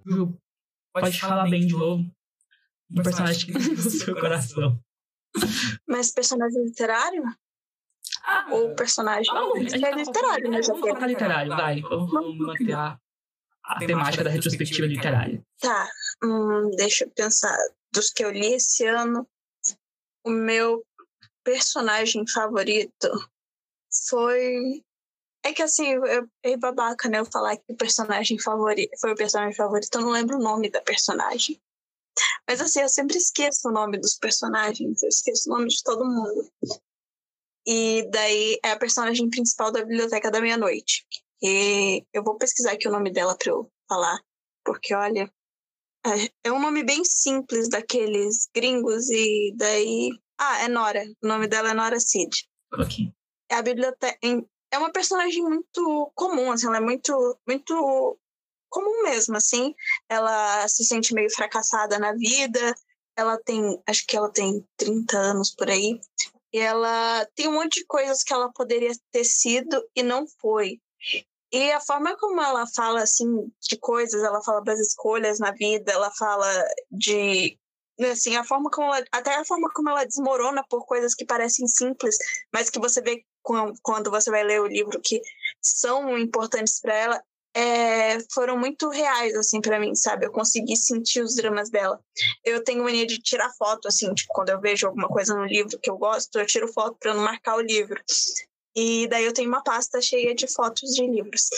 Ju, 0.04 0.34
pode 0.92 1.20
falar 1.20 1.48
bem 1.48 1.66
de 1.66 1.74
novo. 1.74 2.04
Um 2.90 3.02
personagem 3.02 3.46
que 3.46 3.52
ganhou 3.52 3.76
seu 3.78 4.18
coração. 4.18 4.78
Mas 5.86 6.10
personagem 6.10 6.64
literário? 6.64 7.22
Ah, 8.24 8.46
Ou 8.50 8.74
personagem? 8.74 9.32
Não, 9.32 9.56
é 9.56 9.60
literário, 9.60 10.50
né? 10.50 10.60
Vamos 10.62 10.80
colocar 10.80 11.06
literário, 11.06 11.54
vai. 11.54 11.80
Vamos 11.80 12.36
manter 12.38 12.72
a, 12.72 12.98
a 13.70 13.78
temática 13.78 14.24
da 14.24 14.30
retrospectiva 14.30 14.86
literária. 14.86 15.42
Tá, 15.60 15.88
hum, 16.22 16.70
deixa 16.76 17.04
eu 17.04 17.10
pensar. 17.10 17.56
Dos 17.92 18.10
que 18.10 18.24
eu 18.24 18.30
li 18.30 18.54
esse 18.54 18.84
ano, 18.86 19.26
o 20.24 20.30
meu 20.30 20.84
personagem 21.44 22.24
favorito 22.28 23.08
foi. 24.08 24.84
É 25.44 25.52
que 25.52 25.62
assim, 25.62 25.86
eu, 25.86 26.28
é 26.42 26.56
babaca, 26.56 27.08
né? 27.08 27.20
Eu 27.20 27.24
falar 27.24 27.56
que 27.56 27.64
o 27.68 27.76
personagem 27.76 28.38
favorito 28.38 28.98
foi 29.00 29.12
o 29.12 29.16
personagem 29.16 29.54
favorito, 29.54 29.94
eu 29.94 30.02
não 30.02 30.10
lembro 30.10 30.36
o 30.36 30.42
nome 30.42 30.70
da 30.70 30.82
personagem. 30.82 31.60
Mas 32.46 32.60
assim, 32.60 32.80
eu 32.80 32.88
sempre 32.88 33.16
esqueço 33.16 33.68
o 33.68 33.72
nome 33.72 33.98
dos 33.98 34.16
personagens, 34.16 35.02
eu 35.02 35.08
esqueço 35.08 35.48
o 35.48 35.56
nome 35.56 35.68
de 35.68 35.82
todo 35.82 36.04
mundo. 36.04 36.50
E 37.66 38.08
daí 38.10 38.58
é 38.64 38.72
a 38.72 38.78
personagem 38.78 39.30
principal 39.30 39.70
da 39.70 39.84
Biblioteca 39.84 40.30
da 40.30 40.40
Meia-Noite. 40.40 41.06
E 41.42 42.04
eu 42.12 42.22
vou 42.22 42.36
pesquisar 42.36 42.72
aqui 42.72 42.88
o 42.88 42.92
nome 42.92 43.10
dela 43.12 43.36
pra 43.36 43.50
eu 43.50 43.70
falar, 43.88 44.20
porque 44.64 44.94
olha, 44.94 45.32
é, 46.06 46.30
é 46.44 46.52
um 46.52 46.60
nome 46.60 46.82
bem 46.82 47.04
simples 47.04 47.68
daqueles 47.68 48.48
gringos 48.54 49.10
e 49.10 49.54
daí. 49.56 50.10
Ah, 50.38 50.62
é 50.62 50.68
Nora. 50.68 51.02
O 51.22 51.26
nome 51.26 51.46
dela 51.46 51.70
é 51.70 51.74
Nora 51.74 52.00
Cid. 52.00 52.48
Ok. 52.72 53.12
É 53.50 53.56
a 53.56 53.62
biblioteca. 53.62 54.18
É 54.72 54.78
uma 54.78 54.92
personagem 54.92 55.42
muito 55.42 56.12
comum, 56.14 56.52
assim, 56.52 56.66
ela 56.66 56.76
é 56.76 56.80
muito, 56.80 57.38
muito 57.46 58.18
comum 58.70 59.02
mesmo, 59.02 59.36
assim. 59.36 59.74
Ela 60.08 60.66
se 60.68 60.84
sente 60.84 61.12
meio 61.12 61.30
fracassada 61.30 61.98
na 61.98 62.12
vida. 62.12 62.74
Ela 63.16 63.36
tem, 63.38 63.82
acho 63.86 64.06
que 64.06 64.16
ela 64.16 64.32
tem 64.32 64.64
30 64.76 65.18
anos 65.18 65.54
por 65.54 65.68
aí. 65.68 66.00
E 66.52 66.58
ela 66.58 67.26
tem 67.34 67.48
um 67.48 67.54
monte 67.54 67.80
de 67.80 67.86
coisas 67.86 68.22
que 68.22 68.32
ela 68.32 68.50
poderia 68.52 68.92
ter 69.12 69.24
sido 69.24 69.84
e 69.94 70.02
não 70.02 70.26
foi. 70.40 70.80
E 71.52 71.72
a 71.72 71.80
forma 71.80 72.16
como 72.16 72.40
ela 72.40 72.64
fala, 72.74 73.02
assim, 73.02 73.26
de 73.60 73.76
coisas, 73.78 74.22
ela 74.22 74.42
fala 74.42 74.62
das 74.62 74.78
escolhas 74.78 75.38
na 75.38 75.52
vida, 75.52 75.92
ela 75.92 76.10
fala 76.12 76.46
de. 76.90 77.58
Assim, 78.10 78.36
a 78.36 78.44
forma 78.44 78.70
como 78.70 78.94
ela. 78.94 79.04
Até 79.12 79.34
a 79.34 79.44
forma 79.44 79.68
como 79.74 79.90
ela 79.90 80.04
desmorona 80.04 80.64
por 80.68 80.86
coisas 80.86 81.14
que 81.14 81.24
parecem 81.24 81.66
simples, 81.66 82.16
mas 82.52 82.70
que 82.70 82.78
você 82.78 83.00
vê 83.00 83.24
quando 83.82 84.10
você 84.10 84.30
vai 84.30 84.44
ler 84.44 84.60
o 84.60 84.66
livro 84.66 85.00
que 85.02 85.20
são 85.60 86.16
importantes 86.18 86.78
para 86.80 86.94
ela, 86.94 87.24
é, 87.54 88.18
foram 88.32 88.56
muito 88.56 88.88
reais, 88.88 89.34
assim, 89.34 89.60
para 89.60 89.80
mim, 89.80 89.94
sabe? 89.94 90.26
Eu 90.26 90.32
consegui 90.32 90.76
sentir 90.76 91.22
os 91.22 91.34
dramas 91.34 91.70
dela. 91.70 92.00
Eu 92.44 92.62
tenho 92.62 92.84
mania 92.84 93.06
de 93.06 93.18
tirar 93.18 93.50
foto, 93.58 93.88
assim, 93.88 94.12
tipo, 94.14 94.32
quando 94.32 94.50
eu 94.50 94.60
vejo 94.60 94.86
alguma 94.86 95.08
coisa 95.08 95.34
no 95.34 95.44
livro 95.44 95.78
que 95.80 95.90
eu 95.90 95.98
gosto, 95.98 96.38
eu 96.38 96.46
tiro 96.46 96.72
foto 96.72 96.96
para 97.00 97.14
não 97.14 97.22
marcar 97.22 97.56
o 97.56 97.60
livro. 97.60 98.00
E 98.74 99.06
daí 99.08 99.24
eu 99.24 99.32
tenho 99.32 99.48
uma 99.48 99.62
pasta 99.62 100.00
cheia 100.00 100.34
de 100.34 100.46
fotos 100.46 100.90
de 100.90 101.06
livros. 101.06 101.48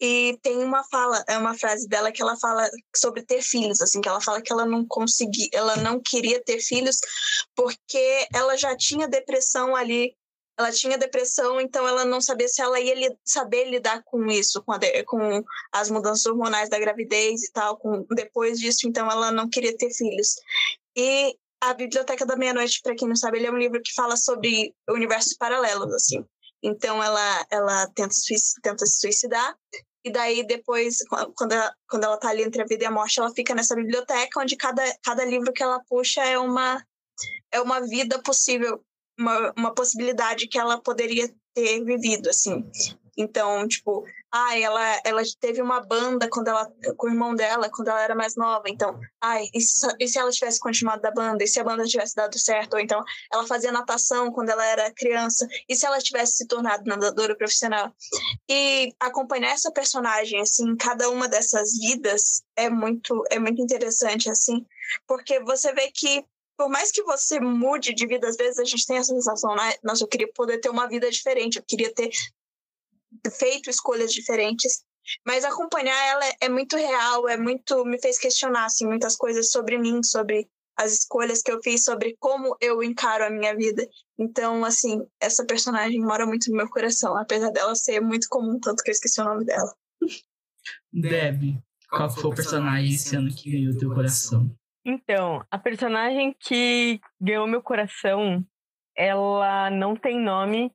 E 0.00 0.38
tem 0.42 0.58
uma 0.58 0.84
fala, 0.84 1.24
é 1.28 1.36
uma 1.36 1.56
frase 1.56 1.88
dela 1.88 2.12
que 2.12 2.22
ela 2.22 2.36
fala 2.36 2.68
sobre 2.94 3.22
ter 3.22 3.42
filhos, 3.42 3.80
assim, 3.80 4.00
que 4.00 4.08
ela 4.08 4.20
fala 4.20 4.42
que 4.42 4.52
ela 4.52 4.64
não 4.64 4.84
conseguia, 4.86 5.48
ela 5.52 5.76
não 5.76 6.00
queria 6.00 6.42
ter 6.42 6.60
filhos 6.60 6.98
porque 7.54 8.28
ela 8.32 8.56
já 8.56 8.76
tinha 8.76 9.08
depressão 9.08 9.74
ali, 9.74 10.16
ela 10.58 10.72
tinha 10.72 10.98
depressão, 10.98 11.60
então 11.60 11.86
ela 11.86 12.04
não 12.04 12.20
sabia 12.20 12.48
se 12.48 12.60
ela 12.60 12.80
ia 12.80 12.94
li, 12.94 13.16
saber 13.24 13.70
lidar 13.70 14.02
com 14.04 14.26
isso, 14.26 14.62
com, 14.64 14.72
a, 14.72 14.78
com 15.06 15.44
as 15.72 15.88
mudanças 15.90 16.26
hormonais 16.26 16.68
da 16.68 16.78
gravidez 16.78 17.44
e 17.44 17.52
tal, 17.52 17.76
com, 17.76 18.04
depois 18.10 18.58
disso, 18.58 18.88
então 18.88 19.08
ela 19.08 19.30
não 19.30 19.48
queria 19.48 19.76
ter 19.76 19.92
filhos. 19.92 20.34
E 20.96 21.36
a 21.60 21.74
Biblioteca 21.74 22.24
da 22.24 22.36
Meia-Noite, 22.36 22.80
para 22.82 22.94
quem 22.94 23.08
não 23.08 23.16
sabe, 23.16 23.38
ele 23.38 23.46
é 23.46 23.52
um 23.52 23.58
livro 23.58 23.80
que 23.82 23.92
fala 23.94 24.16
sobre 24.16 24.74
universos 24.88 25.34
paralelos, 25.34 25.92
assim. 25.92 26.24
Então 26.62 27.02
ela 27.02 27.46
ela 27.50 27.86
tenta, 27.94 28.14
tenta 28.62 28.86
se 28.86 29.00
suicidar 29.00 29.56
e 30.04 30.10
daí 30.10 30.46
depois 30.46 30.96
quando 31.36 31.52
ela, 31.52 31.74
quando 31.88 32.04
ela 32.04 32.16
tá 32.16 32.30
ali 32.30 32.42
entre 32.42 32.62
a 32.62 32.66
vida 32.66 32.84
e 32.84 32.86
a 32.86 32.90
morte, 32.90 33.20
ela 33.20 33.32
fica 33.32 33.54
nessa 33.54 33.74
biblioteca 33.74 34.40
onde 34.40 34.56
cada, 34.56 34.82
cada 35.04 35.24
livro 35.24 35.52
que 35.52 35.62
ela 35.62 35.80
puxa 35.88 36.22
é 36.22 36.38
uma 36.38 36.82
é 37.52 37.60
uma 37.60 37.80
vida 37.80 38.20
possível, 38.22 38.84
uma, 39.18 39.52
uma 39.56 39.74
possibilidade 39.74 40.46
que 40.46 40.58
ela 40.58 40.80
poderia 40.80 41.32
ter 41.54 41.84
vivido, 41.84 42.28
assim. 42.28 42.64
Então, 43.18 43.66
tipo, 43.66 44.04
ai, 44.30 44.62
ela, 44.62 45.00
ela 45.04 45.22
teve 45.40 45.60
uma 45.60 45.80
banda 45.80 46.28
quando 46.30 46.46
ela, 46.46 46.72
com 46.96 47.08
o 47.08 47.10
irmão 47.10 47.34
dela, 47.34 47.68
quando 47.68 47.88
ela 47.88 48.00
era 48.00 48.14
mais 48.14 48.36
nova. 48.36 48.62
Então, 48.68 48.96
ai, 49.20 49.48
e 49.52 49.60
se, 49.60 49.86
e 49.98 50.06
se 50.06 50.18
ela 50.20 50.30
tivesse 50.30 50.60
continuado 50.60 51.02
da 51.02 51.10
banda? 51.10 51.42
E 51.42 51.48
se 51.48 51.58
a 51.58 51.64
banda 51.64 51.84
tivesse 51.84 52.14
dado 52.14 52.38
certo? 52.38 52.74
Ou 52.74 52.80
então, 52.80 53.02
ela 53.32 53.44
fazia 53.44 53.72
natação 53.72 54.30
quando 54.30 54.50
ela 54.50 54.64
era 54.64 54.92
criança. 54.92 55.48
E 55.68 55.74
se 55.74 55.84
ela 55.84 55.98
tivesse 55.98 56.36
se 56.36 56.46
tornado 56.46 56.84
nadadora 56.86 57.36
profissional? 57.36 57.92
E 58.48 58.94
acompanhar 59.00 59.50
essa 59.50 59.72
personagem, 59.72 60.40
assim, 60.40 60.76
cada 60.76 61.10
uma 61.10 61.28
dessas 61.28 61.76
vidas 61.76 62.44
é 62.54 62.70
muito, 62.70 63.24
é 63.30 63.38
muito 63.40 63.60
interessante, 63.60 64.30
assim, 64.30 64.64
porque 65.08 65.40
você 65.40 65.72
vê 65.72 65.90
que 65.90 66.24
por 66.58 66.68
mais 66.68 66.90
que 66.90 67.04
você 67.04 67.38
mude 67.38 67.94
de 67.94 68.04
vida, 68.04 68.28
às 68.28 68.36
vezes 68.36 68.58
a 68.58 68.64
gente 68.64 68.84
tem 68.84 68.96
essa 68.96 69.14
sensação, 69.14 69.54
né? 69.54 69.74
Nossa, 69.80 70.02
eu 70.02 70.08
queria 70.08 70.28
poder 70.34 70.58
ter 70.58 70.68
uma 70.68 70.88
vida 70.88 71.08
diferente, 71.08 71.56
eu 71.56 71.64
queria 71.64 71.94
ter 71.94 72.10
feito 73.38 73.70
escolhas 73.70 74.12
diferentes, 74.12 74.82
mas 75.26 75.44
acompanhar 75.44 75.98
ela 76.06 76.26
é, 76.26 76.32
é 76.42 76.48
muito 76.48 76.76
real, 76.76 77.28
é 77.28 77.36
muito 77.36 77.84
me 77.84 78.00
fez 78.00 78.18
questionar 78.18 78.66
assim 78.66 78.86
muitas 78.86 79.16
coisas 79.16 79.50
sobre 79.50 79.78
mim, 79.78 80.02
sobre 80.02 80.48
as 80.78 80.92
escolhas 80.92 81.42
que 81.42 81.50
eu 81.50 81.60
fiz, 81.60 81.82
sobre 81.82 82.16
como 82.20 82.56
eu 82.60 82.82
encaro 82.82 83.24
a 83.24 83.30
minha 83.30 83.54
vida. 83.56 83.84
Então, 84.16 84.64
assim, 84.64 85.04
essa 85.20 85.44
personagem 85.44 86.00
mora 86.00 86.24
muito 86.24 86.50
no 86.50 86.56
meu 86.56 86.68
coração, 86.68 87.16
apesar 87.16 87.50
dela 87.50 87.74
ser 87.74 88.00
muito 88.00 88.28
comum, 88.30 88.60
tanto 88.60 88.82
que 88.84 88.90
eu 88.90 88.92
esqueci 88.92 89.20
o 89.20 89.24
nome 89.24 89.44
dela. 89.44 89.74
Deb, 90.92 91.58
qual 91.90 92.08
foi 92.08 92.30
o 92.30 92.34
personagem 92.34 92.94
esse 92.94 93.16
ano 93.16 93.34
que 93.34 93.50
ganhou 93.50 93.76
teu 93.76 93.92
coração? 93.92 94.48
Então, 94.84 95.44
a 95.50 95.58
personagem 95.58 96.34
que 96.38 97.00
ganhou 97.20 97.46
meu 97.46 97.60
coração, 97.60 98.44
ela 98.96 99.70
não 99.70 99.96
tem 99.96 100.22
nome, 100.22 100.72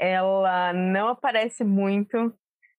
ela 0.00 0.72
não 0.72 1.08
aparece 1.08 1.62
muito, 1.62 2.34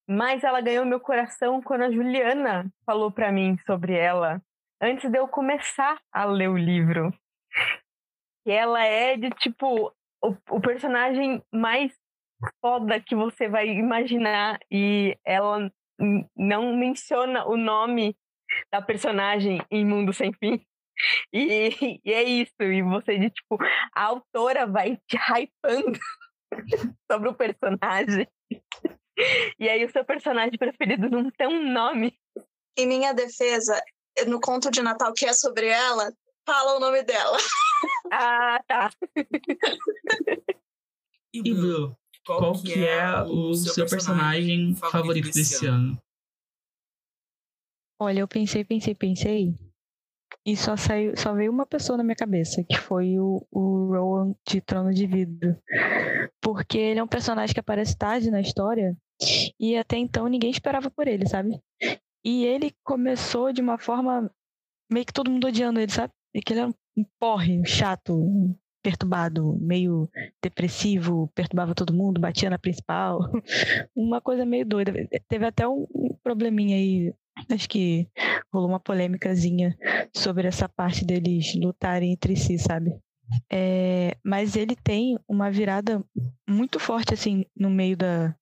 mas 0.10 0.44
ela 0.44 0.60
ganhou 0.60 0.84
meu 0.84 1.00
coração 1.00 1.62
quando 1.62 1.84
a 1.84 1.92
Juliana 1.92 2.66
falou 2.84 3.12
para 3.12 3.32
mim 3.32 3.58
sobre 3.68 3.94
ela, 3.94 4.42
antes 4.82 5.10
de 5.10 5.20
eu 5.20 5.28
começar 5.28 6.02
a 6.12 6.26
ler 6.26 6.50
o 6.50 6.58
livro. 6.58 7.14
E 8.48 8.52
ela 8.52 8.84
é 8.84 9.16
de 9.16 9.30
tipo 9.30 9.94
o, 10.24 10.36
o 10.50 10.60
personagem 10.60 11.44
mais 11.54 11.94
foda 12.60 13.00
que 13.00 13.16
você 13.16 13.48
vai 13.48 13.68
imaginar 13.68 14.58
e 14.72 15.16
ela 15.24 15.72
não 16.36 16.76
menciona 16.76 17.46
o 17.46 17.56
nome 17.56 18.18
da 18.72 18.82
personagem 18.82 19.62
em 19.70 19.86
Mundo 19.86 20.12
Sem 20.12 20.34
Fim. 20.34 20.60
E, 21.32 21.70
e, 22.04 22.12
é 22.12 22.24
isso, 22.24 22.56
e 22.60 22.82
você 22.82 23.20
de 23.20 23.30
tipo, 23.30 23.60
a 23.94 24.06
autora 24.06 24.66
vai 24.66 24.98
te 25.08 25.18
hypando 25.18 26.00
sobre 27.12 27.30
o 27.30 27.36
personagem. 27.36 28.28
E 29.60 29.70
aí 29.70 29.84
o 29.86 29.92
seu 29.92 30.04
personagem 30.04 30.58
preferido 30.58 31.10
não 31.10 31.30
tem 31.32 31.48
um 31.48 31.72
nome. 31.72 32.18
Em 32.78 32.88
minha 32.88 33.14
defesa, 33.14 33.82
no 34.28 34.40
conto 34.40 34.72
de 34.72 34.82
Natal 34.82 35.14
que 35.14 35.26
é 35.26 35.34
sobre 35.34 35.68
ela, 35.68 36.12
fala 36.46 36.78
o 36.78 36.80
nome 36.80 37.04
dela. 37.04 37.38
Ah, 38.14 38.62
tá. 38.68 38.92
E 41.34 41.42
Blue, 41.42 41.96
qual 42.26 42.54
que 42.62 42.86
é 42.86 43.22
o 43.24 43.56
seu 43.56 43.88
personagem 43.88 44.76
favorito 44.76 45.32
desse 45.32 45.66
ano? 45.66 45.98
Olha, 48.00 48.20
eu 48.20 48.28
pensei, 48.28 48.66
pensei, 48.66 48.94
pensei. 48.94 49.56
E 50.46 50.56
só 50.56 50.76
saiu, 50.76 51.16
só 51.16 51.34
veio 51.34 51.52
uma 51.52 51.66
pessoa 51.66 51.98
na 51.98 52.04
minha 52.04 52.16
cabeça, 52.16 52.64
que 52.64 52.78
foi 52.78 53.20
o, 53.20 53.46
o 53.52 53.88
Rowan 53.88 54.34
de 54.48 54.62
Trono 54.62 54.94
de 54.94 55.06
Vidro. 55.06 55.56
Porque 56.42 56.78
ele 56.78 57.00
é 57.00 57.04
um 57.04 57.08
personagem 57.08 57.54
que 57.54 57.60
aparece 57.60 57.98
tarde 57.98 58.32
na 58.32 58.42
história 58.42 58.98
e 59.60 59.78
até 59.78 59.98
então 59.98 60.28
ninguém 60.28 60.50
esperava 60.50 60.90
por 60.90 61.08
ele, 61.08 61.28
sabe? 61.28 61.62
E 62.24 62.46
ele 62.46 62.74
começou 62.84 63.52
de 63.54 63.62
uma 63.62 63.78
forma 63.78 64.32
meio 64.92 65.06
que 65.06 65.14
todo 65.14 65.30
mundo 65.30 65.48
odiando 65.48 65.80
ele, 65.80 65.92
sabe? 65.92 66.14
E 66.34 66.42
que 66.42 66.54
ele 66.54 66.62
era 66.62 66.70
um 66.70 67.06
porre, 67.20 67.64
chato, 67.66 68.20
perturbado, 68.82 69.58
meio 69.60 70.10
depressivo, 70.42 71.32
perturbava 71.36 71.76
todo 71.76 71.94
mundo, 71.94 72.20
batia 72.20 72.50
na 72.50 72.58
principal. 72.58 73.20
uma 73.96 74.20
coisa 74.20 74.46
meio 74.46 74.66
doida. 74.66 74.92
Teve 75.28 75.46
até 75.46 75.68
um 75.68 75.86
probleminha 76.24 76.76
aí 76.76 77.14
acho 77.50 77.70
que 77.70 78.08
rolou 78.54 78.70
uma 78.70 78.80
polêmicazinha 78.80 79.78
sobre 80.14 80.48
essa 80.48 80.68
parte 80.68 81.06
deles 81.06 81.54
lutarem 81.56 82.12
entre 82.12 82.36
si, 82.36 82.58
sabe? 82.58 82.94
É, 83.52 84.16
mas 84.24 84.56
ele 84.56 84.76
tem 84.76 85.18
uma 85.28 85.50
virada 85.50 86.04
muito 86.48 86.80
forte, 86.80 87.14
assim, 87.14 87.46
no 87.56 87.70
meio 87.70 87.96
da, 87.96 88.36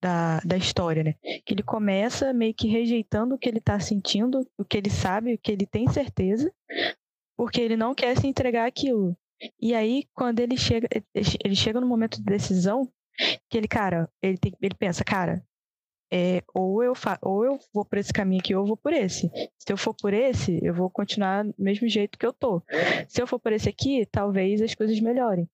da, 0.00 0.40
da 0.40 0.56
história, 0.56 1.04
né? 1.04 1.14
Que 1.44 1.54
ele 1.54 1.62
começa 1.62 2.32
meio 2.32 2.54
que 2.54 2.68
rejeitando 2.68 3.34
o 3.34 3.38
que 3.38 3.48
ele 3.48 3.60
tá 3.60 3.78
sentindo, 3.78 4.46
o 4.58 4.64
que 4.64 4.78
ele 4.78 4.90
sabe, 4.90 5.34
o 5.34 5.38
que 5.38 5.52
ele 5.52 5.66
tem 5.66 5.88
certeza, 5.88 6.52
porque 7.36 7.60
ele 7.60 7.76
não 7.76 7.94
quer 7.94 8.18
se 8.18 8.26
entregar 8.26 8.66
aquilo. 8.66 9.16
E 9.60 9.74
aí, 9.74 10.04
quando 10.14 10.40
ele 10.40 10.56
chega, 10.56 10.88
ele 11.14 11.54
chega 11.54 11.80
no 11.80 11.86
momento 11.86 12.18
de 12.18 12.24
decisão, 12.24 12.88
que 13.48 13.58
ele, 13.58 13.68
cara, 13.68 14.08
ele, 14.22 14.38
tem, 14.38 14.52
ele 14.60 14.74
pensa, 14.74 15.04
cara, 15.04 15.44
é, 16.14 16.42
ou, 16.52 16.84
eu 16.84 16.92
ou 17.22 17.42
eu 17.42 17.58
vou 17.72 17.86
por 17.86 17.96
esse 17.96 18.12
caminho 18.12 18.40
aqui, 18.40 18.54
ou 18.54 18.62
eu 18.62 18.66
vou 18.66 18.76
por 18.76 18.92
esse. 18.92 19.30
Se 19.58 19.72
eu 19.72 19.78
for 19.78 19.94
por 19.94 20.12
esse, 20.12 20.60
eu 20.62 20.74
vou 20.74 20.90
continuar 20.90 21.42
do 21.42 21.54
mesmo 21.58 21.88
jeito 21.88 22.18
que 22.18 22.26
eu 22.26 22.34
tô. 22.34 22.62
Se 23.08 23.22
eu 23.22 23.26
for 23.26 23.40
por 23.40 23.50
esse 23.50 23.66
aqui, 23.66 24.06
talvez 24.12 24.60
as 24.60 24.74
coisas 24.74 25.00
melhorem. 25.00 25.48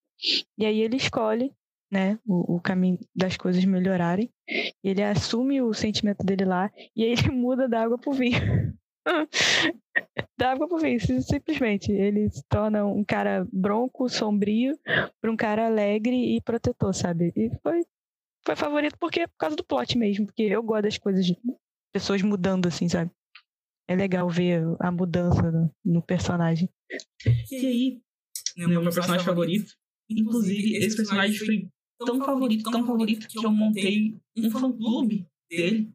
E 0.59 0.66
aí 0.66 0.80
ele 0.80 0.97
escolhe 0.97 1.52
né, 1.89 2.18
o, 2.26 2.56
o, 2.56 2.60
caminho 2.60 2.98
das 3.14 3.36
coisas 3.36 3.64
melhorarem. 3.64 4.28
Ele 4.82 5.01
assume 5.02 5.62
o 5.62 5.72
sentimento 5.72 6.26
dele 6.26 6.44
lá 6.44 6.72
e 6.97 7.05
aí 7.05 7.12
ele 7.12 7.30
muda 7.30 7.68
da 7.68 7.82
água 7.82 7.97
pro 7.97 8.10
vinho. 8.10 8.74
da 10.36 10.51
água 10.51 10.66
pro 10.66 10.78
vinho, 10.78 10.98
simplesmente. 11.22 11.93
Ele 11.93 12.28
se 12.30 12.43
torna 12.48 12.85
um 12.85 13.05
cara 13.05 13.47
bronco, 13.52 14.09
sombrio, 14.09 14.76
para 15.20 15.30
um 15.30 15.36
cara 15.36 15.66
alegre 15.66 16.36
e 16.36 16.40
protetor, 16.40 16.93
sabe? 16.93 17.32
E 17.36 17.48
foi 17.62 17.85
foi 18.49 18.57
favorito 18.57 18.97
porque 18.99 19.29
por 19.29 19.37
causa 19.37 19.57
do 19.57 19.62
plot 19.65 19.99
mesmo, 19.99 20.25
porque 20.25 20.45
eu 20.45 20.62
gosto 20.62 20.85
das 20.85 20.97
coisas 20.97 21.27
de 21.27 21.37
pessoas 21.93 22.23
mudando 22.23 22.66
assim, 22.66 22.89
sabe? 22.89 23.11
É 23.87 23.95
legal 23.95 24.27
ver 24.31 24.62
a 24.81 24.91
mudança 24.91 25.51
no, 25.53 25.70
no 25.85 26.03
personagem. 26.03 26.66
E 27.51 27.57
aí, 27.57 28.03
né, 28.57 28.66
meu, 28.66 28.83
meu 28.83 28.93
personagem 28.93 29.27
favorito, 29.27 29.75
inclusive 30.09 30.77
esse 30.77 30.97
personagem 30.97 31.37
foi 31.37 31.69
tão 31.99 32.25
favorito, 32.25 32.70
tão 32.70 32.87
favorito 32.87 33.29
que 33.29 33.39
eu 33.39 33.51
montei 33.51 34.19
um 34.35 34.51
fã 34.51 34.73
clube 34.73 35.27
dele. 35.51 35.93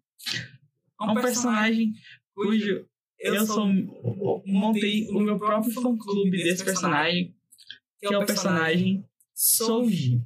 É 1.01 1.05
um 1.05 1.15
personagem 1.15 1.93
cujo 2.35 2.87
eu 3.19 3.45
sou 3.47 3.67
montei 4.45 5.09
o 5.09 5.19
meu 5.19 5.39
próprio 5.39 5.73
fã 5.73 5.97
clube 5.97 6.37
desse 6.37 6.63
personagem, 6.63 7.35
que 7.99 8.13
é 8.13 8.17
o 8.17 8.25
personagem 8.27 9.03
Souji 9.33 10.21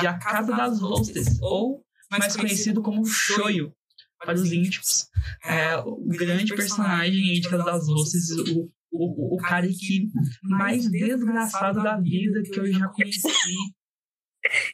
de 0.00 0.06
A 0.06 0.18
Casa 0.18 0.52
das 0.52 0.82
Hostes, 0.82 1.40
ou 1.40 1.84
mais 2.10 2.36
conhecido 2.36 2.82
como 2.82 3.04
Shoyo 3.04 3.74
para 4.18 4.34
os 4.34 4.52
íntimos. 4.52 5.08
É 5.42 5.76
o 5.78 5.96
grande 6.06 6.54
personagem 6.54 7.40
de 7.40 7.48
Casa 7.48 7.64
das 7.64 7.88
Hostes, 7.88 8.30
o, 8.30 8.70
o, 8.92 9.34
o 9.34 9.36
cara 9.38 9.66
que 9.66 10.08
mais 10.42 10.88
desgraçado 10.90 11.82
da 11.82 11.98
vida 11.98 12.42
que 12.42 12.58
eu 12.58 12.66
já 12.72 12.88
conheci. 12.88 13.28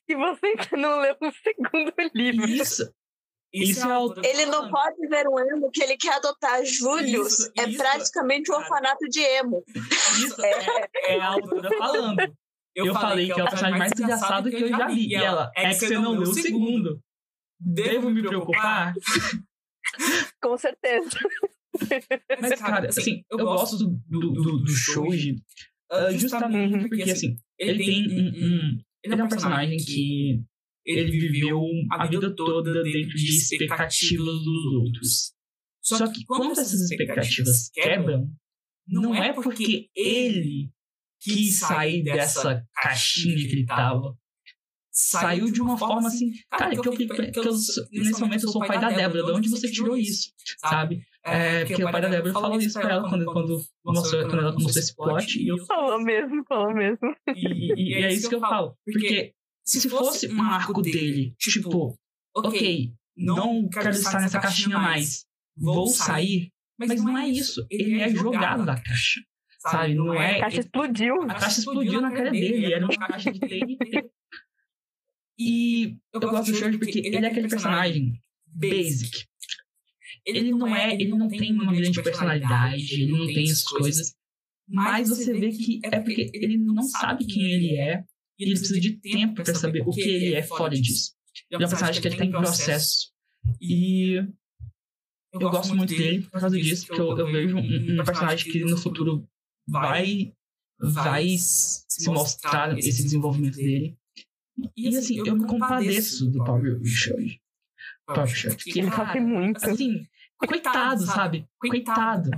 E 0.08 0.16
você 0.16 0.46
ainda 0.46 0.76
não 0.76 1.00
leu 1.00 1.16
o 1.20 1.32
segundo 1.32 1.92
livro. 2.14 2.48
Isso. 2.48 2.92
Isso 3.52 3.84
é 3.84 4.28
Ele 4.30 4.46
não 4.46 4.70
pode 4.70 5.08
ver 5.08 5.26
um 5.26 5.38
emo 5.38 5.70
que 5.72 5.82
ele 5.82 5.96
quer 5.96 6.14
adotar. 6.14 6.64
Július 6.64 7.50
é 7.58 7.66
praticamente 7.76 8.50
um 8.50 8.54
orfanato 8.54 9.08
de 9.08 9.20
emo. 9.20 9.64
Isso 10.24 10.40
é, 10.44 10.88
é 11.14 11.20
a 11.20 11.28
autora 11.28 11.68
falando. 11.76 12.36
Eu, 12.74 12.86
eu 12.86 12.94
falei 12.94 13.26
que 13.26 13.40
é 13.40 13.44
o 13.44 13.48
personagem 13.48 13.78
mais 13.78 13.92
engraçado 13.92 14.50
que 14.50 14.62
eu 14.62 14.68
já 14.68 14.86
vi. 14.86 15.08
E 15.08 15.14
ela, 15.14 15.50
é 15.56 15.68
que 15.68 15.74
você 15.74 15.98
não 15.98 16.12
leu 16.12 16.30
o 16.30 16.34
segundo. 16.34 17.00
Devo 17.58 18.10
me 18.10 18.22
preocupar? 18.22 18.94
Com 20.42 20.56
certeza. 20.56 21.10
Mas, 22.40 22.60
cara, 22.60 22.88
assim, 22.88 23.22
eu 23.30 23.38
gosto 23.38 23.76
do, 23.78 24.00
do, 24.08 24.32
do, 24.32 24.58
do 24.62 24.70
Shoji 24.70 25.36
uh, 25.92 26.16
justamente 26.16 26.88
porque, 26.88 27.10
assim, 27.10 27.36
ele 27.58 27.84
tem 27.84 28.08
um, 28.08 28.28
um, 28.28 28.78
Ele 29.04 29.20
é 29.20 29.24
um 29.24 29.28
personagem 29.28 29.76
que 29.76 30.42
ele 30.86 31.10
viveu 31.10 31.60
a 31.92 32.06
vida 32.06 32.34
toda 32.34 32.82
dentro 32.82 33.14
de 33.14 33.36
expectativas 33.36 34.42
dos 34.42 34.66
outros. 34.74 35.32
Só 35.82 36.10
que 36.10 36.24
quando 36.24 36.52
essas 36.52 36.80
expectativas 36.80 37.70
quebram, 37.72 38.30
não 38.86 39.14
é 39.14 39.32
porque 39.32 39.88
ele 39.94 40.70
quis 41.20 41.58
sair 41.58 42.02
dessa 42.02 42.64
caixinha 42.74 43.36
que 43.36 43.52
ele 43.52 43.66
tava. 43.66 44.16
Saiu 44.92 45.50
de 45.50 45.62
uma 45.62 45.78
forma 45.78 46.08
assim, 46.08 46.32
cara, 46.50 46.70
que 46.72 46.88
eu, 46.88 46.92
que, 46.92 47.06
que 47.06 47.38
eu, 47.38 47.52
nesse 47.92 48.20
momento 48.20 48.44
eu 48.44 48.50
sou 48.50 48.62
o 48.62 48.66
pai 48.66 48.78
da 48.78 48.90
Débora, 48.90 49.22
de 49.22 49.32
onde 49.32 49.48
você 49.48 49.70
tirou 49.70 49.96
isso, 49.96 50.32
sabe? 50.58 51.02
É, 51.24 51.64
porque 51.64 51.84
o 51.84 51.90
pai 51.90 52.02
da 52.02 52.08
Débora 52.08 52.32
falou 52.32 52.58
isso 52.58 52.78
pra 52.78 52.90
ela 52.90 53.08
quando, 53.08 53.24
quando 53.26 53.64
mostrou, 53.84 54.22
quando 54.28 54.40
ela 54.40 54.52
mostrou 54.52 54.82
esse 54.82 54.94
plot. 54.94 55.40
E 55.40 55.48
eu... 55.48 55.64
Falou 55.64 56.02
mesmo, 56.02 56.44
falou 56.46 56.74
mesmo. 56.74 57.14
E, 57.34 57.46
e, 57.46 57.90
e 57.90 57.94
é 57.94 58.12
isso 58.12 58.28
que 58.28 58.34
eu 58.34 58.40
falo. 58.40 58.76
Porque 58.84 59.32
se 59.64 59.88
fosse 59.88 60.28
um 60.28 60.42
arco 60.42 60.82
dele, 60.82 61.34
tipo, 61.38 61.96
ok, 62.36 62.92
não 63.16 63.68
quero 63.68 63.90
estar 63.90 64.20
nessa 64.20 64.40
caixinha 64.40 64.78
mais, 64.78 65.24
vou 65.56 65.86
sair, 65.86 66.50
mas 66.76 67.02
não 67.02 67.16
é 67.16 67.28
isso. 67.28 67.64
Ele 67.70 68.00
é 68.00 68.08
jogado 68.10 68.66
da 68.66 68.74
caixa 68.74 69.20
sabe? 69.60 69.94
Não 69.94 70.14
é. 70.14 70.36
A 70.36 70.40
caixa 70.40 70.60
explodiu. 70.60 71.22
A 71.22 71.34
caixa 71.34 71.60
explodiu 71.60 72.00
na 72.00 72.10
cara 72.10 72.30
dele. 72.30 72.72
Era 72.72 72.84
uma 72.84 73.08
caixa 73.08 73.32
de 73.32 73.40
TNT. 73.40 74.10
E 75.42 75.96
eu 76.12 76.20
gosto 76.20 76.52
do 76.52 76.58
Short 76.58 76.76
porque 76.76 76.98
ele 76.98 77.16
é 77.16 77.26
aquele 77.26 77.48
personagem 77.48 78.12
basic. 78.44 79.24
Ele 80.26 80.50
não 80.50 80.76
é, 80.76 80.92
ele 80.92 81.08
não 81.08 81.28
tem 81.28 81.50
uma 81.54 81.72
grande 81.72 82.02
personalidade, 82.02 82.92
ele 82.92 83.10
não 83.10 83.26
tem 83.26 83.50
as 83.50 83.62
coisas. 83.62 84.14
Mas 84.68 85.08
você 85.08 85.32
vê 85.32 85.48
que 85.48 85.80
é 85.82 85.98
porque 85.98 86.30
ele 86.34 86.58
não 86.58 86.82
sabe 86.82 87.24
quem 87.24 87.42
ele 87.42 87.74
é 87.78 88.04
e 88.38 88.44
ele 88.44 88.50
precisa 88.50 88.78
de 88.78 88.98
tempo 88.98 89.42
para 89.42 89.54
saber 89.54 89.80
o 89.80 89.90
que 89.90 90.02
ele 90.02 90.34
é 90.34 90.42
fora 90.42 90.78
disso. 90.78 91.14
Ele 91.50 91.64
é 91.64 91.66
um 91.66 91.70
personagem 91.70 92.02
que 92.02 92.08
ele 92.08 92.16
tá 92.16 92.24
em 92.26 92.30
processo. 92.30 93.10
E 93.62 94.16
eu 95.32 95.40
gosto 95.40 95.74
muito 95.74 95.96
dele 95.96 96.22
por 96.24 96.38
causa 96.38 96.60
disso, 96.60 96.86
porque 96.86 97.00
eu, 97.00 97.18
eu 97.18 97.32
vejo 97.32 97.56
um, 97.56 98.00
um 98.00 98.04
personagem 98.04 98.52
que 98.52 98.60
no 98.60 98.76
futuro 98.76 99.26
vai, 99.66 100.32
vai 100.78 101.36
se 101.36 102.08
mostrar 102.10 102.76
esse 102.78 103.02
desenvolvimento 103.02 103.56
dele. 103.56 103.96
E, 104.76 104.88
assim, 104.88 104.98
assim, 105.20 105.28
eu 105.28 105.36
me 105.36 105.46
compadeço 105.46 106.30
do 106.30 106.44
Power 106.44 106.80
Short. 106.84 107.40
Power 108.06 108.26
Short. 108.26 108.64
Que 108.64 108.80
ele 108.80 108.90
sofre 108.90 109.20
muito. 109.20 109.64
Assim, 109.64 110.06
coitado, 110.36 111.06
sabe? 111.06 111.46
Coitado. 111.58 112.30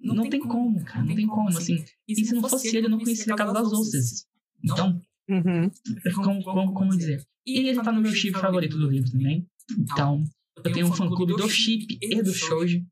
Não, 0.00 0.14
não 0.14 0.30
tem 0.30 0.40
como, 0.40 0.82
cara. 0.84 1.04
Não 1.04 1.14
tem 1.14 1.26
como, 1.26 1.48
assim. 1.48 1.84
E 2.08 2.24
se 2.24 2.34
não 2.34 2.48
fosse 2.48 2.76
ele, 2.76 2.86
eu 2.86 2.90
não 2.90 2.98
conhecia 2.98 3.34
a 3.34 3.36
Casa 3.36 3.52
das 3.52 3.72
Ostas. 3.72 4.26
Então, 4.64 5.00
uhum. 5.28 5.70
como, 6.14 6.42
como, 6.42 6.74
como 6.74 6.96
dizer? 6.96 7.24
E 7.46 7.68
ele 7.68 7.82
tá 7.82 7.92
no 7.92 8.00
meu 8.00 8.12
chip 8.12 8.38
favorito 8.38 8.78
do 8.78 8.90
livro 8.90 9.10
também. 9.10 9.46
Então, 9.78 10.24
eu 10.56 10.72
tenho 10.72 10.86
um 10.86 10.92
fã-clube 10.92 11.34
do 11.34 11.48
chip 11.48 11.98
e 12.00 12.22
do 12.22 12.32
Shoji. 12.32 12.86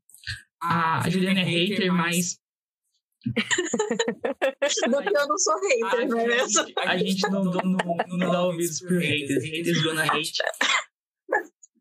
A 0.60 1.08
Juliana 1.08 1.40
é 1.40 1.44
hater, 1.44 1.92
mas 1.92 2.38
do 3.32 5.02
que 5.02 5.16
eu 5.16 5.28
não 5.28 5.38
sou 5.38 5.54
hater, 5.60 6.00
a 6.00 6.06
não 6.06 6.20
é 6.20 6.26
mesmo? 6.26 6.66
A 6.78 6.96
gente 6.96 7.22
não, 7.30 7.44
não, 7.44 7.62
não, 7.62 7.96
não 8.08 8.30
dá 8.30 8.42
ouvidos 8.42 8.80
por 8.80 8.98
haters. 9.00 9.44
Haters 9.44 9.82
gonna 9.82 10.04
hate. 10.04 10.32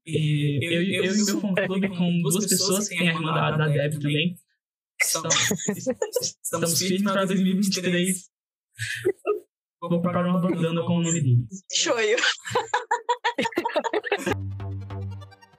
E 0.06 0.60
eu, 0.66 0.72
eu, 0.72 1.04
eu 1.04 1.16
e 1.16 1.26
meu 1.26 1.42
fã-clube 1.42 1.90
com 1.90 2.22
duas 2.22 2.48
pessoas, 2.48 2.88
que 2.88 2.98
tem 2.98 3.10
a 3.10 3.14
irmã 3.14 3.34
da, 3.34 3.58
da 3.58 3.68
Deb 3.68 4.00
também. 4.00 4.36
Estamos, 5.02 5.36
estamos 6.42 6.80
firmes 6.80 7.04
para 7.04 7.26
2023. 7.26 8.30
Vou 9.82 9.90
comprar 9.90 10.26
uma 10.26 10.40
bandana 10.40 10.82
com 10.82 10.98
o 10.98 11.04
nome 11.04 11.22
dele. 11.22 11.46
Shoyo. 11.74 12.18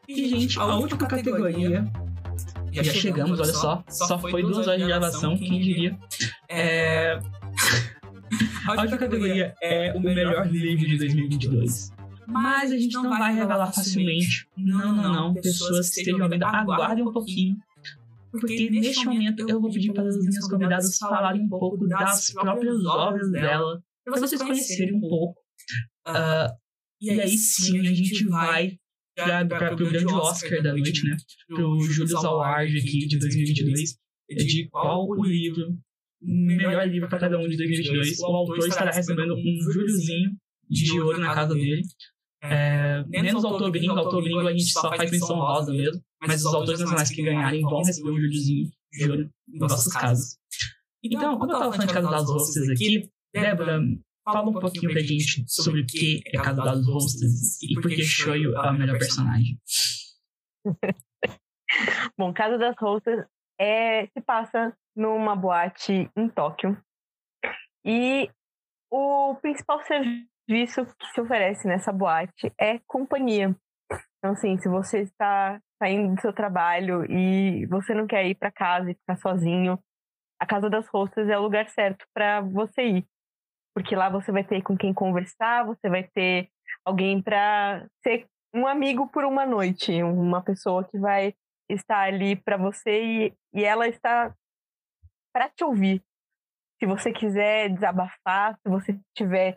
E, 0.09 0.29
gente, 0.29 0.59
a 0.59 0.77
última 0.77 1.07
categoria 1.07 1.85
já, 2.73 2.83
já 2.83 2.93
chegamos, 2.93 3.41
olha 3.41 3.53
só. 3.53 3.85
Só 3.89 4.19
foi 4.19 4.43
duas 4.43 4.67
horas 4.67 4.81
de 4.81 4.87
gravação, 4.87 5.37
quem 5.37 5.61
diria. 5.61 5.99
É... 6.49 7.19
A 8.69 8.73
última 8.73 8.99
categoria 8.99 9.55
é 9.63 9.93
o 9.95 10.01
melhor 10.01 10.47
livro 10.47 10.87
de 10.87 10.99
2022. 10.99 11.91
Mas 12.27 12.71
a 12.71 12.77
gente 12.77 12.93
não 12.93 13.09
vai 13.09 13.35
revelar 13.35 13.73
facilmente. 13.73 14.47
Não, 14.57 14.95
não, 14.95 15.13
não. 15.13 15.35
Pessoas 15.35 15.89
que 15.89 16.01
estejam 16.01 16.29
vendo, 16.29 16.45
aguardem 16.45 17.05
um 17.05 17.13
pouquinho. 17.13 17.57
porque 18.31 18.69
neste 18.69 19.07
momento 19.07 19.49
eu 19.49 19.61
vou 19.61 19.73
pedir 19.73 19.93
para 19.95 20.07
as 20.07 20.19
minhas 20.19 20.47
convidadas 20.47 20.99
falarem 20.99 21.43
um 21.43 21.49
pouco 21.49 21.89
das 21.89 22.31
próprias 22.33 22.85
obras 22.85 23.31
dela, 23.31 23.83
para 24.05 24.21
vocês 24.21 24.43
conhecerem 24.43 24.97
um 24.97 25.01
pouco. 25.01 25.41
Uh, 26.07 26.53
e 27.01 27.11
aí 27.11 27.39
sim 27.39 27.79
a 27.81 27.95
gente 27.95 28.27
vai 28.27 28.79
para 29.49 29.75
o 29.75 29.77
grande 29.77 30.07
Oscar 30.07 30.63
da 30.63 30.73
noite, 30.73 31.05
né? 31.05 31.17
Para 31.49 31.67
o 31.67 31.81
Julius 31.81 32.25
Award 32.25 32.79
aqui 32.79 33.07
de 33.07 33.19
2022, 33.19 33.97
de 34.31 34.69
qual 34.71 35.07
o 35.07 35.25
livro, 35.25 35.77
melhor 36.23 36.89
livro 36.89 37.09
para 37.09 37.19
cada 37.19 37.39
um 37.39 37.49
de 37.49 37.57
2022. 37.57 38.21
O 38.21 38.27
autor 38.27 38.69
estará 38.69 38.91
recebendo 38.91 39.35
um 39.35 39.73
Juliozinho 39.73 40.31
de 40.69 41.01
ouro 41.01 41.19
na 41.19 41.35
casa 41.35 41.55
dele. 41.55 41.83
É, 42.41 43.05
menos 43.09 43.43
o 43.43 43.49
autor 43.49 43.71
gringo, 43.73 43.95
o 43.95 43.99
autor 43.99 44.23
gringo 44.23 44.47
a 44.47 44.53
gente 44.53 44.71
só 44.71 44.95
faz 44.95 45.11
menção 45.11 45.37
rosa 45.37 45.73
mesmo, 45.73 46.01
mas 46.23 46.45
os 46.45 46.55
autores 46.55 46.81
nacionais 46.81 47.11
que 47.11 47.23
ganharem 47.23 47.63
vão 47.63 47.83
receber 47.83 48.11
um 48.11 48.21
Juliozinho 48.21 48.71
de 48.93 49.11
ouro 49.11 49.31
em 49.49 49.59
nossas 49.59 49.93
casas. 49.93 50.39
Então, 51.03 51.39
como 51.39 51.53
eu 51.53 51.57
estava 51.57 51.73
falando 51.73 51.89
de 51.89 51.95
Casa 51.95 52.11
das 52.11 52.29
Rosas 52.29 52.69
aqui, 52.71 53.09
Débora, 53.33 53.81
fala 54.33 54.51
um 54.51 54.53
pouquinho 54.61 54.93
pra 54.93 55.01
gente 55.01 55.45
sobre 55.47 55.83
o 55.83 55.87
que 55.87 56.23
é 56.27 56.39
Casa 56.39 56.63
das 56.63 56.87
Rosas 56.87 57.63
e 57.63 57.75
por 57.75 57.89
que 57.89 58.03
Shoyo 58.03 58.55
é 58.57 58.69
a 58.69 58.73
melhor 58.73 58.99
personagem. 58.99 59.59
Bom, 62.17 62.33
Casa 62.33 62.59
das 62.59 62.77
Rosas 62.79 63.27
é, 63.61 64.07
se 64.07 64.21
passa 64.21 64.77
numa 64.97 65.35
boate 65.37 66.11
em 66.17 66.29
Tóquio. 66.29 66.77
E 67.85 68.31
o 68.91 69.35
principal 69.37 69.83
serviço 69.85 70.85
que 70.99 71.07
se 71.15 71.21
oferece 71.21 71.67
nessa 71.67 71.93
boate 71.93 72.53
é 72.59 72.79
companhia. 72.87 73.55
Então, 74.19 74.33
assim, 74.33 74.59
se 74.59 74.69
você 74.69 75.01
está 75.01 75.61
saindo 75.79 76.15
do 76.15 76.21
seu 76.21 76.33
trabalho 76.33 77.05
e 77.11 77.67
você 77.67 77.95
não 77.95 78.07
quer 78.07 78.27
ir 78.27 78.35
para 78.35 78.51
casa 78.51 78.91
e 78.91 78.95
ficar 78.95 79.17
sozinho, 79.19 79.79
a 80.41 80.47
Casa 80.47 80.69
das 80.69 80.87
Rostas 80.89 81.29
é 81.29 81.39
o 81.39 81.43
lugar 81.43 81.69
certo 81.71 82.05
para 82.13 82.41
você 82.41 82.83
ir. 82.83 83.07
Porque 83.79 83.95
lá 83.95 84.09
você 84.09 84.33
vai 84.33 84.43
ter 84.43 84.61
com 84.61 84.77
quem 84.77 84.93
conversar, 84.93 85.65
você 85.65 85.89
vai 85.89 86.03
ter 86.03 86.51
alguém 86.85 87.23
para 87.23 87.87
ser 88.03 88.27
um 88.53 88.67
amigo 88.67 89.07
por 89.07 89.25
uma 89.25 89.47
noite, 89.47 90.03
uma 90.03 90.43
pessoa 90.43 90.83
que 90.83 90.99
vai 90.99 91.33
estar 91.69 92.01
ali 92.01 92.35
para 92.35 92.57
você 92.57 93.05
e, 93.05 93.35
e 93.55 93.63
ela 93.65 93.87
está 93.87 94.35
para 95.33 95.49
te 95.49 95.63
ouvir. 95.63 96.03
Se 96.81 96.87
você 96.87 97.13
quiser 97.13 97.69
desabafar, 97.69 98.59
se 98.61 98.69
você 98.69 98.99
tiver 99.17 99.57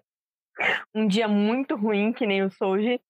um 0.94 1.08
dia 1.08 1.28
muito 1.28 1.76
ruim, 1.76 2.14
que 2.14 2.28
nem 2.28 2.44
o 2.44 2.52
Soji, 2.52 3.02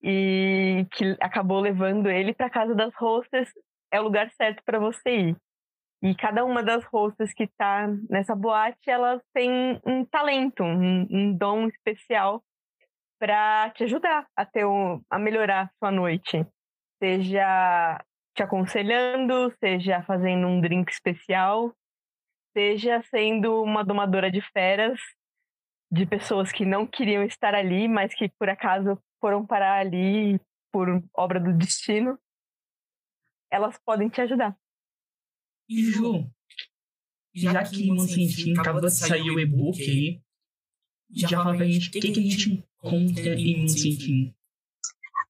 e 0.00 0.86
que 0.92 1.16
acabou 1.20 1.58
levando 1.58 2.08
ele 2.08 2.32
para 2.32 2.48
casa 2.48 2.72
das 2.72 2.94
hostas, 3.02 3.48
é 3.90 4.00
o 4.00 4.04
lugar 4.04 4.30
certo 4.30 4.62
para 4.64 4.78
você 4.78 5.10
ir. 5.10 5.36
E 6.02 6.14
cada 6.14 6.44
uma 6.44 6.62
das 6.62 6.84
hostas 6.92 7.32
que 7.32 7.44
está 7.44 7.88
nessa 8.08 8.34
boate, 8.34 8.90
elas 8.90 9.22
têm 9.32 9.80
um 9.84 10.04
talento, 10.04 10.62
um, 10.62 11.06
um 11.10 11.36
dom 11.36 11.66
especial 11.68 12.42
para 13.18 13.70
te 13.70 13.84
ajudar 13.84 14.26
a, 14.36 14.44
ter 14.44 14.66
um, 14.66 15.00
a 15.08 15.18
melhorar 15.18 15.64
a 15.64 15.70
sua 15.78 15.90
noite. 15.90 16.46
Seja 17.02 18.04
te 18.34 18.42
aconselhando, 18.42 19.52
seja 19.58 20.02
fazendo 20.02 20.46
um 20.46 20.60
drink 20.60 20.92
especial, 20.92 21.72
seja 22.52 23.02
sendo 23.10 23.62
uma 23.62 23.82
domadora 23.82 24.30
de 24.30 24.42
feras 24.52 25.00
de 25.90 26.04
pessoas 26.04 26.52
que 26.52 26.64
não 26.64 26.86
queriam 26.86 27.22
estar 27.22 27.54
ali, 27.54 27.88
mas 27.88 28.14
que 28.14 28.28
por 28.38 28.48
acaso 28.48 28.98
foram 29.20 29.46
parar 29.46 29.78
ali 29.78 30.40
por 30.72 31.02
obra 31.14 31.40
do 31.40 31.52
destino, 31.52 32.18
elas 33.50 33.78
podem 33.78 34.08
te 34.08 34.20
ajudar. 34.20 34.56
E 35.68 35.82
Ju, 35.82 36.30
já 37.34 37.64
que 37.64 37.86
Monsentim 37.86 38.58
acabou 38.58 38.80
de 38.80 38.90
sair 38.90 39.30
o 39.30 39.40
e-book 39.40 39.80
aí, 39.80 40.20
já 41.10 41.28
fala 41.28 41.56
pra 41.56 41.66
gente 41.66 41.88
o 41.88 41.92
que, 41.92 42.00
que 42.00 42.20
a 42.20 42.22
gente 42.22 42.50
encontra 42.50 43.34
em 43.34 43.62
Monsentim. 43.62 44.34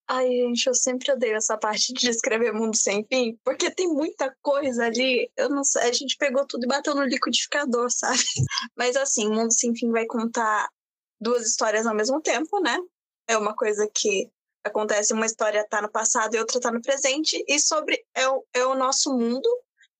Ai, 0.08 0.28
gente, 0.28 0.66
eu 0.68 0.74
sempre 0.74 1.10
odeio 1.10 1.34
essa 1.34 1.58
parte 1.58 1.92
de 1.92 2.00
descrever 2.00 2.52
mundo 2.52 2.76
sem 2.76 3.04
fim, 3.04 3.36
porque 3.44 3.72
tem 3.72 3.88
muita 3.88 4.32
coisa 4.40 4.84
ali. 4.84 5.28
Eu 5.36 5.48
não 5.48 5.64
sei, 5.64 5.82
a 5.82 5.92
gente 5.92 6.16
pegou 6.16 6.46
tudo 6.46 6.64
e 6.64 6.68
bateu 6.68 6.94
no 6.94 7.02
liquidificador, 7.02 7.90
sabe? 7.90 8.20
Mas 8.76 8.94
assim, 8.94 9.28
Mundo 9.28 9.52
Sem 9.52 9.74
Fim 9.74 9.90
vai 9.90 10.06
contar 10.06 10.68
duas 11.20 11.44
histórias 11.44 11.86
ao 11.86 11.94
mesmo 11.94 12.20
tempo, 12.20 12.60
né? 12.60 12.78
É 13.28 13.36
uma 13.36 13.54
coisa 13.56 13.90
que 13.92 14.30
acontece, 14.64 15.12
uma 15.12 15.26
história 15.26 15.66
tá 15.68 15.82
no 15.82 15.90
passado 15.90 16.34
e 16.34 16.38
outra 16.38 16.60
tá 16.60 16.70
no 16.70 16.80
presente, 16.80 17.42
e 17.48 17.58
sobre 17.58 18.04
é 18.14 18.28
o, 18.28 18.44
é 18.52 18.64
o 18.64 18.76
nosso 18.76 19.12
mundo, 19.12 19.48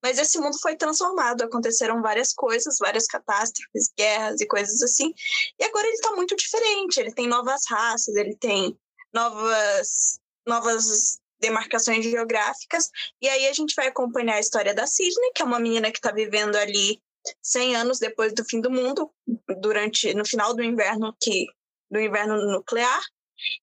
mas 0.01 0.19
esse 0.19 0.39
mundo 0.39 0.57
foi 0.59 0.75
transformado, 0.75 1.43
aconteceram 1.43 2.01
várias 2.01 2.33
coisas, 2.33 2.77
várias 2.79 3.07
catástrofes, 3.07 3.91
guerras 3.97 4.39
e 4.41 4.47
coisas 4.47 4.81
assim, 4.81 5.13
e 5.59 5.63
agora 5.63 5.87
ele 5.87 5.97
tá 5.97 6.11
muito 6.15 6.35
diferente, 6.35 6.99
ele 6.99 7.13
tem 7.13 7.27
novas 7.27 7.61
raças, 7.67 8.15
ele 8.15 8.35
tem 8.35 8.77
novas, 9.13 10.19
novas 10.47 11.19
demarcações 11.39 12.03
geográficas. 12.03 12.89
E 13.21 13.27
aí 13.27 13.47
a 13.47 13.53
gente 13.53 13.75
vai 13.75 13.87
acompanhar 13.87 14.35
a 14.35 14.39
história 14.39 14.73
da 14.73 14.87
Sidney, 14.87 15.31
que 15.35 15.41
é 15.41 15.45
uma 15.45 15.59
menina 15.59 15.91
que 15.91 15.99
está 15.99 16.11
vivendo 16.11 16.55
ali 16.55 17.01
100 17.41 17.75
anos 17.75 17.99
depois 17.99 18.33
do 18.33 18.45
fim 18.45 18.61
do 18.61 18.71
mundo, 18.71 19.11
durante 19.59 20.13
no 20.13 20.25
final 20.25 20.53
do 20.53 20.63
inverno 20.63 21.15
que 21.21 21.45
do 21.89 21.99
inverno 21.99 22.37
nuclear. 22.51 23.01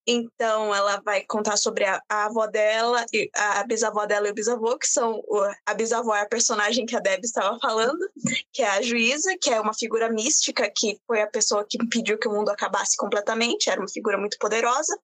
Então, 0.07 0.75
ela 0.75 1.01
vai 1.05 1.25
contar 1.25 1.57
sobre 1.57 1.85
a, 1.85 2.01
a, 2.09 2.27
avó 2.27 2.47
dela, 2.47 3.05
a 3.35 3.65
bisavó 3.65 4.07
dela 4.07 4.29
e 4.29 4.31
o 4.31 4.35
bisavô, 4.35 4.79
que 4.79 4.87
são. 4.87 5.23
A 5.67 5.75
bisavó 5.75 6.15
é 6.15 6.23
a 6.23 6.29
personagem 6.29 6.87
que 6.87 6.97
a 6.97 7.01
Deb 7.01 7.25
estava 7.25 7.59
falando, 7.61 7.99
que 8.53 8.63
é 8.63 8.69
a 8.69 8.83
juíza, 8.83 9.37
que 9.41 9.51
é 9.51 9.61
uma 9.61 9.75
figura 9.75 10.11
mística, 10.11 10.71
que 10.75 10.99
foi 11.07 11.23
a 11.23 11.27
pessoa 11.27 11.67
que 11.69 11.79
impediu 11.83 12.19
que 12.19 12.29
o 12.29 12.33
mundo 12.33 12.51
acabasse 12.51 12.97
completamente, 12.97 13.71
era 13.71 13.81
uma 13.81 13.89
figura 13.89 14.19
muito 14.19 14.37
poderosa. 14.39 14.97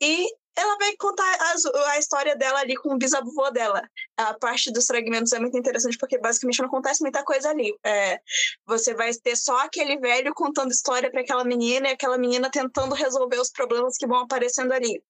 E 0.00 0.26
ela 0.56 0.76
vai 0.76 0.96
contar 0.96 1.24
a, 1.24 1.90
a 1.92 1.98
história 1.98 2.36
dela 2.36 2.60
ali 2.60 2.76
com 2.76 2.94
o 2.94 2.98
bisavô 2.98 3.50
dela. 3.50 3.82
A 4.16 4.34
parte 4.34 4.70
dos 4.72 4.86
fragmentos 4.86 5.32
é 5.32 5.38
muito 5.38 5.56
interessante 5.56 5.96
porque 5.96 6.18
basicamente 6.18 6.58
não 6.60 6.66
acontece 6.66 7.02
muita 7.02 7.24
coisa 7.24 7.50
ali. 7.50 7.74
É, 7.84 8.20
você 8.66 8.94
vai 8.94 9.12
ter 9.14 9.36
só 9.36 9.58
aquele 9.58 9.98
velho 9.98 10.32
contando 10.34 10.70
história 10.70 11.10
para 11.10 11.20
aquela 11.20 11.44
menina 11.44 11.88
e 11.88 11.92
aquela 11.92 12.18
menina 12.18 12.50
tentando 12.50 12.94
resolver 12.94 13.40
os 13.40 13.50
problemas 13.50 13.96
que 13.96 14.06
vão 14.06 14.20
aparecendo 14.20 14.72
ali. 14.72 15.02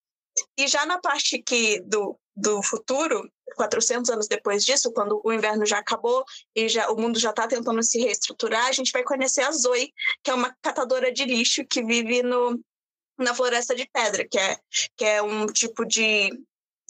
E 0.57 0.69
já 0.69 0.87
na 0.87 0.99
parte 0.99 1.43
que 1.43 1.81
do, 1.81 2.17
do 2.37 2.63
futuro, 2.63 3.29
400 3.57 4.11
anos 4.11 4.29
depois 4.29 4.65
disso, 4.65 4.93
quando 4.93 5.21
o 5.25 5.33
inverno 5.33 5.67
já 5.67 5.79
acabou 5.79 6.25
e 6.55 6.69
já 6.69 6.91
o 6.91 6.97
mundo 6.97 7.19
já 7.19 7.31
está 7.31 7.49
tentando 7.49 7.83
se 7.83 7.99
reestruturar, 7.99 8.67
a 8.67 8.73
gente 8.73 8.93
vai 8.93 9.03
conhecer 9.03 9.43
a 9.43 9.51
Zoe, 9.51 9.93
que 10.23 10.31
é 10.31 10.35
uma 10.35 10.55
catadora 10.63 11.13
de 11.13 11.25
lixo 11.25 11.65
que 11.67 11.83
vive 11.83 12.23
no, 12.23 12.61
na 13.23 13.35
Floresta 13.35 13.75
de 13.75 13.89
Pedra, 13.93 14.27
que 14.29 14.39
é, 14.39 14.59
que 14.97 15.05
é 15.05 15.23
um 15.23 15.47
tipo 15.47 15.85
de, 15.85 16.31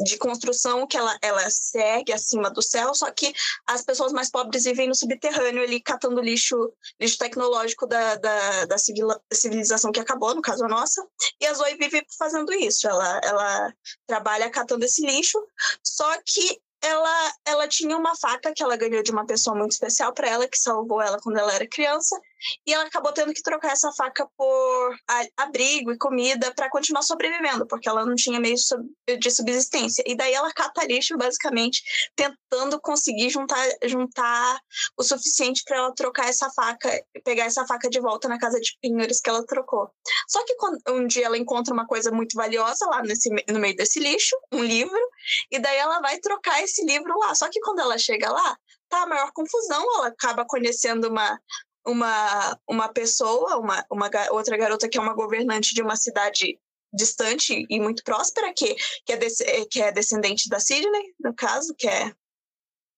de 0.04 0.16
construção 0.16 0.86
que 0.86 0.96
ela, 0.96 1.16
ela 1.22 1.50
segue 1.50 2.12
acima 2.12 2.50
do 2.50 2.62
céu, 2.62 2.94
só 2.94 3.10
que 3.10 3.32
as 3.66 3.82
pessoas 3.82 4.12
mais 4.12 4.30
pobres 4.30 4.64
vivem 4.64 4.88
no 4.88 4.94
subterrâneo 4.94 5.62
ali 5.62 5.80
catando 5.80 6.20
lixo, 6.20 6.56
lixo 7.00 7.18
tecnológico 7.18 7.86
da, 7.86 8.16
da, 8.16 8.64
da 8.66 8.76
civilização 9.32 9.92
que 9.92 10.00
acabou, 10.00 10.34
no 10.34 10.42
caso 10.42 10.64
a 10.64 10.68
nossa, 10.68 11.06
e 11.40 11.46
a 11.46 11.54
Zoe 11.54 11.76
vive 11.76 12.04
fazendo 12.18 12.52
isso, 12.52 12.88
ela, 12.88 13.20
ela 13.22 13.74
trabalha 14.06 14.50
catando 14.50 14.84
esse 14.84 15.04
lixo, 15.04 15.38
só 15.82 16.10
que 16.24 16.60
ela, 16.82 17.32
ela 17.44 17.68
tinha 17.68 17.96
uma 17.96 18.16
faca 18.16 18.52
que 18.54 18.62
ela 18.62 18.76
ganhou 18.76 19.02
de 19.02 19.10
uma 19.10 19.26
pessoa 19.26 19.54
muito 19.54 19.72
especial 19.72 20.14
para 20.14 20.28
ela, 20.28 20.48
que 20.48 20.58
salvou 20.58 21.02
ela 21.02 21.18
quando 21.20 21.38
ela 21.38 21.52
era 21.54 21.68
criança, 21.68 22.18
e 22.66 22.72
ela 22.72 22.84
acabou 22.84 23.12
tendo 23.12 23.32
que 23.32 23.42
trocar 23.42 23.72
essa 23.72 23.92
faca 23.92 24.28
por 24.36 24.96
abrigo 25.36 25.92
e 25.92 25.98
comida 25.98 26.52
para 26.54 26.70
continuar 26.70 27.02
sobrevivendo, 27.02 27.66
porque 27.66 27.88
ela 27.88 28.04
não 28.04 28.14
tinha 28.14 28.40
meio 28.40 28.56
de 29.18 29.30
subsistência. 29.30 30.02
E 30.06 30.14
daí 30.16 30.32
ela 30.32 30.52
cata 30.52 30.84
lixo, 30.84 31.16
basicamente, 31.16 31.82
tentando 32.16 32.80
conseguir 32.80 33.30
juntar, 33.30 33.66
juntar 33.84 34.60
o 34.96 35.02
suficiente 35.02 35.62
para 35.64 35.76
ela 35.76 35.94
trocar 35.94 36.28
essa 36.28 36.50
faca, 36.50 36.90
pegar 37.24 37.44
essa 37.44 37.66
faca 37.66 37.88
de 37.88 38.00
volta 38.00 38.28
na 38.28 38.38
casa 38.38 38.60
de 38.60 38.76
penhores 38.80 39.20
que 39.20 39.30
ela 39.30 39.44
trocou. 39.46 39.90
Só 40.28 40.44
que 40.44 40.54
quando, 40.56 40.78
um 40.88 41.06
dia 41.06 41.26
ela 41.26 41.38
encontra 41.38 41.72
uma 41.72 41.86
coisa 41.86 42.10
muito 42.10 42.34
valiosa 42.34 42.86
lá 42.86 43.02
nesse, 43.02 43.28
no 43.48 43.58
meio 43.58 43.76
desse 43.76 44.00
lixo, 44.00 44.36
um 44.52 44.62
livro, 44.62 45.00
e 45.50 45.58
daí 45.58 45.76
ela 45.76 46.00
vai 46.00 46.18
trocar 46.18 46.62
esse 46.62 46.84
livro 46.84 47.18
lá. 47.18 47.34
Só 47.34 47.48
que 47.48 47.60
quando 47.60 47.80
ela 47.80 47.98
chega 47.98 48.30
lá, 48.30 48.56
tá 48.88 49.02
a 49.02 49.06
maior 49.06 49.30
confusão, 49.32 49.82
ela 49.96 50.08
acaba 50.08 50.44
conhecendo 50.44 51.08
uma, 51.08 51.40
uma, 51.86 52.58
uma 52.68 52.88
pessoa, 52.92 53.58
uma, 53.58 53.84
uma 53.90 54.10
outra 54.30 54.56
garota 54.56 54.88
que 54.88 54.98
é 54.98 55.00
uma 55.00 55.14
governante 55.14 55.74
de 55.74 55.82
uma 55.82 55.96
cidade 55.96 56.58
distante 56.92 57.66
e 57.68 57.80
muito 57.80 58.02
próspera, 58.02 58.52
que, 58.52 58.74
que, 59.04 59.12
é, 59.12 59.64
que 59.66 59.82
é 59.82 59.92
descendente 59.92 60.48
da 60.48 60.58
Sidney, 60.58 61.14
no 61.20 61.34
caso, 61.34 61.74
que 61.74 61.88
é. 61.88 62.12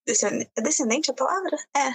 Descendente, 0.05 0.51
é 0.57 0.61
descendente 0.61 1.11
a 1.11 1.13
palavra? 1.13 1.57
É. 1.75 1.93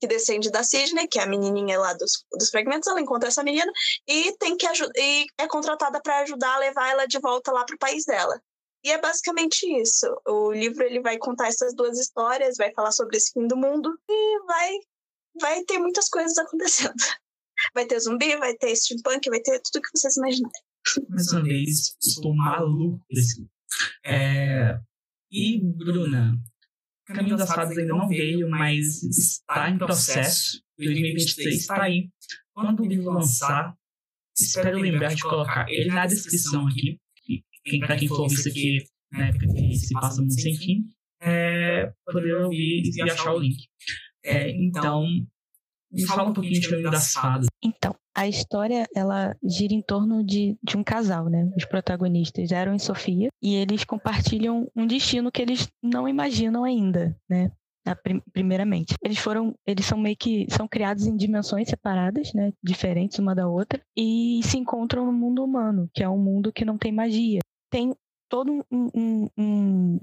Que 0.00 0.06
descende 0.06 0.50
da 0.50 0.64
Sidney, 0.64 1.06
que 1.06 1.18
é 1.18 1.22
a 1.22 1.26
menininha 1.26 1.78
lá 1.78 1.92
dos, 1.92 2.24
dos 2.32 2.48
fragmentos. 2.48 2.88
Ela 2.88 3.00
encontra 3.00 3.28
essa 3.28 3.42
menina 3.42 3.70
e 4.06 4.32
tem 4.38 4.56
que 4.56 4.66
e 4.96 5.26
é 5.36 5.46
contratada 5.46 6.00
para 6.00 6.20
ajudar 6.20 6.54
a 6.54 6.58
levar 6.58 6.90
ela 6.90 7.06
de 7.06 7.18
volta 7.18 7.52
lá 7.52 7.64
para 7.66 7.74
o 7.74 7.78
país 7.78 8.06
dela. 8.06 8.40
E 8.82 8.90
é 8.90 8.98
basicamente 8.98 9.66
isso. 9.78 10.06
O 10.26 10.52
livro 10.52 10.82
ele 10.82 11.00
vai 11.00 11.18
contar 11.18 11.48
essas 11.48 11.74
duas 11.74 11.98
histórias, 11.98 12.56
vai 12.56 12.72
falar 12.72 12.92
sobre 12.92 13.18
esse 13.18 13.30
fim 13.32 13.46
do 13.46 13.56
mundo 13.56 13.94
e 14.08 14.40
vai 14.46 14.78
vai 15.40 15.64
ter 15.64 15.78
muitas 15.78 16.08
coisas 16.08 16.36
acontecendo. 16.38 16.94
Vai 17.74 17.84
ter 17.84 18.00
zumbi, 18.00 18.34
vai 18.38 18.56
ter 18.56 18.74
steampunk, 18.74 19.28
vai 19.28 19.38
ter 19.40 19.60
tudo 19.60 19.82
que 19.82 19.90
vocês 19.94 20.16
imaginarem. 20.16 20.62
Mais 21.10 21.30
uma 21.30 21.42
vez, 21.42 21.94
estou 22.02 22.34
maluco 22.34 23.04
desse. 23.10 23.46
É... 24.02 24.80
E, 25.30 25.60
Bruna, 25.62 26.40
Caminho 27.06 27.36
das 27.36 27.48
Fadas 27.48 27.76
ainda 27.76 27.94
não 27.94 28.08
veio, 28.08 28.48
mas 28.48 29.02
está 29.02 29.68
em 29.68 29.76
processo. 29.76 30.62
2023 30.78 31.56
está 31.56 31.82
aí. 31.82 32.08
Quando 32.54 32.82
o 32.82 32.86
livro 32.86 33.12
lançar, 33.12 33.76
espero 34.38 34.78
lembrar 34.78 35.14
de 35.14 35.22
colocar 35.22 35.66
ele 35.68 35.90
na 35.90 36.06
descrição 36.06 36.66
aqui. 36.66 36.98
Quem, 37.62 37.80
para 37.80 37.96
quem 37.96 38.08
for 38.08 38.26
isso 38.26 38.48
aqui 38.48 38.84
na 39.12 39.28
época 39.28 39.46
que 39.52 39.74
se 39.74 39.92
passa 39.92 40.20
muito 40.20 40.40
sem 40.40 40.56
fim, 40.56 40.88
é, 41.20 41.92
poder 42.06 42.34
ouvir 42.36 42.82
e 42.94 43.02
achar 43.02 43.34
o 43.34 43.40
link. 43.40 43.68
É, 44.24 44.50
então, 44.50 45.06
me 45.90 46.06
fala 46.06 46.30
um 46.30 46.32
pouquinho 46.32 46.60
de 46.60 46.68
Caminho 46.68 46.90
das 46.90 47.12
Fadas. 47.12 47.46
Então, 47.62 47.94
a 48.14 48.28
história 48.28 48.86
ela 48.94 49.36
gira 49.42 49.72
em 49.72 49.82
torno 49.82 50.24
de, 50.24 50.56
de 50.62 50.76
um 50.76 50.84
casal, 50.84 51.28
né? 51.28 51.50
Os 51.56 51.64
protagonistas 51.64 52.52
Aaron 52.52 52.74
e 52.74 52.80
Sofia, 52.80 53.28
e 53.42 53.54
eles 53.54 53.84
compartilham 53.84 54.70
um 54.76 54.86
destino 54.86 55.32
que 55.32 55.42
eles 55.42 55.68
não 55.82 56.08
imaginam 56.08 56.64
ainda, 56.64 57.16
né? 57.28 57.50
primeiramente. 58.32 58.94
Eles 59.02 59.18
foram, 59.18 59.54
eles 59.66 59.86
são 59.86 59.98
meio 59.98 60.16
que 60.16 60.46
são 60.50 60.68
criados 60.68 61.06
em 61.06 61.16
dimensões 61.16 61.68
separadas, 61.68 62.32
né, 62.34 62.52
diferentes 62.62 63.18
uma 63.18 63.34
da 63.34 63.48
outra, 63.48 63.80
e 63.96 64.40
se 64.44 64.58
encontram 64.58 65.06
no 65.06 65.12
mundo 65.12 65.42
humano, 65.42 65.88
que 65.92 66.02
é 66.02 66.08
um 66.08 66.18
mundo 66.18 66.52
que 66.52 66.64
não 66.64 66.76
tem 66.76 66.92
magia. 66.92 67.40
Tem 67.70 67.94
todo 68.28 68.52
um, 68.52 68.90
um, 68.94 69.28
um, 69.36 70.00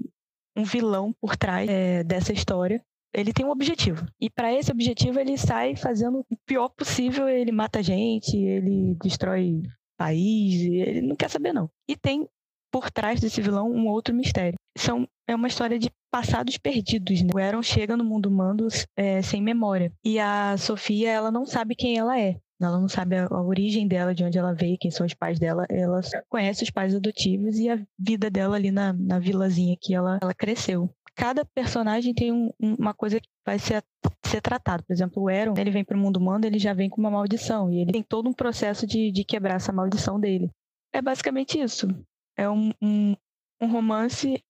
um 0.56 0.64
vilão 0.64 1.14
por 1.20 1.36
trás 1.36 1.68
é, 1.68 2.02
dessa 2.02 2.32
história. 2.32 2.82
Ele 3.12 3.32
tem 3.32 3.44
um 3.46 3.50
objetivo. 3.50 4.06
E 4.20 4.28
para 4.28 4.52
esse 4.52 4.70
objetivo 4.70 5.18
ele 5.18 5.36
sai 5.36 5.76
fazendo 5.76 6.20
o 6.30 6.36
pior 6.46 6.68
possível. 6.68 7.28
Ele 7.28 7.52
mata 7.52 7.82
gente, 7.82 8.36
ele 8.36 8.96
destrói 9.02 9.62
país, 9.96 10.62
ele 10.62 11.02
não 11.02 11.16
quer 11.16 11.28
saber 11.28 11.52
não. 11.52 11.68
E 11.88 11.96
tem 11.96 12.28
por 12.70 12.90
trás 12.90 13.20
desse 13.20 13.40
vilão 13.40 13.70
um 13.70 13.88
outro 13.88 14.14
mistério. 14.14 14.58
São, 14.76 15.08
é 15.26 15.34
uma 15.34 15.48
história 15.48 15.78
de 15.78 15.90
passados 16.10 16.56
perdidos. 16.58 17.22
Né? 17.22 17.30
O 17.34 17.38
Aaron 17.38 17.62
chega 17.62 17.96
no 17.96 18.04
mundo 18.04 18.26
humano 18.26 18.68
é, 18.96 19.22
sem 19.22 19.42
memória. 19.42 19.92
E 20.04 20.18
a 20.18 20.56
Sofia, 20.56 21.10
ela 21.10 21.30
não 21.30 21.44
sabe 21.44 21.74
quem 21.74 21.98
ela 21.98 22.18
é. 22.18 22.38
Ela 22.60 22.78
não 22.80 22.88
sabe 22.88 23.16
a, 23.16 23.26
a, 23.26 23.42
origem 23.42 23.86
dela, 23.86 24.14
de 24.14 24.24
onde 24.24 24.36
ela 24.36 24.52
veio, 24.52 24.78
quem 24.78 24.90
são 24.90 25.06
os 25.06 25.14
pais 25.14 25.38
dela. 25.38 25.64
Ela 25.68 26.00
conhece 26.28 26.64
os 26.64 26.70
pais 26.70 26.94
adotivos 26.94 27.56
e 27.56 27.68
a 27.68 27.78
vida 27.98 28.28
dela 28.28 28.56
ali 28.56 28.70
na, 28.70 28.92
na 28.92 29.18
vilazinha 29.18 29.76
que 29.80 29.94
ela, 29.94 30.18
ela 30.20 30.34
cresceu. 30.34 30.92
Cada 31.18 31.44
personagem 31.44 32.14
tem 32.14 32.32
um, 32.32 32.52
uma 32.60 32.94
coisa 32.94 33.18
que 33.20 33.28
vai 33.44 33.58
ser, 33.58 33.82
ser 34.24 34.40
tratado. 34.40 34.84
Por 34.84 34.92
exemplo, 34.92 35.20
o 35.20 35.28
Aaron, 35.28 35.54
ele 35.58 35.72
vem 35.72 35.84
para 35.84 35.96
o 35.96 36.00
mundo 36.00 36.16
humano, 36.16 36.46
ele 36.46 36.60
já 36.60 36.72
vem 36.72 36.88
com 36.88 37.00
uma 37.00 37.10
maldição. 37.10 37.72
E 37.72 37.80
ele 37.80 37.90
tem 37.90 38.04
todo 38.04 38.28
um 38.28 38.32
processo 38.32 38.86
de, 38.86 39.10
de 39.10 39.24
quebrar 39.24 39.56
essa 39.56 39.72
maldição 39.72 40.20
dele. 40.20 40.48
É 40.92 41.02
basicamente 41.02 41.60
isso. 41.60 41.88
É 42.36 42.48
um, 42.48 42.70
um, 42.80 43.16
um 43.60 43.66
romance 43.66 44.40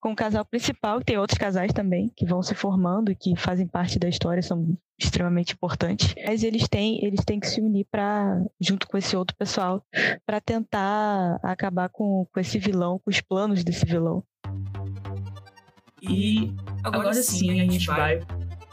com 0.00 0.12
o 0.12 0.16
casal 0.16 0.44
principal, 0.44 1.00
e 1.00 1.04
tem 1.04 1.18
outros 1.18 1.38
casais 1.38 1.72
também 1.72 2.08
que 2.16 2.24
vão 2.24 2.40
se 2.40 2.54
formando 2.54 3.10
e 3.10 3.16
que 3.16 3.34
fazem 3.36 3.66
parte 3.66 3.98
da 3.98 4.08
história, 4.08 4.42
são 4.42 4.76
extremamente 5.00 5.54
importantes. 5.54 6.14
Mas 6.24 6.44
eles 6.44 6.68
têm, 6.68 7.04
eles 7.04 7.24
têm 7.24 7.40
que 7.40 7.48
se 7.48 7.60
unir 7.60 7.86
para 7.90 8.44
junto 8.60 8.86
com 8.86 8.96
esse 8.96 9.16
outro 9.16 9.36
pessoal 9.36 9.84
para 10.24 10.40
tentar 10.40 11.40
acabar 11.42 11.88
com, 11.88 12.26
com 12.32 12.40
esse 12.40 12.60
vilão, 12.60 13.00
com 13.00 13.10
os 13.10 13.20
planos 13.20 13.64
desse 13.64 13.84
vilão. 13.84 14.24
E 16.02 16.52
agora 16.82 17.14
sim 17.22 17.60
a 17.60 17.64
gente 17.64 17.86
vai 17.86 18.18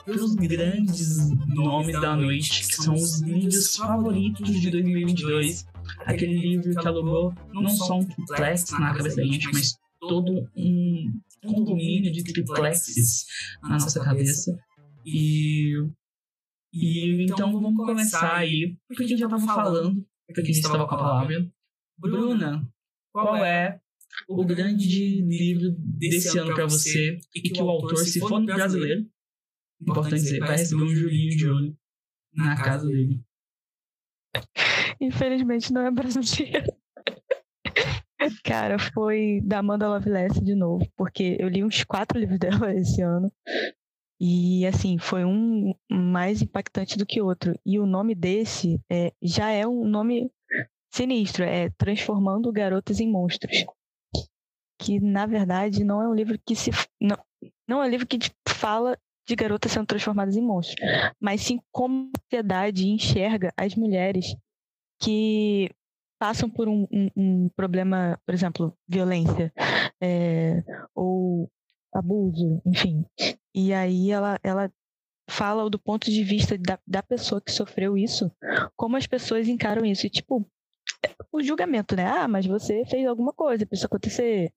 para 0.04 0.16
os 0.16 0.34
grandes 0.34 1.30
nomes 1.48 2.00
da 2.02 2.16
noite, 2.16 2.68
que 2.68 2.76
são 2.76 2.96
os 2.96 3.22
livros 3.22 3.76
favoritos 3.76 4.60
de 4.60 4.72
2022. 4.72 5.68
Aquele 6.06 6.40
livro 6.40 6.76
que 6.76 6.88
alugou 6.88 7.34
não 7.54 7.70
só 7.70 8.00
um 8.00 8.06
triplex 8.06 8.72
na 8.72 8.96
cabeça 8.96 9.18
da 9.18 9.24
gente, 9.24 9.48
mas 9.54 9.78
todo 10.00 10.50
um 10.56 11.22
condomínio 11.46 12.12
de 12.12 12.24
triplexes 12.24 13.26
na 13.62 13.70
nossa 13.70 14.04
cabeça. 14.04 14.58
E, 15.06 15.76
e 16.74 17.26
então 17.26 17.52
vamos 17.52 17.76
começar 17.76 18.38
aí, 18.38 18.76
porque 18.88 19.04
a 19.04 19.08
gente 19.08 19.20
já 19.20 19.26
estava 19.26 19.46
falando, 19.46 20.04
porque 20.26 20.42
a 20.42 20.44
gente 20.44 20.56
estava 20.56 20.88
com 20.88 20.96
a 20.96 20.98
palavra. 20.98 21.52
Bruna, 21.98 22.68
qual 23.12 23.36
é 23.38 23.80
o 24.28 24.46
grande 24.46 25.22
livro 25.22 25.76
desse 25.78 26.38
ano 26.38 26.54
para 26.54 26.66
você 26.66 27.20
e 27.36 27.42
que 27.42 27.62
o 27.62 27.70
autor, 27.70 27.98
se 27.98 28.20
for 28.20 28.44
brasileiro, 28.44 29.06
importante 29.82 30.22
dizer, 30.22 30.40
vai 30.40 30.58
receber 30.58 30.84
um 30.84 30.96
Julinho 30.96 31.38
de 31.38 31.48
olho 31.48 31.78
na 32.34 32.56
casa 32.56 32.88
dele? 32.88 33.22
Infelizmente 35.02 35.72
não 35.72 35.82
é 35.82 35.92
brasileiro. 35.92 36.66
Cara, 38.44 38.78
foi 38.78 39.42
da 39.44 39.60
Amanda 39.60 39.88
Loveless 39.88 40.44
de 40.44 40.54
novo, 40.54 40.86
porque 40.96 41.38
eu 41.40 41.48
li 41.48 41.64
uns 41.64 41.84
quatro 41.84 42.20
livros 42.20 42.40
dela 42.40 42.74
esse 42.76 43.02
ano. 43.02 43.32
E 44.22 44.66
assim, 44.66 44.98
foi 44.98 45.24
um 45.24 45.74
mais 45.90 46.42
impactante 46.42 46.98
do 46.98 47.06
que 47.06 47.22
outro. 47.22 47.58
E 47.66 47.80
o 47.80 47.86
nome 47.86 48.14
desse 48.14 48.78
é, 48.92 49.14
já 49.22 49.50
é 49.50 49.66
um 49.66 49.88
nome 49.88 50.30
sinistro, 50.94 51.44
é 51.44 51.70
Transformando 51.78 52.52
Garotas 52.52 53.00
em 53.00 53.10
Monstros. 53.10 53.66
Que 54.80 55.00
na 55.00 55.26
verdade 55.26 55.84
não 55.84 56.02
é 56.02 56.08
um 56.08 56.14
livro 56.14 56.40
que 56.46 56.56
se. 56.56 56.72
Não, 57.00 57.18
não 57.68 57.84
é 57.84 57.88
um 57.88 57.90
livro 57.90 58.08
que 58.08 58.18
fala 58.48 58.98
de 59.28 59.36
garotas 59.36 59.72
sendo 59.72 59.86
transformadas 59.86 60.36
em 60.36 60.42
monstros, 60.42 60.80
mas 61.20 61.42
sim 61.42 61.60
como 61.72 62.10
a 62.16 62.20
sociedade 62.24 62.88
enxerga 62.88 63.54
as 63.56 63.76
mulheres 63.76 64.36
que 65.00 65.70
passam 66.20 66.50
por 66.50 66.68
um, 66.68 66.88
um, 66.92 67.10
um 67.16 67.50
problema, 67.56 68.20
por 68.26 68.34
exemplo, 68.34 68.76
violência 68.88 69.54
é, 70.02 70.64
ou 70.94 71.50
abuso, 71.94 72.62
enfim. 72.66 73.06
E 73.56 73.74
aí 73.74 74.12
ela, 74.12 74.40
ela 74.44 74.72
fala 75.30 75.70
do 75.70 75.80
ponto 75.80 76.10
de 76.10 76.24
vista 76.24 76.58
da, 76.58 76.78
da 76.86 77.04
pessoa 77.04 77.42
que 77.42 77.52
sofreu 77.52 77.98
isso, 77.98 78.32
como 78.76 78.98
as 78.98 79.08
pessoas 79.08 79.48
encaram 79.48 79.86
isso. 79.86 80.06
E, 80.06 80.10
tipo, 80.10 80.46
o 81.32 81.42
julgamento, 81.42 81.96
né? 81.96 82.06
Ah, 82.06 82.28
mas 82.28 82.46
você 82.46 82.84
fez 82.86 83.08
alguma 83.08 83.32
coisa 83.34 83.66
para 83.66 83.76
isso 83.76 83.86
acontecer. 83.86 84.52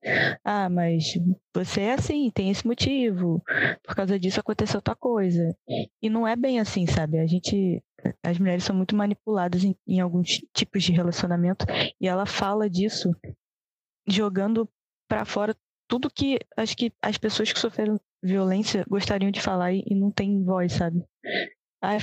Ah, 0.44 0.68
mas 0.68 1.14
você 1.54 1.82
é 1.82 1.92
assim, 1.94 2.30
tem 2.30 2.50
esse 2.50 2.66
motivo. 2.66 3.42
Por 3.84 3.94
causa 3.94 4.18
disso 4.18 4.40
aconteceu 4.40 4.78
outra 4.78 4.94
coisa. 4.94 5.56
E 6.00 6.08
não 6.08 6.26
é 6.26 6.34
bem 6.34 6.60
assim, 6.60 6.86
sabe? 6.86 7.18
A 7.18 7.26
gente. 7.26 7.82
As 8.22 8.36
mulheres 8.38 8.64
são 8.64 8.74
muito 8.74 8.96
manipuladas 8.96 9.62
em, 9.62 9.76
em 9.86 10.00
alguns 10.00 10.40
tipos 10.52 10.82
de 10.82 10.90
relacionamento 10.90 11.64
e 12.00 12.08
ela 12.08 12.26
fala 12.26 12.68
disso 12.68 13.14
jogando 14.08 14.68
para 15.08 15.24
fora 15.24 15.54
tudo 15.86 16.10
que 16.10 16.40
acho 16.56 16.76
que 16.76 16.92
as 17.00 17.16
pessoas 17.16 17.52
que 17.52 17.60
sofreram 17.60 18.00
violência 18.20 18.84
gostariam 18.88 19.30
de 19.30 19.40
falar 19.40 19.72
e, 19.72 19.84
e 19.86 19.94
não 19.94 20.10
tem 20.10 20.42
voz, 20.42 20.72
sabe? 20.72 21.04
Ah, 21.80 21.96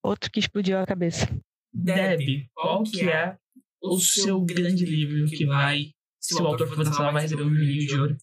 outro 0.00 0.30
que 0.30 0.38
explodiu 0.38 0.78
a 0.78 0.86
cabeça. 0.86 1.26
Deb, 1.72 2.48
qual 2.54 2.84
que 2.84 3.08
é 3.08 3.36
o 3.94 3.98
seu 3.98 4.40
grande 4.40 4.84
livro 4.84 5.28
que 5.28 5.46
vai, 5.46 5.90
se 6.20 6.40
o 6.40 6.46
autor 6.46 6.68
for 6.68 6.78
lançado, 6.78 7.12
vai 7.12 7.22
receber 7.22 7.42
um 7.42 7.50
milhão 7.50 7.86
de 7.86 8.00
ouro 8.00 8.16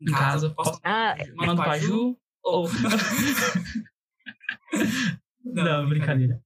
em 0.00 0.12
casa. 0.12 0.50
Posso... 0.50 0.80
Ah, 0.84 1.16
mando 1.36 1.62
pra 1.62 1.78
Ju 1.78 2.16
ou. 2.42 2.68
não, 5.44 5.88
brincadeira. 5.88 6.40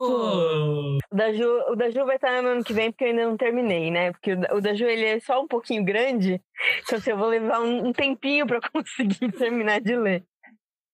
O 0.00 0.98
da, 1.12 1.32
Ju, 1.32 1.48
o 1.70 1.76
da 1.76 1.90
Ju 1.90 2.04
vai 2.04 2.16
estar 2.16 2.42
no 2.42 2.48
ano 2.48 2.64
que 2.64 2.72
vem, 2.72 2.90
porque 2.90 3.04
eu 3.04 3.08
ainda 3.08 3.26
não 3.26 3.36
terminei, 3.36 3.90
né? 3.90 4.12
Porque 4.12 4.32
o 4.32 4.60
da 4.60 4.74
Ju 4.74 4.84
ele 4.84 5.04
é 5.04 5.20
só 5.20 5.40
um 5.40 5.46
pouquinho 5.46 5.84
grande, 5.84 6.40
então 6.82 6.98
assim, 6.98 7.10
eu 7.10 7.16
vou 7.16 7.28
levar 7.28 7.60
um, 7.60 7.88
um 7.88 7.92
tempinho 7.92 8.46
para 8.46 8.60
conseguir 8.70 9.32
terminar 9.32 9.80
de 9.80 9.96
ler. 9.96 10.24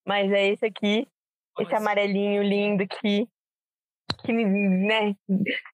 Mas 0.07 0.31
é 0.31 0.49
esse 0.49 0.65
aqui, 0.65 1.07
esse 1.59 1.75
amarelinho 1.75 2.43
lindo 2.43 2.83
aqui, 2.83 3.27
que, 4.23 4.33
né, 4.33 5.15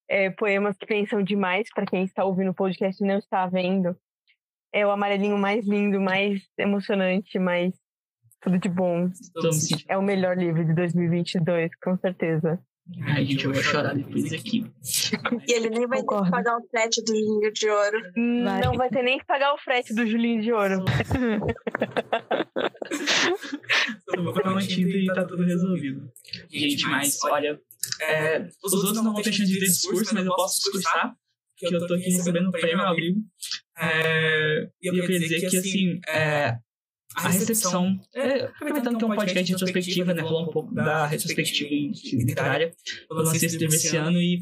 é, 0.09 0.31
poemas 0.31 0.77
que 0.77 0.86
pensam 0.86 1.23
demais, 1.23 1.68
para 1.74 1.86
quem 1.86 2.05
está 2.05 2.24
ouvindo 2.24 2.51
o 2.51 2.55
podcast 2.55 3.02
e 3.02 3.06
não 3.06 3.18
está 3.18 3.47
vendo. 3.47 3.97
É 4.73 4.86
o 4.86 4.90
amarelinho 4.90 5.39
mais 5.39 5.66
lindo, 5.66 6.01
mais 6.01 6.43
emocionante, 6.59 7.39
mais 7.39 7.74
tudo 8.40 8.59
de 8.59 8.68
bom. 8.68 9.10
É 9.89 9.97
o 9.97 10.02
melhor 10.02 10.36
livro 10.36 10.64
de 10.64 10.74
2022, 10.74 11.70
com 11.82 11.97
certeza. 11.98 12.60
Ai, 13.02 13.24
gente, 13.24 13.44
eu 13.44 13.52
vou 13.52 13.60
chorar 13.60 13.94
depois 13.94 14.32
aqui. 14.32 14.64
E 15.48 15.52
ele 15.52 15.70
nem 15.70 15.89
vai 15.89 15.98
Concordo. 16.02 16.23
ter 16.23 16.31
que 16.31 16.31
pagar 16.31 16.56
o 16.56 16.66
frete 16.68 17.02
do 17.02 17.16
Julinho 17.16 17.52
de 17.52 17.68
Ouro. 17.68 18.02
Vai. 18.44 18.60
Não 18.60 18.74
vai 18.74 18.89
ter 18.89 19.02
nem 19.02 19.18
que 19.18 19.27
pagar 19.27 19.55
o 19.55 19.59
frete 19.59 19.93
do 19.93 20.06
Julinho 20.06 20.40
de 20.40 20.52
Ouro. 20.52 20.85
Eu 24.14 24.23
vou 24.23 24.32
pagar 24.32 24.52
uma 24.52 24.60
tinta 24.60 24.97
e 24.97 25.06
tá 25.06 25.24
tudo 25.24 25.44
resolvido. 25.44 26.09
Gente, 26.48 26.86
mas 26.86 27.18
olha, 27.24 27.60
é, 28.03 28.49
os 28.63 28.73
outros 28.73 28.95
não 28.95 29.05
vão 29.05 29.15
ter 29.15 29.33
chance 29.33 29.51
de 29.51 29.59
ter 29.59 29.67
discurso, 29.67 30.15
mas 30.15 30.27
eu 30.27 30.35
posso 30.35 30.59
discursar, 30.61 31.15
que 31.57 31.67
eu 31.67 31.87
tô 31.87 31.95
aqui 31.95 32.11
recebendo 32.11 32.49
o 32.49 32.53
prêmio 32.53 32.85
ao 32.85 32.95
vivo. 32.95 33.21
É, 33.79 34.69
e 34.83 34.89
eu 34.89 35.07
queria 35.07 35.21
dizer 35.21 35.49
que, 35.49 35.57
assim, 35.57 36.01
é, 36.09 36.59
a 37.17 37.29
recepção. 37.29 37.99
É, 38.15 38.45
aproveitando 38.45 38.99
que 38.99 39.05
é 39.05 39.07
um 39.07 39.15
podcast 39.15 39.45
de 39.45 39.53
retrospectiva, 39.53 40.13
né? 40.13 40.23
Falar 40.23 40.43
um 40.43 40.53
pouco 40.53 40.75
da 40.75 41.07
retrospectiva 41.07 41.71
literária. 42.13 42.75
Eu 43.11 43.17
lancei 43.17 43.47
esse 43.47 43.57
livro 43.57 43.75
esse 43.75 43.97
ano 43.97 44.21
e. 44.21 44.41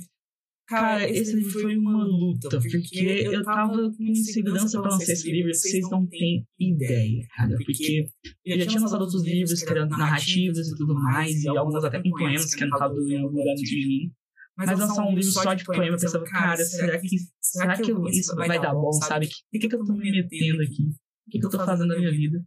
Cara, 0.66 1.08
esse 1.08 1.36
livro 1.36 1.50
foi 1.50 1.76
uma 1.76 2.04
luta, 2.04 2.48
porque 2.48 3.28
eu 3.30 3.42
tava 3.42 3.92
com 3.92 4.02
insegurança 4.02 4.80
pra 4.80 4.90
lançar 4.90 5.12
esse 5.12 5.30
livro, 5.30 5.52
vocês 5.52 5.88
não 5.90 6.06
têm 6.06 6.46
ideia, 6.58 7.26
cara. 7.36 7.56
Porque 7.56 8.06
eu 8.44 8.58
já 8.58 8.66
tinha 8.66 8.80
lançado 8.80 9.02
outros 9.02 9.24
livros 9.24 9.62
que 9.62 9.70
eram 9.70 9.88
narrativas 9.88 10.68
e 10.68 10.76
tudo 10.76 10.94
mais, 10.94 11.42
e 11.42 11.48
alguns 11.48 11.84
até 11.84 12.02
com 12.02 12.10
poemas 12.10 12.54
que 12.54 12.64
anotavam 12.64 12.96
em 13.08 13.18
algum 13.18 13.36
lugar 13.36 13.52
antes 13.52 13.68
de 13.68 13.86
mim. 13.86 14.12
Mas 14.56 14.78
lançar 14.78 15.04
um 15.04 15.14
livro 15.14 15.32
só 15.32 15.52
de 15.52 15.64
poema, 15.64 15.86
eu 15.86 15.98
pensava, 15.98 16.24
cara, 16.24 16.64
será 16.64 16.98
que, 16.98 17.16
será 17.40 17.76
que 17.76 17.92
isso 18.10 18.34
vai 18.36 18.60
dar 18.60 18.72
bom, 18.72 18.92
sabe? 18.92 19.26
O 19.26 19.58
que, 19.58 19.68
que 19.68 19.74
eu 19.74 19.84
tô 19.84 19.92
me 19.92 20.10
metendo 20.10 20.62
aqui? 20.62 20.82
O 21.26 21.30
que, 21.30 21.38
que 21.40 21.46
eu 21.46 21.50
tô 21.50 21.58
fazendo 21.58 21.88
na 21.88 21.98
minha 21.98 22.10
vida? 22.10 22.44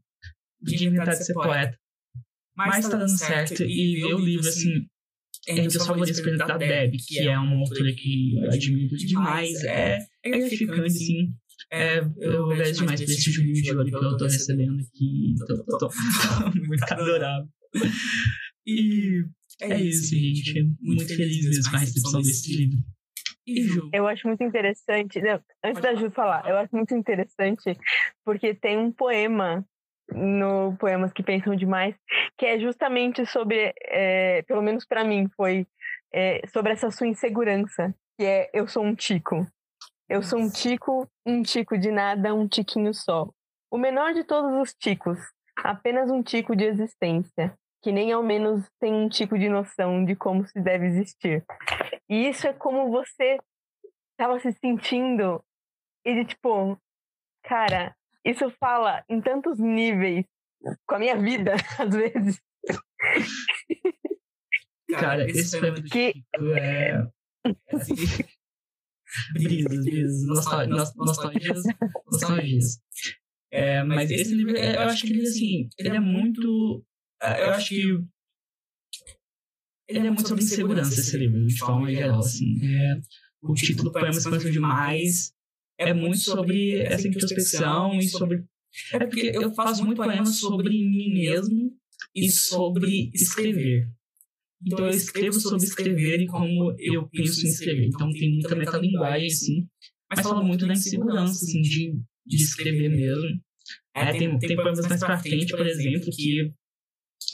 de 0.61 0.87
inventar 0.87 1.15
de 1.15 1.25
ser 1.25 1.33
poeta. 1.33 1.77
Mas 2.55 2.87
tá 2.87 2.97
dando 2.97 3.09
certo. 3.09 3.63
E 3.63 4.01
ver 4.01 4.13
o 4.15 4.19
livro, 4.19 4.47
assim, 4.47 4.87
entre 5.47 5.77
os 5.77 5.85
favoritos, 5.85 6.19
por 6.21 6.29
exemplo, 6.29 6.47
da 6.47 6.57
Deb, 6.57 6.95
que 7.07 7.19
é 7.19 7.37
uma 7.37 7.59
autora 7.59 7.93
que 7.93 8.37
eu 8.37 8.51
admiro 8.51 8.95
demais. 8.97 9.63
É, 9.63 9.99
é 10.23 10.29
gratificante, 10.29 10.91
sim. 10.91 11.29
É, 11.71 11.99
eu 12.19 12.47
vejo 12.49 12.79
demais 12.79 13.01
por 13.01 13.09
esse 13.09 13.41
livro 13.41 13.61
de 13.61 13.75
olho 13.75 13.89
que 13.89 14.05
eu 14.05 14.17
tô 14.17 14.23
recebendo 14.25 14.79
aqui. 14.79 15.35
Tô, 15.47 15.63
tô, 15.65 15.77
tô 15.77 15.89
muito 16.67 16.83
adorável. 16.83 17.47
E 18.65 19.23
é 19.61 19.81
isso, 19.81 20.15
gente. 20.15 20.69
Muito 20.81 21.07
feliz 21.07 21.45
mesmo 21.45 21.71
com 21.71 21.77
a 21.77 21.79
recepção 21.79 22.21
desse 22.21 22.55
livro. 22.55 22.79
Eu 23.93 24.05
acho 24.07 24.27
muito 24.27 24.43
interessante, 24.43 25.21
não, 25.21 25.41
antes 25.63 25.81
da 25.81 25.95
Ju 25.95 26.11
falar, 26.11 26.45
eu 26.49 26.57
acho 26.57 26.75
muito 26.75 26.93
interessante 26.93 27.77
porque 28.25 28.53
tem 28.53 28.77
um 28.77 28.91
poema 28.91 29.65
no 30.11 30.75
Poemas 30.77 31.11
que 31.11 31.23
Pensam 31.23 31.55
Demais, 31.55 31.95
que 32.37 32.45
é 32.45 32.59
justamente 32.59 33.25
sobre, 33.25 33.73
é, 33.81 34.41
pelo 34.43 34.61
menos 34.61 34.85
para 34.85 35.03
mim, 35.03 35.29
foi 35.35 35.67
é, 36.11 36.41
sobre 36.47 36.73
essa 36.73 36.89
sua 36.91 37.07
insegurança, 37.07 37.93
que 38.17 38.25
é 38.25 38.49
eu 38.53 38.67
sou 38.67 38.83
um 38.83 38.95
tico. 38.95 39.45
Eu 40.09 40.23
sou 40.23 40.39
um 40.39 40.49
tico, 40.49 41.09
um 41.25 41.41
tico 41.41 41.77
de 41.77 41.91
nada, 41.91 42.33
um 42.33 42.47
tiquinho 42.47 42.93
só. 42.93 43.29
O 43.69 43.77
menor 43.77 44.13
de 44.13 44.23
todos 44.23 44.53
os 44.61 44.73
ticos, 44.73 45.19
apenas 45.57 46.09
um 46.09 46.23
tico 46.23 46.55
de 46.55 46.63
existência, 46.63 47.53
que 47.83 47.91
nem 47.91 48.11
ao 48.11 48.23
menos 48.23 48.65
tem 48.79 48.93
um 48.93 49.09
tico 49.09 49.37
de 49.37 49.49
noção 49.49 50.05
de 50.05 50.15
como 50.15 50.47
se 50.47 50.61
deve 50.61 50.87
existir. 50.87 51.43
E 52.09 52.29
isso 52.29 52.47
é 52.47 52.53
como 52.53 52.89
você 52.89 53.37
estava 54.11 54.39
se 54.39 54.53
sentindo 54.53 55.43
e 56.05 56.13
de 56.15 56.25
tipo, 56.25 56.79
cara, 57.43 57.93
isso 58.27 58.49
fala 58.59 59.03
em 59.09 59.21
tantos 59.21 59.57
níveis 59.57 60.25
com 60.85 60.95
a 60.95 60.99
minha 60.99 61.17
vida, 61.17 61.53
às 61.79 61.95
vezes. 61.95 62.41
Cara, 64.91 65.29
esse 65.29 65.59
poema 65.59 65.75
do 65.79 65.83
que... 65.83 66.13
Chico 66.13 66.53
é. 66.57 67.07
Assim, 67.73 67.95
brisas, 69.33 69.85
brisas, 69.85 70.27
nostalgias, 70.27 70.95
nostalgias, 70.95 71.63
nostalgias. 72.05 72.79
É, 73.51 73.83
mas 73.83 74.11
esse 74.11 74.33
livro, 74.33 74.57
é, 74.57 74.75
eu 74.75 74.81
acho 74.81 75.05
que 75.05 75.13
ele, 75.13 75.21
assim, 75.21 75.69
ele 75.77 75.95
é 75.95 75.99
muito. 75.99 76.83
É, 77.21 77.43
eu 77.43 77.49
acho 77.51 77.69
que. 77.69 77.81
Ele 79.87 79.99
é 79.99 80.11
muito 80.11 80.27
sobre 80.27 80.43
insegurança, 80.43 80.99
esse 80.99 81.17
livro, 81.17 81.45
de 81.45 81.57
forma 81.57 81.89
geral, 81.89 82.19
assim. 82.19 82.59
É, 82.61 82.99
o 83.41 83.53
título 83.53 83.91
Poemas 83.93 84.21
Pensam 84.21 84.51
Demais 84.51 85.33
é 85.77 85.93
muito 85.93 86.17
sobre 86.17 86.79
essa 86.79 87.07
introspecção 87.07 87.93
e 87.99 88.07
sobre. 88.07 88.43
É 88.93 88.99
porque 88.99 89.31
eu 89.33 89.53
faço 89.53 89.85
muito 89.85 89.97
poemas 89.97 90.39
sobre 90.39 90.69
mim 90.69 91.13
mesmo 91.13 91.71
e 92.15 92.29
sobre 92.29 93.11
escrever. 93.13 93.87
Então 94.65 94.85
eu 94.85 94.91
escrevo 94.91 95.39
sobre 95.39 95.65
escrever 95.65 96.21
e 96.21 96.25
como 96.25 96.75
eu 96.79 97.07
penso 97.09 97.45
em 97.45 97.49
escrever. 97.49 97.87
Então 97.87 98.09
tem 98.11 98.33
muita 98.33 98.55
metalinguagem, 98.55 99.27
assim, 99.27 99.67
mas 100.09 100.21
fala 100.21 100.43
muito 100.43 100.65
da 100.65 100.73
insegurança, 100.73 101.45
assim, 101.45 101.61
de, 101.61 101.99
de 102.25 102.35
escrever 102.35 102.89
mesmo. 102.89 103.39
É, 103.95 104.11
tem, 104.13 104.37
tem 104.39 104.55
poemas 104.55 104.87
mais 104.87 104.99
pra 104.99 105.17
frente, 105.17 105.55
por 105.55 105.67
exemplo, 105.67 106.09
que 106.11 106.51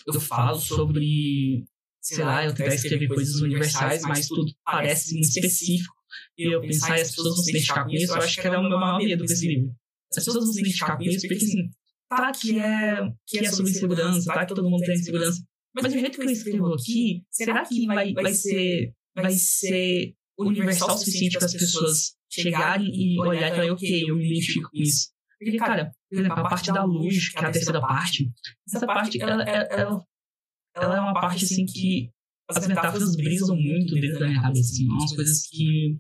eu 0.08 0.20
falo 0.20 0.60
sobre, 0.60 1.64
sei 2.02 2.24
lá, 2.24 2.46
eu 2.46 2.54
tentar 2.54 2.76
escrever 2.76 3.08
coisas 3.08 3.42
universais, 3.42 4.02
mas 4.04 4.28
tudo 4.28 4.52
parece 4.66 5.14
muito 5.14 5.28
específico 5.30 6.03
e 6.38 6.54
eu 6.54 6.62
pensar 6.62 6.98
e 6.98 7.02
as 7.02 7.10
pessoas 7.10 7.36
vão 7.36 7.44
se 7.44 7.52
identificar 7.52 7.84
com 7.84 7.92
isso, 7.92 8.14
eu 8.14 8.22
acho 8.22 8.42
que 8.42 8.48
era 8.48 8.60
o 8.60 8.64
meu 8.64 8.80
maior 8.80 8.98
medo 8.98 9.26
com 9.26 9.32
esse 9.32 9.48
livro. 9.48 9.76
As 10.12 10.16
pessoas 10.16 10.44
vão 10.44 10.54
se 10.54 10.60
identificar 10.60 10.98
com 10.98 11.04
isso 11.04 11.28
porque, 11.28 11.46
assim, 11.46 11.70
tá 12.10 12.32
que 12.32 12.60
é, 12.60 13.14
que 13.28 13.40
é 13.40 13.52
sobre 13.52 13.72
insegurança, 13.72 14.34
tá 14.34 14.46
que 14.46 14.54
todo 14.54 14.70
mundo 14.70 14.84
tem 14.84 14.96
insegurança, 14.96 15.44
mas 15.76 15.92
do 15.92 16.00
jeito 16.00 16.20
que 16.20 16.26
eu 16.26 16.30
escrevo 16.30 16.74
aqui, 16.74 17.24
será 17.32 17.66
que 17.66 17.86
vai, 17.88 18.14
vai, 18.14 18.34
ser, 18.34 18.94
vai 19.16 19.32
ser 19.32 20.14
universal 20.38 20.94
o 20.94 20.98
suficiente 20.98 21.38
para 21.38 21.48
as 21.48 21.54
pessoas 21.54 22.14
chegarem 22.30 22.88
e 22.88 23.20
olharem 23.20 23.48
e 23.48 23.52
falarem, 23.52 23.72
ok, 23.72 24.04
eu 24.08 24.16
me 24.16 24.26
identifico 24.26 24.70
com 24.70 24.78
isso? 24.78 25.12
Porque, 25.40 25.58
cara, 25.58 25.92
por 26.10 26.20
exemplo, 26.20 26.40
a 26.40 26.50
parte 26.50 26.72
da 26.72 26.84
luz, 26.84 27.30
que 27.30 27.44
é 27.44 27.48
a 27.48 27.52
terceira 27.52 27.82
parte, 27.82 28.32
essa 28.68 28.86
parte, 28.86 29.22
ela, 29.22 29.44
ela, 29.44 29.64
ela, 29.64 30.06
ela 30.76 30.96
é 30.96 31.00
uma 31.00 31.14
parte, 31.14 31.44
assim, 31.44 31.66
que 31.66 32.12
as 32.50 32.68
metáforas 32.68 33.16
brisam 33.16 33.56
muito 33.56 33.96
dentro 33.96 34.20
da 34.20 34.28
minha 34.28 34.42
cabeça, 34.42 34.74
assim, 34.74 34.88
umas 34.88 35.16
coisas 35.16 35.48
que 35.48 35.98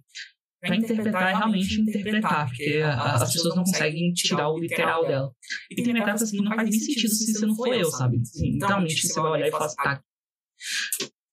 para 0.63 0.77
interpretar 0.77 1.31
é 1.33 1.35
realmente 1.35 1.81
interpretar, 1.81 2.47
porque 2.47 2.81
as 2.81 3.33
pessoas 3.33 3.55
não 3.55 3.65
conseguem 3.65 4.13
tirar 4.13 4.49
o 4.49 4.57
literal 4.57 5.05
dela. 5.05 5.35
E 5.69 5.75
tem 5.75 5.93
metáforas 5.93 6.31
que 6.31 6.37
não 6.37 6.55
faz 6.55 6.69
nem 6.69 6.79
sentido 6.79 7.13
se 7.13 7.33
você 7.33 7.45
não 7.45 7.55
for 7.55 7.67
eu, 7.67 7.91
sabe? 7.91 8.21
Assim, 8.21 8.51
literalmente, 8.53 9.07
você 9.07 9.19
vai 9.19 9.31
olhar 9.31 9.47
e 9.47 9.51
falar 9.51 9.65
assim, 9.65 9.75
tá. 9.75 10.03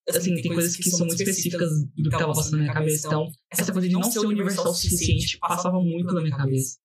Assim, 0.08 0.34
tem 0.42 0.52
coisas 0.52 0.74
que 0.74 0.90
são 0.90 1.06
muito 1.06 1.22
específicas 1.22 1.70
do 1.96 2.10
que 2.10 2.16
estava 2.16 2.32
passando 2.32 2.56
na 2.56 2.62
minha 2.62 2.74
cabeça. 2.74 3.06
Então, 3.06 3.30
essa 3.52 3.72
coisa 3.72 3.88
de 3.88 3.94
não 3.94 4.02
ser 4.02 4.18
universal 4.18 4.72
o 4.72 4.74
suficiente 4.74 5.38
passava 5.38 5.80
muito 5.80 6.12
na 6.12 6.22
minha 6.22 6.36
cabeça. 6.36 6.78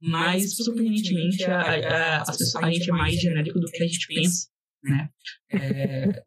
Mas, 0.00 0.56
surpreendentemente, 0.56 1.44
a, 1.44 1.60
a, 1.60 2.22
a, 2.22 2.24
a 2.62 2.70
gente 2.72 2.90
é 2.90 2.92
mais 2.92 3.14
genérico 3.14 3.60
do 3.60 3.66
que 3.66 3.82
a 3.82 3.86
gente 3.86 4.06
pensa, 4.08 4.48
né? 4.82 5.08
É, 5.52 6.22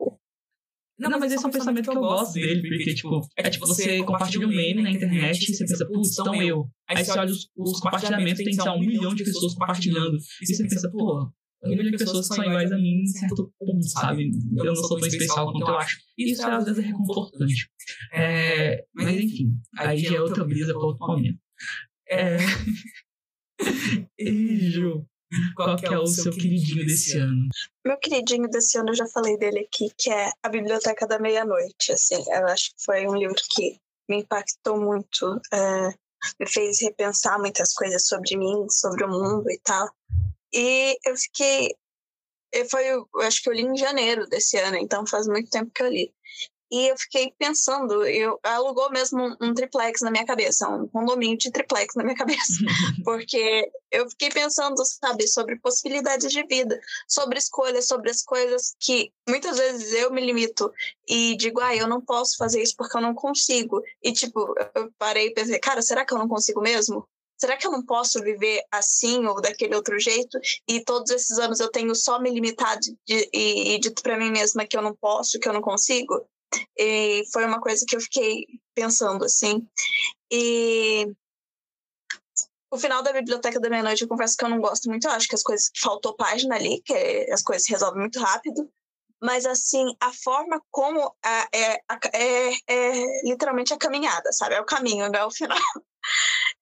não, 1.00 1.20
mas 1.20 1.32
esse 1.32 1.46
é 1.46 1.48
um 1.48 1.52
pensamento 1.52 1.90
que 1.90 1.98
eu 1.98 2.02
gosto 2.02 2.34
dele, 2.34 2.62
porque, 2.62 2.94
tipo, 2.94 3.22
é 3.38 3.50
tipo, 3.50 3.66
você 3.66 4.04
compartilha 4.04 4.48
um 4.48 4.50
meme 4.50 4.82
na 4.82 4.92
internet 4.92 5.44
e 5.44 5.56
você 5.56 5.66
pensa, 5.66 5.86
putz, 5.86 6.20
então 6.20 6.42
eu. 6.42 6.70
Aí 6.88 7.04
você 7.04 7.12
olha 7.12 7.32
os, 7.32 7.50
os 7.56 7.80
compartilhamentos, 7.80 8.44
tem, 8.44 8.54
sei 8.54 8.72
um 8.72 8.80
milhão 8.80 9.16
de 9.16 9.24
pessoas 9.24 9.54
compartilhando. 9.54 10.18
E 10.42 10.54
você 10.54 10.68
pensa, 10.68 10.90
pô, 10.92 11.32
um 11.64 11.70
milhão 11.70 11.92
de 11.92 11.98
pessoas 11.98 12.28
são 12.28 12.44
iguais 12.44 12.72
a 12.72 12.78
mim 12.78 13.02
em 13.02 13.08
certo 13.08 13.52
ponto, 13.60 13.84
sabe? 13.90 14.32
Eu 14.58 14.66
não 14.66 14.76
sou 14.76 14.98
tão 14.98 15.08
especial 15.08 15.52
quanto 15.52 15.70
eu 15.70 15.78
acho. 15.78 15.98
Isso 16.18 16.46
às 16.46 16.66
vezes 16.66 16.84
é 16.84 16.88
reconfortante. 16.88 17.70
É, 18.14 18.86
mas 18.94 19.18
enfim, 19.20 19.54
aí 19.78 19.98
já 20.00 20.16
é 20.16 20.22
outra 20.22 20.44
brisa 20.44 20.74
para 20.74 20.86
outro 20.86 21.06
momento. 21.06 21.40
É... 22.10 22.38
e, 24.18 24.70
Ju, 24.72 25.06
qual 25.56 25.76
que 25.76 25.86
é 25.86 25.98
o 25.98 26.08
seu 26.08 26.32
queridinho 26.32 26.86
desse 26.86 27.18
ano? 27.18 27.48
Meu 27.86 27.98
queridinho 27.98 28.50
desse 28.50 28.78
ano, 28.78 28.90
eu 28.90 28.96
já 28.96 29.08
falei 29.08 29.38
dele 29.38 29.60
aqui, 29.60 29.90
que 29.98 30.10
é 30.10 30.32
A 30.44 30.50
Biblioteca 30.50 31.08
da 31.08 31.20
Meia-Noite. 31.20 31.92
Assim, 31.92 32.24
eu 32.28 32.48
acho 32.48 32.72
que 32.72 32.84
foi 32.84 33.08
um 33.08 33.16
livro 33.16 33.36
que 33.52 33.80
me 34.10 34.22
impactou 34.22 34.80
muito, 34.80 35.40
é, 35.54 35.90
me 36.40 36.48
fez 36.48 36.82
repensar 36.82 37.40
muitas 37.40 37.74
coisas 37.74 38.08
sobre 38.08 38.36
mim, 38.38 38.68
sobre 38.70 39.04
o 39.06 39.10
mundo 39.10 39.50
e 39.50 39.60
tal. 39.64 39.90
E 40.54 40.98
eu 41.06 41.16
fiquei. 41.16 41.76
Foi, 42.72 42.84
eu 42.84 43.08
acho 43.22 43.44
que 43.44 43.50
eu 43.50 43.54
li 43.54 43.62
em 43.62 43.78
janeiro 43.78 44.28
desse 44.28 44.58
ano, 44.58 44.78
então 44.78 45.06
faz 45.06 45.28
muito 45.28 45.52
tempo 45.52 45.72
que 45.74 45.84
eu 45.84 45.88
li. 45.88 46.12
E 46.72 46.88
eu 46.88 46.98
fiquei 46.98 47.34
pensando, 47.38 48.06
eu 48.06 48.40
alugou 48.44 48.92
mesmo 48.92 49.36
um, 49.42 49.54
triplex 49.54 50.02
na 50.02 50.12
minha 50.12 50.26
cabeça, 50.26 50.70
um 50.70 50.88
condomínio 50.88 51.38
de 51.38 51.52
triplex 51.52 51.96
na 51.96 52.04
minha 52.04 52.16
cabeça. 52.16 52.54
Porque 53.04 53.72
eu 53.92 54.08
fiquei 54.10 54.30
pensando, 54.30 54.76
sabe, 54.86 55.28
sobre 55.28 55.60
possibilidades 55.60 56.32
de 56.32 56.44
vida, 56.44 56.80
sobre 57.08 57.40
escolhas, 57.40 57.88
sobre 57.88 58.12
as 58.12 58.22
coisas 58.22 58.76
que 58.80 59.12
muitas 59.28 59.58
vezes 59.58 59.94
eu 59.94 60.12
me 60.12 60.22
limito 60.22 60.72
e 61.08 61.36
digo, 61.38 61.60
ah, 61.60 61.76
eu 61.76 61.88
não 61.88 62.02
posso 62.02 62.38
fazer 62.38 62.62
isso 62.62 62.76
porque 62.78 62.96
eu 62.96 63.02
não 63.02 63.16
consigo. 63.16 63.82
E 64.04 64.14
tipo, 64.14 64.54
eu 64.76 64.92
parei 64.98 65.28
e 65.28 65.34
pensei, 65.34 65.60
cara, 65.60 65.82
será 65.82 66.06
que 66.06 66.14
eu 66.14 66.20
não 66.20 66.28
consigo 66.28 66.62
mesmo? 66.62 67.08
Será 67.40 67.56
que 67.56 67.66
eu 67.66 67.72
não 67.72 67.84
posso 67.84 68.22
viver 68.22 68.62
assim 68.70 69.26
ou 69.26 69.42
daquele 69.42 69.74
outro 69.74 69.98
jeito? 69.98 70.38
E 70.68 70.84
todos 70.84 71.10
esses 71.10 71.40
anos 71.40 71.62
eu 71.62 71.72
tenho 71.72 71.96
só 71.96 72.20
me 72.20 72.30
limitado 72.30 72.82
de, 73.08 73.30
e, 73.34 73.76
e 73.76 73.80
dito 73.80 74.04
para 74.04 74.18
mim 74.18 74.30
mesma 74.30 74.66
que 74.66 74.78
eu 74.78 74.82
não 74.82 74.94
posso, 74.94 75.40
que 75.40 75.48
eu 75.48 75.54
não 75.54 75.62
consigo? 75.62 76.28
E 76.78 77.24
foi 77.32 77.46
uma 77.46 77.60
coisa 77.60 77.86
que 77.88 77.96
eu 77.96 78.02
fiquei 78.02 78.46
pensando, 78.76 79.26
assim. 79.26 79.68
E 80.32 81.08
o 82.72 82.78
final 82.78 83.02
da 83.02 83.12
Biblioteca 83.12 83.60
da 83.60 83.70
Meia-Noite, 83.70 84.04
eu 84.04 84.08
confesso 84.08 84.38
que 84.38 84.46
eu 84.46 84.50
não 84.50 84.60
gosto 84.60 84.90
muito. 84.90 85.08
Eu 85.08 85.12
acho 85.12 85.28
que 85.28 85.36
as 85.36 85.44
coisas 85.44 85.72
faltou 85.82 86.16
página 86.16 86.56
ali, 86.56 86.82
que 86.84 86.94
as 87.32 87.42
coisas 87.42 87.66
se 87.66 87.72
resolvem 87.72 88.02
muito 88.02 88.20
rápido. 88.20 88.70
Mas, 89.22 89.46
assim, 89.46 89.86
a 90.00 90.14
forma 90.14 90.62
como 90.72 91.14
a, 91.24 91.48
é, 91.54 91.74
a, 91.90 92.00
é, 92.14 92.52
é, 92.68 93.24
literalmente 93.24 93.74
a 93.74 93.78
caminhada, 93.78 94.32
sabe? 94.32 94.56
É 94.56 94.62
o 94.62 94.66
caminho, 94.66 95.10
não 95.12 95.20
é 95.20 95.26
o 95.26 95.32
final. 95.32 95.58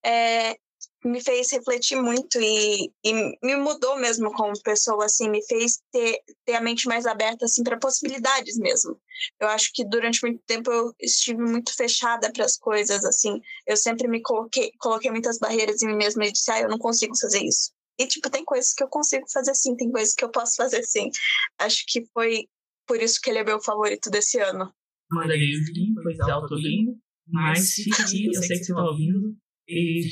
É, 0.05 0.57
me 1.03 1.21
fez 1.21 1.51
refletir 1.51 2.01
muito 2.01 2.39
e, 2.39 2.91
e, 3.03 3.13
me 3.41 3.55
mudou 3.55 3.97
mesmo 3.97 4.31
como 4.33 4.59
pessoa, 4.61 5.05
assim, 5.05 5.29
me 5.29 5.43
fez 5.45 5.79
ter, 5.91 6.19
ter 6.45 6.55
a 6.55 6.61
mente 6.61 6.87
mais 6.87 7.05
aberta, 7.05 7.45
assim, 7.45 7.63
para 7.63 7.77
possibilidades 7.77 8.57
mesmo. 8.57 8.99
Eu 9.39 9.47
acho 9.47 9.71
que 9.73 9.87
durante 9.87 10.21
muito 10.23 10.41
tempo 10.45 10.71
eu 10.71 10.93
estive 10.99 11.41
muito 11.41 11.75
fechada 11.75 12.31
para 12.31 12.45
as 12.45 12.57
coisas, 12.57 13.05
assim, 13.05 13.39
eu 13.65 13.77
sempre 13.77 14.07
me 14.07 14.21
coloquei, 14.21 14.71
coloquei 14.79 15.11
muitas 15.11 15.37
barreiras 15.37 15.81
em 15.81 15.87
mim 15.87 15.95
mesma 15.95 16.25
e 16.25 16.31
disse, 16.31 16.51
ah, 16.51 16.61
eu 16.61 16.69
não 16.69 16.77
consigo 16.77 17.17
fazer 17.17 17.43
isso. 17.43 17.71
E, 17.99 18.05
tipo, 18.05 18.29
tem 18.29 18.43
coisas 18.43 18.73
que 18.73 18.83
eu 18.83 18.87
consigo 18.87 19.25
fazer 19.31 19.55
sim, 19.55 19.75
tem 19.75 19.91
coisas 19.91 20.13
que 20.13 20.23
eu 20.23 20.29
posso 20.29 20.55
fazer 20.55 20.83
sim. 20.83 21.09
Acho 21.57 21.83
que 21.87 22.05
foi 22.13 22.47
por 22.85 23.01
isso 23.01 23.19
que 23.21 23.29
ele 23.29 23.39
é 23.39 23.43
meu 23.43 23.59
favorito 23.59 24.09
desse 24.09 24.39
ano. 24.39 24.71
Manda 25.11 25.35
livro, 25.35 26.03
pois 26.03 26.19
é, 26.19 26.31
autolinho, 26.31 26.95
mas 27.27 27.71
fica 27.71 28.03
aqui, 28.03 28.27
eu 28.27 28.33
sei 28.33 28.57
que 28.57 28.65
você 28.65 28.71
está 28.71 28.83
ouvindo, 28.83 29.35
e 29.67 30.09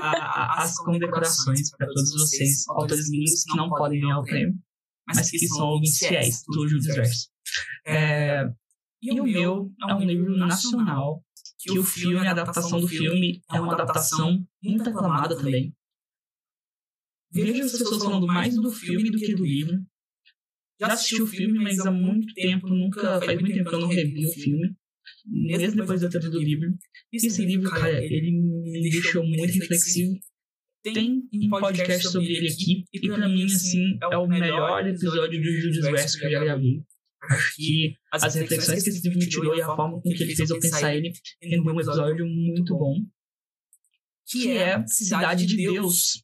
a, 0.00 0.62
as 0.62 0.76
condecorações 0.76 1.70
para 1.70 1.86
todos 1.86 2.12
vocês, 2.12 2.68
autores 2.68 3.10
lindos 3.10 3.44
que 3.44 3.56
não 3.56 3.68
podem 3.68 4.00
ganhar 4.00 4.18
o 4.18 4.24
prêmio, 4.24 4.54
mas 5.06 5.30
que 5.30 5.38
são 5.46 5.66
ouvintes 5.66 5.98
fiéis 5.98 6.42
do 6.46 6.68
Júlio 6.68 6.94
Verso. 6.94 7.28
É, 7.86 8.44
e 9.02 9.20
o 9.20 9.24
meu 9.24 9.72
é 9.88 9.94
um 9.94 10.00
livro 10.00 10.36
nacional, 10.36 11.22
que 11.58 11.78
o 11.78 11.84
filme, 11.84 12.26
a 12.26 12.30
adaptação 12.30 12.80
do 12.80 12.88
filme, 12.88 13.40
é 13.52 13.60
uma 13.60 13.74
adaptação 13.74 14.46
muito 14.62 14.88
aclamada 14.88 15.36
também. 15.36 15.74
Vejo 17.32 17.64
as 17.64 17.72
pessoas 17.72 18.02
falando 18.02 18.26
mais 18.26 18.54
do 18.54 18.70
filme 18.70 19.10
do 19.10 19.18
que 19.18 19.34
do 19.34 19.44
livro. 19.44 19.78
Já 20.80 20.88
assisti 20.88 21.20
o 21.22 21.26
filme, 21.26 21.58
mas 21.58 21.78
há 21.80 21.90
muito 21.90 22.32
tempo, 22.34 22.68
nunca. 22.68 23.20
Faz 23.20 23.40
muito 23.40 23.54
tempo 23.54 23.68
que 23.68 23.74
eu 23.74 23.80
não 23.80 23.88
revi 23.88 24.26
o 24.26 24.32
filme 24.32 24.76
mesmo 25.26 25.76
depois 25.76 26.00
de 26.00 26.06
eu 26.06 26.10
ter 26.10 26.22
lido 26.22 26.38
o 26.38 26.42
livro. 26.42 26.74
Esse 27.12 27.44
livro, 27.44 27.70
cara, 27.70 28.04
ele 28.04 28.32
me 28.80 28.90
deixou 28.90 29.24
muito 29.24 29.52
reflexivo. 29.52 30.18
Tem 30.82 31.28
um 31.32 31.48
podcast 31.50 32.08
sobre 32.08 32.32
ele 32.32 32.48
aqui, 32.48 32.84
e 32.92 33.08
pra 33.08 33.28
mim, 33.28 33.44
assim, 33.44 33.98
é 34.00 34.16
o 34.16 34.26
melhor 34.26 34.86
episódio 34.86 35.40
do 35.40 35.60
Judas 35.60 35.90
Verso 35.90 36.18
que 36.18 36.26
eu 36.26 36.30
já 36.30 36.44
gravei. 36.44 36.84
Acho 37.28 37.56
que 37.56 37.96
as 38.12 38.34
reflexões 38.34 38.84
que 38.84 38.90
esse 38.90 39.02
livro 39.02 39.18
me 39.18 39.28
tirou 39.28 39.56
e 39.56 39.60
a 39.60 39.66
forma 39.66 40.00
com 40.00 40.10
que 40.10 40.22
ele 40.22 40.36
fez 40.36 40.48
eu 40.48 40.60
pensar 40.60 40.94
ele 40.94 41.12
rendeu 41.42 41.72
um 41.72 41.80
episódio 41.80 42.26
muito 42.26 42.76
bom. 42.76 42.94
Que 44.28 44.56
é 44.56 44.84
Cidade 44.86 45.46
de 45.46 45.56
Deus, 45.56 46.22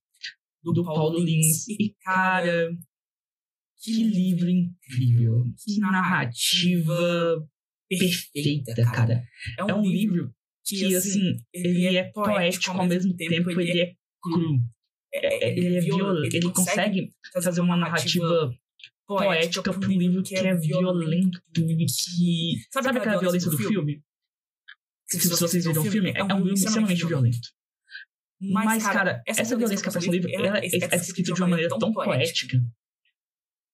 do 0.62 0.84
Paulo 0.84 1.18
Lins. 1.18 1.66
E, 1.68 1.94
cara, 2.04 2.70
que 3.82 4.04
livro 4.04 4.48
incrível. 4.48 5.44
Que 5.64 5.78
narrativa 5.80 7.48
perfeita, 7.88 8.74
cara. 8.74 9.24
É 9.58 9.74
um 9.74 9.82
livro 9.82 10.32
que, 10.78 10.94
assim, 10.94 11.36
ele 11.52 11.96
é 11.96 12.04
poético 12.04 12.78
ao 12.78 12.86
mesmo 12.86 13.14
tempo, 13.16 13.50
ele 13.50 13.80
é 13.80 13.92
cru. 14.22 14.60
É, 15.14 15.44
é, 15.44 15.58
ele 15.58 15.76
é 15.76 15.80
violento, 15.80 16.34
ele 16.34 16.50
consegue 16.52 17.12
fazer 17.42 17.60
uma 17.60 17.76
narrativa 17.76 18.50
poética 19.06 19.70
um 19.70 19.88
livro 19.88 20.22
que 20.22 20.34
é 20.34 20.54
violento 20.54 21.38
e 21.58 21.86
que... 21.86 22.54
Sabe 22.72 22.98
aquela 22.98 23.18
violência 23.18 23.50
do 23.50 23.58
filme? 23.58 24.02
Se 25.06 25.28
vocês 25.28 25.64
viram 25.64 25.82
o 25.82 25.84
filme, 25.84 26.12
é 26.14 26.24
um 26.24 26.38
livro 26.38 26.54
extremamente 26.54 27.04
violento. 27.04 27.48
Mas, 28.40 28.82
cara, 28.84 29.22
essa 29.26 29.56
violência 29.56 29.82
que 29.82 29.88
aparece 29.88 30.08
no 30.08 30.14
livro, 30.14 30.30
é, 30.30 30.66
é 30.66 30.96
escrita 30.96 31.32
de 31.32 31.40
uma 31.42 31.48
maneira 31.48 31.78
tão 31.78 31.92
poética 31.92 32.58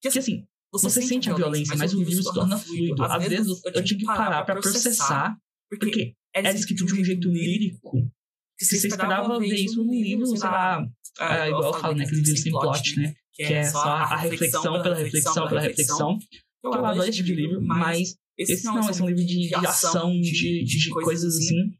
que, 0.00 0.08
assim, 0.08 0.46
você, 0.70 0.88
você 0.88 1.02
sente 1.02 1.30
a 1.30 1.34
violência, 1.34 1.76
mas 1.76 1.94
o 1.94 2.02
livro 2.02 2.22
se 2.22 2.34
torna 2.34 2.58
fluido. 2.58 3.02
Às 3.02 3.26
vezes 3.26 3.62
eu 3.64 3.84
tinha 3.84 3.98
que 3.98 4.04
parar 4.04 4.44
para 4.44 4.60
processar, 4.60 5.36
porque 5.70 6.14
era 6.46 6.56
escrito 6.56 6.86
de 6.86 6.94
um 6.94 7.04
jeito 7.04 7.28
lírico. 7.28 8.10
Se 8.58 8.78
você 8.78 8.88
esperava 8.88 9.38
ver 9.38 9.54
isso 9.54 9.84
no 9.84 9.92
livro, 9.92 10.26
sei 10.26 10.48
lá, 10.48 10.84
é, 11.20 11.48
igual 11.48 11.74
eu 11.74 11.80
falo, 11.80 11.94
né? 11.94 12.04
Aqueles 12.04 12.24
livros 12.24 12.42
sem 12.42 12.52
plot, 12.52 13.00
né? 13.00 13.14
Que 13.32 13.42
é 13.44 13.64
só 13.64 13.78
a 13.78 14.16
reflexão 14.16 14.82
pela 14.82 14.96
reflexão 14.96 15.48
pela 15.48 15.60
reflexão. 15.60 16.18
Eu 16.64 16.74
adoro 16.74 17.04
esse 17.04 17.18
tipo 17.18 17.26
de 17.28 17.34
livro, 17.34 17.62
mas 17.62 18.16
esse 18.36 18.64
não, 18.64 18.88
esse 18.88 19.00
é 19.00 19.04
um 19.04 19.08
livro 19.08 19.24
de, 19.24 19.48
de 19.48 19.54
ação, 19.54 20.12
de, 20.20 20.64
de, 20.64 20.90
coisas 20.90 21.36
assim. 21.36 21.72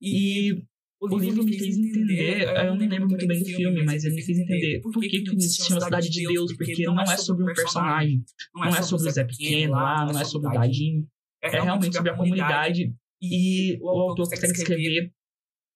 E 0.00 0.62
o 1.00 1.18
livro 1.18 1.44
me 1.44 1.58
fez 1.58 1.76
entender, 1.76 2.42
eu 2.42 2.74
não 2.74 2.86
lembro 2.86 3.08
muito 3.08 3.26
bem 3.26 3.42
do 3.42 3.46
filme, 3.46 3.84
mas 3.84 4.04
ele 4.04 4.14
me 4.14 4.22
fez 4.22 4.38
entender 4.38 4.80
por 4.80 4.92
que, 5.00 5.20
que 5.20 5.40
se 5.40 5.66
chama 5.66 5.80
Cidade 5.80 6.10
de 6.10 6.26
Deus, 6.26 6.56
porque 6.56 6.84
não 6.84 7.00
é 7.00 7.16
sobre 7.16 7.44
um 7.44 7.54
personagem, 7.54 8.24
não 8.54 8.66
é 8.66 8.82
sobre 8.82 9.08
o 9.08 9.10
Zé 9.10 9.24
Pequeno 9.24 9.72
lá, 9.72 10.06
não 10.06 10.18
é 10.18 10.24
sobre 10.24 10.48
o 10.48 10.52
Dadinho, 10.52 11.06
é 11.42 11.50
realmente 11.50 11.96
sobre 11.96 12.10
a 12.10 12.16
comunidade 12.16 12.94
e 13.20 13.78
o 13.80 13.88
autor 13.88 14.28
consegue 14.28 14.52
escrever 14.52 15.12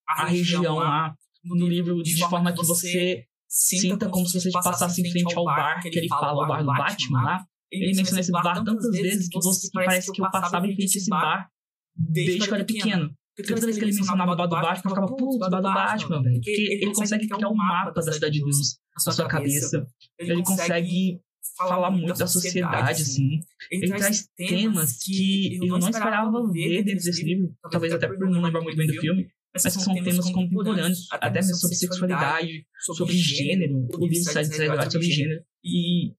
a 0.06 0.26
região 0.26 0.76
lá 0.76 1.14
no 1.44 1.66
livro 1.66 2.02
de 2.02 2.18
forma 2.18 2.52
que 2.52 2.64
você 2.64 3.24
sinta 3.48 4.08
como 4.08 4.26
se 4.26 4.40
você 4.40 4.50
passasse 4.50 5.00
em 5.00 5.10
frente 5.10 5.34
ao 5.34 5.44
bar 5.44 5.80
que 5.80 5.88
ele 5.88 6.08
fala, 6.08 6.44
o 6.44 6.46
bar 6.46 6.60
do 6.60 6.66
Batman 6.66 7.22
lá. 7.22 7.46
Ele 7.70 7.94
menciona 7.94 8.20
esse 8.20 8.32
bar 8.32 8.64
tantas 8.64 8.90
vezes 8.90 9.28
que, 9.28 9.38
você, 9.38 9.68
parece 9.72 10.10
que 10.10 10.22
eu 10.22 10.30
passava 10.30 10.66
em 10.66 10.74
frente 10.74 10.96
a 10.96 10.98
esse 10.98 11.10
bar 11.10 11.50
desde 11.94 12.38
que 12.38 12.50
eu 12.50 12.54
era 12.54 12.64
pequeno. 12.64 13.10
Porque 13.36 13.54
toda 13.54 13.66
vez 13.66 13.78
que 13.78 13.84
ele 13.84 13.94
mencionava 13.94 14.32
o 14.32 14.36
bar 14.36 14.46
do 14.46 14.56
Batman, 14.56 14.82
eu 14.84 14.90
ficava, 14.90 15.06
putz, 15.06 15.36
o 15.36 15.38
bar 15.38 15.48
do 15.48 15.62
Batman, 15.62 16.22
velho. 16.22 16.34
Porque 16.34 16.50
ele 16.50 16.92
consegue 16.92 17.28
criar 17.28 17.48
um 17.48 17.54
mapa 17.54 17.92
da 17.92 18.12
Cidade 18.12 18.38
de 18.38 18.44
Deus 18.44 18.78
na 19.06 19.12
sua 19.12 19.28
cabeça. 19.28 19.86
Ele 20.18 20.42
consegue 20.42 21.20
falar 21.56 21.90
muito 21.90 22.18
da 22.18 22.26
sociedade, 22.26 23.02
assim. 23.02 23.40
Ele 23.70 23.88
traz 23.88 24.28
temas 24.36 24.98
que 25.04 25.58
eu 25.60 25.78
não 25.78 25.88
esperava 25.88 26.50
ver 26.50 26.84
dentro 26.84 27.04
desse 27.04 27.24
livro, 27.24 27.54
talvez 27.70 27.92
até 27.92 28.06
por 28.06 28.18
não 28.30 28.40
lembrar 28.40 28.60
muito 28.60 28.76
bem 28.76 28.86
do 28.86 28.94
filme, 28.94 29.28
mas 29.52 29.62
são 29.62 29.94
temas 29.94 30.30
contemporâneos, 30.30 31.08
até 31.10 31.30
mesmo 31.30 31.56
sobre 31.56 31.76
sexualidade, 31.76 32.66
sobre 32.80 33.16
gênero. 33.16 33.88
O 33.92 34.06
livro 34.06 34.32
sai 34.32 34.44
de 34.44 34.90
sobre 34.90 35.10
gênero. 35.10 35.42
E 35.64 36.12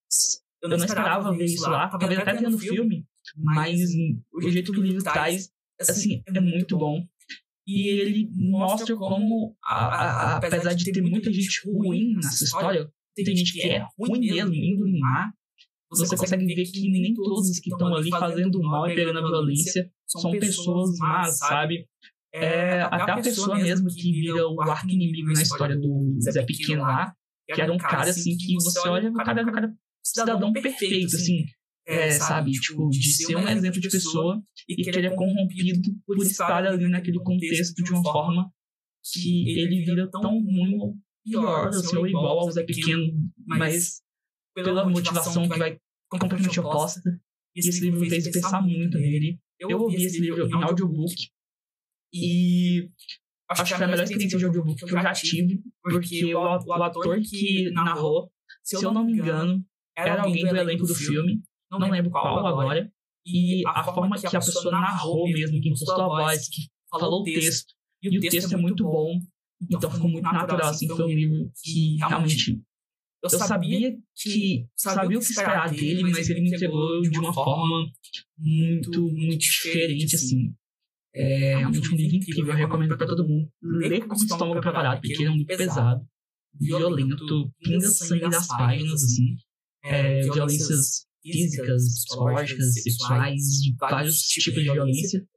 eu 0.62 0.70
não 0.70 0.78
esperava 0.78 1.36
ver 1.36 1.46
isso 1.46 1.70
lá, 1.70 1.88
talvez 1.88 2.20
até 2.20 2.36
tendo 2.36 2.58
filme, 2.58 3.06
mas 3.38 3.80
o 4.34 4.50
jeito 4.50 4.72
que 4.72 4.80
o 4.80 4.84
livro 4.84 5.04
traz 5.04 5.50
assim, 5.80 5.92
assim, 5.92 6.24
é 6.28 6.42
muito 6.42 6.78
bom. 6.78 7.06
E 7.66 7.88
ele 7.88 8.30
mostra 8.34 8.96
como, 8.96 9.56
a, 9.64 9.76
a, 9.76 10.38
apesar 10.38 10.74
de 10.74 10.92
ter 10.92 11.02
muita 11.02 11.32
gente 11.32 11.62
ruim 11.66 12.16
nessa 12.16 12.44
história, 12.44 12.92
tem 13.24 13.36
gente 13.36 13.54
que 13.54 13.62
é 13.62 13.86
ruim 13.98 14.20
mesmo, 14.20 14.54
indo 14.54 14.86
no 14.86 15.00
mar, 15.00 15.32
você 15.90 16.16
consegue 16.16 16.46
ver 16.46 16.64
que 16.66 16.90
nem 16.90 17.14
todos 17.14 17.60
que 17.60 17.72
estão 17.72 17.96
ali 17.96 18.10
fazendo 18.10 18.62
mal 18.62 18.88
e 18.90 18.96
pegando 18.96 19.20
a 19.20 19.28
violência 19.28 19.90
são 20.06 20.32
pessoas 20.32 20.98
más, 20.98 21.38
sabe? 21.40 21.88
É, 22.34 22.46
é 22.46 22.82
até 22.82 23.12
a 23.12 23.22
pessoa 23.22 23.58
mesmo 23.58 23.88
que 23.90 24.12
vira 24.12 24.48
o 24.48 24.62
arco 24.62 24.90
inimigo 24.90 25.32
na 25.34 25.42
história 25.42 25.76
do 25.76 26.16
Zé 26.22 26.44
Pequeno 26.44 26.84
lá, 26.84 27.14
que 27.48 27.60
era 27.60 27.74
um 27.74 27.78
cara 27.78 28.10
assim 28.10 28.38
que 28.38 28.54
você 28.56 28.88
olha, 28.88 29.10
o 29.10 29.14
cara 29.14 29.42
um 29.42 29.52
cara 29.52 29.74
cidadão 30.04 30.54
perfeito, 30.54 31.16
assim. 31.16 31.46
É, 31.88 32.10
é, 32.10 32.12
sabe? 32.12 32.52
Tipo, 32.52 32.88
tipo, 32.88 32.90
de 32.90 33.04
ser 33.14 33.36
um 33.36 33.50
exemplo 33.50 33.82
de 33.82 33.90
pessoa 33.90 34.40
e 34.68 34.76
que 34.76 34.90
ele 34.90 35.08
é 35.08 35.16
corrompido 35.16 35.90
por 36.06 36.18
estar 36.20 36.64
ali 36.64 36.88
naquele 36.88 37.18
contexto 37.20 37.84
de 37.84 37.92
uma 37.92 38.04
forma 38.04 38.54
que 39.12 39.60
ele 39.60 39.84
vira 39.84 40.08
tão 40.12 40.34
ruim 40.40 41.00
pior, 41.24 41.68
assim, 41.68 41.98
ou 41.98 42.08
igual 42.08 42.40
ao 42.40 42.52
Zé 42.52 42.64
Pequeno, 42.64 43.14
mas 43.46 44.02
pela 44.54 44.88
motivação 44.88 45.48
que 45.48 45.58
vai 45.58 45.80
completamente 46.10 46.60
oposta. 46.60 47.02
E 47.56 47.60
esse 47.60 47.82
livro 47.82 48.00
me 48.00 48.10
fez 48.10 48.30
pensar 48.30 48.62
muito 48.62 48.98
nele. 48.98 49.40
Eu 49.60 49.80
ouvi 49.82 50.06
esse 50.06 50.20
livro 50.20 50.48
em 50.48 50.64
audiobook 50.64 51.16
e 52.14 52.90
acho 53.50 53.64
que 53.64 53.74
foi 53.76 53.86
a 53.86 53.88
melhor 53.88 54.04
experiência 54.04 54.38
de 54.38 54.46
audiobook 54.46 54.86
que 54.86 54.96
eu 54.96 55.02
já 55.02 55.14
tive, 55.14 55.62
porque 55.82 56.34
o, 56.34 56.40
o 56.40 56.74
ator 56.84 57.20
que 57.22 57.70
narrou, 57.72 58.32
se 58.64 58.78
eu 58.84 58.92
não 58.92 59.04
me 59.04 59.14
engano, 59.14 59.64
era 59.98 60.24
alguém 60.24 60.48
do 60.48 60.56
elenco 60.56 60.86
do 60.86 60.96
filme. 60.96 61.42
não, 61.72 61.90
lembro 61.90 62.12
qual 62.12 62.46
agora, 62.46 62.92
e 63.26 63.64
a, 63.68 63.82
a 63.82 63.84
forma 63.84 64.18
que 64.18 64.28
a 64.28 64.32
pessoa 64.32 64.72
narrou 64.72 65.26
mesmo, 65.26 65.60
que 65.62 65.70
impostou 65.70 66.02
a 66.02 66.08
voz, 66.08 66.48
que 66.48 66.68
falou 66.90 67.22
o 67.22 67.24
texto, 67.24 67.74
e 68.02 68.18
o 68.18 68.22
texto 68.22 68.54
é 68.54 68.58
muito 68.58 68.84
bom, 68.84 69.20
então 69.62 69.92
ficou 69.92 70.10
muito 70.10 70.24
natural, 70.24 70.70
assim, 70.70 70.88
foi 70.88 71.06
um 71.06 71.10
livro 71.10 71.52
que 71.62 71.98
realmente 71.98 72.62
eu 73.22 73.30
sabia 73.30 73.98
que 74.16 74.66
sabia 74.76 75.18
o 75.18 75.22
que 75.22 75.32
esperar 75.32 75.70
dele, 75.70 76.04
mas 76.04 76.30
ele 76.30 76.42
me 76.42 76.50
entregou 76.50 77.02
de 77.02 77.20
uma 77.20 77.34
forma 77.34 77.92
muito, 78.38 79.02
muito 79.12 79.38
diferente, 79.38 80.16
assim. 80.16 80.54
É 81.14 81.58
realmente 81.58 81.94
um 81.94 81.98
livro 81.98 82.16
incrível, 82.16 82.54
eu 82.54 82.58
recomendo 82.58 82.98
para 82.98 83.08
todo 83.08 83.28
mundo. 83.28 83.50
Ler 83.62 84.08
com 84.08 84.14
o 84.14 84.18
estômago 84.18 84.62
preparado, 84.62 85.02
porque 85.02 85.14
ele 85.14 85.26
é 85.26 85.30
muito 85.30 85.48
pesado, 85.48 86.06
violento, 86.54 87.52
pinga 87.60 87.88
sangue 87.88 88.30
das 88.30 88.48
páginas, 88.48 89.04
assim. 89.04 89.36
É, 89.84 90.22
violências 90.22 91.06
físicas, 91.22 92.06
psicológicas, 92.06 92.74
sexuais, 92.74 93.42
de 93.62 93.76
vários 93.78 94.20
tipos 94.22 94.54
de 94.54 94.72
violência, 94.72 95.28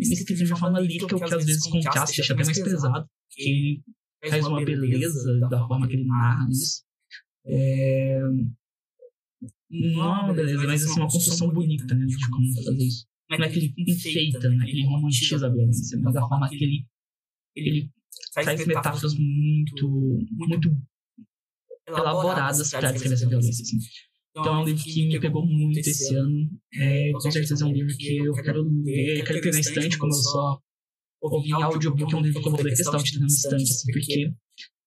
escrito 0.00 0.34
de 0.34 0.52
uma 0.52 0.58
forma 0.58 0.80
lírica, 0.80 1.16
o 1.16 1.18
que 1.18 1.34
às 1.34 1.44
vezes 1.44 1.66
contrasta, 1.68 2.14
deixa 2.14 2.34
até 2.34 2.44
mais 2.44 2.62
pesado, 2.62 3.06
que 3.30 3.42
ele 3.42 3.82
traz 4.20 4.46
uma 4.46 4.64
beleza 4.64 5.40
da 5.48 5.66
forma 5.66 5.88
que 5.88 5.94
ele 5.94 6.04
narra 6.04 6.48
isso. 6.50 6.84
É... 7.46 8.20
Não 9.70 10.02
é 10.02 10.22
uma 10.24 10.34
beleza, 10.34 10.66
mas 10.66 10.84
assim, 10.84 11.00
uma 11.00 11.08
construção 11.08 11.48
bonita, 11.50 11.94
né, 11.94 12.04
de 12.04 12.30
como 12.30 12.54
fazer 12.54 12.76
isso. 12.76 13.06
Não 13.30 13.38
é 13.38 13.48
que 13.48 13.58
ele 13.58 13.74
enfeita, 13.78 14.48
né, 14.50 14.68
ele 14.68 14.84
romantiza 14.84 15.46
a 15.46 15.50
violência, 15.50 15.98
mas 16.00 16.14
a 16.14 16.28
forma 16.28 16.48
que 16.48 16.62
ele, 16.62 16.86
ele 17.56 17.90
traz 18.34 18.66
metáforas 18.66 19.14
muito, 19.14 19.88
muito 20.30 20.76
elaboradas 21.88 22.70
para 22.70 22.92
descrever 22.92 23.14
essa 23.14 23.28
violência, 23.28 23.62
assim. 23.62 23.78
Então 24.34 24.56
é 24.56 24.58
um 24.60 24.64
livro 24.64 24.82
que 24.82 25.08
me 25.08 25.20
pegou 25.20 25.46
muito 25.46 25.78
esse 25.78 26.14
ano. 26.14 26.48
É, 26.74 27.12
com 27.12 27.20
certeza 27.20 27.64
é 27.64 27.68
um 27.68 27.72
livro 27.72 27.94
que 27.96 28.16
eu 28.16 28.32
quero 28.32 28.62
ler, 28.82 29.24
quero 29.24 29.40
ter 29.42 29.52
na 29.52 29.60
estante, 29.60 29.98
como 29.98 30.12
eu 30.12 30.16
só 30.16 30.58
ouvi 31.20 31.50
em 31.50 31.52
audiobook, 31.52 32.12
é 32.12 32.16
um 32.16 32.22
livro 32.22 32.40
que 32.40 32.48
eu 32.48 32.52
vou 32.52 32.62
ler 32.62 32.70
questão 32.70 32.96
de 32.96 33.12
ter 33.12 33.20
na 33.20 33.26
estante, 33.26 33.62
assim, 33.62 33.92
porque, 33.92 34.32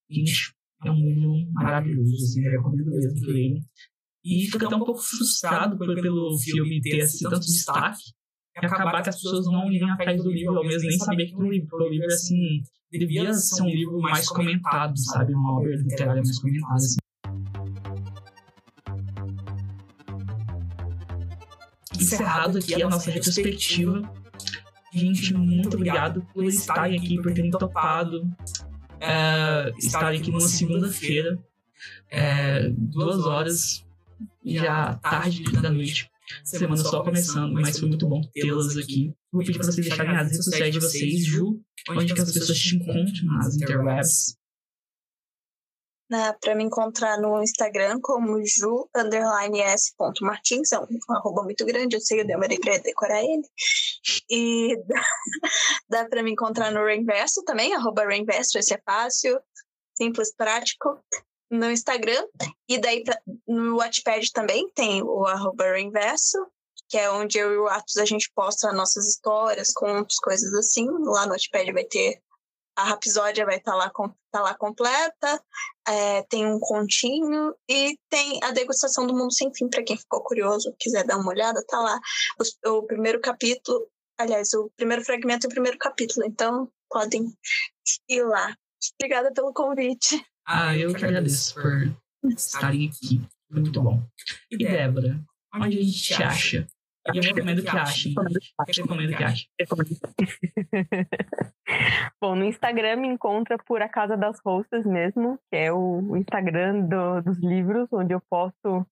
gente, 0.10 0.54
é 0.84 0.92
um 0.92 0.96
livro 0.96 1.52
maravilhoso, 1.54 2.14
assim, 2.16 2.44
eu 2.44 2.52
recomendo 2.52 2.90
mesmo 2.90 3.14
que 3.14 3.32
leiam. 3.32 3.60
E 4.24 4.46
fico 4.52 4.66
até 4.66 4.76
um 4.76 4.80
pouco 4.84 5.02
frustrado 5.02 5.78
pelo 5.78 6.38
filme 6.40 6.82
ter 6.82 7.02
assim, 7.02 7.24
tanto 7.30 7.46
destaque 7.46 8.02
e 8.62 8.66
acabar 8.66 9.04
que 9.04 9.10
as 9.10 9.16
pessoas 9.22 9.46
não 9.46 9.72
irem 9.72 9.90
atrás 9.92 10.22
do 10.24 10.32
livro, 10.32 10.56
ou 10.56 10.66
mesmo 10.66 10.90
nem 10.90 10.98
saber 10.98 11.28
que 11.28 11.36
o 11.36 11.50
livro, 11.50 11.78
o 11.78 11.90
livro 11.90 12.08
assim, 12.08 12.64
devia 12.92 13.32
ser 13.34 13.62
um 13.62 13.70
livro 13.70 14.00
mais 14.00 14.28
comentado, 14.28 14.98
sabe? 14.98 15.34
Uma 15.34 15.60
obra 15.60 15.76
literária 15.76 16.24
mais 16.24 16.40
comentada, 16.40 16.76
assim. 16.76 16.98
Encerrado 22.16 22.58
aqui 22.58 22.82
a 22.82 22.90
nossa 22.90 23.12
retrospectiva. 23.12 24.02
Gente, 24.94 25.34
muito 25.34 25.76
obrigado 25.76 26.26
por 26.34 26.46
estarem 26.46 26.98
aqui, 26.98 27.22
por 27.22 27.34
terem 27.34 27.52
topado 27.52 28.26
é, 29.00 29.74
estarem 29.78 30.20
aqui 30.20 30.32
numa 30.32 30.42
segunda-feira, 30.42 31.38
é, 32.10 32.70
duas 32.70 33.26
horas, 33.26 33.86
já 34.44 34.96
tarde 34.96 35.44
da 35.44 35.70
noite. 35.70 36.10
Semana 36.44 36.78
só 36.78 37.04
começando, 37.04 37.54
mas 37.54 37.78
foi 37.78 37.88
muito 37.90 38.08
bom 38.08 38.22
tê-las 38.34 38.76
aqui. 38.78 39.14
Vou 39.32 39.44
pedir 39.44 39.60
para 39.60 39.68
vocês 39.68 39.88
deixarem 39.88 40.16
as 40.16 40.32
redes 40.32 40.44
sociais 40.44 40.74
de 40.74 40.80
vocês, 40.80 41.26
Ju, 41.26 41.62
onde 41.90 42.14
que 42.14 42.20
as 42.22 42.32
pessoas 42.32 42.58
te 42.58 42.76
encontram 42.76 43.26
nas 43.38 43.56
interwebs 43.56 44.38
para 46.40 46.56
me 46.56 46.64
encontrar 46.64 47.20
no 47.20 47.42
Instagram 47.42 48.00
como 48.02 48.44
ju 48.46 48.88
underline 48.96 49.62
s 49.62 49.94
ponto 49.98 50.24
é 50.26 50.80
um 50.80 51.16
arroba 51.16 51.44
muito 51.44 51.66
grande, 51.66 51.96
eu 51.96 52.02
sei, 52.02 52.22
eu 52.22 52.28
demorei 52.28 52.60
para 52.60 52.78
decorar 52.78 53.24
ele. 53.24 53.48
E 54.30 54.78
dá, 54.88 55.02
dá 55.90 56.10
para 56.10 56.24
me 56.24 56.32
encontrar 56.32 56.72
no 56.72 56.86
Reinverso 56.86 57.44
também, 57.44 57.74
arroba 57.74 58.06
Reinverso, 58.06 58.58
esse 58.58 58.74
é 58.74 58.82
fácil, 58.86 59.40
simples, 59.98 60.34
prático. 60.36 61.00
No 61.50 61.70
Instagram, 61.70 62.26
e 62.68 62.80
daí 62.80 63.04
no 63.48 63.78
Wattpad 63.78 64.32
também 64.34 64.68
tem 64.74 65.04
o 65.04 65.28
arroba 65.28 65.72
Reinverso, 65.72 66.38
que 66.90 66.98
é 66.98 67.10
onde 67.10 67.38
eu 67.38 67.54
e 67.54 67.58
o 67.58 67.68
Atos 67.68 67.98
a 67.98 68.06
gente 68.06 68.32
posta 68.36 68.74
nossas 68.74 69.08
histórias, 69.08 69.72
contos, 69.72 70.18
coisas 70.18 70.54
assim. 70.56 70.88
Lá 70.88 71.26
no 71.26 71.32
Wattpad 71.34 71.72
vai 71.72 71.84
ter 71.84 72.20
a 72.76 72.84
Rapsódia 72.84 73.46
vai 73.46 73.58
estar 73.58 73.72
tá 73.72 73.78
lá, 73.78 73.92
tá 74.32 74.42
lá 74.42 74.54
completa, 74.54 75.42
é, 75.88 76.24
tem 76.24 76.46
um 76.46 76.60
continho 76.60 77.56
e 77.70 77.98
tem 78.10 78.40
a 78.44 78.52
degustação 78.52 79.08
do 79.08 79.16
Mundo 79.16 79.34
Sem 79.34 79.54
Fim, 79.54 79.70
para 79.70 79.84
quem 79.84 79.98
ficou 79.98 80.22
curioso, 80.24 80.76
quiser 80.80 81.06
dar 81.06 81.18
uma 81.18 81.30
olhada, 81.30 81.64
tá 81.68 81.80
lá. 81.80 82.00
O, 82.66 82.78
o, 82.78 82.84
primeiro 82.84 83.22
capítulo, 83.22 83.88
aliás, 84.18 84.54
o 84.54 84.70
primeiro 84.76 85.04
fragmento 85.04 85.46
e 85.46 85.50
o 85.50 85.52
primeiro 85.52 85.78
capítulo, 85.78 86.26
então 86.26 86.70
podem 86.90 87.34
ir 88.10 88.24
lá. 88.24 88.56
Obrigada 89.00 89.32
pelo 89.34 89.54
convite. 89.54 90.24
Ah, 90.46 90.78
eu 90.78 90.94
que 90.94 91.06
agradeço 91.06 91.56
por 91.56 91.96
estarem 92.30 92.90
aqui. 92.90 93.22
Muito 93.50 93.82
bom. 93.82 94.04
E 94.52 94.58
Débora, 94.58 95.24
onde 95.54 95.80
a 95.80 95.84
gente 95.84 96.02
te 96.02 96.22
acha? 96.22 96.68
Eu 97.14 97.22
recomendo 97.22 97.62
que 97.62 97.70
achem. 97.70 98.16
Recomendo 98.68 99.16
que 99.16 99.24
achem. 99.24 99.48
Bom, 102.20 102.36
no 102.36 102.46
Instagram 102.46 102.96
me 102.98 103.08
encontra 103.08 103.58
por 103.60 103.82
A 103.82 103.90
Casa 103.90 104.18
das 104.18 104.40
Rostas 104.44 104.86
mesmo, 104.86 105.40
que 105.52 105.58
é 105.58 105.72
o 105.72 106.18
Instagram 106.18 106.88
do, 106.88 107.22
dos 107.22 107.38
livros, 107.44 107.88
onde 107.92 108.14
eu 108.14 108.22
posto 108.30 108.86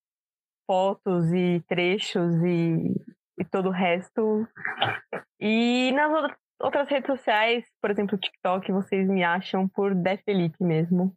fotos 0.69 1.34
e 1.34 1.64
trechos 1.68 2.35
e, 2.44 2.94
e 3.40 3.45
todo 3.45 3.69
o 3.69 3.72
resto. 3.72 4.48
E 5.40 5.91
nas 5.94 6.31
outras 6.61 6.88
redes 6.88 7.07
sociais, 7.07 7.65
por 7.81 7.90
exemplo, 7.90 8.15
o 8.15 8.19
TikTok, 8.19 8.72
vocês 8.72 9.07
me 9.07 9.23
acham 9.23 9.68
por 9.68 9.95
Dé 9.95 10.18
Felipe 10.18 10.64
mesmo. 10.64 11.15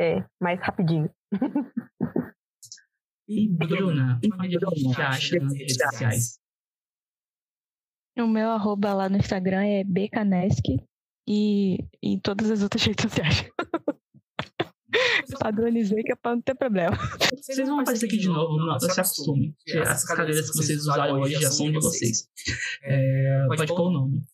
É, 0.00 0.24
mais 0.40 0.60
rapidinho. 0.60 1.10
E 3.28 3.48
Bruna, 3.48 4.20
onde 4.40 4.56
a 4.56 4.74
gente 4.74 5.00
acha 5.00 5.38
nas 5.38 5.54
redes 5.54 5.76
sociais? 5.76 6.38
O 8.18 8.26
meu 8.26 8.50
arroba 8.50 8.92
lá 8.92 9.08
no 9.08 9.16
Instagram 9.16 9.64
é 9.64 9.84
bcanesk 9.84 10.64
e 11.26 11.78
em 12.02 12.18
todas 12.18 12.50
as 12.50 12.62
outras 12.62 12.82
redes 12.84 13.02
sociais. 13.02 13.48
Padronizei 15.38 16.02
que 16.02 16.12
é 16.12 16.16
pra 16.16 16.34
não 16.34 16.42
ter 16.42 16.54
problema. 16.54 16.96
Vocês 17.40 17.66
vão 17.66 17.80
aparecer 17.80 18.06
aqui 18.06 18.18
de 18.18 18.28
novo, 18.28 18.58
não, 18.58 18.78
se 18.78 19.00
acostumem. 19.00 19.56
Essas 19.66 20.04
cadeiras 20.04 20.50
que 20.50 20.56
vocês 20.56 20.80
usaram 20.80 21.20
hoje 21.20 21.40
já 21.40 21.50
são 21.50 21.70
de 21.70 21.80
vocês. 21.80 22.28
É, 22.82 23.46
pode 23.48 23.66
pôr 23.66 23.88
o 23.88 23.90
nome. 23.90 24.24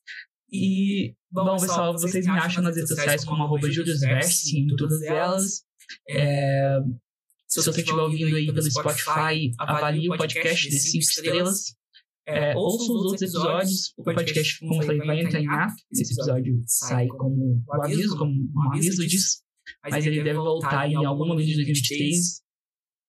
E, 0.50 1.14
bom, 1.30 1.56
pessoal, 1.56 1.92
vocês 1.92 2.26
me 2.26 2.32
acham 2.32 2.62
nas 2.62 2.74
redes 2.74 2.88
sociais 2.88 3.24
como 3.24 3.44
arroba 3.44 3.68
em 3.68 4.76
todas 4.76 5.02
elas. 5.02 5.62
É, 6.08 6.80
se 7.62 7.72
você 7.72 7.80
estiver 7.80 8.00
ouvindo 8.00 8.36
aí 8.36 8.46
pelo 8.46 8.70
Spotify, 8.70 9.52
avalie 9.58 10.08
o 10.08 10.16
podcast 10.16 10.68
de 10.68 10.78
5 10.78 10.98
estrelas. 10.98 11.78
É, 12.26 12.54
ouça 12.54 12.92
os 12.92 13.04
outros 13.04 13.22
episódios. 13.22 13.94
O 13.96 14.04
podcast, 14.04 14.58
como 14.60 14.82
eu 14.82 14.86
falei, 14.86 14.98
vai 14.98 15.20
entrar 15.20 15.40
em 15.40 15.48
ato. 15.48 15.74
Esse 15.90 16.12
episódio 16.12 16.62
sai 16.66 17.06
como 17.06 17.64
um 17.66 17.82
aviso, 17.82 18.18
como 18.18 18.30
um 18.32 18.72
aviso 18.72 19.06
disso. 19.06 19.42
Mas 19.90 20.06
ele 20.06 20.22
deve 20.22 20.38
voltar 20.38 20.90
em 20.90 21.04
algum 21.04 21.26
momento 21.26 21.46
de 21.46 21.54
2023 21.54 22.42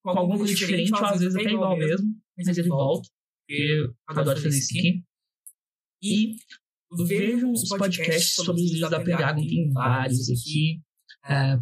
com 0.01 0.11
alguma 0.11 0.37
coisa 0.37 0.53
diferente, 0.53 0.93
ou 0.93 1.05
às 1.05 1.19
vezes 1.19 1.35
até 1.35 1.51
igual 1.51 1.77
mesmo. 1.77 2.07
Mas 2.37 2.57
ele 2.57 2.69
volta, 2.69 3.09
eu 3.49 3.93
adoro 4.07 4.41
fazer 4.41 4.57
isso 4.57 4.77
aqui. 4.77 5.03
E 6.01 6.35
vejam 7.05 7.51
os 7.51 7.67
podcasts 7.67 8.35
sobre 8.35 8.61
os 8.63 8.71
livros 8.71 8.89
da 8.89 9.03
Pendragon, 9.03 9.45
tem 9.45 9.69
vários 9.71 10.29
aqui. 10.29 10.81
É, 11.25 11.59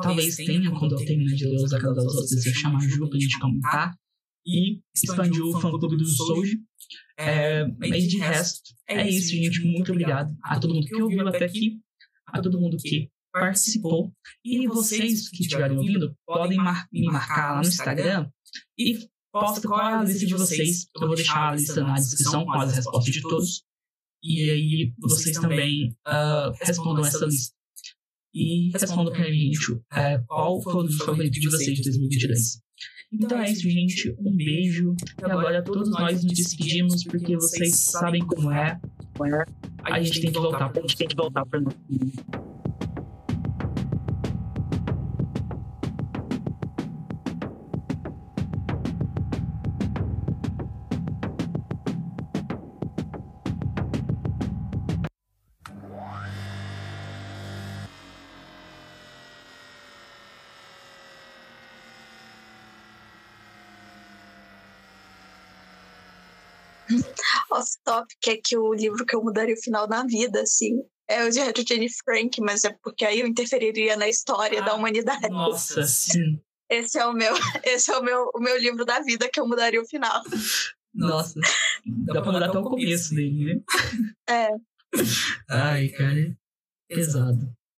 Talvez 0.00 0.36
tenha, 0.36 0.70
quando 0.70 0.98
eu 0.98 1.04
terminar 1.04 1.34
de 1.34 1.44
ler 1.46 1.62
os 1.62 1.70
Casa 1.70 1.94
das 1.94 2.14
Outras, 2.14 2.46
eu 2.46 2.54
chamar 2.54 2.78
a 2.78 2.88
Ju 2.88 3.08
pra 3.08 3.18
gente 3.18 3.38
comentar. 3.38 3.94
E 4.44 4.80
expandiu 4.94 5.50
o 5.50 5.60
fã-clube 5.60 5.96
do 5.96 6.04
Souji. 6.04 6.58
É, 7.16 7.64
mas 7.78 8.08
de 8.08 8.18
resto, 8.18 8.74
é 8.88 9.08
isso, 9.08 9.30
gente. 9.30 9.60
Muito 9.60 9.92
obrigado 9.92 10.34
a 10.42 10.58
todo 10.58 10.74
mundo 10.74 10.86
que 10.86 11.00
ouviu 11.00 11.28
até 11.28 11.44
aqui, 11.44 11.78
a 12.26 12.40
todo 12.40 12.60
mundo 12.60 12.76
que 12.78 13.08
participou. 13.32 14.12
E 14.44 14.66
vocês 14.66 15.28
que 15.28 15.42
estiverem 15.42 15.76
ouvindo, 15.76 16.14
podem 16.26 16.58
mar 16.58 16.88
me 16.92 17.06
marcar 17.06 17.52
lá 17.52 17.62
no 17.62 17.68
Instagram 17.68 18.28
e 18.76 18.98
posta 19.32 19.66
qual 19.66 19.80
é 19.80 19.94
a 19.94 20.02
lista 20.02 20.26
de 20.26 20.34
vocês. 20.34 20.88
Eu 20.96 21.06
vou 21.06 21.14
deixar 21.14 21.50
a 21.50 21.54
lista 21.54 21.80
na 21.82 21.94
descrição 21.94 22.44
com 22.44 22.52
as 22.52 22.74
respostas 22.74 23.14
de 23.14 23.22
todos. 23.22 23.64
E 24.24 24.50
aí 24.50 24.94
vocês 25.00 25.36
também 25.36 25.96
uh, 26.06 26.52
respondam 26.60 27.04
essa 27.04 27.24
lista 27.26 27.54
e 28.34 28.70
respondam 28.72 29.12
pra 29.12 29.24
gente 29.24 29.80
é, 29.92 30.18
qual 30.26 30.60
foi 30.62 30.86
o 30.86 30.92
favorito 30.92 31.38
de 31.38 31.50
vocês 31.50 31.76
de 31.78 31.82
2022. 31.84 32.62
Então 33.12 33.38
é 33.38 33.50
isso, 33.50 33.68
gente. 33.68 34.14
Um 34.18 34.34
beijo. 34.34 34.94
E 35.20 35.24
agora 35.24 35.62
todos 35.62 35.90
nós 35.90 36.24
nos 36.24 36.32
despedimos 36.32 37.04
porque 37.04 37.34
vocês 37.34 37.76
sabem 37.76 38.24
como 38.24 38.50
é. 38.50 38.80
A 39.84 40.00
gente 40.00 40.20
tem 40.22 40.32
que 40.32 40.38
voltar. 40.38 40.72
A 40.74 40.80
gente 40.80 40.96
tem 40.96 41.08
que 41.08 41.16
voltar 41.16 41.44
para 41.44 41.60
nosso 41.60 41.76
off-topic 67.92 68.28
é 68.28 68.36
que 68.36 68.56
o 68.56 68.72
livro 68.72 69.04
que 69.04 69.14
eu 69.14 69.22
mudaria 69.22 69.54
o 69.54 69.62
final 69.62 69.88
na 69.88 70.04
vida, 70.04 70.40
assim, 70.40 70.82
é 71.08 71.24
o 71.24 71.30
de 71.30 71.64
Jane 71.66 71.88
Frank, 72.04 72.40
mas 72.40 72.64
é 72.64 72.74
porque 72.82 73.04
aí 73.04 73.20
eu 73.20 73.26
interferiria 73.26 73.96
na 73.96 74.08
história 74.08 74.60
ah, 74.60 74.64
da 74.64 74.74
humanidade. 74.74 75.28
Nossa, 75.28 75.82
sim. 75.84 76.40
Esse 76.70 76.98
é 76.98 77.06
o 77.06 77.12
meu, 77.12 77.34
esse 77.64 77.90
é 77.90 77.98
o 77.98 78.02
meu, 78.02 78.30
o 78.34 78.40
meu 78.40 78.58
livro 78.58 78.84
da 78.84 79.00
vida 79.00 79.28
que 79.32 79.38
eu 79.38 79.46
mudaria 79.46 79.80
o 79.80 79.86
final. 79.86 80.22
Nossa, 80.94 81.38
dá 81.84 82.20
pra 82.20 82.32
mudar 82.32 82.46
até 82.46 82.58
o 82.58 82.62
começo 82.62 83.14
dele, 83.14 83.54
né? 83.54 83.60
É. 84.28 84.48
Ai, 85.48 85.88
cara, 85.88 86.36
pesado. 86.88 87.52